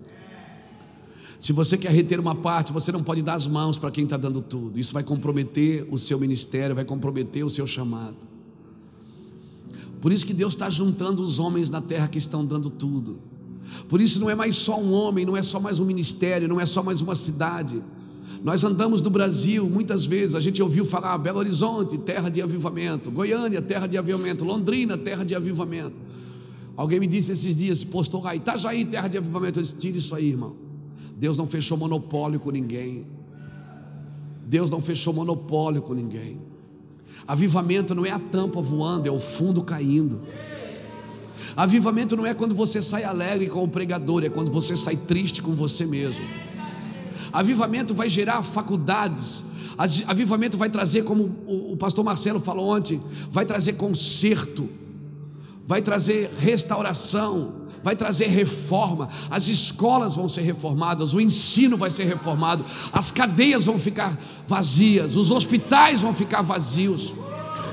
Se 1.38 1.52
você 1.52 1.76
quer 1.76 1.90
reter 1.90 2.18
uma 2.18 2.34
parte, 2.34 2.72
você 2.72 2.90
não 2.90 3.02
pode 3.02 3.22
dar 3.22 3.34
as 3.34 3.46
mãos 3.46 3.78
para 3.78 3.90
quem 3.90 4.04
está 4.04 4.16
dando 4.16 4.40
tudo. 4.40 4.78
Isso 4.78 4.92
vai 4.92 5.02
comprometer 5.02 5.86
o 5.90 5.98
seu 5.98 6.18
ministério, 6.18 6.74
vai 6.74 6.84
comprometer 6.84 7.44
o 7.44 7.50
seu 7.50 7.66
chamado. 7.66 8.16
Por 10.00 10.12
isso 10.12 10.26
que 10.26 10.34
Deus 10.34 10.54
está 10.54 10.70
juntando 10.70 11.22
os 11.22 11.38
homens 11.38 11.68
na 11.68 11.80
terra 11.80 12.08
que 12.08 12.18
estão 12.18 12.44
dando 12.44 12.70
tudo. 12.70 13.18
Por 13.88 14.00
isso 14.00 14.20
não 14.20 14.30
é 14.30 14.34
mais 14.34 14.56
só 14.56 14.80
um 14.80 14.92
homem, 14.92 15.26
não 15.26 15.36
é 15.36 15.42
só 15.42 15.58
mais 15.58 15.80
um 15.80 15.84
ministério, 15.84 16.48
não 16.48 16.60
é 16.60 16.66
só 16.66 16.82
mais 16.82 17.00
uma 17.00 17.16
cidade. 17.16 17.82
Nós 18.42 18.62
andamos 18.64 19.02
no 19.02 19.10
Brasil, 19.10 19.68
muitas 19.68 20.04
vezes 20.04 20.34
a 20.34 20.40
gente 20.40 20.62
ouviu 20.62 20.84
falar 20.84 21.16
Belo 21.18 21.38
Horizonte, 21.38 21.98
terra 21.98 22.28
de 22.28 22.40
avivamento, 22.40 23.10
Goiânia, 23.10 23.60
terra 23.60 23.86
de 23.86 23.98
avivamento, 23.98 24.44
Londrina, 24.44 24.96
terra 24.96 25.24
de 25.24 25.34
avivamento. 25.34 25.94
Alguém 26.76 27.00
me 27.00 27.06
disse 27.06 27.32
esses 27.32 27.56
dias, 27.56 27.82
postou 27.82 28.22
lá, 28.22 28.34
Itajaí, 28.34 28.84
terra 28.84 29.08
de 29.08 29.18
avivamento. 29.18 29.58
Eu 29.58 29.62
disse, 29.62 29.76
tira 29.76 29.96
isso 29.96 30.14
aí, 30.14 30.28
irmão. 30.28 30.65
Deus 31.16 31.38
não 31.38 31.46
fechou 31.46 31.78
monopólio 31.78 32.38
com 32.38 32.50
ninguém. 32.50 33.06
Deus 34.46 34.70
não 34.70 34.82
fechou 34.82 35.14
monopólio 35.14 35.80
com 35.80 35.94
ninguém. 35.94 36.38
Avivamento 37.26 37.94
não 37.94 38.04
é 38.04 38.10
a 38.10 38.18
tampa 38.18 38.60
voando, 38.60 39.08
é 39.08 39.10
o 39.10 39.18
fundo 39.18 39.64
caindo. 39.64 40.20
Avivamento 41.56 42.16
não 42.16 42.26
é 42.26 42.34
quando 42.34 42.54
você 42.54 42.82
sai 42.82 43.02
alegre 43.02 43.48
com 43.48 43.64
o 43.64 43.68
pregador, 43.68 44.24
é 44.24 44.28
quando 44.28 44.52
você 44.52 44.76
sai 44.76 44.94
triste 44.94 45.42
com 45.42 45.52
você 45.52 45.86
mesmo. 45.86 46.24
Avivamento 47.32 47.94
vai 47.94 48.10
gerar 48.10 48.42
faculdades. 48.42 49.42
Avivamento 50.06 50.58
vai 50.58 50.68
trazer, 50.68 51.02
como 51.02 51.24
o 51.46 51.76
pastor 51.78 52.04
Marcelo 52.04 52.40
falou 52.40 52.68
ontem, 52.68 53.00
vai 53.30 53.46
trazer 53.46 53.72
conserto, 53.74 54.68
vai 55.66 55.80
trazer 55.80 56.30
restauração, 56.38 57.65
vai 57.86 57.94
trazer 57.94 58.26
reforma, 58.26 59.08
as 59.30 59.46
escolas 59.46 60.16
vão 60.16 60.28
ser 60.28 60.40
reformadas, 60.40 61.14
o 61.14 61.20
ensino 61.20 61.76
vai 61.76 61.88
ser 61.88 62.02
reformado, 62.02 62.64
as 62.92 63.12
cadeias 63.12 63.64
vão 63.64 63.78
ficar 63.78 64.20
vazias, 64.48 65.14
os 65.14 65.30
hospitais 65.30 66.02
vão 66.02 66.12
ficar 66.12 66.42
vazios. 66.42 67.14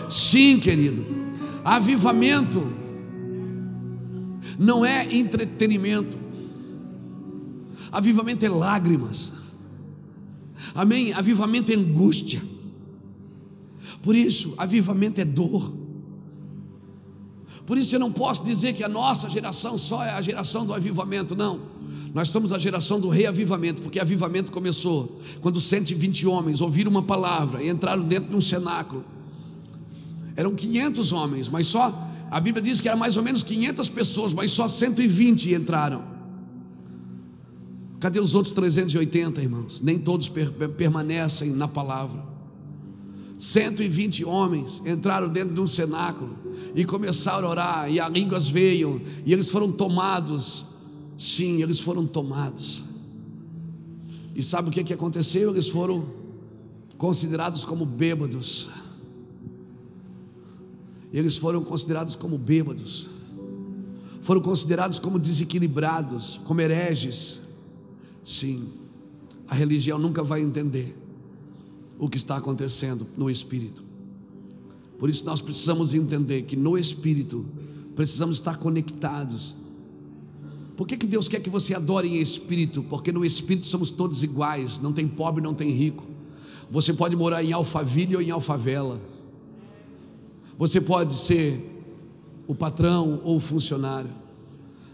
Sim, 0.08 0.60
querido, 0.60 1.04
avivamento 1.66 2.72
não 4.60 4.86
é 4.86 5.12
entretenimento, 5.12 6.16
avivamento 7.92 8.46
é 8.46 8.50
lágrimas, 8.50 9.34
amém? 10.76 11.12
Avivamento 11.12 11.72
é 11.72 11.76
angústia, 11.76 12.40
por 14.04 14.16
isso, 14.16 14.54
avivamento 14.60 15.20
é 15.20 15.26
dor. 15.26 15.83
Por 17.66 17.78
isso 17.78 17.96
eu 17.96 18.00
não 18.00 18.12
posso 18.12 18.44
dizer 18.44 18.74
que 18.74 18.84
a 18.84 18.90
nossa 18.90 19.30
geração 19.30 19.78
só 19.78 20.04
é 20.04 20.10
a 20.10 20.22
geração 20.22 20.66
do 20.66 20.74
avivamento, 20.74 21.36
não. 21.36 21.60
Nós 22.14 22.30
somos 22.30 22.52
a 22.52 22.60
geração 22.60 23.00
do 23.00 23.10
reavivamento, 23.10 23.82
porque 23.82 24.00
avivamento 24.00 24.52
começou 24.52 25.20
quando 25.42 25.60
120 25.60 26.28
homens 26.28 26.62
ouviram 26.62 26.92
uma 26.92 27.02
palavra 27.02 27.64
e 27.64 27.70
entraram 27.70 28.04
dentro 28.04 28.30
de 28.30 28.36
um 28.36 28.42
cenáculo. 28.42 29.04
Eram 30.36 30.54
500 30.54 31.12
homens, 31.12 31.50
mas 31.50 31.68
só 31.68 31.92
a 32.30 32.40
Bíblia 32.40 32.62
diz 32.62 32.82
que 32.82 32.88
era 32.88 32.98
mais 32.98 33.18
ou 33.18 33.24
menos 33.24 33.44
500 33.44 33.90
pessoas, 33.90 34.34
mas 34.34 34.52
só 34.52 34.68
120 34.68 35.54
entraram. 35.54 36.04
Cadê 38.00 38.20
os 38.20 38.36
outros 38.36 38.54
380, 38.54 39.42
irmãos? 39.42 39.82
Nem 39.82 39.98
todos 39.98 40.28
per 40.28 40.52
permanecem 40.52 41.52
na 41.52 41.68
palavra. 41.68 42.33
120 43.44 44.24
homens 44.24 44.82
entraram 44.86 45.28
dentro 45.28 45.54
de 45.54 45.60
um 45.60 45.68
cenáculo 45.68 46.34
e 46.74 46.86
começaram 46.86 47.46
a 47.46 47.52
orar, 47.52 47.92
e 47.92 48.00
as 48.00 48.10
línguas 48.10 48.48
veio, 48.48 49.02
e 49.26 49.34
eles 49.34 49.50
foram 49.50 49.70
tomados. 49.70 50.64
Sim, 51.18 51.62
eles 51.62 51.82
foram 51.82 52.08
tomados. 52.08 52.84
E 54.34 54.42
sabe 54.42 54.70
o 54.70 54.72
que, 54.72 54.82
que 54.82 54.94
aconteceu? 54.94 55.52
Eles 55.52 55.68
foram 55.68 56.06
considerados 56.98 57.66
como 57.66 57.86
bêbados. 57.86 58.70
Eles 61.12 61.36
foram 61.36 61.66
considerados 61.66 62.16
como 62.16 62.38
bêbados. 62.38 63.10
Foram 64.22 64.40
considerados 64.40 65.00
como 65.00 65.20
desequilibrados, 65.20 66.40
como 66.46 66.62
hereges. 66.62 67.42
Sim, 68.24 68.70
a 69.50 69.54
religião 69.54 70.00
nunca 70.00 70.24
vai 70.24 70.42
entender 70.42 71.03
o 72.00 72.10
que 72.10 72.18
está 72.18 72.38
acontecendo 72.38 73.08
no 73.18 73.30
espírito. 73.30 73.84
Por 74.98 75.10
isso 75.10 75.26
nós 75.26 75.42
precisamos 75.42 75.94
entender 75.94 76.44
que 76.44 76.56
no 76.56 76.78
espírito 76.78 77.46
precisamos 77.96 78.38
estar 78.38 78.58
conectados. 78.58 79.56
Por 80.76 80.88
que, 80.88 80.98
que 80.98 81.06
Deus 81.06 81.28
quer 81.28 81.42
que 81.42 81.50
você 81.50 81.76
adore 81.76 82.08
em 82.08 82.20
espírito? 82.20 82.84
Porque 82.84 83.12
no 83.12 83.24
espírito 83.24 83.66
somos 83.66 83.92
todos 83.92 84.24
iguais, 84.24 84.80
não 84.80 84.92
tem 84.92 85.08
pobre, 85.08 85.44
não 85.44 85.54
tem 85.54 85.72
rico. 85.72 86.08
Você 86.72 86.94
pode 86.94 87.16
morar 87.16 87.44
em 87.44 87.52
Alphaville 87.52 88.16
ou 88.16 88.22
em 88.22 88.32
Alfavela. 88.32 89.00
Você 90.58 90.82
pode 90.82 91.14
ser 91.14 91.86
o 92.48 92.56
patrão 92.56 93.22
ou 93.24 93.38
o 93.38 93.40
funcionário. 93.40 94.10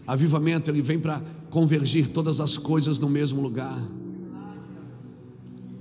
Avivamento, 0.06 0.70
ele 0.70 0.82
vem 0.82 0.98
para 0.98 1.22
convergir 1.50 2.08
todas 2.08 2.40
as 2.40 2.58
coisas 2.58 2.98
no 2.98 3.08
mesmo 3.08 3.40
lugar. 3.40 3.78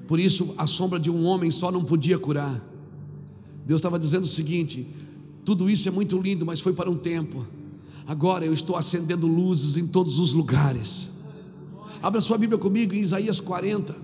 Por 0.10 0.20
isso, 0.20 0.56
a 0.58 0.66
sombra 0.66 1.00
de 1.00 1.12
um 1.12 1.24
homem 1.24 1.52
só 1.52 1.72
não 1.72 1.84
podia 1.84 2.18
curar. 2.18 2.60
Deus 3.64 3.78
estava 3.78 4.00
dizendo 4.00 4.24
o 4.24 4.28
seguinte: 4.28 4.88
tudo 5.46 5.70
isso 5.70 5.88
é 5.88 5.92
muito 5.92 6.18
lindo, 6.18 6.44
mas 6.44 6.60
foi 6.60 6.74
para 6.74 6.90
um 6.90 6.98
tempo. 6.98 7.46
Agora 8.08 8.44
eu 8.44 8.52
estou 8.52 8.76
acendendo 8.76 9.28
luzes 9.28 9.78
em 9.78 9.86
todos 9.86 10.18
os 10.18 10.34
lugares. 10.34 11.10
Abra 12.02 12.20
sua 12.22 12.40
Bíblia 12.40 12.58
comigo 12.58 12.96
em 12.96 13.02
Isaías 13.02 13.40
40. 13.40 13.96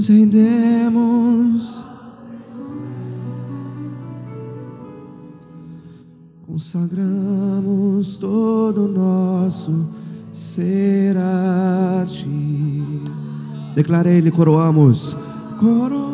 Nos 0.00 0.08
rendemos, 0.08 1.84
consagramos 6.46 8.16
todo 8.16 8.86
o 8.86 8.88
nosso 8.88 9.86
ser 10.32 11.18
a 11.18 12.06
ti. 12.08 12.82
Declarei-lhe, 13.76 14.30
coroamos, 14.30 15.14
Coroamos 15.58 16.09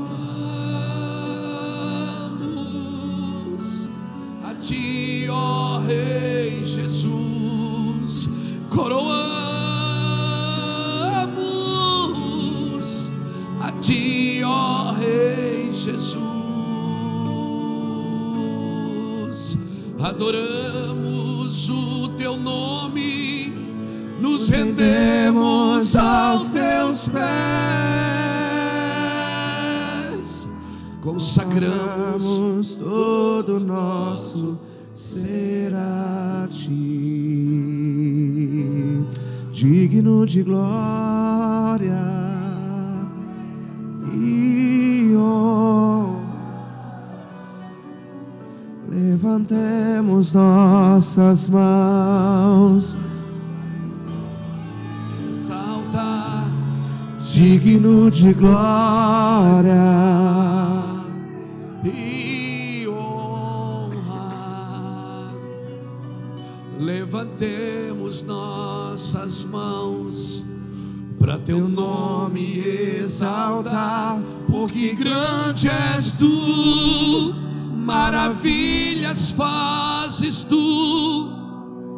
Adoramos 20.07 21.69
o 21.69 22.09
teu 22.11 22.37
nome, 22.37 23.53
nos 24.20 24.49
rendemos 24.49 25.97
aos 25.97 26.49
teus 26.49 27.09
pés, 27.09 27.24
consagramos 31.01 32.77
todo 32.77 33.57
o 33.57 33.61
nosso 33.61 34.57
ser 34.95 35.74
a 35.74 36.47
ti, 36.53 36.70
digno 39.51 40.24
de 40.24 40.45
glória 40.45 42.01
e 44.15 44.56
Levantemos 49.37 50.33
nossas 50.33 51.47
mãos, 51.47 52.97
exalta, 55.31 56.45
digno 57.21 58.11
de 58.11 58.33
glória. 58.33 59.75
e 61.85 62.89
honra. 62.89 63.99
Levantemos 66.81 68.23
nossas 68.23 69.45
mãos 69.45 70.43
para 71.19 71.37
teu 71.37 71.69
nome 71.69 72.61
exaltar, 73.03 74.19
porque 74.51 74.95
grande 74.95 75.69
és 75.69 76.13
tu, 76.13 77.35
maravilhas 77.87 79.31
fazes 79.31 80.43
tu, 80.43 81.31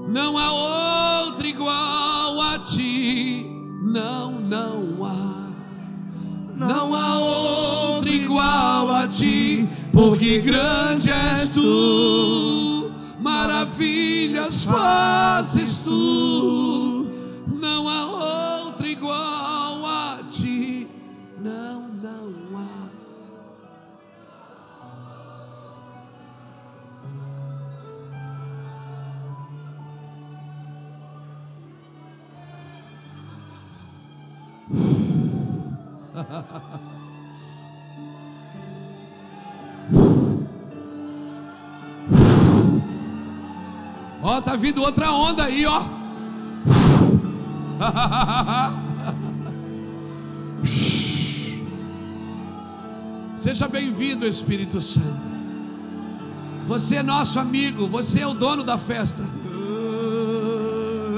não 0.07 0.37
há 0.37 1.25
outro 1.25 1.47
igual 1.47 2.43
a 2.43 2.59
ti, 2.59 3.47
não, 3.83 4.33
não 4.33 5.07
há. 5.07 5.49
Não 6.55 6.95
há 6.95 7.19
outro 7.19 8.07
igual 8.11 8.91
a 8.97 9.09
ti, 9.09 9.67
porque 9.91 10.41
grande 10.41 11.11
és 11.11 11.55
tu, 11.55 12.91
maravilhas 13.19 14.65
fazes 14.65 15.79
tu. 15.85 16.68
Ó, 44.23 44.41
tá 44.41 44.57
vindo 44.57 44.83
outra 44.83 45.13
onda 45.13 45.45
aí, 45.45 45.65
ó. 45.65 45.83
Seja 53.37 53.69
bem-vindo, 53.69 54.27
Espírito 54.27 54.81
Santo. 54.81 55.29
Você 56.67 56.97
é 56.97 57.03
nosso 57.03 57.39
amigo, 57.39 57.87
você 57.87 58.21
é 58.21 58.27
o 58.27 58.35
dono 58.35 58.65
da 58.65 58.77
festa. 58.77 59.23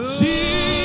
Sim. 0.05 0.80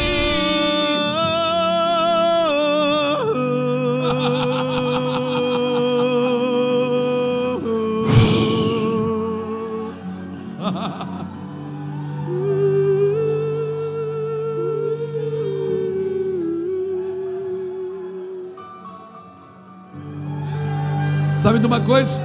De 21.66 21.68
uma 21.68 21.82
coisa? 21.82 22.22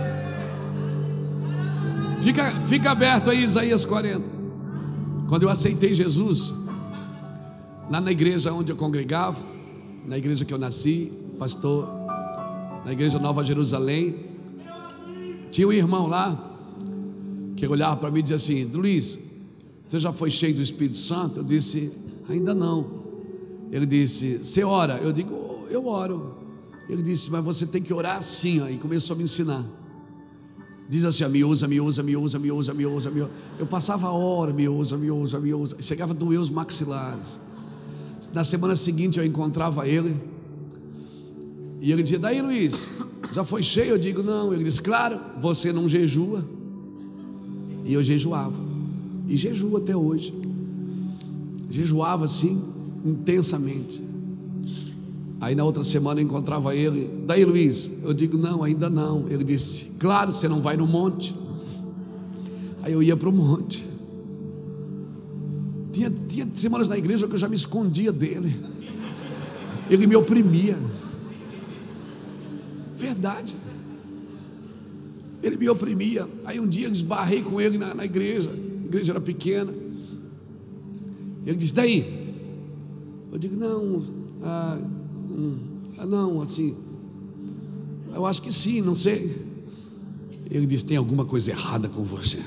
Fica, 2.21 2.51
fica 2.61 2.91
aberto 2.91 3.31
aí, 3.31 3.43
Isaías 3.43 3.87
40. 3.87 4.23
Quando 5.31 5.45
eu 5.45 5.49
aceitei 5.49 5.95
Jesus, 5.95 6.53
lá 7.91 8.03
na 8.03 8.13
igreja 8.13 8.53
onde 8.53 8.71
eu 8.71 8.77
congregava, 8.77 9.43
na 10.07 10.19
igreja 10.19 10.45
que 10.45 10.53
eu 10.53 10.59
nasci, 10.59 11.11
pastor, 11.39 11.89
na 12.85 12.93
igreja 12.93 13.19
Nova 13.19 13.43
Jerusalém, 13.43 14.15
tinha 15.51 15.67
um 15.67 15.73
irmão 15.73 16.07
lá 16.07 16.39
que 17.57 17.67
olhava 17.67 17.97
para 17.97 18.11
mim 18.11 18.19
e 18.19 18.23
dizia 18.23 18.37
assim: 18.37 18.65
Luiz, 18.65 19.19
você 19.87 19.99
já 19.99 20.13
foi 20.13 20.31
cheio 20.31 20.55
do 20.55 20.61
Espírito 20.61 20.99
Santo? 20.99 21.41
Eu 21.41 21.45
disse: 21.45 21.91
Ainda 22.29 22.55
não. 22.55 23.01
Ele 23.73 23.87
disse: 23.87 24.37
Você 24.37 24.63
ora? 24.63 24.99
Eu 24.99 25.13
digo: 25.13 25.67
Eu 25.71 25.87
oro. 25.87 26.40
Ele 26.91 27.03
disse: 27.03 27.31
Mas 27.31 27.45
você 27.45 27.67
tem 27.67 27.81
que 27.81 27.95
orar 27.95 28.17
assim. 28.17 28.61
Ó, 28.61 28.69
e 28.69 28.77
começou 28.77 29.15
a 29.15 29.17
me 29.17 29.23
ensinar. 29.23 29.65
Diz 30.89 31.05
assim: 31.05 31.23
ó, 31.23 31.29
me 31.29 31.45
usa, 31.45 31.69
me 31.69 31.81
usa, 31.81 32.03
me 32.03 32.17
usa, 32.17 32.37
me 32.37 32.51
usa, 32.51 32.75
me 32.75 32.85
usa, 32.85 33.11
me 33.13 33.21
usa. 33.23 33.31
Eu 33.61 33.67
passava 33.67 34.09
a 34.09 34.13
hora, 34.13 34.53
me 34.53 34.69
usa, 34.69 34.99
me 34.99 35.09
usa, 35.09 35.39
me 35.39 35.55
usa. 35.55 35.77
Chegava 35.81 36.13
a 36.13 36.17
doer 36.17 36.41
os 36.41 36.51
maxilares. 36.51 37.39
Na 38.35 38.43
semana 38.43 38.75
seguinte 38.75 39.17
eu 39.17 39.25
encontrava 39.25 39.87
ele. 39.87 40.17
E 41.81 41.93
ele 41.93 42.03
dizia: 42.03 42.19
Daí, 42.19 42.43
Luiz, 42.43 42.91
já 43.33 43.45
foi 43.45 43.63
cheio? 43.63 43.91
Eu 43.91 43.99
digo: 43.99 44.21
Não. 44.25 44.53
Ele 44.53 44.65
disse: 44.65 44.83
Claro, 44.83 45.21
você 45.41 45.73
não 45.73 45.89
jejua. 45.89 46.45
E 47.85 47.95
eu 47.95 48.03
jejuava. 48.03 48.61
E 49.29 49.37
jejuo 49.37 49.77
até 49.77 49.97
hoje. 49.97 50.35
Jejuava 51.71 52.25
assim, 52.25 52.61
intensamente. 53.05 54.10
Aí 55.41 55.55
na 55.55 55.65
outra 55.65 55.83
semana 55.83 56.21
eu 56.21 56.25
encontrava 56.25 56.75
ele. 56.75 57.11
Daí, 57.27 57.45
Luiz, 57.45 57.91
eu 58.03 58.13
digo: 58.13 58.37
Não, 58.37 58.63
ainda 58.63 58.91
não. 58.91 59.27
Ele 59.29 59.43
disse: 59.43 59.87
Claro, 59.99 60.31
você 60.33 60.47
não 60.47 60.61
vai 60.61 60.77
no 60.77 60.87
monte. 60.87 61.35
Aí 62.83 62.93
eu 62.93 63.03
ia 63.03 63.17
para 63.17 63.29
o 63.29 63.33
monte. 63.33 63.89
Tinha, 65.93 66.11
tinha 66.29 66.47
semanas 66.55 66.89
na 66.89 66.99
igreja 66.99 67.27
que 67.27 67.35
eu 67.35 67.39
já 67.39 67.49
me 67.49 67.57
escondia 67.57 68.13
dele. 68.13 68.55
Ele 69.89 70.07
me 70.07 70.15
oprimia. 70.15 70.79
Verdade. 72.97 73.57
Ele 75.43 75.57
me 75.57 75.71
oprimia. 75.71 76.29
Aí 76.45 76.61
um 76.61 76.67
dia 76.67 76.87
eu 76.87 76.93
esbarrei 76.93 77.43
com 77.43 77.59
ele 77.59 77.79
na, 77.79 77.95
na 77.95 78.05
igreja. 78.05 78.51
A 78.51 78.87
igreja 78.87 79.15
era 79.15 79.21
pequena. 79.21 79.73
Ele 81.47 81.57
disse: 81.57 81.75
Daí? 81.75 82.37
Eu 83.33 83.39
digo: 83.39 83.57
Não, 83.57 84.03
ah, 84.43 84.79
ah, 85.99 86.07
não, 86.07 86.41
assim. 86.41 86.77
Eu 88.13 88.25
acho 88.27 88.43
que 88.43 88.53
sim, 88.53 88.81
não 88.81 88.97
sei. 88.97 89.37
Ele 90.51 90.67
disse: 90.67 90.85
Tem 90.85 90.97
alguma 90.97 91.25
coisa 91.25 91.51
errada 91.51 91.89
com 91.89 92.03
você. 92.05 92.39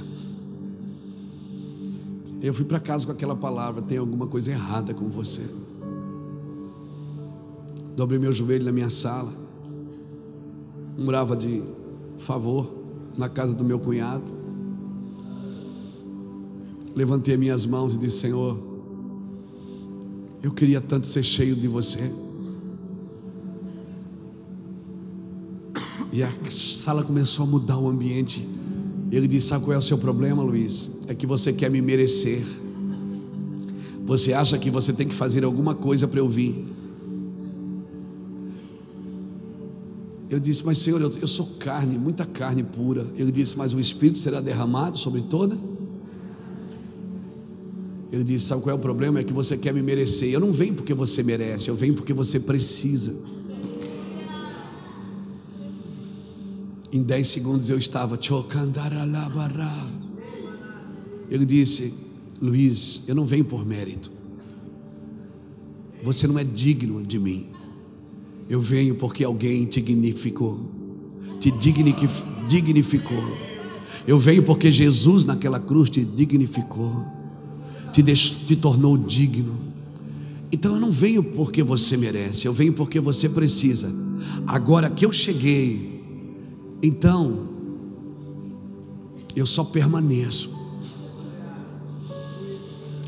Eu 2.42 2.54
fui 2.54 2.66
para 2.66 2.80
casa 2.80 3.06
com 3.06 3.12
aquela 3.12 3.36
palavra: 3.36 3.82
Tem 3.82 3.98
alguma 3.98 4.28
coisa 4.28 4.52
errada 4.52 4.94
com 4.94 5.08
você. 5.08 5.44
Dobrei 7.96 8.20
meu 8.20 8.34
joelho 8.34 8.66
na 8.66 8.72
minha 8.72 8.90
sala. 8.90 9.32
Morava 10.98 11.36
de 11.36 11.62
favor 12.18 12.74
na 13.18 13.30
casa 13.30 13.54
do 13.54 13.64
meu 13.64 13.80
cunhado. 13.80 14.32
Levantei 16.96 17.38
minhas 17.38 17.66
mãos 17.66 17.96
e 17.96 17.98
disse: 18.00 18.20
Senhor, 18.22 18.58
Eu 20.42 20.52
queria 20.52 20.82
tanto 20.82 21.08
ser 21.08 21.24
cheio 21.24 21.56
de 21.56 21.68
você. 21.70 22.12
E 26.14 26.22
a 26.22 26.30
sala 26.52 27.04
começou 27.04 27.44
a 27.44 27.48
mudar 27.48 27.80
o 27.80 27.90
ambiente. 27.90 28.48
Ele 29.12 29.28
disse: 29.28 29.48
Sabe 29.48 29.66
qual 29.66 29.74
é 29.74 29.78
o 29.80 29.82
seu 29.82 29.98
problema, 29.98 30.44
Luiz? 30.44 31.00
É 31.08 31.16
que 31.16 31.26
você 31.26 31.52
quer 31.52 31.72
me 31.72 31.82
merecer. 31.82 32.44
Você 34.06 34.32
acha 34.32 34.56
que 34.60 34.70
você 34.70 34.94
tem 34.94 35.08
que 35.08 35.16
fazer 35.16 35.44
alguma 35.44 35.74
coisa 35.74 36.08
para 36.08 36.20
eu 36.20 36.30
vir. 36.30 36.68
Eu 40.30 40.40
disse, 40.40 40.66
mas 40.66 40.80
Senhor, 40.80 41.00
eu, 41.00 41.28
sou 41.28 41.46
carne, 41.60 41.98
muita 41.98 42.26
carne 42.26 42.64
pura. 42.64 43.06
Ele 43.16 43.32
disse, 43.32 43.56
mas 43.58 43.74
o 43.74 43.80
Espírito 43.80 44.18
será 44.18 44.42
derramado 44.42 44.98
sobre 44.98 45.22
toda. 45.22 45.56
Ele 48.12 48.24
disse, 48.24 48.48
sabe 48.48 48.64
qual 48.64 48.76
é 48.76 48.78
o 48.78 48.82
problema? 48.82 49.20
É 49.20 49.24
que 49.24 49.32
você 49.32 49.56
quer 49.56 49.74
me 49.74 49.82
merecer. 49.82 50.30
Eu 50.32 50.40
não 50.40 50.52
venho 50.52 50.74
porque 50.74 50.94
você 50.94 51.22
merece, 51.22 51.70
eu 51.70 51.76
venho 51.76 51.94
porque 51.94 52.14
você 52.14 52.40
precisa. 52.40 53.16
Em 56.94 57.02
dez 57.02 57.30
segundos 57.30 57.72
eu 57.72 57.78
estava 57.80 58.20
Ele 61.28 61.44
disse, 61.44 61.92
Luiz, 62.40 63.02
eu 63.08 63.16
não 63.16 63.26
venho 63.26 63.44
por 63.44 63.66
mérito. 63.66 64.12
Você 66.04 66.28
não 66.28 66.38
é 66.38 66.44
digno 66.44 67.02
de 67.04 67.18
mim. 67.18 67.48
Eu 68.48 68.62
venho 68.62 68.94
porque 68.94 69.24
alguém 69.24 69.66
te 69.66 69.82
dignificou, 69.82 70.70
te 71.40 71.52
dignificou. 72.48 73.38
Eu 74.06 74.20
venho 74.20 74.44
porque 74.44 74.72
Jesus 74.72 75.26
naquela 75.26 75.60
cruz 75.60 75.90
te 75.90 76.06
dignificou, 76.06 77.04
te, 77.92 78.04
te 78.04 78.56
tornou 78.56 78.96
digno. 79.00 79.58
Então 80.52 80.76
eu 80.76 80.80
não 80.80 80.92
venho 80.92 81.24
porque 81.24 81.64
você 81.64 81.98
merece, 81.98 82.46
eu 82.46 82.54
venho 82.54 82.74
porque 82.74 83.00
você 83.00 83.28
precisa. 83.28 83.92
Agora 84.46 84.92
que 84.92 85.04
eu 85.04 85.12
cheguei, 85.12 85.93
então 86.84 87.48
eu 89.36 89.46
só 89.46 89.64
permaneço. 89.64 90.52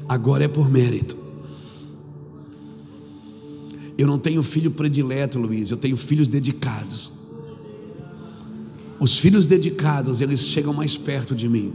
Agora 0.08 0.46
é 0.46 0.48
por 0.48 0.70
mérito. 0.70 1.18
Eu 3.98 4.08
não 4.08 4.20
tenho 4.20 4.42
filho 4.44 4.72
predileto, 4.72 5.40
Luiz, 5.40 5.72
eu 5.72 5.78
tenho 5.78 5.96
filhos 5.96 6.28
dedicados. 6.28 7.12
Os 9.00 9.18
filhos 9.18 9.46
dedicados, 9.46 10.22
eles 10.22 10.42
chegam 10.42 10.74
mais 10.74 10.98
perto 10.98 11.36
de 11.36 11.48
mim, 11.50 11.74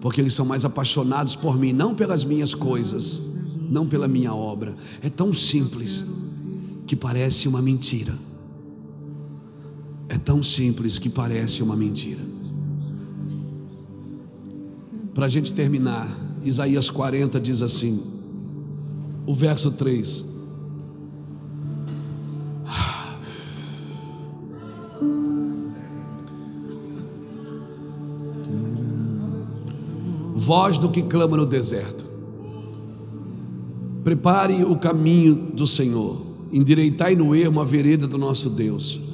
porque 0.00 0.20
eles 0.20 0.32
são 0.32 0.46
mais 0.46 0.64
apaixonados 0.64 1.34
por 1.34 1.58
mim, 1.58 1.72
não 1.72 1.94
pelas 1.94 2.24
minhas 2.24 2.54
coisas, 2.54 3.22
não 3.68 3.86
pela 3.86 4.08
minha 4.08 4.34
obra. 4.34 4.76
É 5.02 5.10
tão 5.10 5.32
simples 5.32 6.04
que 6.86 6.96
parece 6.96 7.48
uma 7.48 7.60
mentira. 7.60 8.14
É 10.10 10.18
tão 10.18 10.42
simples 10.42 10.98
que 10.98 11.08
parece 11.08 11.62
uma 11.62 11.76
mentira. 11.76 12.18
Para 15.14 15.26
a 15.26 15.28
gente 15.28 15.52
terminar, 15.52 16.08
Isaías 16.44 16.90
40 16.90 17.38
diz 17.38 17.62
assim, 17.62 18.02
o 19.24 19.32
verso 19.32 19.70
3: 19.70 20.24
voz 30.34 30.76
do 30.76 30.90
que 30.90 31.02
clama 31.02 31.36
no 31.36 31.46
deserto. 31.46 32.04
Prepare 34.02 34.64
o 34.64 34.74
caminho 34.76 35.52
do 35.54 35.68
Senhor, 35.68 36.20
endireitai 36.50 37.14
no 37.14 37.32
ermo 37.32 37.60
a 37.60 37.64
vereda 37.64 38.08
do 38.08 38.18
nosso 38.18 38.50
Deus. 38.50 39.09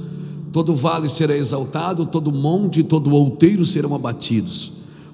Todo 0.57 0.75
vale 0.75 1.07
será 1.07 1.37
exaltado, 1.37 2.07
todo 2.07 2.33
monte 2.33 2.81
e 2.81 2.83
todo 2.83 3.15
outeiro 3.15 3.67
serão 3.67 3.95
abatidos. 3.95 4.73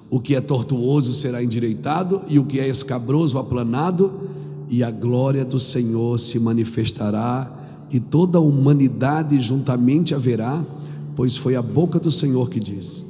O 0.09 0.17
que 0.17 0.35
é 0.35 0.39
tortuoso 0.39 1.13
será 1.13 1.43
endireitado, 1.43 2.21
e 2.29 2.39
o 2.39 2.45
que 2.45 2.61
é 2.61 2.67
escabroso 2.69 3.37
aplanado, 3.37 4.21
e 4.69 4.81
a 4.85 4.89
glória 4.89 5.43
do 5.43 5.59
Senhor 5.59 6.17
se 6.17 6.39
manifestará, 6.39 7.85
e 7.91 7.99
toda 7.99 8.37
a 8.37 8.41
humanidade 8.41 9.37
juntamente 9.41 10.15
haverá, 10.15 10.65
pois 11.13 11.35
foi 11.35 11.57
a 11.57 11.61
boca 11.61 11.99
do 11.99 12.09
Senhor 12.09 12.49
que 12.49 12.61
disse. 12.61 13.03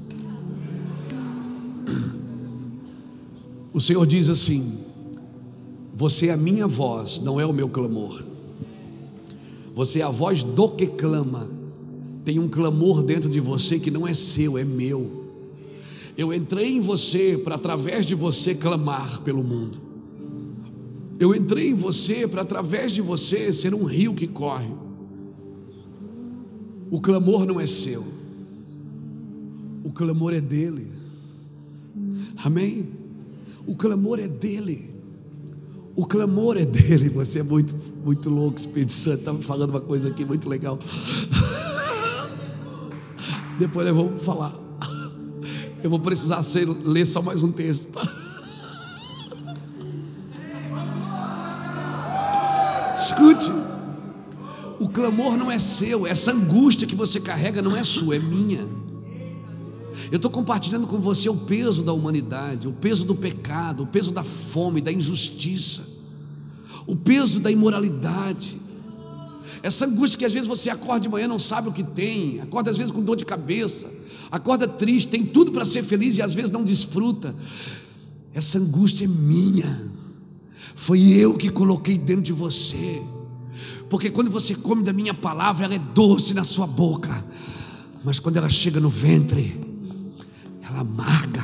O 3.72 3.80
Senhor 3.80 4.08
diz 4.08 4.28
assim: 4.28 4.80
Você 5.96 6.30
é 6.30 6.34
a 6.34 6.38
minha 6.38 6.66
voz, 6.66 7.22
não 7.24 7.40
é 7.40 7.46
o 7.46 7.54
meu 7.54 7.70
clamor. 7.70 8.26
Você 9.76 10.00
é 10.00 10.04
a 10.04 10.10
voz 10.10 10.42
do 10.42 10.68
que 10.70 10.88
clama. 10.88 11.62
Tem 12.24 12.40
um 12.40 12.48
clamor 12.48 13.04
dentro 13.04 13.30
de 13.30 13.40
você 13.40 13.80
que 13.80 13.92
não 13.92 14.08
é 14.08 14.14
seu, 14.14 14.58
é 14.58 14.64
meu. 14.64 15.24
Eu 16.18 16.34
entrei 16.34 16.78
em 16.78 16.80
você 16.80 17.38
para, 17.38 17.56
através 17.56 18.06
de 18.06 18.16
você, 18.16 18.54
clamar 18.54 19.22
pelo 19.22 19.44
mundo. 19.44 19.80
Eu 21.20 21.34
entrei 21.36 21.70
em 21.70 21.74
você 21.74 22.28
para, 22.28 22.42
através 22.42 22.92
de 22.92 23.02
você, 23.02 23.54
ser 23.54 23.74
um 23.74 23.84
rio 23.84 24.14
que 24.14 24.28
corre. 24.28 24.72
O 26.92 27.02
clamor 27.02 27.46
não 27.46 27.60
é 27.60 27.66
seu, 27.66 28.06
o 29.84 29.92
clamor 29.92 30.34
é 30.34 30.40
dele. 30.40 30.88
Amém? 32.44 32.90
O 33.66 33.76
clamor 33.76 34.20
é 34.20 34.28
dele. 34.28 34.94
O 35.96 36.06
clamor 36.06 36.58
é 36.58 36.66
dele. 36.66 37.10
Você 37.10 37.40
é 37.40 37.44
muito, 37.44 37.74
muito 38.04 38.30
louco, 38.30 38.60
Espírito 38.60 38.92
Santo. 38.92 39.20
Estava 39.20 39.42
falando 39.42 39.72
uma 39.72 39.82
coisa 39.82 40.10
aqui 40.10 40.26
muito 40.26 40.48
legal. 40.48 40.80
Depois 43.60 43.88
eu 43.88 43.96
vou 43.96 44.20
falar. 44.20 44.54
Eu 45.84 45.90
vou 45.90 46.00
precisar 46.00 46.42
ser, 46.44 46.66
ler 46.66 47.06
só 47.06 47.22
mais 47.22 47.44
um 47.44 47.52
texto. 47.52 47.90
Escute. 52.96 53.52
O 54.80 54.88
clamor 54.88 55.38
não 55.38 55.52
é 55.52 55.60
seu, 55.60 56.08
essa 56.08 56.32
angústia 56.32 56.88
que 56.88 56.96
você 56.96 57.20
carrega 57.20 57.62
não 57.62 57.76
é 57.76 57.84
sua, 57.84 58.16
é 58.16 58.20
minha. 58.20 58.68
Eu 60.12 60.18
estou 60.18 60.32
compartilhando 60.32 60.88
com 60.88 60.98
você 60.98 61.30
o 61.30 61.36
peso 61.36 61.84
da 61.84 61.92
humanidade, 61.92 62.68
o 62.68 62.74
peso 62.74 63.04
do 63.04 63.16
pecado, 63.16 63.84
o 63.84 63.88
peso 63.88 64.12
da 64.12 64.24
fome, 64.24 64.80
da 64.80 64.92
injustiça, 64.92 65.84
o 66.86 66.96
peso 66.96 67.40
da 67.40 67.52
imoralidade. 67.52 68.58
Essa 69.62 69.86
angústia 69.86 70.18
que 70.18 70.26
às 70.26 70.34
vezes 70.34 70.48
você 70.48 70.70
acorda 70.70 71.02
de 71.02 71.10
manhã 71.10 71.28
não 71.28 71.40
sabe 71.40 71.70
o 71.70 71.72
que 71.72 71.84
tem, 71.84 72.40
acorda 72.42 72.72
às 72.72 72.78
vezes 72.78 72.92
com 72.92 73.02
dor 73.02 73.16
de 73.16 73.26
cabeça, 73.26 73.92
acorda 74.32 74.68
triste, 74.68 75.10
tem 75.10 75.26
tudo 75.26 75.52
para 75.52 75.66
ser 75.66 75.84
feliz 75.84 76.18
e 76.18 76.22
às 76.22 76.34
vezes 76.34 76.52
não 76.52 76.64
desfruta. 76.64 77.36
Essa 78.34 78.58
angústia 78.58 79.06
é 79.06 79.08
minha, 79.08 79.92
foi 80.76 81.02
eu 81.02 81.36
que 81.36 81.50
coloquei 81.50 81.98
dentro 81.98 82.24
de 82.24 82.34
você, 82.34 83.02
porque 83.90 84.10
quando 84.10 84.32
você 84.32 84.56
come 84.56 84.84
da 84.84 84.92
minha 84.92 85.14
palavra, 85.14 85.66
ela 85.66 85.76
é 85.76 85.80
doce 85.80 86.34
na 86.34 86.44
sua 86.44 86.66
boca, 86.66 87.24
mas 88.04 88.20
quando 88.20 88.38
ela 88.38 88.50
chega 88.50 88.80
no 88.80 88.90
ventre, 88.90 89.62
ela 90.62 90.80
amarga. 90.80 91.44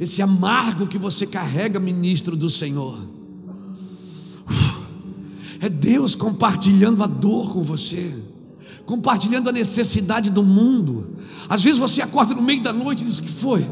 Esse 0.00 0.22
amargo 0.22 0.86
que 0.86 0.98
você 0.98 1.26
carrega, 1.26 1.80
ministro 1.80 2.36
do 2.36 2.48
Senhor, 2.48 2.98
é 5.60 5.68
Deus 5.68 6.14
compartilhando 6.14 7.02
a 7.02 7.06
dor 7.06 7.52
com 7.52 7.62
você, 7.62 8.14
compartilhando 8.86 9.48
a 9.48 9.52
necessidade 9.52 10.30
do 10.30 10.42
mundo. 10.42 11.16
Às 11.48 11.62
vezes 11.64 11.78
você 11.78 12.00
acorda 12.00 12.34
no 12.34 12.42
meio 12.42 12.62
da 12.62 12.72
noite 12.72 13.02
e 13.02 13.06
diz: 13.06 13.20
que 13.20 13.28
foi? 13.28 13.68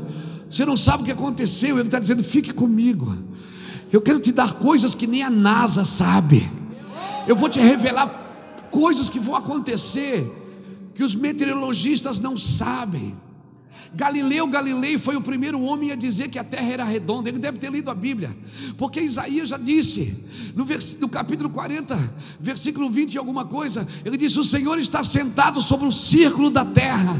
Você 0.51 0.65
não 0.65 0.77
sabe 0.77 1.03
o 1.03 1.07
que 1.07 1.13
aconteceu. 1.13 1.79
Ele 1.79 1.89
está 1.89 1.99
dizendo: 1.99 2.23
fique 2.23 2.53
comigo. 2.53 3.17
Eu 3.93 4.01
quero 4.01 4.19
te 4.19 4.33
dar 4.33 4.55
coisas 4.55 4.95
que 4.95 5.07
nem 5.07 5.23
a 5.23 5.31
NASA 5.31 5.85
sabe. 5.85 6.51
Eu 7.27 7.37
vou 7.37 7.49
te 7.49 7.61
revelar 7.61 8.69
coisas 8.71 9.09
que 9.09 9.19
vão 9.19 9.35
acontecer 9.35 10.31
que 10.95 11.03
os 11.03 11.15
meteorologistas 11.15 12.19
não 12.19 12.37
sabem. 12.37 13.15
Galileu 13.95 14.47
Galilei 14.47 14.99
foi 14.99 15.17
o 15.17 15.21
primeiro 15.21 15.61
homem 15.61 15.93
a 15.93 15.95
dizer 15.95 16.29
que 16.29 16.39
a 16.39 16.45
terra 16.45 16.71
era 16.71 16.85
redonda. 16.85 17.29
Ele 17.29 17.39
deve 17.39 17.59
ter 17.59 17.71
lido 17.71 17.91
a 17.91 17.95
Bíblia, 17.95 18.37
porque 18.77 19.01
Isaías 19.01 19.49
já 19.49 19.57
disse, 19.57 20.15
no, 20.55 20.65
vers, 20.65 20.99
no 20.99 21.09
capítulo 21.09 21.51
40, 21.51 21.97
versículo 22.41 22.91
20 22.91 23.15
e 23.15 23.19
alguma 23.19 23.45
coisa, 23.45 23.87
ele 24.05 24.17
disse: 24.17 24.39
O 24.41 24.45
Senhor 24.45 24.79
está 24.79 25.05
sentado 25.05 25.61
sobre 25.61 25.87
o 25.87 25.93
círculo 25.93 26.51
da 26.51 26.65
terra. 26.65 27.19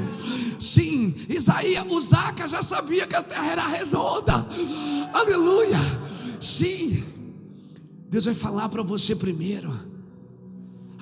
Sim, 0.59 1.15
Isaías, 1.29 1.85
o 1.89 2.01
Zaca 2.01 2.49
já 2.49 2.63
sabia 2.63 3.07
que 3.07 3.15
a 3.15 3.23
terra 3.23 3.53
era 3.53 3.67
redonda. 3.67 4.47
Aleluia. 5.13 5.79
Sim, 6.41 7.05
Deus 8.09 8.25
vai 8.25 8.35
falar 8.35 8.69
para 8.69 8.83
você 8.83 9.15
primeiro, 9.15 9.73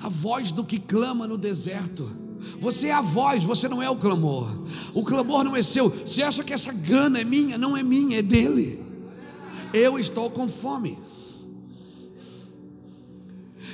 a 0.01 0.09
voz 0.09 0.51
do 0.51 0.63
que 0.63 0.79
clama 0.79 1.27
no 1.27 1.37
deserto. 1.37 2.24
Você 2.59 2.87
é 2.87 2.93
a 2.93 3.01
voz, 3.01 3.43
você 3.43 3.67
não 3.67 3.81
é 3.81 3.89
o 3.89 3.95
clamor. 3.95 4.47
O 4.93 5.03
clamor 5.03 5.43
não 5.43 5.55
é 5.55 5.63
seu. 5.63 5.89
Você 5.89 6.23
acha 6.23 6.43
que 6.43 6.53
essa 6.53 6.71
gana 6.71 7.19
é 7.19 7.23
minha? 7.23 7.57
Não 7.57 7.75
é 7.75 7.83
minha, 7.83 8.19
é 8.19 8.21
dele. 8.21 8.83
Eu 9.73 9.99
estou 9.99 10.29
com 10.29 10.47
fome. 10.47 10.97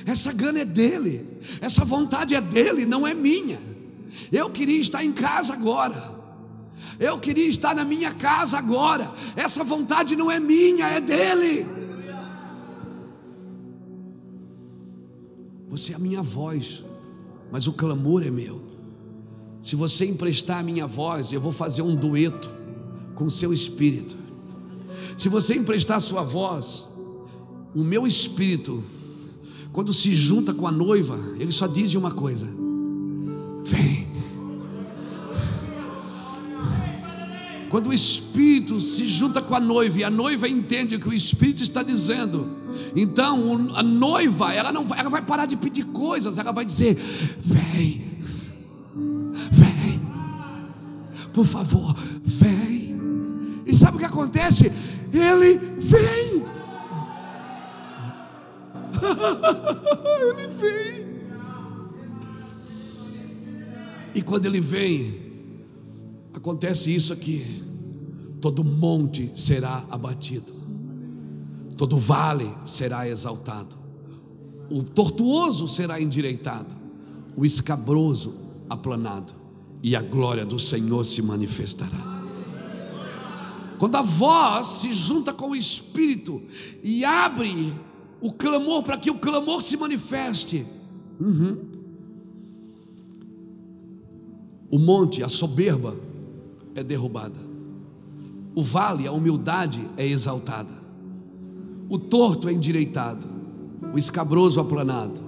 Essa 0.04 0.32
gana 0.32 0.60
é 0.60 0.64
dele, 0.64 1.38
essa 1.60 1.84
vontade 1.84 2.34
é 2.34 2.40
dele, 2.40 2.84
não 2.84 3.06
é 3.06 3.14
minha. 3.14 3.58
Eu 4.30 4.50
queria 4.50 4.80
estar 4.80 5.04
em 5.04 5.12
casa 5.12 5.52
agora. 5.52 6.20
Eu 6.98 7.18
queria 7.18 7.48
estar 7.48 7.74
na 7.74 7.84
minha 7.84 8.12
casa 8.12 8.58
agora. 8.58 9.12
Essa 9.36 9.62
vontade 9.62 10.16
não 10.16 10.30
é 10.30 10.40
minha, 10.40 10.86
é 10.86 11.00
dele. 11.00 11.66
Você 15.68 15.92
é 15.92 15.96
a 15.96 15.98
minha 15.98 16.20
voz, 16.20 16.84
mas 17.52 17.66
o 17.66 17.72
clamor 17.74 18.26
é 18.26 18.30
meu. 18.30 18.62
Se 19.60 19.76
você 19.76 20.06
emprestar 20.06 20.60
a 20.60 20.62
minha 20.62 20.86
voz, 20.86 21.32
eu 21.32 21.40
vou 21.40 21.52
fazer 21.52 21.82
um 21.82 21.94
dueto 21.94 22.50
com 23.14 23.26
o 23.26 23.30
seu 23.30 23.52
espírito. 23.52 24.16
Se 25.16 25.28
você 25.28 25.54
emprestar 25.54 25.98
a 25.98 26.00
sua 26.00 26.22
voz, 26.22 26.88
o 27.74 27.84
meu 27.84 28.06
espírito, 28.06 28.82
quando 29.70 29.92
se 29.92 30.14
junta 30.16 30.54
com 30.54 30.66
a 30.66 30.72
noiva, 30.72 31.18
ele 31.38 31.52
só 31.52 31.66
diz 31.66 31.94
uma 31.94 32.10
coisa: 32.10 32.48
Vem. 33.62 34.10
Quando 37.68 37.88
o 37.88 37.94
Espírito 37.94 38.78
se 38.80 39.08
junta 39.08 39.40
com 39.40 39.54
a 39.54 39.60
noiva 39.60 40.00
e 40.00 40.04
a 40.04 40.10
noiva 40.10 40.46
entende 40.46 40.96
o 40.96 41.00
que 41.00 41.08
o 41.08 41.14
Espírito 41.14 41.62
está 41.62 41.82
dizendo, 41.82 42.61
então 42.94 43.70
a 43.74 43.82
noiva 43.82 44.52
ela 44.52 44.72
não 44.72 44.86
ela 44.96 45.10
vai 45.10 45.22
parar 45.22 45.46
de 45.46 45.56
pedir 45.56 45.84
coisas, 45.86 46.38
ela 46.38 46.52
vai 46.52 46.64
dizer: 46.64 46.94
vem, 47.40 48.04
vem, 49.50 50.00
por 51.32 51.46
favor, 51.46 51.94
vem. 52.24 53.62
E 53.66 53.74
sabe 53.74 53.96
o 53.96 54.00
que 54.00 54.06
acontece? 54.06 54.70
Ele 55.12 55.58
vem. 55.78 56.42
ele 60.30 60.48
vem. 60.48 61.02
E 64.14 64.22
quando 64.22 64.46
ele 64.46 64.60
vem, 64.60 65.22
acontece 66.34 66.94
isso 66.94 67.12
aqui: 67.12 67.62
todo 68.40 68.64
monte 68.64 69.30
será 69.34 69.84
abatido, 69.90 70.52
todo 71.82 71.96
vale 71.96 72.48
será 72.64 73.08
exaltado, 73.08 73.76
o 74.70 74.84
tortuoso 74.84 75.66
será 75.66 76.00
endireitado, 76.00 76.76
o 77.36 77.44
escabroso 77.44 78.36
aplanado, 78.70 79.32
e 79.82 79.96
a 79.96 80.00
glória 80.00 80.46
do 80.46 80.60
Senhor 80.60 81.02
se 81.02 81.20
manifestará. 81.20 82.22
Quando 83.80 83.96
a 83.96 84.02
voz 84.02 84.64
se 84.68 84.94
junta 84.94 85.32
com 85.32 85.50
o 85.50 85.56
Espírito 85.56 86.40
e 86.84 87.04
abre 87.04 87.74
o 88.20 88.32
clamor 88.32 88.84
para 88.84 88.96
que 88.96 89.10
o 89.10 89.18
clamor 89.18 89.60
se 89.60 89.76
manifeste, 89.76 90.64
uhum. 91.18 91.64
o 94.70 94.78
monte, 94.78 95.20
a 95.24 95.28
soberba, 95.28 95.96
é 96.76 96.84
derrubada. 96.84 97.40
O 98.54 98.62
vale, 98.62 99.04
a 99.04 99.10
humildade 99.10 99.84
é 99.96 100.06
exaltada. 100.06 100.81
O 101.88 101.98
torto 101.98 102.48
é 102.48 102.52
endireitado. 102.52 103.26
O 103.92 103.98
escabroso 103.98 104.60
aplanado. 104.60 105.20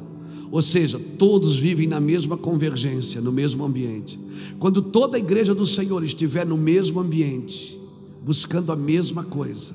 Ou 0.51 0.62
seja, 0.62 1.01
todos 1.18 1.56
vivem 1.56 1.89
na 1.89 1.98
mesma 1.98 2.36
convergência, 2.36 3.20
no 3.20 3.32
mesmo 3.32 3.64
ambiente. 3.64 4.18
Quando 4.59 4.81
toda 4.81 5.16
a 5.16 5.20
igreja 5.20 5.55
do 5.55 5.66
Senhor 5.66 6.05
estiver 6.05 6.47
no 6.47 6.56
mesmo 6.56 7.01
ambiente, 7.01 7.78
buscando 8.24 8.70
a 8.70 8.76
mesma 8.76 9.24
coisa, 9.24 9.74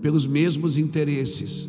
pelos 0.00 0.26
mesmos 0.26 0.76
interesses, 0.76 1.68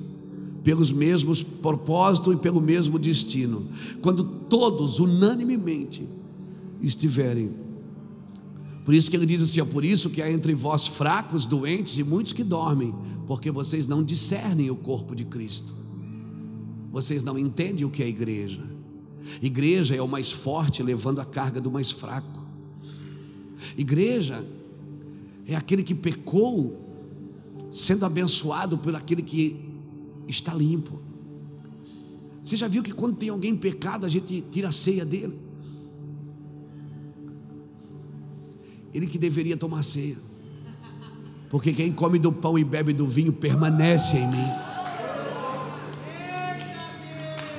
pelos 0.64 0.92
mesmos 0.92 1.42
propósitos 1.42 2.34
e 2.34 2.38
pelo 2.38 2.62
mesmo 2.62 3.00
destino, 3.00 3.64
quando 4.02 4.24
todos 4.24 5.00
unanimemente 5.00 6.08
estiverem 6.82 7.52
por 8.86 8.94
isso 8.94 9.10
que 9.10 9.18
ele 9.18 9.26
diz 9.26 9.42
assim: 9.42 9.60
é 9.60 9.66
por 9.66 9.84
isso 9.84 10.12
que 10.12 10.22
há 10.22 10.32
entre 10.32 10.54
vós 10.54 10.86
fracos, 10.86 11.48
doentes 11.48 11.98
e 11.98 12.04
muitos 12.04 12.32
que 12.32 12.44
dormem, 12.44 12.94
porque 13.26 13.50
vocês 13.50 13.88
não 13.88 14.04
discernem 14.04 14.70
o 14.70 14.76
corpo 14.76 15.16
de 15.16 15.26
Cristo. 15.26 15.74
Vocês 16.92 17.24
não 17.24 17.38
entendem 17.38 17.84
o 17.84 17.90
que 17.90 18.04
é 18.04 18.08
igreja. 18.08 18.62
Igreja 19.42 19.96
é 19.96 20.02
o 20.02 20.08
mais 20.08 20.32
forte 20.32 20.84
levando 20.84 21.20
a 21.20 21.26
carga 21.26 21.60
do 21.60 21.72
mais 21.72 21.90
fraco. 21.90 22.46
Igreja 23.76 24.46
é 25.48 25.56
aquele 25.56 25.82
que 25.82 25.96
pecou 25.96 26.80
sendo 27.72 28.06
abençoado 28.06 28.78
por 28.78 28.96
aquele 28.96 29.24
que 29.24 29.66
está 30.28 30.54
limpo. 30.54 31.02
Você 32.44 32.56
já 32.56 32.68
viu 32.68 32.84
que 32.84 32.94
quando 32.94 33.16
tem 33.16 33.30
alguém 33.30 33.56
pecado, 33.56 34.06
a 34.06 34.10
gente 34.10 34.44
tira 34.52 34.70
a 34.70 34.72
ceia 34.72 35.04
dele? 35.04 35.36
Ele 38.96 39.08
que 39.08 39.18
deveria 39.18 39.58
tomar 39.58 39.84
ceia. 39.84 40.16
Porque 41.50 41.74
quem 41.74 41.92
come 41.92 42.18
do 42.18 42.32
pão 42.32 42.58
e 42.58 42.64
bebe 42.64 42.94
do 42.94 43.06
vinho 43.06 43.34
permanece 43.34 44.16
em 44.16 44.26
mim. 44.26 44.48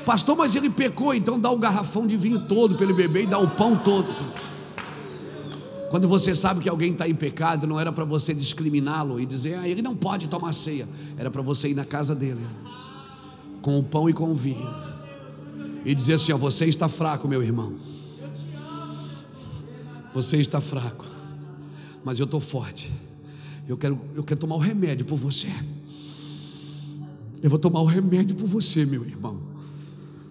Pastor, 0.06 0.34
mas 0.34 0.54
ele 0.54 0.70
pecou, 0.70 1.12
então 1.12 1.38
dá 1.38 1.50
o 1.50 1.58
garrafão 1.58 2.06
de 2.06 2.16
vinho 2.16 2.46
todo 2.46 2.74
para 2.74 2.84
ele 2.84 2.94
beber 2.94 3.24
e 3.24 3.26
dá 3.26 3.38
o 3.38 3.50
pão 3.50 3.76
todo. 3.76 4.08
Quando 5.90 6.08
você 6.08 6.34
sabe 6.34 6.60
que 6.60 6.70
alguém 6.70 6.92
está 6.92 7.06
em 7.06 7.14
pecado, 7.14 7.66
não 7.66 7.78
era 7.78 7.92
para 7.92 8.04
você 8.04 8.32
discriminá-lo 8.32 9.20
e 9.20 9.26
dizer, 9.26 9.58
ah, 9.58 9.68
ele 9.68 9.82
não 9.82 9.94
pode 9.94 10.28
tomar 10.28 10.54
ceia. 10.54 10.88
Era 11.18 11.30
para 11.30 11.42
você 11.42 11.68
ir 11.68 11.74
na 11.74 11.84
casa 11.84 12.14
dele, 12.14 12.40
com 13.60 13.78
o 13.78 13.82
pão 13.82 14.08
e 14.08 14.14
com 14.14 14.30
o 14.30 14.34
vinho, 14.34 14.74
e 15.84 15.94
dizer 15.94 16.14
assim: 16.14 16.32
ó, 16.32 16.38
você 16.38 16.64
está 16.64 16.88
fraco, 16.88 17.28
meu 17.28 17.42
irmão. 17.42 17.74
Você 20.14 20.38
está 20.38 20.62
fraco 20.62 21.15
mas 22.06 22.20
eu 22.20 22.24
estou 22.24 22.38
forte. 22.38 22.88
Eu 23.66 23.76
quero, 23.76 24.00
eu 24.14 24.22
quero 24.22 24.38
tomar 24.38 24.54
o 24.54 24.60
remédio 24.60 25.04
por 25.04 25.18
você. 25.18 25.48
Eu 27.42 27.50
vou 27.50 27.58
tomar 27.58 27.80
o 27.80 27.84
remédio 27.84 28.36
por 28.36 28.46
você, 28.46 28.86
meu 28.86 29.04
irmão. 29.04 29.42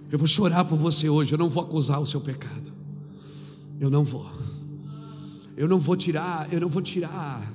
Eu 0.09 0.17
vou 0.17 0.25
chorar 0.25 0.63
por 0.63 0.77
você 0.77 1.09
hoje. 1.09 1.33
Eu 1.33 1.37
não 1.37 1.49
vou 1.49 1.61
acusar 1.61 1.99
o 1.99 2.05
seu 2.05 2.21
pecado. 2.21 2.71
Eu 3.77 3.89
não 3.89 4.05
vou. 4.05 4.25
Eu 5.57 5.67
não 5.67 5.77
vou 5.77 5.97
tirar. 5.97 6.47
Eu 6.53 6.61
não 6.61 6.69
vou 6.69 6.81
tirar. 6.81 7.45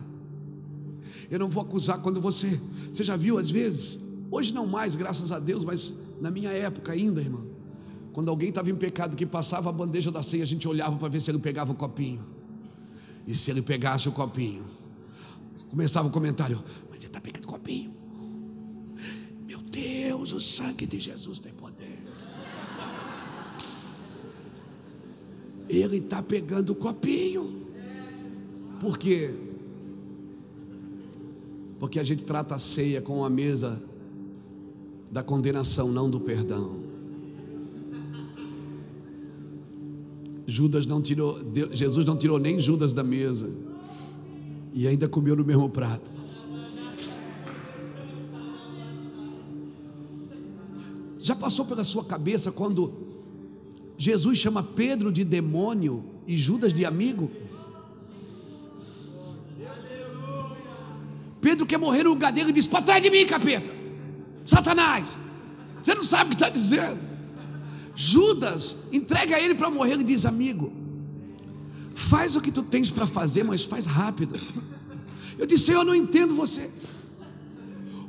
Eu 1.31 1.39
não 1.39 1.49
vou 1.49 1.63
acusar 1.63 2.03
quando 2.03 2.21
você. 2.21 2.61
Você 2.93 3.03
já 3.03 3.17
viu 3.17 3.39
às 3.39 3.51
vezes? 3.51 4.01
Hoje 4.31 4.53
não 4.53 4.67
mais, 4.67 4.95
graças 4.95 5.33
a 5.33 5.39
Deus, 5.39 5.65
mas 5.65 5.95
na 6.21 6.31
minha 6.31 6.51
época 6.51 6.93
ainda, 6.93 7.23
irmão. 7.23 7.47
Quando 8.13 8.29
alguém 8.29 8.51
estava 8.51 8.69
em 8.69 8.77
pecado 8.77 9.17
que 9.17 9.25
passava 9.25 9.71
a 9.71 9.73
bandeja 9.73 10.11
da 10.11 10.23
ceia, 10.23 10.43
a 10.43 10.47
gente 10.47 10.69
olhava 10.69 10.95
para 10.99 11.09
ver 11.09 11.23
se 11.23 11.31
ele 11.31 11.39
pegava 11.39 11.73
o 11.73 11.75
copinho. 11.75 12.39
E 13.31 13.35
se 13.37 13.49
ele 13.49 13.63
pegasse 13.63 14.09
o 14.09 14.13
copinho, 14.13 14.65
começava 15.69 16.09
o 16.09 16.11
comentário: 16.11 16.61
Mas 16.89 16.99
ele 16.99 17.07
está 17.07 17.21
pegando 17.21 17.47
copinho. 17.47 17.95
Meu 19.47 19.61
Deus, 19.61 20.33
o 20.33 20.41
sangue 20.41 20.85
de 20.85 20.99
Jesus 20.99 21.39
tem 21.39 21.53
poder. 21.53 21.97
Ele 25.69 25.99
está 25.99 26.21
pegando 26.21 26.71
o 26.71 26.75
copinho. 26.75 27.69
Por 28.81 28.99
quê? 28.99 29.33
Porque 31.79 32.01
a 32.01 32.03
gente 32.03 32.25
trata 32.25 32.57
a 32.57 32.59
ceia 32.59 33.01
com 33.01 33.25
a 33.25 33.31
mesa 33.31 33.81
da 35.09 35.23
condenação, 35.23 35.93
não 35.93 36.11
do 36.11 36.19
perdão. 36.19 36.90
Judas 40.51 40.85
não 40.85 41.01
tirou, 41.01 41.39
Jesus 41.73 42.05
não 42.05 42.17
tirou 42.17 42.37
nem 42.37 42.59
Judas 42.59 42.93
da 42.93 43.05
mesa 43.05 43.49
e 44.73 44.87
ainda 44.89 45.09
comeu 45.09 45.37
no 45.37 45.45
mesmo 45.45 45.69
prato. 45.71 46.11
Já 51.21 51.37
passou 51.37 51.65
pela 51.65 51.85
sua 51.85 52.05
cabeça 52.05 52.51
quando 52.51 52.93
Jesus 53.97 54.39
chama 54.39 54.63
Pedro 54.63 55.13
de 55.13 55.23
demônio 55.23 56.05
e 56.27 56.37
Judas 56.37 56.75
de 56.75 56.85
amigo? 56.85 57.31
Pedro 61.41 61.65
quer 61.65 61.79
morrer 61.79 62.03
no 62.03 62.11
lugar 62.11 62.33
dele 62.33 62.51
e 62.51 62.53
diz: 62.53 62.67
Para 62.67 62.83
trás 62.83 63.03
de 63.03 63.09
mim, 63.09 63.25
capeta, 63.25 63.71
Satanás, 64.45 65.19
você 65.83 65.95
não 65.95 66.03
sabe 66.03 66.25
o 66.25 66.29
que 66.31 66.35
está 66.35 66.49
dizendo. 66.49 67.10
Judas 67.95 68.77
entrega 68.93 69.39
ele 69.39 69.55
para 69.55 69.71
morrer 69.71 69.99
e 70.01 70.05
diz: 70.05 70.25
Amigo, 70.25 70.73
faz 71.95 72.37
o 72.37 72.41
que 72.41 72.53
tu 72.53 72.63
tens 72.63 72.91
para 72.91 73.07
fazer, 73.07 73.43
mas 73.43 73.63
faz 73.63 73.87
rápido. 73.87 74.39
Eu 75.39 75.47
disse: 75.47 75.73
Eu 75.73 75.85
não 75.85 75.95
entendo 75.95 76.35
você. 76.35 76.71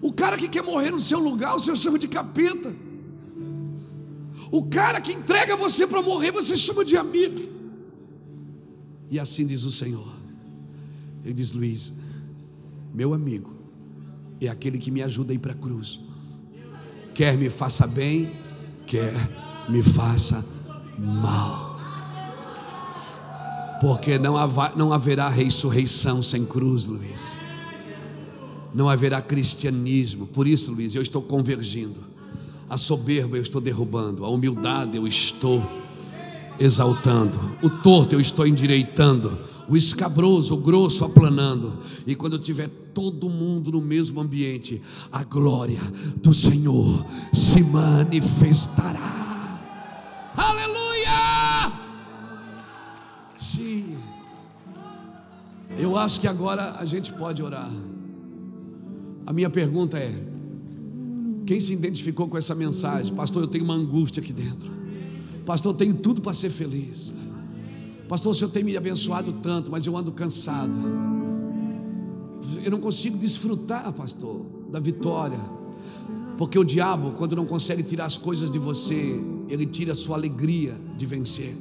O 0.02 0.12
cara 0.12 0.38
que 0.38 0.48
quer 0.48 0.64
morrer 0.64 0.92
no 0.92 1.00
seu 1.00 1.20
lugar, 1.20 1.56
o 1.56 1.60
senhor 1.60 1.76
chama 1.76 2.00
de 2.00 2.08
capeta. 2.08 2.76
O 4.52 4.66
cara 4.66 5.00
que 5.00 5.14
entrega 5.14 5.56
você 5.56 5.88
para 5.88 6.02
morrer, 6.02 6.32
você 6.32 6.58
chama 6.58 6.84
de 6.84 6.98
amigo. 6.98 7.42
E 9.10 9.20
assim 9.20 9.46
diz 9.46 9.64
o 9.64 9.72
Senhor. 9.72 10.08
Ele 11.24 11.34
diz: 11.34 11.52
Luiz, 11.52 11.94
meu 12.94 13.14
amigo, 13.14 13.54
é 14.40 14.48
aquele 14.48 14.78
que 14.78 14.92
me 14.92 15.04
ajuda 15.04 15.32
a 15.32 15.36
ir 15.36 15.40
para 15.40 15.54
a 15.54 15.56
cruz. 15.56 16.00
Quer 17.14 17.38
me 17.38 17.50
faça 17.50 17.86
bem, 17.86 18.34
quer 18.88 19.14
me 19.70 19.82
faça 19.84 20.46
mal. 20.98 21.80
Porque 23.82 24.20
não, 24.20 24.36
não 24.76 24.94
haverá 24.94 25.28
ressurreição 25.28 26.22
sem 26.22 26.46
cruz, 26.46 26.86
Luiz. 26.86 27.36
Não 28.74 28.88
haverá 28.88 29.22
cristianismo. 29.22 30.28
Por 30.28 30.48
isso, 30.48 30.72
Luiz, 30.72 30.94
eu 30.94 31.02
estou 31.02 31.22
convergindo. 31.22 32.00
A 32.70 32.78
soberba 32.78 33.38
eu 33.38 33.42
estou 33.42 33.60
derrubando. 33.60 34.24
A 34.24 34.30
humildade 34.30 34.96
eu 34.96 35.08
estou 35.08 35.62
exaltando. 36.60 37.40
O 37.62 37.70
torto 37.70 38.14
eu 38.14 38.22
estou 38.22 38.46
endireitando. 38.46 39.40
O 39.68 39.76
escabroso, 39.76 40.54
o 40.54 40.58
grosso 40.58 41.04
aplanando. 41.04 41.80
E 42.06 42.16
quando 42.16 42.34
eu 42.34 42.40
tiver 42.40 42.70
todo 42.94 43.30
mundo 43.30 43.72
no 43.72 43.82
mesmo 43.82 44.22
ambiente, 44.22 44.82
a 45.12 45.24
glória 45.24 45.80
do 46.18 46.34
Senhor 46.34 47.04
se 47.34 47.64
manifestará. 47.64 49.21
Eu 55.78 55.98
acho 55.98 56.20
que 56.20 56.28
agora 56.28 56.76
a 56.80 56.86
gente 56.86 57.14
pode 57.14 57.42
orar. 57.42 57.72
A 59.26 59.34
minha 59.34 59.50
pergunta 59.50 59.98
é: 59.98 60.14
quem 61.46 61.60
se 61.60 61.74
identificou 61.74 62.28
com 62.28 62.38
essa 62.38 62.54
mensagem? 62.54 63.14
Pastor, 63.14 63.44
eu 63.44 63.48
tenho 63.48 63.64
uma 63.64 63.74
angústia 63.74 64.22
aqui 64.22 64.34
dentro. 64.34 64.72
Pastor, 65.46 65.74
eu 65.74 65.78
tenho 65.78 65.96
tudo 65.96 66.22
para 66.22 66.34
ser 66.34 66.50
feliz. 66.50 67.14
Pastor, 68.08 68.32
o 68.32 68.36
Senhor 68.36 68.52
tem 68.52 68.64
me 68.64 68.76
abençoado 68.76 69.34
tanto, 69.42 69.72
mas 69.72 69.86
eu 69.86 69.96
ando 69.96 70.12
cansado. 70.12 70.78
Eu 72.64 72.72
não 72.72 72.80
consigo 72.80 73.18
desfrutar, 73.18 73.92
pastor, 73.94 74.46
da 74.72 74.80
vitória. 74.80 75.40
Porque 76.38 76.60
o 76.60 76.64
diabo, 76.64 77.12
quando 77.18 77.36
não 77.36 77.46
consegue 77.46 77.84
tirar 77.84 78.06
as 78.06 78.18
coisas 78.18 78.52
de 78.52 78.60
você, 78.60 79.20
ele 79.48 79.66
tira 79.66 79.94
a 79.94 79.96
sua 79.96 80.18
alegria 80.18 80.76
de 80.98 81.06
vencer. 81.06 81.56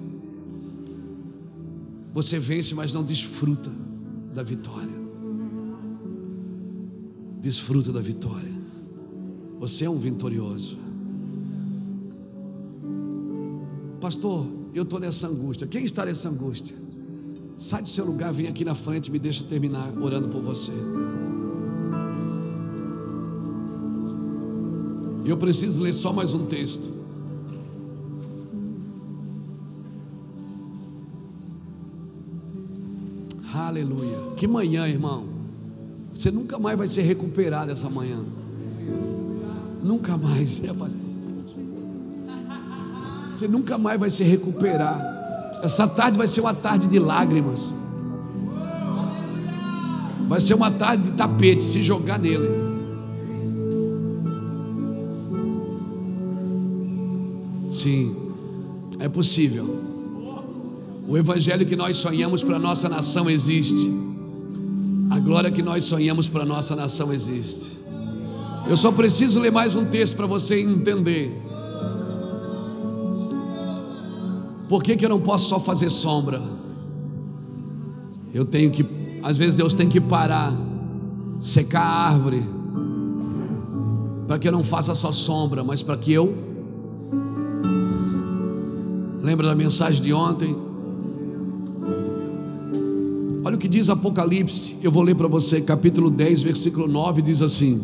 Você 2.13 2.39
vence, 2.39 2.75
mas 2.75 2.93
não 2.93 3.03
desfruta 3.03 3.71
da 4.35 4.43
vitória. 4.43 5.01
Desfruta 7.41 7.93
da 7.93 8.01
vitória. 8.01 8.51
Você 9.59 9.85
é 9.85 9.91
um 9.91 9.99
vitorioso. 9.99 10.79
Pastor, 14.01 14.47
eu 14.75 14.83
estou 14.83 14.99
nessa 14.99 15.29
angústia. 15.29 15.67
Quem 15.67 15.85
está 15.85 16.05
nessa 16.05 16.29
angústia? 16.29 16.77
Sai 17.57 17.83
do 17.83 17.89
seu 17.89 18.05
lugar, 18.05 18.33
vem 18.33 18.49
aqui 18.49 18.65
na 18.65 18.75
frente 18.75 19.09
e 19.09 19.11
me 19.11 19.19
deixa 19.19 19.45
terminar 19.45 19.93
orando 19.99 20.29
por 20.29 20.41
você. 20.43 20.73
Eu 25.25 25.37
preciso 25.37 25.83
ler 25.83 25.93
só 25.93 26.13
mais 26.13 26.35
um 26.35 26.47
texto. 26.47 27.00
Aleluia. 33.81 34.35
Que 34.37 34.47
manhã, 34.47 34.87
irmão. 34.87 35.25
Você 36.15 36.31
nunca 36.31 36.59
mais 36.59 36.77
vai 36.77 36.87
se 36.87 37.01
recuperar 37.01 37.67
dessa 37.67 37.89
manhã. 37.89 38.19
Nunca 39.83 40.19
mais, 40.19 40.63
é 40.63 40.73
pastor. 40.73 41.01
Você 43.33 43.49
nunca 43.49 43.79
mais 43.79 43.99
vai 43.99 44.11
se 44.11 44.23
recuperar. 44.23 45.01
Essa 45.63 45.89
tarde 45.89 46.19
vai 46.19 46.29
ser 46.29 46.43
uma 46.43 46.53
tarde 46.53 46.87
de 46.87 46.99
lágrimas. 46.99 47.73
Vai 50.29 50.41
ser 50.41 50.55
uma 50.55 50.71
tarde 50.71 51.05
de 51.05 51.13
tapete, 51.13 51.65
se 51.65 51.83
jogar 51.83 52.19
nele. 52.19 52.49
Sim, 57.71 58.15
é 58.99 59.09
possível. 59.09 59.90
O 61.11 61.19
evangelho 61.19 61.67
que 61.67 61.75
nós 61.75 61.97
sonhamos 61.97 62.45
para 62.45 62.55
a 62.55 62.59
nossa 62.61 62.89
nação 62.89 63.29
existe. 63.29 63.91
A 65.11 65.19
glória 65.19 65.51
que 65.51 65.61
nós 65.61 65.85
sonhamos 65.85 66.29
para 66.29 66.45
a 66.45 66.47
nossa 66.47 66.77
nação 66.77 67.13
existe. 67.13 67.77
Eu 68.69 68.77
só 68.77 68.93
preciso 68.93 69.41
ler 69.41 69.51
mais 69.51 69.75
um 69.75 69.85
texto 69.87 70.15
para 70.15 70.27
você 70.27 70.61
entender. 70.61 71.37
Por 74.69 74.85
que, 74.85 74.95
que 74.95 75.05
eu 75.05 75.09
não 75.09 75.21
posso 75.21 75.49
só 75.49 75.59
fazer 75.59 75.91
sombra? 75.91 76.41
Eu 78.33 78.45
tenho 78.45 78.71
que, 78.71 78.87
às 79.21 79.37
vezes 79.37 79.57
Deus 79.57 79.75
tem 79.75 79.89
que 79.89 80.01
parar, 80.01 80.57
secar 81.41 81.83
a 81.83 82.09
árvore, 82.09 82.41
para 84.29 84.39
que 84.39 84.47
eu 84.47 84.53
não 84.53 84.63
faça 84.63 84.95
só 84.95 85.11
sombra, 85.11 85.65
mas 85.65 85.83
para 85.83 85.97
que 85.97 86.13
eu. 86.13 86.33
Lembra 89.21 89.49
da 89.49 89.57
mensagem 89.57 90.01
de 90.01 90.13
ontem? 90.13 90.70
Olha 93.51 93.57
o 93.57 93.59
que 93.59 93.67
diz 93.67 93.91
Apocalipse, 93.91 94.77
eu 94.81 94.93
vou 94.93 95.03
ler 95.03 95.17
para 95.17 95.27
você, 95.27 95.61
capítulo 95.61 96.09
10, 96.09 96.41
versículo 96.45 96.87
9, 96.87 97.21
diz 97.21 97.43
assim: 97.43 97.83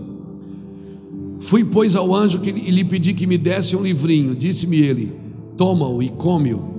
Fui, 1.41 1.65
pois, 1.65 1.97
ao 1.97 2.15
anjo 2.15 2.39
que, 2.39 2.51
e 2.51 2.71
lhe 2.71 2.85
pedi 2.85 3.13
que 3.13 3.27
me 3.27 3.37
desse 3.37 3.75
um 3.75 3.83
livrinho, 3.83 4.33
disse-me 4.33 4.77
ele: 4.77 5.13
Toma-o 5.57 6.01
e 6.01 6.09
come-o 6.09 6.77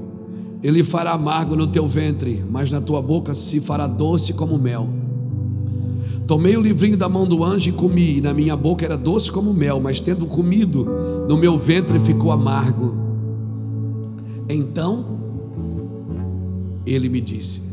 ele 0.64 0.86
fará 0.86 1.12
amargo 1.12 1.54
no 1.54 1.68
teu 1.68 1.86
ventre, 1.86 2.42
mas 2.50 2.72
na 2.72 2.80
tua 2.80 3.02
boca 3.02 3.36
se 3.36 3.60
fará 3.60 3.88
doce 3.88 4.32
como 4.32 4.58
mel. 4.58 4.88
Tomei 6.26 6.56
o 6.56 6.62
livrinho 6.62 6.96
da 6.96 7.10
mão 7.10 7.28
do 7.28 7.44
anjo 7.44 7.70
e 7.70 7.74
comi, 7.74 8.20
e 8.20 8.22
na 8.22 8.34
minha 8.34 8.56
boca 8.56 8.86
era 8.86 8.98
doce 8.98 9.30
como 9.30 9.54
mel, 9.54 9.82
mas 9.82 10.00
tendo 10.00 10.26
comido, 10.26 10.88
no 11.28 11.36
meu 11.36 11.58
ventre 11.58 12.00
ficou 12.00 12.32
amargo. 12.32 12.98
Então, 14.48 15.20
ele 16.86 17.10
me 17.10 17.20
disse: 17.20 17.68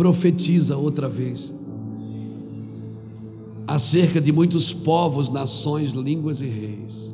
Profetiza 0.00 0.78
outra 0.78 1.10
vez 1.10 1.52
acerca 3.66 4.18
de 4.18 4.32
muitos 4.32 4.72
povos, 4.72 5.28
nações, 5.28 5.92
línguas 5.92 6.40
e 6.40 6.46
reis. 6.46 7.12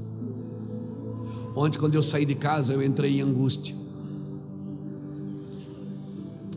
Ontem, 1.57 1.81
quando 1.81 1.97
eu 1.97 2.03
saí 2.05 2.25
de 2.25 2.37
casa, 2.37 2.73
eu 2.73 2.81
entrei 2.81 3.19
em 3.19 3.23
angústia. 3.23 3.75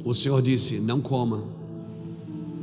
O 0.05 0.13
Senhor 0.13 0.39
disse: 0.39 0.79
Não 0.79 1.01
coma 1.01 1.45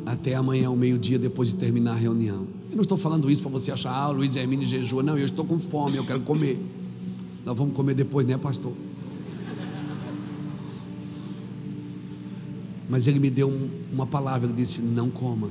até 0.07 0.37
amanhã, 0.37 0.69
ao 0.69 0.77
meio-dia, 0.77 1.19
depois 1.19 1.49
de 1.49 1.57
terminar 1.57 1.95
a 1.95 1.97
reunião. 1.97 2.47
Eu 2.71 2.77
não 2.77 2.83
estou 2.83 2.97
falando 2.97 3.29
isso 3.29 3.43
para 3.43 3.51
você 3.51 3.73
achar, 3.73 3.93
ah, 3.93 4.11
Luiz 4.11 4.37
Hermine 4.37 4.65
jejua. 4.65 5.03
Não, 5.03 5.19
eu 5.19 5.27
estou 5.27 5.45
com 5.45 5.59
fome, 5.59 5.97
eu 5.97 6.07
quero 6.07 6.21
comer. 6.21 6.57
Nós 7.45 7.59
vamos 7.59 7.75
comer 7.75 7.95
depois, 7.95 8.25
né, 8.25 8.39
pastor? 8.39 8.86
Mas 12.89 13.07
ele 13.07 13.19
me 13.19 13.31
deu 13.31 13.53
uma 13.93 14.07
palavra, 14.07 14.47
ele 14.47 14.55
disse: 14.55 14.81
Não 14.81 15.11
coma 15.11 15.51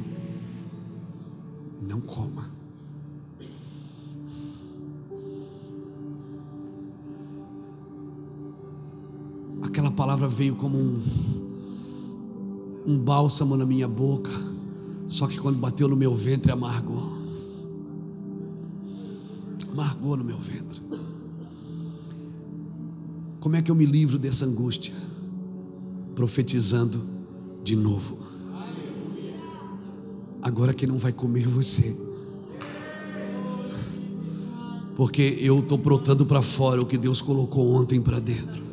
não 1.88 2.02
coma. 2.02 2.50
Aquela 9.62 9.92
palavra 9.92 10.28
veio 10.28 10.56
como 10.56 10.78
um, 10.78 11.02
um 12.86 13.00
bálsamo 13.00 13.56
na 13.56 13.66
minha 13.66 13.88
boca, 13.88 14.32
só 15.08 15.28
que 15.28 15.40
quando 15.40 15.58
bateu 15.58 15.88
no 15.88 15.96
meu 15.96 16.14
ventre, 16.14 16.52
amargou. 16.52 17.16
Amargou 19.72 20.18
no 20.18 20.24
meu 20.24 20.38
ventre. 20.38 20.82
Como 23.42 23.56
é 23.56 23.62
que 23.62 23.70
eu 23.70 23.76
me 23.76 23.86
livro 23.86 24.18
dessa 24.18 24.46
angústia? 24.46 24.94
Profetizando 26.16 27.15
de 27.66 27.76
novo 27.76 28.36
agora 30.46 30.76
que 30.76 30.86
não 30.86 31.00
vai 31.00 31.12
comer 31.12 31.48
você. 31.48 31.98
Porque 34.96 35.40
eu 35.42 35.60
estou 35.60 35.76
brotando 35.76 36.24
para 36.24 36.40
fora 36.44 36.80
o 36.80 36.86
que 36.86 37.00
Deus 37.00 37.20
colocou 37.20 37.74
ontem 37.74 38.00
para 38.00 38.20
dentro. 38.20 38.64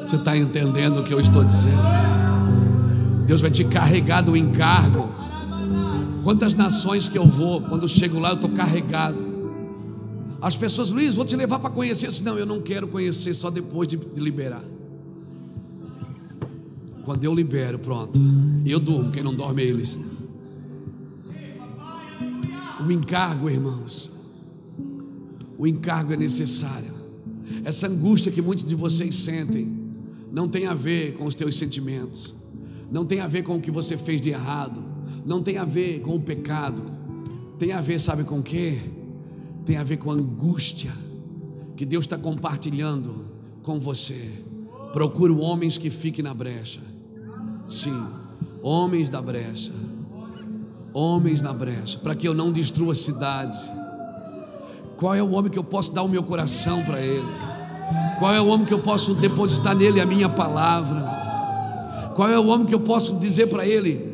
Você 0.00 0.14
está 0.14 0.36
entendendo 0.36 1.00
o 1.00 1.02
que 1.02 1.12
eu 1.12 1.18
estou 1.18 1.42
dizendo? 1.42 1.82
Deus 3.26 3.42
vai 3.42 3.50
te 3.50 3.64
carregar 3.64 4.20
do 4.20 4.36
encargo. 4.36 5.10
Quantas 6.22 6.54
nações 6.54 7.08
que 7.08 7.18
eu 7.18 7.26
vou, 7.26 7.62
quando 7.62 7.82
eu 7.82 7.88
chego 7.88 8.20
lá, 8.20 8.28
eu 8.28 8.36
estou 8.36 8.50
carregado. 8.50 9.33
As 10.44 10.58
pessoas, 10.58 10.90
Luiz, 10.90 11.14
vou 11.14 11.24
te 11.24 11.34
levar 11.34 11.58
para 11.58 11.70
conhecer. 11.70 12.04
Eu 12.04 12.10
disse, 12.10 12.22
não, 12.22 12.36
eu 12.36 12.44
não 12.44 12.60
quero 12.60 12.86
conhecer 12.86 13.32
só 13.32 13.48
depois 13.48 13.88
de, 13.88 13.96
liberar. 14.14 14.62
Quando 17.02 17.24
eu 17.24 17.34
libero, 17.34 17.78
pronto. 17.78 18.20
Eu 18.66 18.78
durmo, 18.78 19.10
quem 19.10 19.22
não 19.22 19.34
dorme 19.34 19.62
é 19.62 19.64
eles. 19.64 19.98
O 22.86 22.92
encargo, 22.92 23.48
irmãos. 23.48 24.10
O 25.56 25.66
encargo 25.66 26.12
é 26.12 26.16
necessário. 26.18 26.92
Essa 27.64 27.86
angústia 27.86 28.30
que 28.30 28.42
muitos 28.42 28.66
de 28.66 28.74
vocês 28.74 29.16
sentem 29.16 29.74
não 30.30 30.46
tem 30.46 30.66
a 30.66 30.74
ver 30.74 31.14
com 31.14 31.24
os 31.24 31.34
teus 31.34 31.56
sentimentos, 31.56 32.34
não 32.92 33.06
tem 33.06 33.20
a 33.20 33.26
ver 33.26 33.44
com 33.44 33.56
o 33.56 33.60
que 33.60 33.70
você 33.70 33.96
fez 33.96 34.20
de 34.20 34.28
errado, 34.28 34.82
não 35.24 35.42
tem 35.42 35.56
a 35.56 35.64
ver 35.64 36.00
com 36.00 36.14
o 36.14 36.20
pecado, 36.20 36.82
tem 37.58 37.72
a 37.72 37.80
ver, 37.80 37.98
sabe 37.98 38.24
com 38.24 38.40
o 38.40 38.42
que? 38.42 39.03
Tem 39.64 39.76
a 39.76 39.84
ver 39.84 39.96
com 39.96 40.10
angústia 40.10 40.92
que 41.76 41.84
Deus 41.84 42.04
está 42.04 42.18
compartilhando 42.18 43.26
com 43.62 43.80
você. 43.80 44.30
Procuro 44.92 45.40
homens 45.40 45.78
que 45.78 45.90
fiquem 45.90 46.22
na 46.22 46.34
brecha. 46.34 46.80
Sim, 47.66 48.06
homens 48.62 49.10
da 49.10 49.20
brecha. 49.20 49.72
Homens 50.92 51.42
na 51.42 51.52
brecha, 51.52 51.98
para 51.98 52.14
que 52.14 52.28
eu 52.28 52.34
não 52.34 52.52
destrua 52.52 52.92
a 52.92 52.94
cidade. 52.94 53.58
Qual 54.96 55.14
é 55.14 55.22
o 55.22 55.32
homem 55.32 55.50
que 55.50 55.58
eu 55.58 55.64
posso 55.64 55.92
dar 55.92 56.02
o 56.02 56.08
meu 56.08 56.22
coração 56.22 56.84
para 56.84 57.00
ele? 57.00 57.26
Qual 58.18 58.32
é 58.32 58.40
o 58.40 58.46
homem 58.46 58.64
que 58.64 58.72
eu 58.72 58.78
posso 58.78 59.14
depositar 59.14 59.74
nele 59.74 60.00
a 60.00 60.06
minha 60.06 60.28
palavra? 60.28 61.02
Qual 62.14 62.28
é 62.28 62.38
o 62.38 62.46
homem 62.46 62.66
que 62.66 62.74
eu 62.74 62.80
posso 62.80 63.16
dizer 63.16 63.48
para 63.48 63.66
ele? 63.66 64.13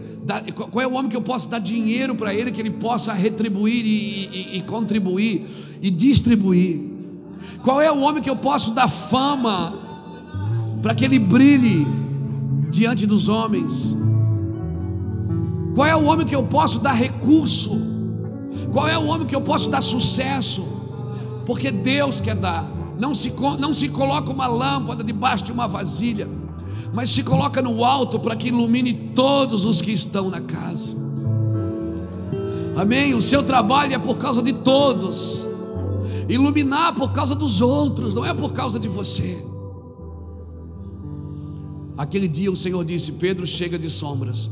Qual 0.70 0.82
é 0.82 0.86
o 0.86 0.92
homem 0.92 1.08
que 1.08 1.16
eu 1.16 1.22
posso 1.22 1.48
dar 1.48 1.58
dinheiro 1.58 2.14
para 2.14 2.34
ele 2.34 2.50
que 2.50 2.60
ele 2.60 2.70
possa 2.70 3.12
retribuir 3.12 3.84
e, 3.84 4.28
e, 4.32 4.58
e 4.58 4.62
contribuir 4.62 5.46
e 5.80 5.90
distribuir? 5.90 6.80
Qual 7.62 7.80
é 7.80 7.90
o 7.90 8.00
homem 8.00 8.22
que 8.22 8.30
eu 8.30 8.36
posso 8.36 8.72
dar 8.72 8.88
fama 8.88 9.74
para 10.82 10.94
que 10.94 11.04
ele 11.04 11.18
brilhe 11.18 11.86
diante 12.70 13.06
dos 13.06 13.28
homens? 13.28 13.94
Qual 15.74 15.86
é 15.86 15.94
o 15.94 16.04
homem 16.04 16.26
que 16.26 16.34
eu 16.34 16.42
posso 16.42 16.78
dar 16.80 16.92
recurso? 16.92 17.70
Qual 18.72 18.88
é 18.88 18.98
o 18.98 19.06
homem 19.06 19.26
que 19.26 19.34
eu 19.34 19.40
posso 19.40 19.70
dar 19.70 19.80
sucesso? 19.80 20.62
Porque 21.46 21.70
Deus 21.70 22.20
quer 22.20 22.36
dar. 22.36 22.64
Não 22.98 23.14
se, 23.14 23.32
não 23.58 23.72
se 23.72 23.88
coloca 23.88 24.30
uma 24.30 24.46
lâmpada 24.46 25.02
debaixo 25.02 25.44
de 25.44 25.52
uma 25.52 25.66
vasilha, 25.66 26.28
mas 26.92 27.10
se 27.10 27.22
coloca 27.22 27.62
no 27.62 27.84
alto 27.84 28.18
para 28.18 28.36
que 28.36 28.48
ilumine 28.48 28.92
todos 29.14 29.64
os 29.64 29.80
que 29.80 29.92
estão 29.92 30.30
na 30.30 30.40
casa. 30.40 30.96
Amém? 32.76 33.14
O 33.14 33.22
seu 33.22 33.42
trabalho 33.42 33.94
é 33.94 33.98
por 33.98 34.16
causa 34.16 34.42
de 34.42 34.52
todos 34.52 35.50
iluminar 36.32 36.94
por 36.94 37.12
causa 37.12 37.34
dos 37.34 37.60
outros, 37.60 38.14
não 38.14 38.24
é 38.24 38.32
por 38.32 38.52
causa 38.52 38.78
de 38.78 38.88
você. 38.88 39.44
Aquele 41.96 42.28
dia 42.28 42.50
o 42.50 42.56
Senhor 42.56 42.84
disse: 42.84 43.12
Pedro, 43.12 43.46
chega 43.46 43.78
de 43.78 43.90
sombras. 43.90 44.48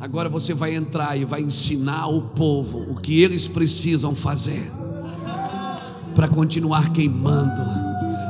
Agora 0.00 0.28
você 0.28 0.54
vai 0.54 0.74
entrar 0.74 1.16
e 1.16 1.24
vai 1.24 1.42
ensinar 1.42 2.06
o 2.06 2.22
povo 2.22 2.86
o 2.90 2.94
que 2.94 3.20
eles 3.20 3.48
precisam 3.48 4.14
fazer 4.14 4.70
para 6.14 6.28
continuar 6.28 6.92
queimando, 6.92 7.60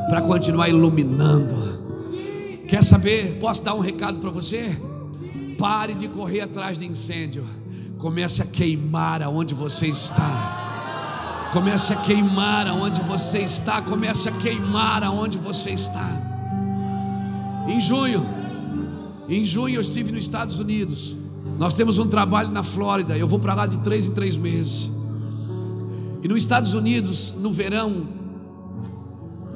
para 0.09 0.23
continuar 0.23 0.69
iluminando. 0.69 1.78
Quer 2.69 2.85
saber? 2.85 3.39
Posso 3.41 3.63
dar 3.63 3.75
um 3.75 3.81
recado 3.81 4.21
para 4.21 4.29
você? 4.29 4.79
Pare 5.59 5.95
de 5.95 6.07
correr 6.07 6.43
atrás 6.43 6.77
de 6.77 6.87
incêndio. 6.87 7.49
Comece 7.97 8.43
a 8.43 8.45
queimar 8.45 9.23
aonde 9.23 9.55
você 9.55 9.87
está. 9.87 11.49
Comece 11.51 11.95
a 11.95 11.97
queimar 11.97 12.67
aonde 12.67 13.01
você 13.01 13.39
está. 13.39 13.81
Comece 13.81 14.29
a 14.29 14.33
queimar 14.33 15.03
aonde 15.03 15.39
você 15.39 15.71
está. 15.71 16.07
Em 17.67 17.81
junho, 17.81 18.23
em 19.31 19.43
junho 19.43 19.77
eu 19.77 19.81
estive 19.81 20.13
nos 20.13 20.21
Estados 20.21 20.61
Unidos. 20.61 21.17
Nós 21.59 21.73
temos 21.73 21.99
um 21.99 22.07
trabalho 22.07 22.51
na 22.51 22.63
Flórida. 22.63 23.17
Eu 23.17 23.27
vou 23.27 23.39
para 23.39 23.55
lá 23.55 23.67
de 23.67 23.79
três 23.79 24.09
em 24.09 24.13
três 24.13 24.37
meses. 24.37 24.91
E 26.23 26.29
nos 26.29 26.37
Estados 26.37 26.75
Unidos, 26.75 27.35
no 27.39 27.51
verão, 27.51 28.07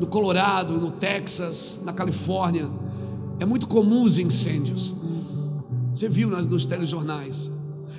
no 0.01 0.07
Colorado, 0.07 0.79
no 0.79 0.91
Texas, 0.91 1.83
na 1.85 1.93
Califórnia, 1.93 2.71
é 3.41 3.45
muito 3.45 3.67
comum 3.69 4.05
os 4.05 4.19
incêndios. 4.19 4.95
Você 5.93 6.09
viu 6.09 6.29
nos 6.29 6.65
telejornais? 6.65 7.51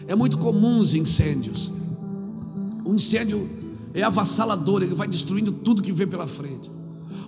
É 0.08 0.16
muito 0.16 0.38
comum 0.38 0.80
os 0.80 0.94
incêndios. 0.96 1.72
Um 2.86 2.96
incêndio 2.96 3.50
é 3.94 4.02
avassalador, 4.02 4.82
ele 4.82 4.96
vai 4.96 5.08
destruindo 5.08 5.52
tudo 5.52 5.82
que 5.82 5.92
vê 5.92 6.06
pela 6.06 6.28
frente. 6.28 6.70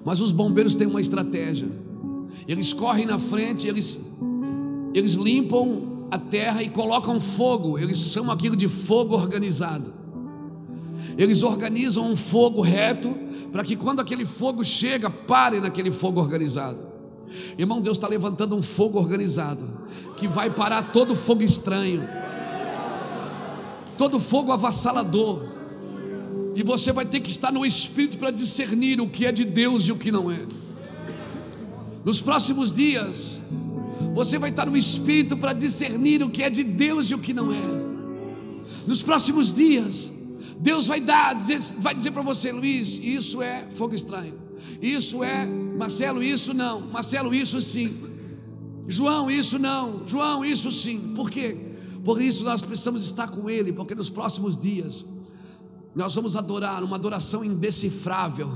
Mas 0.03 0.21
os 0.21 0.31
bombeiros 0.31 0.75
têm 0.75 0.87
uma 0.87 1.01
estratégia. 1.01 1.69
Eles 2.47 2.73
correm 2.73 3.05
na 3.05 3.19
frente, 3.19 3.67
eles, 3.67 3.99
eles 4.93 5.13
limpam 5.13 6.07
a 6.11 6.17
terra 6.17 6.61
e 6.61 6.69
colocam 6.69 7.19
fogo. 7.21 7.77
Eles 7.77 7.97
chamam 7.97 8.31
aquilo 8.31 8.55
de 8.55 8.67
fogo 8.67 9.15
organizado. 9.15 9.93
Eles 11.17 11.43
organizam 11.43 12.11
um 12.11 12.15
fogo 12.15 12.61
reto 12.61 13.15
para 13.51 13.63
que 13.63 13.75
quando 13.75 14.01
aquele 14.01 14.25
fogo 14.25 14.63
chega, 14.63 15.09
pare 15.09 15.59
naquele 15.59 15.91
fogo 15.91 16.19
organizado. 16.19 16.94
Irmão, 17.57 17.81
Deus 17.81 17.97
está 17.97 18.07
levantando 18.07 18.55
um 18.55 18.61
fogo 18.61 18.99
organizado 18.99 19.65
que 20.17 20.27
vai 20.27 20.49
parar 20.49 20.91
todo 20.91 21.15
fogo 21.15 21.43
estranho, 21.43 22.07
todo 23.97 24.19
fogo 24.19 24.51
avassalador 24.51 25.55
e 26.55 26.63
você 26.63 26.93
vai 26.93 27.05
ter 27.05 27.19
que 27.19 27.29
estar 27.29 27.51
no 27.51 27.65
espírito 27.65 28.17
para 28.17 28.31
discernir 28.31 29.01
o 29.01 29.09
que 29.09 29.25
é 29.25 29.31
de 29.31 29.43
Deus 29.43 29.83
e 29.89 29.91
o 29.91 29.97
que 29.97 30.09
não 30.09 30.31
é. 30.31 30.39
Nos 32.05 32.21
próximos 32.21 32.71
dias, 32.71 33.41
você 34.13 34.39
vai 34.39 34.51
estar 34.51 34.65
no 34.65 34.77
espírito 34.77 35.35
para 35.35 35.51
discernir 35.51 36.23
o 36.23 36.29
que 36.29 36.41
é 36.41 36.49
de 36.49 36.63
Deus 36.63 37.11
e 37.11 37.13
o 37.13 37.19
que 37.19 37.33
não 37.33 37.51
é. 37.51 37.85
Nos 38.87 39.01
próximos 39.01 39.51
dias, 39.51 40.09
Deus 40.57 40.87
vai 40.87 41.01
dar, 41.01 41.37
vai 41.79 41.93
dizer 41.93 42.11
para 42.11 42.21
você, 42.21 42.53
Luiz, 42.53 42.97
isso 43.03 43.41
é 43.41 43.67
fogo 43.71 43.93
estranho. 43.93 44.35
Isso 44.81 45.23
é, 45.25 45.45
Marcelo, 45.77 46.23
isso 46.23 46.53
não. 46.53 46.81
Marcelo, 46.81 47.33
isso 47.33 47.61
sim. 47.61 48.03
João, 48.87 49.29
isso 49.29 49.59
não. 49.59 50.07
João, 50.07 50.45
isso 50.45 50.71
sim. 50.71 51.13
Por 51.15 51.29
quê? 51.29 51.57
Por 52.03 52.21
isso 52.21 52.43
nós 52.43 52.63
precisamos 52.63 53.03
estar 53.03 53.27
com 53.27 53.49
Ele, 53.49 53.73
porque 53.73 53.95
nos 53.95 54.09
próximos 54.09 54.57
dias 54.57 55.05
nós 55.95 56.13
vamos 56.13 56.35
adorar 56.35 56.83
uma 56.83 56.95
adoração 56.95 57.43
indecifrável. 57.43 58.51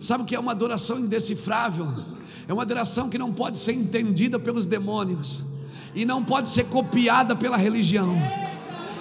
Sabe 0.00 0.22
o 0.22 0.26
que 0.26 0.34
é 0.34 0.40
uma 0.40 0.52
adoração 0.52 0.98
indecifrável? 0.98 1.86
É 2.46 2.52
uma 2.52 2.62
adoração 2.62 3.08
que 3.08 3.18
não 3.18 3.32
pode 3.32 3.58
ser 3.58 3.72
entendida 3.72 4.38
pelos 4.38 4.66
demônios 4.66 5.40
e 5.94 6.04
não 6.04 6.22
pode 6.22 6.48
ser 6.48 6.64
copiada 6.64 7.34
pela 7.34 7.56
religião. 7.56 8.14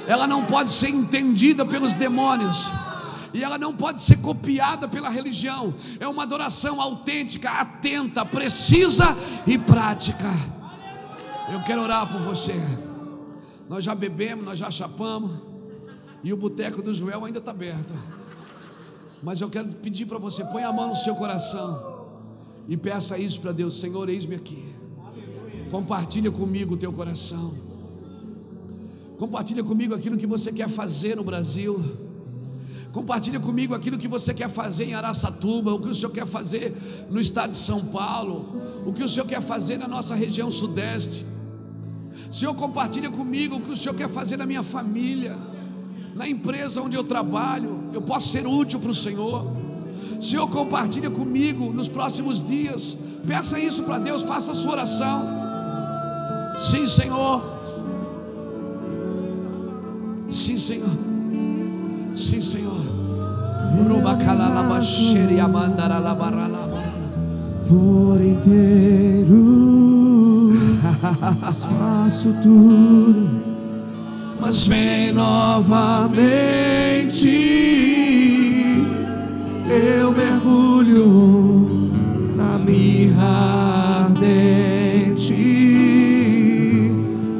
Ela 0.07 0.25
não 0.25 0.45
pode 0.45 0.71
ser 0.71 0.89
entendida 0.89 1.65
pelos 1.65 1.93
demônios 1.93 2.71
e 3.33 3.43
ela 3.43 3.57
não 3.57 3.75
pode 3.75 4.01
ser 4.01 4.17
copiada 4.17 4.87
pela 4.87 5.09
religião. 5.09 5.73
É 5.99 6.07
uma 6.07 6.23
adoração 6.23 6.81
autêntica, 6.81 7.49
atenta, 7.49 8.25
precisa 8.25 9.15
e 9.45 9.57
prática. 9.57 10.27
Eu 11.51 11.63
quero 11.63 11.81
orar 11.81 12.11
por 12.11 12.21
você. 12.21 12.55
Nós 13.69 13.83
já 13.83 13.93
bebemos, 13.93 14.45
nós 14.45 14.59
já 14.59 14.71
chapamos. 14.71 15.31
E 16.23 16.33
o 16.33 16.37
boteco 16.37 16.81
do 16.81 16.93
Joel 16.93 17.23
ainda 17.25 17.39
está 17.39 17.51
aberto. 17.51 17.93
Mas 19.21 19.41
eu 19.41 19.49
quero 19.49 19.67
pedir 19.69 20.05
para 20.05 20.17
você, 20.17 20.43
põe 20.45 20.63
a 20.63 20.71
mão 20.71 20.89
no 20.89 20.95
seu 20.95 21.15
coração 21.15 21.97
e 22.67 22.75
peça 22.75 23.17
isso 23.17 23.39
para 23.39 23.51
Deus, 23.51 23.77
Senhor, 23.77 24.09
eis-me 24.09 24.35
aqui. 24.35 24.75
Compartilha 25.71 26.31
comigo 26.31 26.73
o 26.75 26.77
teu 26.77 26.91
coração. 26.91 27.53
Compartilha 29.17 29.63
comigo 29.63 29.95
aquilo 29.95 30.17
que 30.17 30.27
você 30.27 30.51
quer 30.51 30.69
fazer 30.69 31.15
no 31.15 31.23
Brasil. 31.23 32.06
Compartilha 32.97 33.39
comigo 33.39 33.75
aquilo 33.75 33.95
que 33.95 34.07
você 34.07 34.33
quer 34.33 34.49
fazer 34.49 34.85
em 34.85 34.95
Araçatuba, 34.95 35.71
o 35.71 35.79
que 35.79 35.89
o 35.89 35.93
Senhor 35.93 36.09
quer 36.09 36.25
fazer 36.25 36.75
no 37.11 37.19
estado 37.19 37.51
de 37.51 37.57
São 37.57 37.85
Paulo, 37.85 38.59
o 38.87 38.91
que 38.91 39.03
o 39.03 39.09
Senhor 39.09 39.27
quer 39.27 39.39
fazer 39.39 39.77
na 39.77 39.87
nossa 39.87 40.15
região 40.15 40.49
sudeste. 40.49 41.23
Senhor, 42.31 42.55
compartilha 42.55 43.11
comigo 43.11 43.57
o 43.57 43.61
que 43.61 43.71
o 43.71 43.77
Senhor 43.77 43.93
quer 43.93 44.09
fazer 44.09 44.35
na 44.35 44.47
minha 44.47 44.63
família 44.63 45.37
na 46.15 46.27
empresa 46.27 46.81
onde 46.81 46.95
eu 46.95 47.03
trabalho, 47.03 47.91
eu 47.93 48.01
posso 48.01 48.29
ser 48.29 48.47
útil 48.47 48.79
para 48.79 48.89
o 48.89 48.95
Senhor. 48.95 49.45
Senhor, 50.19 50.49
compartilha 50.49 51.11
comigo 51.11 51.71
nos 51.71 51.87
próximos 51.87 52.41
dias. 52.41 52.97
Peça 53.27 53.59
isso 53.59 53.83
para 53.83 53.99
Deus, 53.99 54.23
faça 54.23 54.53
a 54.53 54.55
sua 54.55 54.71
oração. 54.71 55.21
Sim, 56.57 56.87
Senhor. 56.87 57.39
Sim, 60.31 60.57
Senhor. 60.57 60.97
Sim, 62.15 62.41
Senhor. 62.41 62.86
Por 67.67 68.21
inteiro 68.21 69.77
faço 71.51 72.33
tudo 72.41 73.47
mas 74.39 74.65
vem 74.65 75.11
novamente. 75.11 76.47
Eu 79.69 80.11
mergulho 80.13 81.91
na 82.35 82.57
mirra 82.57 84.05
ardente, 84.05 85.33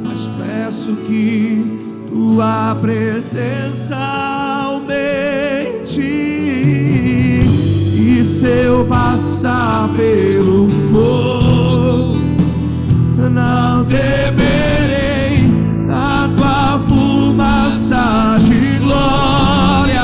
mas 0.04 0.28
peço 0.36 0.96
que 1.06 1.80
tua 2.10 2.76
presença 2.80 4.27
se 8.38 8.46
eu 8.46 8.84
passar 8.84 9.88
pelo 9.96 10.68
fogo, 10.92 12.18
não 13.28 13.84
temerei 13.84 15.52
a 15.90 16.30
tua 16.36 16.78
fumaça 16.86 18.36
de 18.38 18.78
glória. 18.78 20.02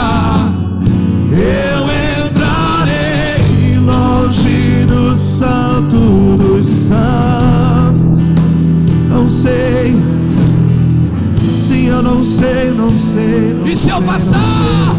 Eu 1.31 2.27
entrarei 2.27 3.79
longe 3.79 4.85
do 4.89 5.17
santo 5.17 6.37
dos 6.37 6.67
santos. 6.67 8.21
Não 9.11 9.29
sei, 9.29 9.95
sim, 11.57 11.87
eu 11.87 12.03
não 12.03 12.25
sei, 12.25 12.73
não 12.73 12.91
sei. 12.99 13.55
não 13.55 13.65
E 13.65 13.77
se 13.77 13.91
eu 13.91 14.03
passar? 14.03 14.94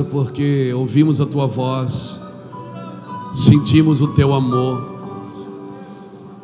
Obrigado 0.00 0.04
porque 0.04 0.72
ouvimos 0.74 1.20
a 1.20 1.26
tua 1.26 1.46
voz, 1.46 2.18
sentimos 3.34 4.00
o 4.00 4.08
teu 4.08 4.32
amor. 4.32 4.88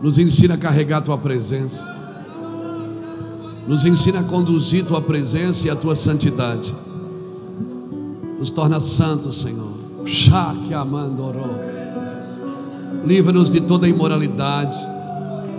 Nos 0.02 0.18
ensina 0.18 0.54
a 0.54 0.58
carregar 0.58 0.98
a 0.98 1.00
tua 1.00 1.18
presença. 1.18 1.84
Nos 3.66 3.84
ensina 3.84 4.20
a 4.20 4.24
conduzir 4.24 4.84
tua 4.84 5.00
presença 5.00 5.66
e 5.66 5.70
a 5.70 5.76
tua 5.76 5.96
santidade. 5.96 6.74
Nos 8.38 8.50
torna 8.50 8.78
santos, 8.78 9.40
Senhor. 9.40 9.74
Livra-nos 13.04 13.50
de 13.50 13.60
toda 13.60 13.88
imoralidade, 13.88 14.78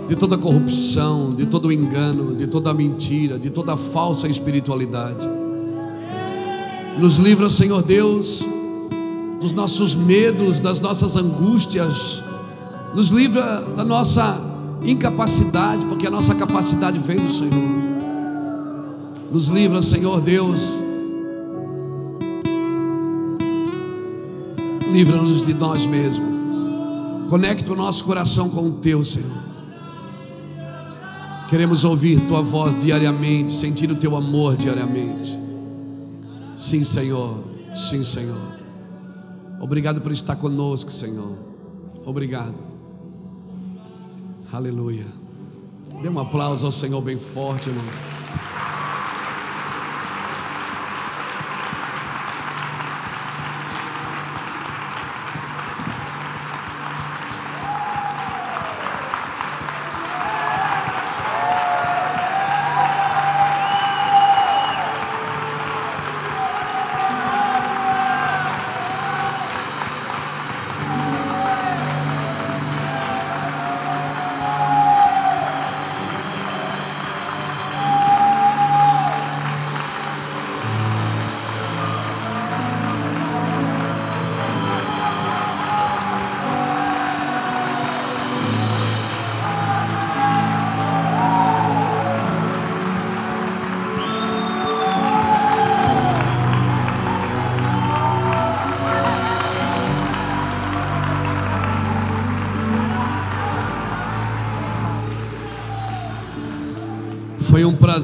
de 0.08 0.14
toda 0.16 0.38
corrupção, 0.38 1.34
de 1.34 1.46
todo 1.46 1.72
engano, 1.72 2.34
de 2.34 2.46
toda 2.46 2.72
mentira, 2.72 3.38
de 3.38 3.50
toda 3.50 3.76
falsa 3.76 4.28
espiritualidade. 4.28 5.37
Nos 6.98 7.16
livra, 7.18 7.48
Senhor 7.48 7.80
Deus, 7.80 8.44
dos 9.40 9.52
nossos 9.52 9.94
medos, 9.94 10.58
das 10.58 10.80
nossas 10.80 11.14
angústias. 11.14 12.20
Nos 12.92 13.10
livra 13.10 13.62
da 13.76 13.84
nossa 13.84 14.40
incapacidade, 14.82 15.86
porque 15.86 16.08
a 16.08 16.10
nossa 16.10 16.34
capacidade 16.34 16.98
vem 16.98 17.20
do 17.20 17.30
Senhor. 17.30 17.78
Nos 19.32 19.46
livra, 19.46 19.80
Senhor 19.80 20.20
Deus, 20.20 20.82
livra-nos 24.90 25.46
de 25.46 25.54
nós 25.54 25.86
mesmos. 25.86 26.28
Conecta 27.30 27.72
o 27.72 27.76
nosso 27.76 28.04
coração 28.04 28.48
com 28.48 28.62
o 28.62 28.72
teu, 28.72 29.04
Senhor. 29.04 29.38
Queremos 31.48 31.84
ouvir 31.84 32.26
tua 32.26 32.42
voz 32.42 32.74
diariamente, 32.74 33.52
sentir 33.52 33.88
o 33.88 33.94
teu 33.94 34.16
amor 34.16 34.56
diariamente. 34.56 35.47
Sim, 36.58 36.82
Senhor. 36.82 37.44
Sim, 37.72 38.02
Senhor. 38.02 38.58
Obrigado 39.60 40.00
por 40.00 40.10
estar 40.10 40.34
conosco, 40.34 40.90
Senhor. 40.90 41.38
Obrigado. 42.04 42.56
Aleluia. 44.52 45.06
Dê 46.02 46.08
um 46.08 46.18
aplauso 46.18 46.66
ao 46.66 46.72
Senhor 46.72 47.00
bem 47.00 47.16
forte, 47.16 47.68
irmão. 47.68 47.84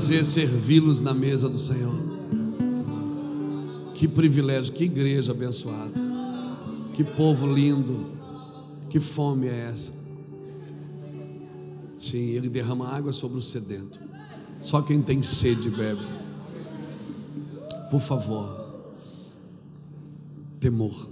Prazer 0.05 0.23
servi-los 0.27 1.01
na 1.01 1.15
mesa 1.15 1.49
do 1.49 1.57
Senhor. 1.57 1.95
Que 3.95 4.07
privilégio, 4.07 4.75
que 4.75 4.85
igreja 4.85 5.33
abençoada. 5.33 5.95
Que 6.93 7.03
povo 7.03 7.47
lindo. 7.47 8.13
Que 8.91 9.01
fome 9.01 9.47
é 9.47 9.71
essa? 9.71 9.95
Sim, 11.99 12.19
ele 12.19 12.51
derrama 12.51 12.87
água 12.87 13.15
sobre 13.15 13.39
o 13.39 13.41
sedento. 13.41 13.99
Só 14.61 14.83
quem 14.83 15.01
tem 15.01 15.23
sede 15.23 15.71
bebe. 15.71 16.07
Por 17.91 18.01
favor. 18.03 18.75
Temor. 20.61 21.09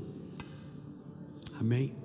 Amém. 1.59 2.02